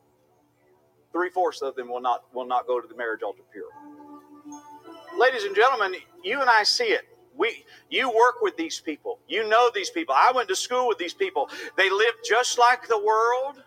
Three 1.12 1.30
fourths 1.30 1.62
of 1.62 1.74
them 1.74 1.88
will 1.88 2.00
not 2.00 2.24
will 2.34 2.46
not 2.46 2.66
go 2.66 2.80
to 2.80 2.86
the 2.86 2.94
marriage 2.94 3.22
altar 3.22 3.42
pure. 3.52 3.70
Ladies 5.18 5.44
and 5.44 5.54
gentlemen, 5.56 5.94
you 6.22 6.40
and 6.40 6.48
I 6.48 6.62
see 6.62 6.84
it. 6.84 7.02
We, 7.36 7.64
you 7.88 8.08
work 8.08 8.42
with 8.42 8.56
these 8.56 8.80
people. 8.80 9.20
You 9.28 9.48
know 9.48 9.70
these 9.72 9.90
people. 9.90 10.14
I 10.16 10.32
went 10.34 10.48
to 10.48 10.56
school 10.56 10.88
with 10.88 10.98
these 10.98 11.14
people. 11.14 11.48
They 11.76 11.88
live 11.88 12.14
just 12.24 12.58
like 12.58 12.88
the 12.88 12.98
world. 12.98 13.62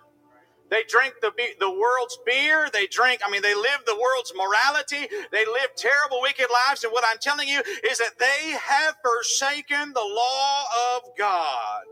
They 0.71 0.83
drink 0.87 1.15
the, 1.21 1.31
the 1.59 1.69
world's 1.69 2.17
beer. 2.25 2.69
They 2.71 2.87
drink, 2.87 3.21
I 3.27 3.29
mean, 3.29 3.41
they 3.41 3.53
live 3.53 3.81
the 3.85 3.99
world's 4.01 4.33
morality. 4.33 5.07
They 5.31 5.45
live 5.45 5.75
terrible, 5.75 6.21
wicked 6.21 6.47
lives. 6.49 6.85
And 6.85 6.93
what 6.93 7.03
I'm 7.05 7.17
telling 7.19 7.49
you 7.49 7.61
is 7.83 7.97
that 7.97 8.17
they 8.17 8.51
have 8.51 8.95
forsaken 9.03 9.91
the 9.93 9.99
law 9.99 10.63
of 10.95 11.01
God. 11.17 11.83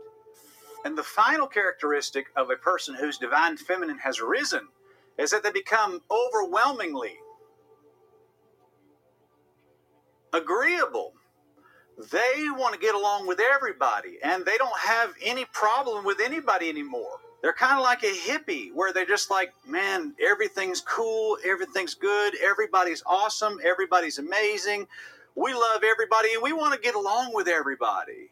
And 0.86 0.96
the 0.96 1.02
final 1.02 1.46
characteristic 1.46 2.28
of 2.36 2.50
a 2.50 2.56
person 2.56 2.94
whose 2.94 3.18
divine 3.18 3.58
feminine 3.58 3.98
has 3.98 4.22
risen 4.22 4.68
is 5.18 5.30
that 5.30 5.42
they 5.42 5.50
become 5.52 6.00
overwhelmingly 6.10 7.18
agreeable. 10.32 11.12
They 12.10 12.44
want 12.48 12.72
to 12.72 12.80
get 12.80 12.94
along 12.94 13.26
with 13.26 13.40
everybody 13.40 14.18
and 14.22 14.46
they 14.46 14.56
don't 14.56 14.78
have 14.78 15.12
any 15.22 15.44
problem 15.52 16.06
with 16.06 16.18
anybody 16.18 16.70
anymore. 16.70 17.18
They're 17.42 17.54
kind 17.54 17.78
of 17.78 17.82
like 17.82 18.02
a 18.02 18.12
hippie 18.12 18.70
where 18.74 18.92
they're 18.92 19.06
just 19.06 19.30
like, 19.30 19.52
man, 19.66 20.14
everything's 20.22 20.80
cool, 20.80 21.38
everything's 21.44 21.94
good, 21.94 22.34
everybody's 22.42 23.02
awesome, 23.06 23.58
everybody's 23.64 24.18
amazing. 24.18 24.86
We 25.34 25.54
love 25.54 25.82
everybody 25.84 26.34
and 26.34 26.42
we 26.42 26.52
want 26.52 26.74
to 26.74 26.80
get 26.80 26.94
along 26.94 27.32
with 27.34 27.48
everybody. 27.48 28.28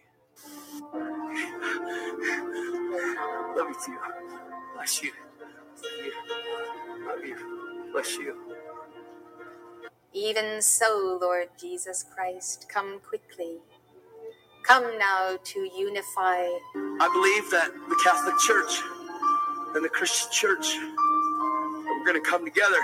Love 3.57 3.69
you 3.69 3.77
too. 3.85 3.99
Bless 4.75 5.03
you. 5.03 5.13
Love 7.07 7.25
you. 7.25 7.91
Bless 7.93 8.17
you. 8.19 8.37
Even 10.13 10.61
so, 10.61 11.19
Lord 11.21 11.49
Jesus 11.59 12.05
Christ, 12.15 12.67
come 12.69 13.01
quickly. 13.01 13.57
Come 14.65 14.99
now 14.99 15.39
to 15.43 15.61
unify. 15.61 16.45
I 17.01 17.09
believe 17.13 17.51
that 17.51 17.71
the 17.89 18.01
Catholic 18.05 18.39
Church 18.39 18.83
and 19.79 19.85
the 19.85 19.89
Christian 19.89 20.29
church 20.33 20.75
We're 20.77 22.05
going 22.05 22.21
to 22.21 22.29
come 22.29 22.45
together 22.45 22.81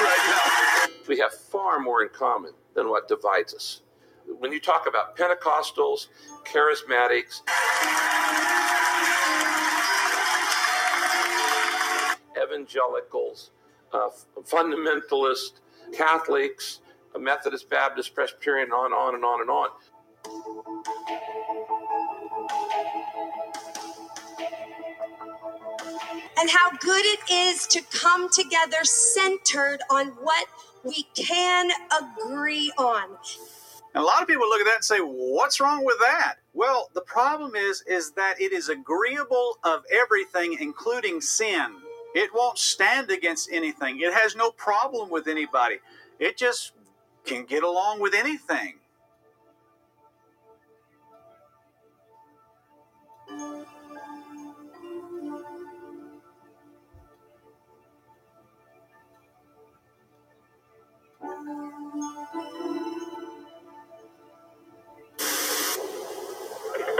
right 0.00 0.24
now. 0.30 0.86
We 1.06 1.18
have 1.18 1.34
far 1.34 1.80
more 1.80 2.02
in 2.02 2.08
common 2.08 2.52
than 2.74 2.88
what 2.88 3.06
divides 3.06 3.52
us. 3.52 3.82
When 4.26 4.52
you 4.52 4.60
talk 4.60 4.86
about 4.88 5.18
Pentecostals, 5.18 6.08
charismatics, 6.44 7.42
evangelicals, 12.42 13.50
uh, 13.92 14.08
fundamentalists, 14.44 15.60
Catholics, 15.94 16.80
Methodist, 17.18 17.68
Baptist, 17.68 18.14
Presbyterian, 18.14 18.70
on, 18.70 18.94
on 18.94 19.14
and 19.14 19.24
on 19.26 19.42
and 19.42 19.50
on. 19.50 19.68
And 26.44 26.50
how 26.50 26.70
good 26.76 27.02
it 27.06 27.20
is 27.30 27.66
to 27.66 27.80
come 27.90 28.28
together 28.28 28.76
centered 28.82 29.78
on 29.88 30.08
what 30.08 30.46
we 30.84 31.04
can 31.14 31.70
agree 32.02 32.70
on. 32.76 33.16
And 33.94 34.02
a 34.02 34.06
lot 34.06 34.20
of 34.20 34.28
people 34.28 34.46
look 34.46 34.60
at 34.60 34.66
that 34.66 34.74
and 34.76 34.84
say, 34.84 34.98
"What's 34.98 35.58
wrong 35.58 35.86
with 35.86 35.98
that?" 36.00 36.34
Well, 36.52 36.90
the 36.92 37.00
problem 37.00 37.56
is 37.56 37.82
is 37.86 38.10
that 38.12 38.42
it 38.42 38.52
is 38.52 38.68
agreeable 38.68 39.58
of 39.64 39.86
everything 39.90 40.58
including 40.60 41.22
sin. 41.22 41.80
It 42.14 42.34
won't 42.34 42.58
stand 42.58 43.10
against 43.10 43.50
anything. 43.50 44.00
It 44.00 44.12
has 44.12 44.36
no 44.36 44.50
problem 44.50 45.08
with 45.08 45.26
anybody. 45.26 45.80
It 46.18 46.36
just 46.36 46.72
can 47.24 47.46
get 47.46 47.62
along 47.62 48.00
with 48.00 48.12
anything. 48.12 48.80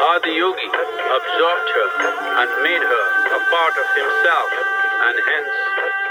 Adiyogi 0.05 0.69
absorbed 0.69 1.69
her 1.75 1.89
and 2.41 2.51
made 2.63 2.81
her 2.81 3.05
a 3.37 3.41
part 3.53 3.75
of 3.77 3.89
himself, 3.93 4.51
and 5.05 5.17
hence 5.29 5.55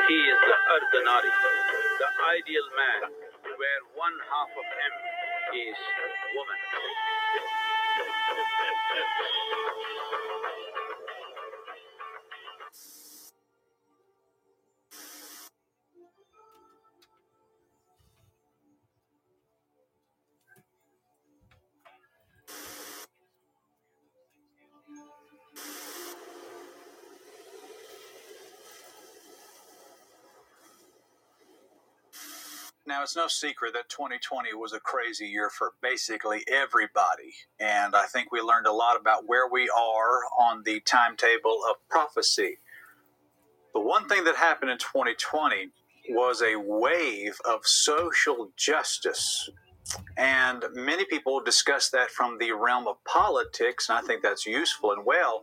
he 0.07 0.17
is 0.29 0.39
the 0.45 0.57
Ardhanari, 0.77 1.33
the 1.97 2.09
ideal 2.37 2.67
man, 2.77 3.01
where 3.57 3.81
one 3.95 4.17
half 4.29 4.51
of 4.57 4.65
him 4.65 4.93
is 5.57 5.77
woman. 6.35 6.59
Now, 32.85 33.01
it's 33.01 33.15
no 33.15 33.27
secret 33.27 33.73
that 33.73 33.87
2020 33.87 34.53
was 34.55 34.73
a 34.73 34.79
crazy 34.79 35.25
year 35.25 35.49
for 35.49 35.71
basically 35.81 36.43
everybody. 36.49 37.33
And 37.57 37.95
I 37.95 38.05
think 38.07 38.29
we 38.31 38.41
learned 38.41 38.67
a 38.67 38.73
lot 38.73 38.99
about 38.99 39.25
where 39.25 39.47
we 39.47 39.69
are 39.69 40.19
on 40.37 40.63
the 40.65 40.81
timetable 40.81 41.61
of 41.69 41.77
prophecy. 41.89 42.57
The 43.73 43.79
one 43.79 44.09
thing 44.09 44.25
that 44.25 44.35
happened 44.35 44.69
in 44.69 44.77
2020 44.79 45.69
was 46.09 46.41
a 46.41 46.57
wave 46.57 47.39
of 47.45 47.65
social 47.65 48.51
justice. 48.57 49.49
And 50.17 50.65
many 50.73 51.05
people 51.05 51.41
discuss 51.41 51.89
that 51.91 52.11
from 52.11 52.37
the 52.37 52.51
realm 52.51 52.87
of 52.87 53.01
politics, 53.05 53.87
and 53.87 53.97
I 53.97 54.01
think 54.01 54.21
that's 54.21 54.45
useful 54.45 54.91
and 54.91 55.05
well. 55.05 55.41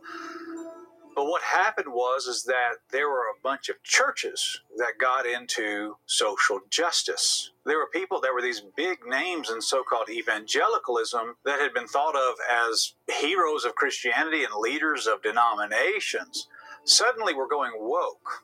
But 1.13 1.25
what 1.25 1.41
happened 1.41 1.89
was 1.89 2.25
is 2.25 2.43
that 2.43 2.75
there 2.91 3.09
were 3.09 3.25
a 3.29 3.41
bunch 3.43 3.67
of 3.69 3.83
churches 3.83 4.61
that 4.77 4.93
got 4.99 5.25
into 5.25 5.97
social 6.05 6.59
justice. 6.69 7.51
There 7.65 7.77
were 7.77 7.89
people 7.91 8.21
that 8.21 8.33
were 8.33 8.41
these 8.41 8.63
big 8.77 8.99
names 9.05 9.49
in 9.49 9.61
so-called 9.61 10.09
evangelicalism 10.09 11.35
that 11.43 11.59
had 11.59 11.73
been 11.73 11.87
thought 11.87 12.15
of 12.15 12.35
as 12.49 12.93
heroes 13.19 13.65
of 13.65 13.75
Christianity 13.75 14.43
and 14.43 14.53
leaders 14.55 15.05
of 15.05 15.21
denominations. 15.21 16.47
Suddenly 16.85 17.33
were 17.33 17.47
going 17.47 17.73
woke. 17.75 18.43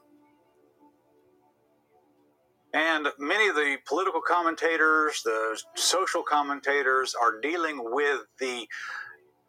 And 2.74 3.08
many 3.18 3.48
of 3.48 3.56
the 3.56 3.78
political 3.86 4.22
commentators, 4.22 5.22
the 5.24 5.60
social 5.76 6.22
commentators 6.22 7.16
are 7.20 7.40
dealing 7.40 7.80
with 7.82 8.26
the 8.40 8.68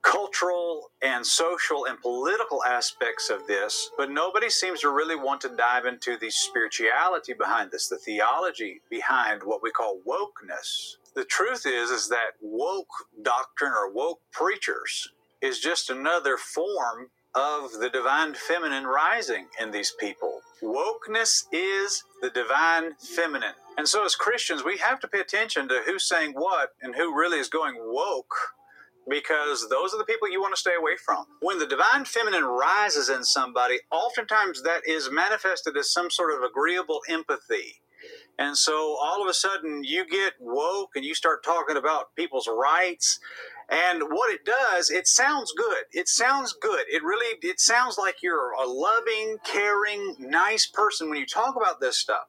cultural 0.03 0.91
and 1.03 1.27
social 1.27 1.87
and 1.87 2.01
political 2.01 2.65
aspects 2.65 3.31
of 3.31 3.47
this, 3.47 3.91
but 3.97 4.11
nobody 4.11 4.49
seems 4.49 4.81
to 4.81 4.91
really 4.91 5.17
want 5.17 5.41
to 5.41 5.57
dive 5.57 5.87
into 5.87 6.17
the 6.17 6.31
spirituality 6.31 7.33
behind 7.33 7.71
this, 7.71 7.89
the 7.89 7.99
theology 7.99 8.81
behind 8.91 9.43
what 9.43 9.63
we 9.63 9.71
call 9.71 10.01
wokeness. 10.07 10.97
The 11.15 11.25
truth 11.25 11.67
is 11.67 11.91
is 11.91 12.09
that 12.09 12.33
woke 12.41 12.87
doctrine 13.23 13.73
or 13.73 13.93
woke 13.93 14.21
preachers 14.33 15.11
is 15.41 15.59
just 15.59 15.91
another 15.91 16.37
form 16.37 17.11
of 17.35 17.73
the 17.73 17.91
divine 17.91 18.35
feminine 18.35 18.87
rising 18.87 19.47
in 19.61 19.71
these 19.71 19.95
people. 19.99 20.41
Wokeness 20.63 21.45
is 21.53 22.05
the 22.21 22.31
divine 22.31 22.95
feminine. 22.95 23.55
And 23.77 23.87
so 23.87 24.05
as 24.05 24.17
Christians, 24.17 24.65
we 24.65 24.79
have 24.79 24.99
to 25.01 25.09
pay 25.09 25.21
attention 25.21 25.69
to 25.69 25.83
who's 25.87 26.09
saying 26.09 26.33
what 26.33 26.71
and 26.83 26.97
who 26.97 27.17
really 27.17 27.39
is 27.39 27.49
going 27.49 27.77
woke 27.79 28.35
because 29.09 29.69
those 29.69 29.95
are 29.95 29.99
the 29.99 30.05
people 30.05 30.31
you 30.31 30.41
want 30.41 30.55
to 30.55 30.61
stay 30.61 30.75
away 30.75 30.97
from. 31.05 31.25
When 31.41 31.59
the 31.59 31.67
divine 31.67 32.05
feminine 32.05 32.45
rises 32.45 33.09
in 33.09 33.25
somebody, 33.25 33.79
oftentimes 33.91 34.63
that 34.63 34.87
is 34.87 35.11
manifested 35.11 35.77
as 35.77 35.93
some 35.93 36.11
sort 36.11 36.35
of 36.35 36.43
agreeable 36.43 37.01
empathy. 37.09 37.81
And 38.39 38.57
so 38.57 38.97
all 39.01 39.21
of 39.21 39.29
a 39.29 39.35
sudden 39.35 39.83
you 39.83 40.07
get 40.07 40.35
woke 40.39 40.91
and 40.95 41.05
you 41.05 41.15
start 41.15 41.43
talking 41.43 41.77
about 41.77 42.15
people's 42.15 42.49
rights. 42.49 43.19
And 43.69 44.03
what 44.05 44.33
it 44.33 44.47
does, 44.47 44.91
it 44.91 45.07
sounds 45.07 45.53
good. 45.55 45.85
It 45.93 46.09
sounds 46.09 46.55
good. 46.55 46.87
It 46.89 47.03
really, 47.03 47.37
it 47.43 47.61
sounds 47.61 47.99
like 47.99 48.23
you're 48.23 48.53
a 48.53 48.67
loving, 48.67 49.37
caring, 49.45 50.17
nice 50.19 50.67
person 50.67 51.11
when 51.11 51.19
you 51.19 51.27
talk 51.27 51.55
about 51.57 51.81
this 51.81 51.99
stuff. 51.99 52.29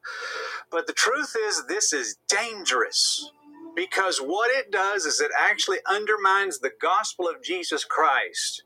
But 0.70 0.88
the 0.88 0.94
truth 0.94 1.36
is, 1.48 1.66
this 1.68 1.94
is 1.94 2.18
dangerous 2.28 3.32
because 3.76 4.20
what 4.20 4.50
it 4.52 4.72
does 4.72 5.06
is 5.06 5.22
it 5.22 5.32
actually 5.38 5.80
undermines 5.90 6.60
the 6.60 6.72
gospel 6.82 7.28
of 7.28 7.44
Jesus 7.44 7.84
Christ. 7.84 8.64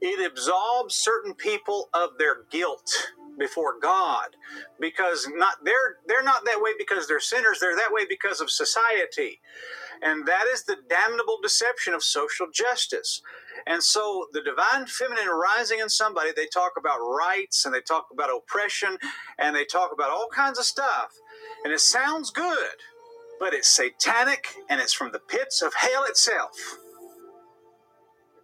It 0.00 0.24
absolves 0.24 0.94
certain 0.94 1.34
people 1.34 1.88
of 1.92 2.18
their 2.18 2.44
guilt 2.50 3.12
before 3.38 3.78
God. 3.80 4.36
Because 4.80 5.28
not 5.32 5.64
they're 5.64 5.96
they're 6.06 6.22
not 6.22 6.44
that 6.44 6.60
way 6.60 6.70
because 6.76 7.06
they're 7.06 7.20
sinners 7.20 7.58
they're 7.60 7.76
that 7.76 7.92
way 7.92 8.02
because 8.08 8.40
of 8.40 8.50
society. 8.50 9.40
And 10.02 10.26
that 10.26 10.44
is 10.52 10.64
the 10.64 10.76
damnable 10.88 11.38
deception 11.42 11.94
of 11.94 12.02
social 12.04 12.46
justice. 12.52 13.22
And 13.66 13.82
so 13.82 14.26
the 14.32 14.42
divine 14.42 14.86
feminine 14.86 15.28
rising 15.28 15.80
in 15.80 15.88
somebody 15.88 16.30
they 16.34 16.46
talk 16.46 16.72
about 16.78 16.98
rights 16.98 17.64
and 17.64 17.74
they 17.74 17.80
talk 17.80 18.06
about 18.12 18.30
oppression 18.30 18.98
and 19.38 19.56
they 19.56 19.64
talk 19.64 19.92
about 19.92 20.10
all 20.10 20.28
kinds 20.32 20.58
of 20.58 20.64
stuff. 20.64 21.14
And 21.64 21.72
it 21.72 21.80
sounds 21.80 22.30
good 22.30 22.76
but 23.40 23.54
it's 23.54 23.68
satanic 23.68 24.48
and 24.68 24.80
it's 24.80 24.92
from 24.92 25.12
the 25.12 25.18
pits 25.18 25.62
of 25.62 25.74
hell 25.74 26.04
itself. 26.04 26.78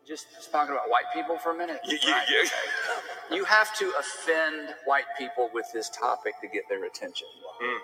Just, 0.07 0.27
just 0.35 0.53
talking 0.53 0.73
about 0.75 0.91
white 0.91 1.07
people 1.15 1.39
for 1.39 1.53
a 1.53 1.57
minute. 1.57 1.81
Yeah, 1.87 1.97
yeah, 2.03 2.23
yeah. 2.33 3.37
You 3.37 3.45
have 3.45 3.75
to 3.79 3.91
offend 3.99 4.75
white 4.85 5.07
people 5.19 5.49
with 5.55 5.67
this 5.73 5.89
topic 5.91 6.35
to 6.43 6.49
get 6.49 6.65
their 6.69 6.85
attention. 6.85 7.27
Mm. 7.63 7.79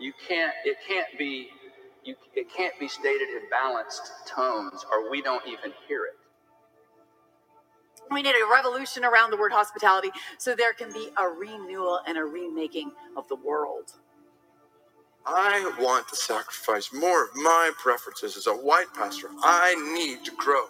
You 0.00 0.12
can't. 0.28 0.52
It 0.64 0.76
can't 0.86 1.08
be. 1.18 1.48
You, 2.04 2.14
it 2.34 2.46
can't 2.54 2.78
be 2.78 2.86
stated 2.86 3.28
in 3.28 3.48
balanced 3.50 4.12
tones, 4.26 4.84
or 4.92 5.10
we 5.10 5.22
don't 5.22 5.46
even 5.48 5.72
hear 5.88 6.04
it. 6.04 6.12
We 8.10 8.22
need 8.22 8.34
a 8.34 8.52
revolution 8.52 9.04
around 9.04 9.30
the 9.30 9.36
word 9.38 9.52
hospitality 9.52 10.10
so 10.38 10.54
there 10.54 10.74
can 10.74 10.92
be 10.92 11.08
a 11.18 11.26
renewal 11.28 12.00
and 12.06 12.18
a 12.18 12.24
remaking 12.24 12.92
of 13.16 13.26
the 13.28 13.36
world. 13.36 13.92
I 15.26 15.72
want 15.80 16.08
to 16.08 16.16
sacrifice 16.16 16.92
more 16.92 17.24
of 17.24 17.34
my 17.34 17.70
preferences 17.78 18.36
as 18.36 18.46
a 18.46 18.52
white 18.52 18.92
pastor. 18.94 19.28
I 19.42 19.74
need 19.94 20.24
to 20.26 20.32
grow 20.32 20.66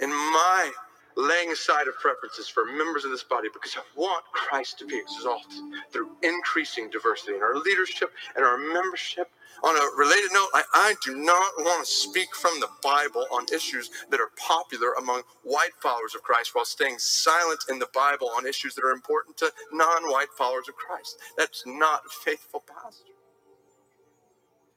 in 0.00 0.10
my 0.10 0.72
laying 1.16 1.52
aside 1.52 1.86
of 1.86 1.94
preferences 2.00 2.48
for 2.48 2.64
members 2.64 3.04
of 3.04 3.10
this 3.10 3.22
body 3.22 3.48
because 3.52 3.76
I 3.76 3.82
want 3.94 4.24
Christ 4.32 4.78
to 4.80 4.86
be 4.86 4.98
exalted 4.98 5.60
through 5.92 6.10
increasing 6.22 6.90
diversity 6.90 7.36
in 7.36 7.42
our 7.42 7.56
leadership 7.56 8.10
and 8.34 8.44
our 8.44 8.58
membership. 8.58 9.30
On 9.62 9.76
a 9.76 9.96
related 9.96 10.32
note, 10.32 10.48
I, 10.54 10.64
I 10.74 10.94
do 11.04 11.14
not 11.14 11.52
want 11.58 11.86
to 11.86 11.92
speak 11.92 12.34
from 12.34 12.58
the 12.58 12.70
Bible 12.82 13.26
on 13.30 13.44
issues 13.54 13.90
that 14.10 14.18
are 14.18 14.30
popular 14.36 14.94
among 14.94 15.22
white 15.44 15.74
followers 15.80 16.16
of 16.16 16.22
Christ 16.22 16.54
while 16.54 16.64
staying 16.64 16.98
silent 16.98 17.60
in 17.68 17.78
the 17.78 17.88
Bible 17.94 18.30
on 18.36 18.46
issues 18.46 18.74
that 18.74 18.84
are 18.84 18.90
important 18.90 19.36
to 19.36 19.52
non 19.70 20.10
white 20.10 20.32
followers 20.36 20.68
of 20.68 20.74
Christ. 20.74 21.18
That's 21.36 21.62
not 21.64 22.02
a 22.06 22.08
faithful 22.08 22.64
pastor 22.66 23.11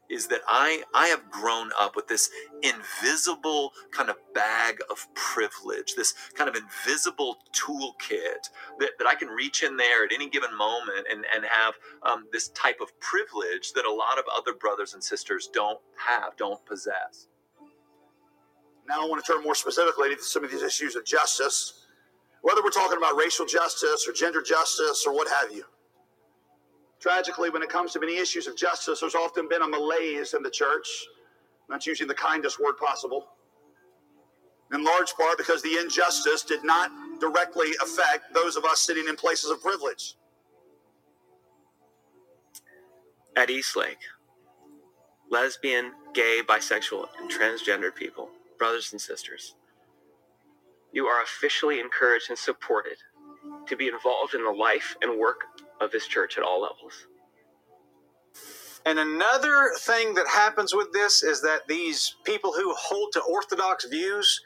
is 0.09 0.27
that 0.27 0.41
I 0.47 0.83
I 0.93 1.07
have 1.07 1.29
grown 1.29 1.71
up 1.79 1.95
with 1.95 2.07
this 2.07 2.29
invisible 2.61 3.71
kind 3.91 4.09
of 4.09 4.17
bag 4.33 4.79
of 4.89 5.07
privilege, 5.13 5.95
this 5.95 6.13
kind 6.33 6.49
of 6.49 6.55
invisible 6.55 7.37
toolkit 7.53 8.49
that, 8.79 8.91
that 8.99 9.07
I 9.07 9.15
can 9.15 9.29
reach 9.29 9.63
in 9.63 9.77
there 9.77 10.05
at 10.05 10.11
any 10.13 10.29
given 10.29 10.55
moment 10.55 11.07
and, 11.11 11.25
and 11.33 11.45
have 11.45 11.75
um, 12.03 12.25
this 12.31 12.49
type 12.49 12.81
of 12.81 12.97
privilege 12.99 13.73
that 13.73 13.85
a 13.85 13.91
lot 13.91 14.17
of 14.17 14.25
other 14.35 14.53
brothers 14.53 14.93
and 14.93 15.03
sisters 15.03 15.49
don't 15.51 15.79
have, 15.97 16.35
don't 16.37 16.63
possess. 16.65 17.27
Now 18.87 19.03
I 19.03 19.07
want 19.07 19.23
to 19.23 19.31
turn 19.31 19.43
more 19.43 19.55
specifically 19.55 20.15
to 20.15 20.21
some 20.21 20.43
of 20.43 20.51
these 20.51 20.61
issues 20.61 20.95
of 20.95 21.05
justice, 21.05 21.85
whether 22.41 22.63
we're 22.63 22.69
talking 22.69 22.97
about 22.97 23.15
racial 23.15 23.45
justice 23.45 24.07
or 24.07 24.13
gender 24.13 24.41
justice 24.41 25.03
or 25.07 25.13
what 25.13 25.27
have 25.27 25.51
you. 25.51 25.63
Tragically, 27.05 27.51
when 27.51 27.61
it 27.61 27.69
comes 27.69 27.93
to 27.93 27.99
many 27.99 28.17
issues 28.17 28.47
of 28.47 28.57
justice, 28.57 29.01
there's 29.01 29.13
often 29.13 29.47
been 29.47 29.61
a 29.61 29.67
malaise 29.67 30.33
in 30.33 30.41
the 30.41 30.49
church. 30.49 30.87
not 31.69 31.85
using 31.85 32.07
the 32.07 32.15
kindest 32.15 32.59
word 32.59 32.77
possible. 32.77 33.27
In 34.73 34.83
large 34.83 35.13
part 35.13 35.37
because 35.37 35.61
the 35.61 35.77
injustice 35.77 36.41
did 36.41 36.63
not 36.63 36.89
directly 37.19 37.73
affect 37.83 38.33
those 38.33 38.55
of 38.55 38.65
us 38.65 38.79
sitting 38.79 39.07
in 39.07 39.15
places 39.15 39.51
of 39.51 39.61
privilege. 39.61 40.15
At 43.35 43.51
Eastlake, 43.51 44.01
lesbian, 45.29 45.91
gay, 46.15 46.41
bisexual, 46.47 47.05
and 47.19 47.29
transgendered 47.29 47.93
people, 47.93 48.29
brothers 48.57 48.93
and 48.93 48.99
sisters, 48.99 49.53
you 50.91 51.05
are 51.05 51.21
officially 51.21 51.79
encouraged 51.79 52.29
and 52.29 52.39
supported 52.39 52.97
to 53.67 53.75
be 53.75 53.89
involved 53.89 54.33
in 54.33 54.43
the 54.43 54.49
life 54.49 54.95
and 55.03 55.19
work 55.19 55.43
of 55.81 55.91
this 55.91 56.07
church 56.07 56.37
at 56.37 56.43
all 56.43 56.61
levels. 56.61 57.07
And 58.85 58.99
another 58.99 59.71
thing 59.79 60.13
that 60.13 60.27
happens 60.27 60.73
with 60.73 60.93
this 60.93 61.23
is 61.23 61.41
that 61.41 61.67
these 61.67 62.15
people 62.23 62.53
who 62.53 62.71
hold 62.75 63.13
to 63.13 63.21
orthodox 63.21 63.85
views, 63.85 64.41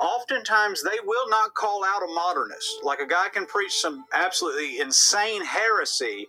oftentimes 0.00 0.82
they 0.82 0.98
will 1.04 1.28
not 1.28 1.54
call 1.54 1.84
out 1.84 2.02
a 2.02 2.12
modernist. 2.12 2.80
Like 2.82 2.98
a 2.98 3.06
guy 3.06 3.28
can 3.28 3.46
preach 3.46 3.72
some 3.72 4.04
absolutely 4.12 4.80
insane 4.80 5.44
heresy, 5.44 6.26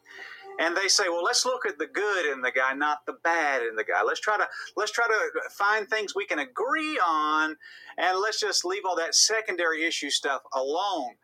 and 0.60 0.78
they 0.78 0.88
say, 0.88 1.10
"Well, 1.10 1.24
let's 1.24 1.44
look 1.44 1.66
at 1.66 1.80
the 1.80 1.88
good 1.88 2.28
in 2.32 2.42
the 2.42 2.52
guy, 2.52 2.74
not 2.74 3.08
the 3.08 3.14
bad 3.14 3.64
in 3.64 3.76
the 3.76 3.84
guy. 3.84 4.04
Let's 4.04 4.20
try 4.20 4.38
to 4.38 4.48
let's 4.76 4.92
try 4.92 5.08
to 5.08 5.50
find 5.50 5.90
things 5.90 6.14
we 6.14 6.28
can 6.28 6.38
agree 6.38 7.00
on, 7.00 7.58
and 7.98 8.20
let's 8.20 8.40
just 8.40 8.64
leave 8.64 8.86
all 8.86 8.96
that 8.98 9.16
secondary 9.16 9.84
issue 9.86 10.12
stuff 10.12 10.44
alone." 10.54 11.16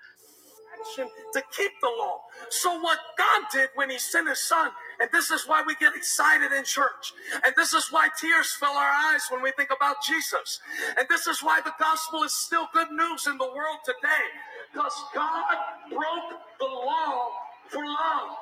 To 0.96 1.44
keep 1.56 1.72
the 1.82 1.88
law. 2.00 2.22
So 2.50 2.80
what 2.80 3.00
God 3.18 3.44
did 3.52 3.70
when 3.76 3.90
he 3.90 3.98
sent 3.98 4.30
his 4.30 4.40
son, 4.42 4.70
and 5.00 5.10
this 5.12 5.32
is 5.32 5.48
why 5.48 5.64
we 5.66 5.76
get 5.76 5.96
excited 5.96 6.52
in 6.52 6.64
church. 6.64 7.14
And 7.46 7.54
this 7.56 7.74
is 7.74 7.92
why 7.92 8.10
tears 8.20 8.52
fill 8.60 8.70
our 8.70 8.92
eyes 8.92 9.22
when 9.30 9.42
we 9.42 9.52
think 9.58 9.70
about 9.76 9.98
Jesus. 10.04 10.60
And 10.98 11.08
this 11.10 11.28
is 11.28 11.42
why 11.44 11.62
the 11.64 11.74
gospel 11.80 12.24
is 12.24 12.34
still 12.34 12.68
good 12.74 12.92
news 12.92 13.28
in 13.28 13.38
the 13.38 13.48
world 13.48 13.80
today. 13.86 14.26
Because 14.72 14.94
God 15.14 15.56
broke 15.90 16.40
the 16.60 16.66
law 16.66 17.30
for 17.70 17.86
love. 17.86 18.38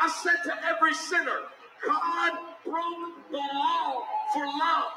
I 0.00 0.08
said 0.22 0.36
to 0.44 0.54
every 0.66 0.94
sinner, 0.94 1.40
God 1.84 2.32
broke 2.64 3.30
the 3.30 3.38
law 3.38 4.02
for 4.32 4.46
love. 4.46 4.92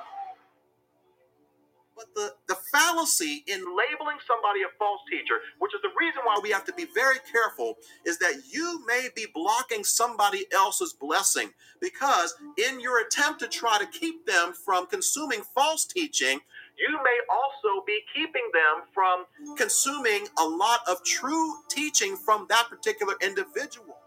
But 2.00 2.16
the, 2.16 2.34
the 2.54 2.60
fallacy 2.72 3.44
in 3.48 3.60
labeling 3.60 4.20
somebody 4.26 4.62
a 4.62 4.72
false 4.78 5.02
teacher, 5.10 5.36
which 5.60 5.76
is 5.76 5.82
the 5.82 5.90
reason 6.00 6.22
why 6.24 6.40
we 6.42 6.50
have 6.50 6.64
to 6.66 6.74
be 6.74 6.88
very 6.96 7.18
careful, 7.30 7.76
is 8.06 8.18
that 8.20 8.36
you 8.50 8.86
may 8.88 9.10
be 9.18 9.26
blocking 9.34 9.84
somebody 9.84 10.46
else's 10.54 10.94
blessing 10.94 11.50
because 11.82 12.36
in 12.70 12.80
your 12.80 13.02
attempt 13.02 13.42
to 13.42 13.48
try 13.50 13.78
to 13.80 13.86
keep 13.88 14.26
them 14.26 14.54
from 14.54 14.88
consuming 14.88 15.42
false 15.54 15.84
teaching, 15.84 16.40
you 16.78 16.98
may 17.04 17.20
also 17.30 17.84
be 17.86 18.00
keeping 18.16 18.50
them 18.54 18.88
from 18.94 19.26
consuming 19.58 20.26
a 20.40 20.46
lot 20.46 20.80
of 20.88 21.04
true 21.04 21.56
teaching 21.70 22.16
from 22.16 22.46
that 22.50 22.70
particular 22.70 23.16
individual. 23.22 23.98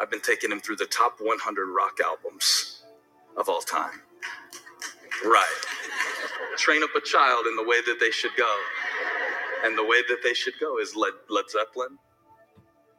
I've 0.00 0.12
been 0.12 0.20
taking 0.20 0.52
him 0.52 0.60
through 0.60 0.76
the 0.76 0.86
top 0.86 1.16
100 1.20 1.66
rock 1.72 1.98
albums 2.04 2.82
of 3.36 3.48
all 3.48 3.62
time. 3.62 4.02
Right. 5.24 5.46
Train 6.56 6.82
up 6.82 6.90
a 6.96 7.00
child 7.00 7.46
in 7.46 7.56
the 7.56 7.64
way 7.64 7.80
that 7.86 7.98
they 8.00 8.10
should 8.10 8.34
go. 8.36 8.56
And 9.64 9.76
the 9.76 9.84
way 9.84 10.02
that 10.08 10.18
they 10.22 10.34
should 10.34 10.54
go 10.60 10.78
is 10.78 10.94
Led, 10.94 11.12
Led 11.28 11.44
Zeppelin. 11.50 11.98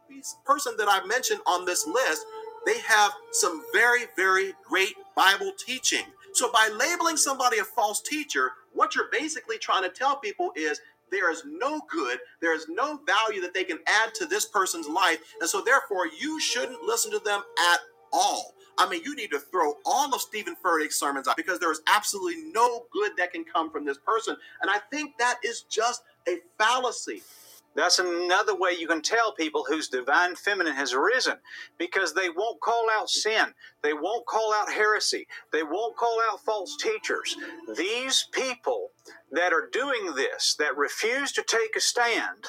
These 0.10 0.36
person 0.46 0.76
that 0.78 0.88
I 0.90 1.06
mentioned 1.06 1.42
on 1.46 1.66
this 1.66 1.86
list, 1.86 2.26
they 2.66 2.80
have 2.80 3.12
some 3.32 3.64
very, 3.74 4.06
very 4.16 4.54
great 4.64 4.96
Bible 5.16 5.52
teaching. 5.58 6.04
So 6.34 6.52
by 6.52 6.70
labeling 6.78 7.18
somebody 7.18 7.60
a 7.60 7.64
false 7.64 8.02
teacher, 8.02 8.52
what 8.74 8.96
you're 8.96 9.10
basically 9.12 9.58
trying 9.58 9.84
to 9.84 9.90
tell 9.90 10.18
people 10.18 10.52
is 10.56 10.80
there 11.12 11.32
is 11.32 11.44
no 11.46 11.82
good, 11.90 12.20
there 12.42 12.54
is 12.54 12.68
no 12.70 13.00
value 13.06 13.42
that 13.42 13.54
they 13.54 13.64
can 13.64 13.80
add 13.88 14.14
to 14.16 14.26
this 14.26 14.46
person's 14.46 14.88
life. 14.88 15.20
And 15.40 15.50
so 15.50 15.62
therefore, 15.64 16.08
you 16.08 16.40
shouldn't 16.40 16.82
listen 16.84 17.12
to 17.12 17.20
them 17.20 17.42
at 17.72 17.80
all. 18.12 18.54
I 18.78 18.88
mean, 18.90 19.02
you 19.04 19.16
need 19.16 19.32
to 19.32 19.40
throw 19.40 19.76
all 19.86 20.14
of 20.14 20.22
Steven 20.22 20.56
Furtick's 20.64 21.00
sermons 21.00 21.28
out 21.28 21.38
because 21.38 21.60
there 21.60 21.72
is 21.72 21.82
absolutely 21.88 22.44
no 22.52 22.86
good 22.92 23.12
that 23.18 23.34
can 23.34 23.44
come 23.44 23.72
from 23.72 23.86
this 23.86 23.98
person. 23.98 24.36
And 24.62 24.70
I 24.70 24.80
think 24.92 25.18
that 25.18 25.40
is 25.44 25.64
just 25.64 26.04
a 26.28 26.38
fallacy. 26.58 27.22
That's 27.76 28.00
another 28.00 28.56
way 28.56 28.72
you 28.72 28.88
can 28.88 29.04
tell 29.04 29.34
people 29.34 29.64
whose 29.68 29.88
divine 29.88 30.36
feminine 30.36 30.74
has 30.74 30.96
risen 30.96 31.36
because 31.78 32.12
they 32.14 32.30
won't 32.30 32.60
call 32.60 32.88
out 32.92 33.08
sin. 33.08 33.54
They 33.84 33.94
won't 33.94 34.26
call 34.26 34.52
out 34.54 34.72
heresy. 34.72 35.28
They 35.52 35.62
won't 35.62 35.96
call 35.96 36.20
out 36.32 36.44
false 36.44 36.76
teachers. 36.76 37.38
These 37.76 38.30
people 38.32 38.90
that 39.32 39.54
are 39.54 39.70
doing 39.72 40.16
this, 40.16 40.56
that 40.58 40.76
refuse 40.76 41.32
to 41.34 41.44
take 41.44 41.76
a 41.76 41.80
stand, 41.80 42.46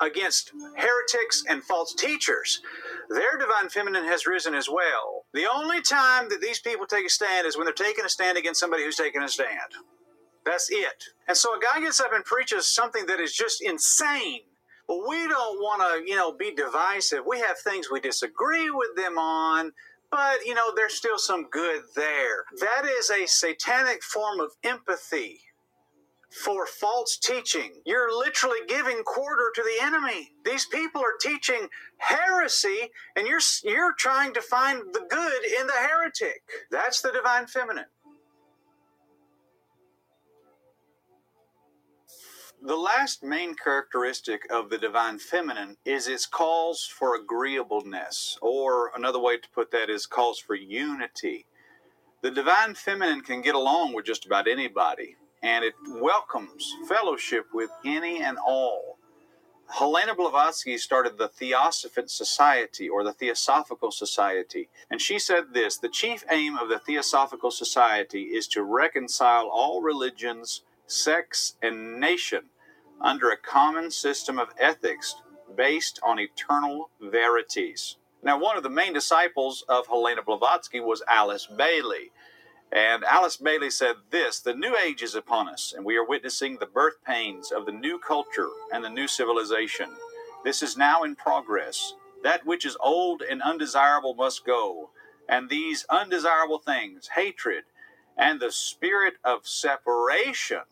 against 0.00 0.52
heretics 0.76 1.44
and 1.48 1.62
false 1.62 1.94
teachers, 1.94 2.60
their 3.08 3.36
divine 3.38 3.68
feminine 3.68 4.04
has 4.04 4.26
risen 4.26 4.54
as 4.54 4.68
well. 4.68 5.24
The 5.34 5.46
only 5.46 5.82
time 5.82 6.28
that 6.28 6.40
these 6.40 6.60
people 6.60 6.86
take 6.86 7.06
a 7.06 7.10
stand 7.10 7.46
is 7.46 7.56
when 7.56 7.64
they're 7.64 7.74
taking 7.74 8.04
a 8.04 8.08
stand 8.08 8.38
against 8.38 8.60
somebody 8.60 8.84
who's 8.84 8.96
taking 8.96 9.22
a 9.22 9.28
stand. 9.28 9.72
That's 10.44 10.70
it. 10.70 11.04
And 11.26 11.36
so 11.36 11.54
a 11.54 11.60
guy 11.60 11.80
gets 11.80 12.00
up 12.00 12.12
and 12.12 12.24
preaches 12.24 12.66
something 12.66 13.06
that 13.06 13.20
is 13.20 13.34
just 13.34 13.62
insane. 13.62 14.40
But 14.86 15.06
we 15.06 15.28
don't 15.28 15.58
want 15.60 15.82
to, 15.82 16.10
you 16.10 16.16
know, 16.16 16.32
be 16.32 16.54
divisive. 16.54 17.24
We 17.26 17.40
have 17.40 17.58
things 17.58 17.90
we 17.90 18.00
disagree 18.00 18.70
with 18.70 18.96
them 18.96 19.18
on, 19.18 19.72
but, 20.10 20.46
you 20.46 20.54
know, 20.54 20.72
there's 20.74 20.94
still 20.94 21.18
some 21.18 21.50
good 21.50 21.82
there. 21.94 22.44
That 22.60 22.86
is 22.86 23.10
a 23.10 23.26
satanic 23.26 24.02
form 24.02 24.40
of 24.40 24.52
empathy 24.64 25.42
for 26.44 26.66
false 26.66 27.18
teaching. 27.18 27.72
You're 27.84 28.16
literally 28.16 28.60
giving 28.68 29.02
quarter 29.04 29.52
to 29.54 29.62
the 29.62 29.84
enemy. 29.84 30.32
These 30.44 30.66
people 30.66 31.00
are 31.00 31.16
teaching 31.20 31.68
heresy 31.98 32.90
and 33.16 33.26
you're 33.26 33.40
you're 33.64 33.94
trying 33.94 34.34
to 34.34 34.42
find 34.42 34.82
the 34.92 35.04
good 35.08 35.44
in 35.60 35.66
the 35.66 35.72
heretic. 35.72 36.42
That's 36.70 37.00
the 37.00 37.12
divine 37.12 37.46
feminine. 37.46 37.86
The 42.60 42.76
last 42.76 43.22
main 43.22 43.54
characteristic 43.54 44.42
of 44.50 44.68
the 44.68 44.78
divine 44.78 45.20
feminine 45.20 45.76
is 45.84 46.08
its 46.08 46.26
calls 46.26 46.84
for 46.84 47.14
agreeableness, 47.14 48.36
or 48.42 48.90
another 48.96 49.20
way 49.20 49.36
to 49.36 49.48
put 49.54 49.70
that 49.70 49.88
is 49.88 50.06
calls 50.06 50.40
for 50.40 50.56
unity. 50.56 51.46
The 52.20 52.32
divine 52.32 52.74
feminine 52.74 53.20
can 53.20 53.42
get 53.42 53.54
along 53.54 53.92
with 53.92 54.06
just 54.06 54.26
about 54.26 54.48
anybody 54.48 55.14
and 55.42 55.64
it 55.64 55.74
welcomes 55.88 56.74
fellowship 56.88 57.46
with 57.52 57.70
any 57.84 58.22
and 58.22 58.38
all. 58.38 58.98
Helena 59.70 60.14
Blavatsky 60.14 60.78
started 60.78 61.18
the 61.18 61.28
Theosophant 61.28 62.10
Society 62.10 62.88
or 62.88 63.04
the 63.04 63.12
Theosophical 63.12 63.90
Society, 63.90 64.70
and 64.90 65.00
she 65.00 65.18
said 65.18 65.52
this 65.52 65.76
The 65.76 65.90
chief 65.90 66.24
aim 66.30 66.56
of 66.56 66.68
the 66.70 66.78
Theosophical 66.78 67.50
Society 67.50 68.22
is 68.22 68.48
to 68.48 68.62
reconcile 68.62 69.46
all 69.46 69.82
religions, 69.82 70.62
sects, 70.86 71.56
and 71.62 72.00
nation 72.00 72.44
under 73.00 73.30
a 73.30 73.36
common 73.36 73.90
system 73.90 74.38
of 74.38 74.48
ethics 74.58 75.16
based 75.54 76.00
on 76.02 76.18
eternal 76.18 76.90
verities. 77.00 77.96
Now, 78.22 78.38
one 78.40 78.56
of 78.56 78.62
the 78.62 78.70
main 78.70 78.92
disciples 78.92 79.64
of 79.68 79.86
Helena 79.86 80.22
Blavatsky 80.22 80.80
was 80.80 81.02
Alice 81.08 81.46
Bailey. 81.46 82.10
And 82.72 83.04
Alice 83.04 83.36
Bailey 83.38 83.70
said 83.70 83.96
this 84.10 84.40
The 84.40 84.54
new 84.54 84.76
age 84.76 85.02
is 85.02 85.14
upon 85.14 85.48
us, 85.48 85.74
and 85.76 85.84
we 85.84 85.96
are 85.96 86.04
witnessing 86.06 86.56
the 86.58 86.66
birth 86.66 86.96
pains 87.06 87.52
of 87.52 87.66
the 87.66 87.72
new 87.72 87.98
culture 87.98 88.50
and 88.72 88.84
the 88.84 88.90
new 88.90 89.08
civilization. 89.08 89.90
This 90.44 90.62
is 90.62 90.76
now 90.76 91.02
in 91.04 91.16
progress. 91.16 91.94
That 92.22 92.44
which 92.46 92.66
is 92.66 92.76
old 92.80 93.22
and 93.22 93.42
undesirable 93.42 94.14
must 94.14 94.44
go, 94.44 94.90
and 95.28 95.48
these 95.48 95.86
undesirable 95.88 96.58
things, 96.58 97.08
hatred, 97.14 97.64
and 98.16 98.40
the 98.40 98.52
spirit 98.52 99.14
of 99.24 99.46
separation, 99.46 100.62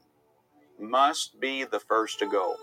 must 0.78 1.40
be 1.40 1.64
the 1.64 1.81
first 1.81 2.18
to 2.18 2.27
go. 2.27 2.56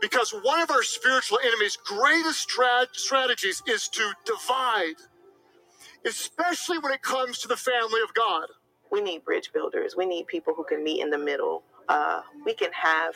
Because 0.00 0.30
one 0.30 0.60
of 0.60 0.70
our 0.70 0.82
spiritual 0.82 1.38
enemy's 1.44 1.76
greatest 1.76 2.40
stra- 2.40 2.88
strategies 2.92 3.62
is 3.66 3.88
to 3.88 4.12
divide, 4.24 4.96
especially 6.06 6.78
when 6.78 6.92
it 6.92 7.02
comes 7.02 7.38
to 7.40 7.48
the 7.48 7.56
family 7.56 8.00
of 8.02 8.14
God. 8.14 8.48
We 8.90 9.00
need 9.00 9.24
bridge 9.24 9.52
builders. 9.52 9.94
We 9.96 10.06
need 10.06 10.26
people 10.26 10.54
who 10.54 10.64
can 10.64 10.82
meet 10.82 11.02
in 11.02 11.10
the 11.10 11.18
middle. 11.18 11.62
Uh, 11.88 12.22
we 12.44 12.54
can 12.54 12.70
have 12.72 13.14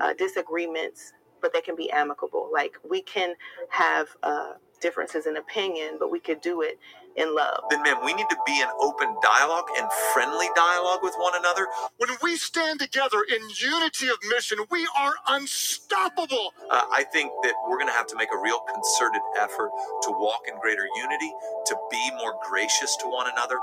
uh, 0.00 0.14
disagreements, 0.14 1.12
but 1.40 1.52
they 1.52 1.60
can 1.60 1.76
be 1.76 1.90
amicable. 1.90 2.50
Like 2.52 2.74
we 2.88 3.02
can 3.02 3.34
have 3.70 4.08
uh, 4.22 4.54
differences 4.80 5.26
in 5.26 5.36
opinion, 5.38 5.96
but 5.98 6.10
we 6.10 6.20
could 6.20 6.40
do 6.40 6.62
it 6.62 6.78
in 7.16 7.34
love. 7.34 7.64
Then, 7.70 7.82
man, 7.82 8.04
we 8.04 8.14
need 8.14 8.28
to 8.30 8.36
be 8.46 8.60
in 8.60 8.68
open 8.80 9.14
dialogue 9.22 9.66
and 9.76 9.90
friendly 10.12 10.48
dialogue 10.54 11.00
with 11.02 11.14
one 11.18 11.34
another. 11.36 11.66
When 11.96 12.10
we 12.22 12.36
stand 12.36 12.80
together 12.80 13.24
in 13.28 13.40
unity 13.60 14.08
of 14.08 14.16
mission, 14.28 14.58
we 14.70 14.86
are 14.98 15.14
unstoppable. 15.28 16.52
Uh, 16.70 16.82
I 16.92 17.04
think 17.04 17.32
that 17.42 17.54
we're 17.68 17.78
going 17.78 17.88
to 17.88 17.94
have 17.94 18.06
to 18.08 18.16
make 18.16 18.28
a 18.34 18.38
real 18.38 18.60
concerted 18.60 19.22
effort 19.38 19.70
to 20.02 20.10
walk 20.10 20.42
in 20.48 20.58
greater 20.60 20.86
unity, 20.96 21.32
to 21.66 21.76
be 21.90 22.10
more 22.18 22.34
gracious 22.48 22.96
to 22.96 23.08
one 23.08 23.30
another. 23.30 23.58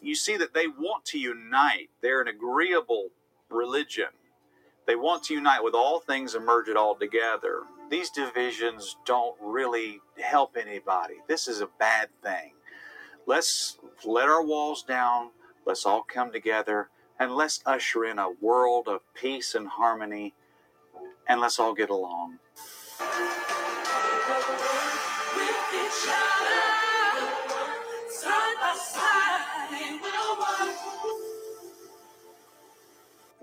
You 0.00 0.14
see 0.14 0.36
that 0.36 0.54
they 0.54 0.66
want 0.66 1.04
to 1.06 1.18
unite, 1.18 1.90
they're 2.00 2.20
an 2.20 2.28
agreeable 2.28 3.10
religion. 3.50 4.06
They 4.86 4.96
want 4.96 5.22
to 5.24 5.34
unite 5.34 5.62
with 5.62 5.74
all 5.74 6.00
things 6.00 6.34
and 6.34 6.44
merge 6.44 6.68
it 6.68 6.76
all 6.76 6.96
together. 6.96 7.60
These 7.88 8.10
divisions 8.10 8.96
don't 9.06 9.36
really 9.40 10.00
help 10.20 10.56
anybody. 10.56 11.14
This 11.28 11.46
is 11.46 11.60
a 11.60 11.68
bad 11.78 12.08
thing. 12.22 12.52
Let's 13.26 13.78
let 14.04 14.28
our 14.28 14.44
walls 14.44 14.82
down. 14.82 15.30
Let's 15.64 15.86
all 15.86 16.02
come 16.02 16.32
together 16.32 16.88
and 17.20 17.36
let's 17.36 17.62
usher 17.64 18.04
in 18.04 18.18
a 18.18 18.30
world 18.40 18.88
of 18.88 19.00
peace 19.14 19.54
and 19.54 19.68
harmony 19.68 20.34
and 21.28 21.40
let's 21.40 21.58
all 21.58 21.74
get 21.74 21.90
along. 21.90 22.38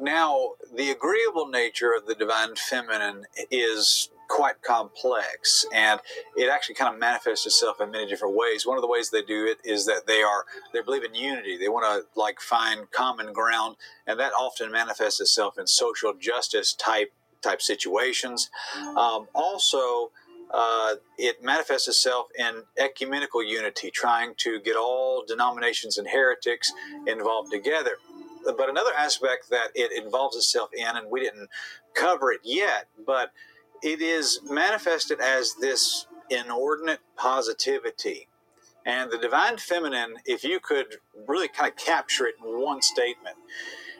Now, 0.01 0.53
the 0.73 0.91
agreeable 0.91 1.47
nature 1.47 1.91
of 1.93 2.06
the 2.06 2.15
divine 2.15 2.56
feminine 2.56 3.26
is 3.51 4.10
quite 4.30 4.61
complex 4.61 5.65
and 5.73 5.99
it 6.38 6.49
actually 6.49 6.76
kind 6.76 6.93
of 6.93 6.99
manifests 6.99 7.45
itself 7.45 7.81
in 7.81 7.91
many 7.91 8.07
different 8.07 8.35
ways. 8.38 8.65
One 8.65 8.77
of 8.77 8.81
the 8.81 8.88
ways 8.88 9.10
they 9.10 9.23
do 9.23 9.45
it 9.45 9.57
is 9.65 9.85
that 9.88 10.07
they 10.07 10.22
are 10.22 10.45
they 10.72 10.81
believe 10.81 11.03
in 11.03 11.15
unity. 11.15 11.57
They 11.57 11.68
want 11.68 11.85
to 11.85 12.19
like 12.19 12.39
find 12.39 12.89
common 12.91 13.34
ground 13.34 13.76
and 14.07 14.19
that 14.19 14.31
often 14.34 14.72
manifests 14.72 15.19
itself 15.19 15.57
in 15.57 15.68
social 15.68 16.14
justice 16.14 16.73
type 16.73 17.11
type 17.41 17.61
situations. 17.61 18.49
Um, 18.95 19.27
also 19.34 20.11
uh, 20.51 20.95
it 21.18 21.43
manifests 21.43 21.88
itself 21.88 22.27
in 22.38 22.64
ecumenical 22.77 23.43
unity 23.43 23.91
trying 23.91 24.34
to 24.38 24.60
get 24.61 24.76
all 24.76 25.23
denominations 25.27 25.97
and 25.97 26.07
heretics 26.07 26.72
involved 27.07 27.51
together. 27.51 27.97
But 28.45 28.69
another 28.69 28.91
aspect 28.97 29.49
that 29.49 29.69
it 29.76 29.91
involves 30.03 30.38
itself 30.38 30.69
in 30.73 30.88
and 30.88 31.10
we 31.10 31.19
didn't 31.19 31.49
cover 31.93 32.31
it 32.31 32.41
yet 32.43 32.88
but 33.06 33.31
it 33.81 34.01
is 34.01 34.39
manifested 34.49 35.19
as 35.22 35.56
this 35.60 36.07
inordinate 36.30 36.99
positivity. 37.15 38.27
And 38.85 39.11
the 39.11 39.18
divine 39.18 39.57
feminine, 39.57 40.15
if 40.26 40.43
you 40.43 40.60
could 40.60 40.97
really 41.27 41.47
kind 41.47 41.72
of 41.72 41.77
capture 41.77 42.26
it 42.26 42.35
in 42.43 42.61
one 42.61 42.81
statement, 42.81 43.35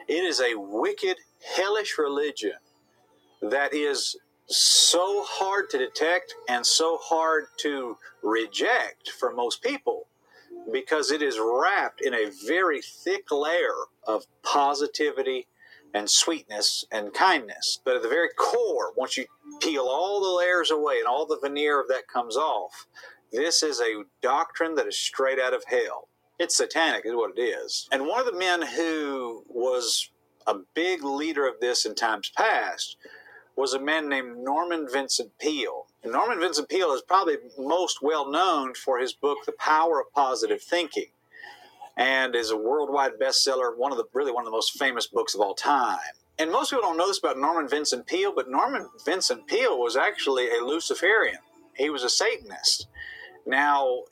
it 0.08 0.24
is 0.24 0.40
a 0.40 0.54
wicked, 0.56 1.18
hellish 1.56 1.96
religion 1.98 2.54
that 3.42 3.72
is 3.72 4.16
so 4.46 5.22
hard 5.24 5.70
to 5.70 5.78
detect 5.78 6.34
and 6.48 6.66
so 6.66 6.98
hard 7.00 7.46
to 7.58 7.96
reject 8.22 9.10
for 9.10 9.32
most 9.32 9.62
people 9.62 10.06
because 10.72 11.10
it 11.10 11.22
is 11.22 11.38
wrapped 11.38 12.00
in 12.00 12.14
a 12.14 12.30
very 12.46 12.82
thick 12.82 13.30
layer 13.30 13.86
of 14.06 14.26
positivity 14.42 15.46
and 15.94 16.08
sweetness 16.08 16.84
and 16.90 17.12
kindness. 17.12 17.80
But 17.84 17.96
at 17.96 18.02
the 18.02 18.08
very 18.08 18.28
core, 18.36 18.92
once 18.96 19.16
you 19.16 19.26
peel 19.60 19.86
all 19.88 20.20
the 20.20 20.38
layers 20.38 20.70
away 20.70 20.98
and 20.98 21.06
all 21.06 21.26
the 21.26 21.38
veneer 21.40 21.80
of 21.80 21.88
that 21.88 22.08
comes 22.08 22.36
off, 22.36 22.86
this 23.32 23.62
is 23.62 23.80
a 23.80 24.04
doctrine 24.20 24.74
that 24.76 24.86
is 24.86 24.98
straight 24.98 25.38
out 25.38 25.54
of 25.54 25.64
hell. 25.66 26.08
It's 26.38 26.56
satanic, 26.56 27.04
is 27.04 27.14
what 27.14 27.36
it 27.36 27.40
is. 27.40 27.88
And 27.92 28.06
one 28.06 28.20
of 28.20 28.26
the 28.26 28.38
men 28.38 28.62
who 28.62 29.44
was 29.48 30.10
a 30.46 30.54
big 30.74 31.04
leader 31.04 31.46
of 31.46 31.60
this 31.60 31.84
in 31.84 31.94
times 31.94 32.32
past 32.36 32.96
was 33.56 33.74
a 33.74 33.80
man 33.80 34.08
named 34.08 34.38
Norman 34.38 34.88
Vincent 34.90 35.30
Peale. 35.38 35.86
Norman 36.04 36.40
Vincent 36.40 36.68
Peale 36.68 36.92
is 36.92 37.02
probably 37.02 37.36
most 37.58 37.98
well 38.00 38.30
known 38.30 38.74
for 38.74 38.98
his 38.98 39.12
book, 39.12 39.38
The 39.44 39.52
Power 39.52 40.00
of 40.00 40.12
Positive 40.14 40.62
Thinking 40.62 41.08
and 42.00 42.34
is 42.34 42.50
a 42.50 42.56
worldwide 42.56 43.12
bestseller, 43.20 43.76
one 43.76 43.92
of 43.92 43.98
the 43.98 44.04
really 44.14 44.32
one 44.32 44.42
of 44.42 44.46
the 44.46 44.50
most 44.50 44.78
famous 44.78 45.06
books 45.06 45.34
of 45.34 45.40
all 45.42 45.54
time. 45.54 45.98
And 46.38 46.50
most 46.50 46.70
people 46.70 46.82
don't 46.82 46.96
know 46.96 47.06
this 47.06 47.18
about 47.18 47.38
Norman 47.38 47.68
Vincent 47.68 48.06
Peale, 48.06 48.32
but 48.34 48.50
Norman 48.50 48.88
Vincent 49.04 49.46
Peale 49.46 49.78
was 49.78 49.96
actually 49.96 50.48
a 50.48 50.64
Luciferian. 50.64 51.40
He 51.76 51.90
was 51.90 52.02
a 52.02 52.08
Satanist. 52.08 52.88
Now, 53.46 54.04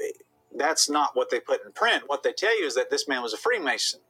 that's 0.55 0.91
not 0.91 1.17
what 1.17 1.31
they 1.31 1.41
put 1.41 1.65
in 1.65 1.73
print. 1.73 2.05
What 2.07 2.23
they 2.23 2.35
tell 2.35 2.61
you 2.61 2.67
is 2.67 2.75
that 2.75 2.91
this 2.91 3.09
man 3.09 3.23
was 3.23 3.33
a 3.33 3.39
Freemason 3.39 4.01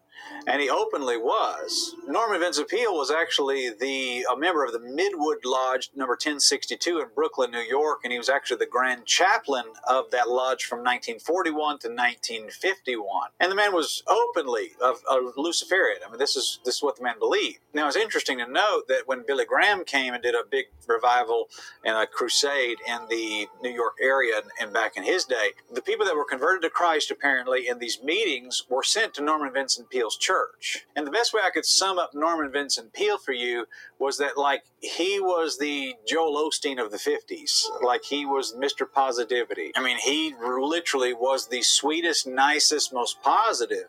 and 0.47 0.61
he 0.61 0.71
openly 0.71 1.17
was. 1.17 1.95
Norman 2.07 2.41
Vincent 2.41 2.69
Peale 2.69 2.95
was 2.95 3.11
actually 3.11 3.71
the 3.71 4.27
a 4.31 4.37
member 4.37 4.65
of 4.65 4.73
the 4.73 4.79
Midwood 4.79 5.45
Lodge 5.45 5.91
number 5.95 6.13
1062 6.13 7.01
in 7.01 7.09
Brooklyn, 7.15 7.51
New 7.51 7.59
York, 7.59 8.01
and 8.05 8.13
he 8.13 8.19
was 8.19 8.29
actually 8.29 8.59
the 8.59 8.67
grand 8.67 9.07
chaplain 9.07 9.65
of 9.89 10.11
that 10.11 10.29
lodge 10.29 10.65
from 10.65 10.79
1941 10.79 11.79
to 11.81 11.89
1951. 11.89 13.31
And 13.41 13.51
the 13.51 13.57
man 13.57 13.75
was 13.75 14.03
openly 14.07 14.73
a, 14.83 14.93
a 15.11 15.33
Luciferian. 15.37 16.01
I 16.07 16.11
mean, 16.11 16.19
this 16.19 16.37
is 16.37 16.61
this 16.65 16.77
is 16.77 16.83
what 16.83 16.97
the 16.97 17.03
man 17.03 17.19
believed. 17.19 17.59
Now, 17.75 17.87
it's 17.87 17.97
interesting 17.97 18.39
to 18.39 18.51
note 18.51 18.89
that 18.89 19.03
when 19.07 19.25
Billy 19.27 19.45
Graham 19.45 19.85
came 19.85 20.15
and 20.15 20.23
did 20.23 20.35
a 20.35 20.43
big 20.49 20.67
revival 20.87 21.49
and 21.85 21.97
a 21.97 22.07
crusade 22.07 22.79
in 22.87 23.07
the 23.09 23.47
New 23.63 23.71
York 23.71 23.97
area 24.01 24.37
and, 24.37 24.51
and 24.61 24.73
back 24.73 24.97
in 24.97 25.03
his 25.03 25.25
day, 25.25 25.51
the 25.73 25.83
people 25.83 26.07
that 26.07 26.17
were 26.17 26.25
converted 26.25 26.63
to 26.63 26.71
Christ 26.71 27.11
apparently 27.11 27.69
in 27.69 27.79
these 27.79 28.03
meetings 28.03 28.65
were 28.69 28.83
sent 28.83 29.15
to 29.15 29.23
Norman 29.23 29.53
Vincent 29.53 29.91
Peale's 30.09 30.17
church. 30.17 30.87
And 30.97 31.07
the 31.07 31.11
best 31.11 31.35
way 31.35 31.43
I 31.45 31.51
could 31.51 31.67
sum 31.67 31.99
up 31.99 32.15
Norman 32.15 32.51
Vincent 32.51 32.93
Peale 32.93 33.19
for 33.19 33.33
you 33.33 33.67
was 33.99 34.19
that, 34.19 34.37
like, 34.39 34.63
he 34.81 35.21
was 35.21 35.59
the 35.59 35.95
Joel 36.07 36.49
Osteen 36.49 36.83
of 36.83 36.91
the 36.91 36.97
50s. 36.97 37.67
Like, 37.83 38.05
he 38.05 38.25
was 38.25 38.55
Mr. 38.55 38.91
Positivity. 38.91 39.73
I 39.77 39.83
mean, 39.83 39.99
he 39.99 40.35
literally 40.41 41.13
was 41.13 41.49
the 41.49 41.63
sweetest, 41.63 42.27
nicest, 42.27 42.93
most 42.93 43.23
positive 43.23 43.89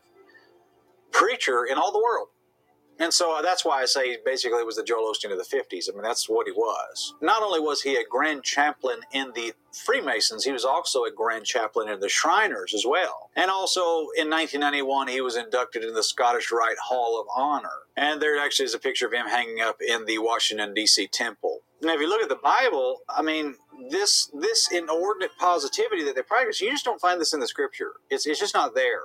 preacher 1.11 1.65
in 1.65 1.77
all 1.77 1.91
the 1.91 2.01
world. 2.01 2.27
And 2.99 3.13
so 3.13 3.37
uh, 3.37 3.41
that's 3.41 3.63
why 3.63 3.81
I 3.81 3.85
say 3.85 4.17
basically 4.23 4.59
it 4.59 4.65
was 4.65 4.75
the 4.75 4.83
Joel 4.83 5.11
Osteen 5.11 5.31
of 5.31 5.37
the 5.37 5.57
50s. 5.57 5.89
I 5.89 5.93
mean, 5.93 6.03
that's 6.03 6.27
what 6.27 6.47
he 6.47 6.51
was. 6.51 7.15
Not 7.21 7.41
only 7.41 7.59
was 7.59 7.81
he 7.81 7.95
a 7.95 8.03
grand 8.07 8.43
chaplain 8.43 8.99
in 9.13 9.31
the 9.33 9.53
Freemasons, 9.71 10.43
he 10.43 10.51
was 10.51 10.65
also 10.65 11.05
a 11.05 11.11
grand 11.11 11.45
chaplain 11.45 11.87
in 11.87 12.01
the 12.01 12.09
Shriners 12.09 12.73
as 12.73 12.85
well. 12.85 13.29
And 13.35 13.49
also 13.49 14.07
in 14.17 14.29
1991, 14.29 15.07
he 15.07 15.21
was 15.21 15.37
inducted 15.37 15.83
in 15.83 15.93
the 15.93 16.03
Scottish 16.03 16.51
Rite 16.51 16.77
Hall 16.87 17.19
of 17.19 17.27
Honor. 17.35 17.85
And 17.95 18.21
there 18.21 18.37
actually 18.37 18.65
is 18.65 18.73
a 18.73 18.79
picture 18.79 19.07
of 19.07 19.13
him 19.13 19.27
hanging 19.27 19.61
up 19.61 19.77
in 19.81 20.05
the 20.05 20.17
Washington, 20.17 20.73
D.C. 20.73 21.07
temple. 21.07 21.61
Now, 21.81 21.93
if 21.93 22.01
you 22.01 22.09
look 22.09 22.21
at 22.21 22.29
the 22.29 22.35
Bible, 22.35 22.99
I 23.07 23.21
mean, 23.21 23.55
this 23.89 24.29
this 24.33 24.69
inordinate 24.69 25.37
positivity 25.37 26.03
that 26.03 26.15
they 26.15 26.21
practice, 26.21 26.59
you 26.59 26.69
just 26.71 26.83
don't 26.83 26.99
find 26.99 27.21
this 27.21 27.33
in 27.33 27.39
the 27.39 27.47
Scripture. 27.47 27.93
It's, 28.09 28.25
it's 28.25 28.39
just 28.39 28.53
not 28.53 28.75
there. 28.75 29.01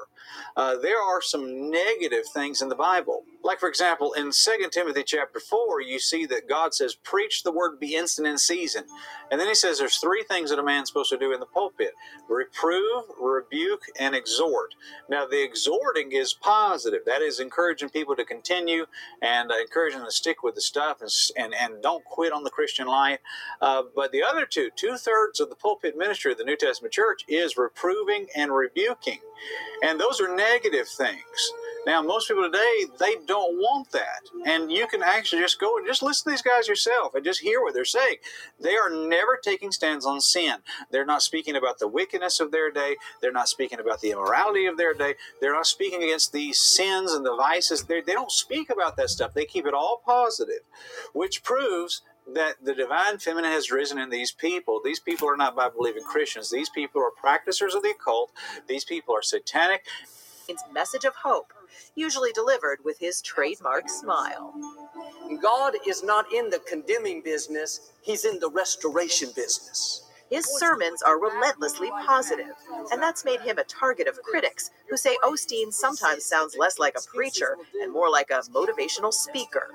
Uh, 0.56 0.77
there 0.77 1.01
are 1.01 1.20
some 1.20 1.70
negative 1.70 2.24
things 2.32 2.62
in 2.62 2.69
the 2.69 2.74
Bible. 2.74 3.24
Like, 3.43 3.61
for 3.61 3.69
example, 3.69 4.15
in 4.15 4.31
2 4.32 4.69
Timothy 4.70 5.02
chapter 5.05 5.39
4, 5.39 5.82
you 5.82 5.98
see 5.98 6.24
that 6.27 6.48
God 6.48 6.73
says, 6.74 6.94
Preach 6.94 7.43
the 7.43 7.52
word, 7.52 7.78
be 7.78 7.94
instant 7.94 8.27
in 8.27 8.39
season. 8.39 8.85
And 9.31 9.40
then 9.40 9.48
he 9.48 9.55
says 9.55 9.78
there's 9.78 9.97
three 9.98 10.23
things 10.23 10.51
that 10.51 10.59
a 10.59 10.62
man's 10.62 10.89
supposed 10.89 11.11
to 11.11 11.19
do 11.19 11.32
in 11.32 11.40
the 11.40 11.47
pulpit 11.47 11.93
reprove, 12.28 13.05
rebuke, 13.20 13.82
and 13.98 14.15
exhort. 14.15 14.74
Now, 15.09 15.27
the 15.27 15.43
exhorting 15.43 16.12
is 16.12 16.32
positive. 16.32 17.01
That 17.05 17.23
is 17.23 17.40
encouraging 17.40 17.90
people 17.90 18.16
to 18.16 18.24
continue 18.24 18.86
and 19.20 19.51
uh, 19.51 19.56
encouraging 19.61 19.98
them 19.98 20.09
to 20.09 20.12
stick 20.12 20.43
with 20.43 20.55
the 20.55 20.61
stuff 20.61 21.01
and, 21.01 21.11
and, 21.36 21.55
and 21.55 21.82
don't 21.82 22.05
quit 22.05 22.32
on 22.32 22.44
the 22.44 22.51
Christian 22.51 22.86
life. 22.86 23.19
Uh, 23.61 23.82
but 23.94 24.12
the 24.12 24.23
other 24.23 24.47
two, 24.47 24.70
two 24.74 24.97
thirds 24.97 25.40
of 25.40 25.48
the 25.48 25.56
pulpit 25.56 25.97
ministry 25.97 26.32
of 26.32 26.39
the 26.39 26.44
New 26.44 26.56
Testament 26.56 26.93
church 26.93 27.24
is 27.28 27.56
reproving 27.56 28.27
and 28.35 28.52
rebuking. 28.52 29.19
And 29.82 30.01
those 30.01 30.20
are 30.20 30.35
negative 30.35 30.89
things. 30.89 31.52
Now, 31.86 32.02
most 32.02 32.28
people 32.28 32.44
today, 32.44 32.86
they 32.98 33.16
don't 33.27 33.56
want 33.56 33.90
that. 33.93 34.23
And 34.47 34.73
you 34.73 34.86
can 34.86 35.02
actually 35.02 35.43
just 35.43 35.61
go 35.61 35.77
and 35.77 35.86
just 35.86 36.02
listen 36.02 36.24
to 36.24 36.31
these 36.31 36.43
guys 36.43 36.66
yourself 36.66 37.15
and 37.15 37.24
just 37.24 37.40
hear 37.40 37.61
what 37.61 37.74
they're 37.74 37.85
saying. 37.85 38.16
They 38.59 38.74
are 38.74 38.89
never 38.89 39.39
taking 39.43 39.70
stands 39.70 40.06
on 40.06 40.20
sin. 40.20 40.56
They're 40.90 41.05
not 41.05 41.23
speaking 41.23 41.56
about 41.56 41.78
the 41.78 41.89
wickedness 41.89 42.40
of 42.40 42.52
their 42.52 42.70
day. 42.70 42.97
They're 43.20 43.32
not 43.32 43.48
speaking 43.48 43.81
about 43.81 44.01
the 44.01 44.12
immorality 44.12 44.65
of 44.65 44.78
their 44.78 44.94
day. 44.94 45.15
They're 45.40 45.52
not 45.52 45.66
speaking 45.66 46.02
against 46.02 46.32
the 46.32 46.52
sins 46.55 47.12
and 47.12 47.24
the 47.24 47.36
vices. 47.36 47.85
They're, 47.85 48.02
they 48.02 48.15
don't 48.15 48.32
speak 48.32 48.70
about 48.70 48.97
that 48.97 49.11
stuff. 49.11 49.35
They 49.35 49.44
keep 49.44 49.66
it 49.66 49.74
all 49.74 50.01
positive, 50.06 50.62
which 51.12 51.43
proves 51.43 52.01
that 52.32 52.56
the 52.62 52.74
divine 52.74 53.18
feminine 53.18 53.52
has 53.52 53.70
risen 53.70 53.98
in 53.98 54.10
these 54.10 54.32
people. 54.32 54.80
These 54.82 55.01
people 55.01 55.28
are 55.28 55.36
not 55.36 55.56
Bible 55.56 55.76
believing 55.78 56.05
Christians. 56.05 56.51
These 56.51 56.70
people 56.70 57.02
are 57.02 57.10
practitioners 57.10 57.74
of 57.74 57.82
the 57.82 57.90
occult. 57.90 58.32
These 58.66 58.84
people 58.84 59.14
are 59.14 59.22
satanic. 59.22 59.84
Message 60.72 61.05
of 61.05 61.14
hope, 61.22 61.52
usually 61.94 62.32
delivered 62.32 62.80
with 62.84 62.98
his 62.98 63.22
trademark 63.22 63.88
smile. 63.88 64.55
God 65.42 65.74
is 65.86 66.05
not 66.05 66.26
in 66.32 66.51
the 66.51 66.59
condemning 66.59 67.22
business, 67.22 67.92
He's 68.02 68.24
in 68.24 68.38
the 68.40 68.51
restoration 68.51 69.30
business. 69.34 70.02
His 70.30 70.46
sermons 70.46 71.02
are 71.02 71.20
relentlessly 71.20 71.90
positive, 71.90 72.55
and 72.90 73.02
that's 73.02 73.24
made 73.24 73.40
him 73.40 73.59
a 73.59 73.64
target 73.64 74.09
of 74.09 74.22
critics 74.22 74.70
who 74.90 74.96
say 74.96 75.16
Osteen 75.24 75.72
sometimes 75.72 76.24
sounds 76.24 76.56
less 76.59 76.78
like 76.78 76.96
a 76.96 77.09
preacher 77.14 77.56
and 77.80 77.92
more 77.92 78.10
like 78.10 78.30
a 78.30 78.42
motivational 78.52 79.12
speaker. 79.12 79.68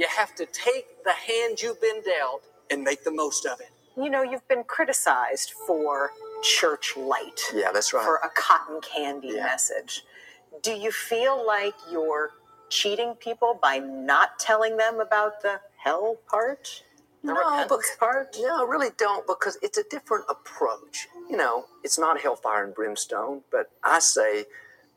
You 0.00 0.06
have 0.16 0.34
to 0.36 0.46
take 0.46 1.04
the 1.04 1.12
hand 1.12 1.60
you've 1.60 1.78
been 1.82 2.00
dealt 2.00 2.42
and 2.70 2.82
make 2.82 3.04
the 3.04 3.10
most 3.10 3.44
of 3.44 3.60
it. 3.60 3.68
You 3.98 4.08
know, 4.08 4.22
you've 4.22 4.48
been 4.48 4.64
criticized 4.64 5.52
for 5.66 6.12
church 6.42 6.96
light. 6.96 7.38
Yeah, 7.54 7.70
that's 7.70 7.92
right. 7.92 8.02
For 8.02 8.16
a 8.16 8.30
cotton 8.30 8.80
candy 8.80 9.28
Yeah. 9.34 9.44
message. 9.44 10.06
Do 10.62 10.72
you 10.72 10.90
feel 10.90 11.46
like 11.46 11.74
you're 11.90 12.30
cheating 12.70 13.14
people 13.16 13.52
by 13.60 13.78
not 13.80 14.38
telling 14.38 14.78
them 14.78 15.00
about 15.00 15.42
the 15.42 15.60
hell 15.76 16.16
part? 16.30 16.82
The 17.22 17.34
No, 17.34 17.38
repentance 17.38 17.90
part? 17.98 18.36
No, 18.40 18.64
I 18.64 18.66
really 18.66 18.92
don't 18.96 19.26
because 19.26 19.58
it's 19.60 19.76
a 19.76 19.84
different 19.84 20.24
approach. 20.30 21.08
You 21.28 21.36
know, 21.36 21.66
it's 21.84 21.98
not 21.98 22.22
hellfire 22.22 22.64
and 22.64 22.74
brimstone, 22.74 23.44
but 23.50 23.70
I 23.84 23.98
say 23.98 24.46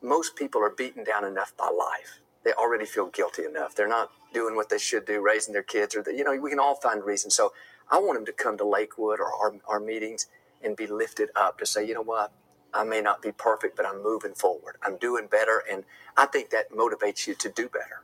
most 0.00 0.34
people 0.34 0.62
are 0.62 0.70
beaten 0.70 1.04
down 1.04 1.26
enough 1.26 1.54
by 1.58 1.68
life. 1.68 2.20
They 2.42 2.54
already 2.54 2.86
feel 2.86 3.06
guilty 3.08 3.44
enough. 3.44 3.74
They're 3.74 3.86
not 3.86 4.10
doing 4.34 4.56
what 4.56 4.68
they 4.68 4.78
should 4.78 5.06
do, 5.06 5.22
raising 5.22 5.54
their 5.54 5.62
kids, 5.62 5.96
or 5.96 6.02
the, 6.02 6.12
you 6.12 6.24
know, 6.24 6.36
we 6.36 6.50
can 6.50 6.58
all 6.58 6.74
find 6.74 7.02
reasons. 7.02 7.34
So 7.34 7.52
I 7.90 7.98
want 7.98 8.18
them 8.18 8.26
to 8.26 8.32
come 8.32 8.58
to 8.58 8.66
Lakewood 8.66 9.20
or 9.20 9.32
our, 9.32 9.54
our 9.66 9.80
meetings 9.80 10.26
and 10.62 10.76
be 10.76 10.86
lifted 10.86 11.30
up 11.34 11.58
to 11.58 11.66
say, 11.66 11.86
you 11.86 11.94
know 11.94 12.02
what, 12.02 12.32
I 12.74 12.84
may 12.84 13.00
not 13.00 13.22
be 13.22 13.32
perfect, 13.32 13.76
but 13.76 13.86
I'm 13.86 14.02
moving 14.02 14.34
forward. 14.34 14.76
I'm 14.82 14.96
doing 14.96 15.28
better, 15.28 15.62
and 15.70 15.84
I 16.16 16.26
think 16.26 16.50
that 16.50 16.72
motivates 16.72 17.26
you 17.26 17.34
to 17.36 17.48
do 17.48 17.68
better. 17.68 18.02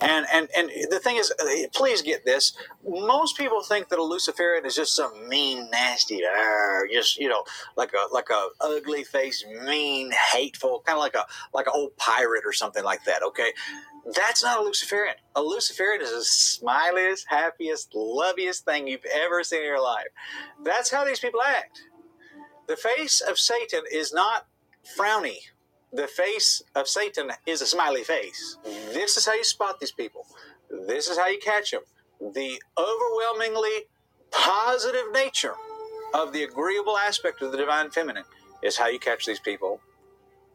And 0.00 0.24
and 0.32 0.48
and 0.56 0.70
the 0.90 0.98
thing 0.98 1.16
is, 1.16 1.30
uh, 1.30 1.68
please 1.74 2.00
get 2.00 2.24
this. 2.24 2.54
Most 2.88 3.36
people 3.36 3.62
think 3.62 3.90
that 3.90 3.98
a 3.98 4.02
Luciferian 4.02 4.64
is 4.64 4.74
just 4.74 4.96
some 4.96 5.28
mean, 5.28 5.68
nasty, 5.70 6.22
uh, 6.24 6.80
just 6.90 7.18
you 7.18 7.28
know, 7.28 7.44
like 7.76 7.92
a 7.92 8.12
like 8.12 8.30
a 8.30 8.48
ugly 8.62 9.04
faced, 9.04 9.46
mean, 9.46 10.10
hateful, 10.32 10.82
kind 10.86 10.96
of 10.96 11.02
like 11.02 11.14
a 11.14 11.26
like 11.52 11.66
an 11.66 11.74
old 11.74 11.94
pirate 11.98 12.44
or 12.46 12.52
something 12.54 12.82
like 12.82 13.04
that. 13.04 13.22
Okay, 13.22 13.52
that's 14.14 14.42
not 14.42 14.58
a 14.58 14.62
Luciferian. 14.62 15.16
A 15.36 15.42
Luciferian 15.42 16.02
is 16.02 16.10
the 16.10 16.64
smiliest, 16.64 17.24
happiest, 17.28 17.94
loveliest 17.94 18.64
thing 18.64 18.88
you've 18.88 19.04
ever 19.04 19.42
seen 19.44 19.60
in 19.60 19.66
your 19.66 19.82
life. 19.82 20.08
That's 20.64 20.90
how 20.90 21.04
these 21.04 21.20
people 21.20 21.42
act. 21.42 21.82
The 22.66 22.76
face 22.76 23.20
of 23.20 23.38
Satan 23.38 23.82
is 23.92 24.12
not 24.12 24.46
frowny. 24.96 25.38
The 25.92 26.06
face 26.06 26.62
of 26.74 26.88
Satan 26.88 27.30
is 27.46 27.60
a 27.60 27.66
smiley 27.66 28.04
face. 28.04 28.56
This 28.92 29.16
is 29.16 29.26
how 29.26 29.34
you 29.34 29.44
spot 29.44 29.80
these 29.80 29.92
people. 29.92 30.26
This 30.70 31.08
is 31.08 31.18
how 31.18 31.26
you 31.26 31.38
catch 31.38 31.72
them. 31.72 31.82
The 32.20 32.62
overwhelmingly 32.78 33.86
positive 34.30 35.10
nature 35.12 35.54
of 36.14 36.32
the 36.32 36.44
agreeable 36.44 36.96
aspect 36.96 37.42
of 37.42 37.50
the 37.52 37.58
divine 37.58 37.90
feminine 37.90 38.24
is 38.62 38.76
how 38.76 38.88
you 38.88 38.98
catch 38.98 39.26
these 39.26 39.40
people, 39.40 39.80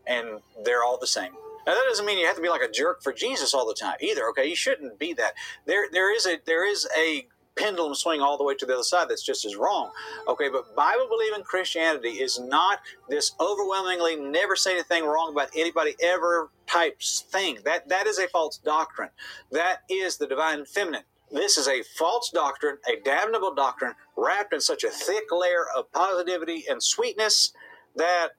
and 0.07 0.39
they're 0.63 0.84
all 0.84 0.97
the 0.97 1.07
same. 1.07 1.34
Now 1.65 1.73
that 1.73 1.85
doesn't 1.87 2.05
mean 2.05 2.19
you 2.19 2.27
have 2.27 2.35
to 2.35 2.41
be 2.41 2.49
like 2.49 2.61
a 2.61 2.71
jerk 2.71 3.01
for 3.01 3.13
Jesus 3.13 3.53
all 3.53 3.67
the 3.67 3.73
time 3.73 3.95
either. 3.99 4.27
Okay, 4.29 4.47
you 4.47 4.55
shouldn't 4.55 4.99
be 4.99 5.13
that. 5.13 5.33
There, 5.65 5.87
there 5.91 6.15
is 6.15 6.25
a 6.25 6.37
there 6.45 6.67
is 6.69 6.87
a 6.97 7.27
pendulum 7.55 7.95
swing 7.95 8.21
all 8.21 8.37
the 8.37 8.43
way 8.43 8.53
to 8.55 8.65
the 8.65 8.73
other 8.73 8.83
side 8.83 9.07
that's 9.09 9.23
just 9.23 9.45
as 9.45 9.55
wrong. 9.55 9.89
Okay, 10.27 10.49
but 10.49 10.75
Bible 10.75 11.07
believing 11.09 11.43
Christianity 11.43 12.09
is 12.09 12.39
not 12.39 12.79
this 13.09 13.31
overwhelmingly 13.39 14.15
never 14.17 14.55
say 14.55 14.73
anything 14.73 15.05
wrong 15.05 15.31
about 15.31 15.49
anybody 15.55 15.95
ever 16.01 16.51
type 16.67 17.01
thing. 17.01 17.59
That 17.65 17.89
that 17.89 18.07
is 18.07 18.19
a 18.19 18.27
false 18.27 18.57
doctrine. 18.57 19.09
That 19.51 19.79
is 19.89 20.17
the 20.17 20.27
divine 20.27 20.65
feminine. 20.65 21.03
This 21.31 21.57
is 21.57 21.67
a 21.67 21.83
false 21.97 22.29
doctrine, 22.29 22.77
a 22.87 23.01
damnable 23.03 23.53
doctrine, 23.55 23.93
wrapped 24.15 24.53
in 24.53 24.61
such 24.61 24.83
a 24.83 24.89
thick 24.89 25.25
layer 25.31 25.65
of 25.75 25.91
positivity 25.91 26.65
and 26.69 26.81
sweetness 26.81 27.51
that 27.95 28.29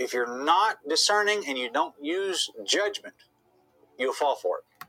if 0.00 0.14
you're 0.14 0.44
not 0.44 0.78
discerning 0.88 1.44
and 1.46 1.58
you 1.58 1.70
don't 1.70 1.94
use 2.00 2.50
judgment, 2.64 3.14
you'll 3.98 4.14
fall 4.14 4.34
for 4.34 4.58
it. 4.58 4.86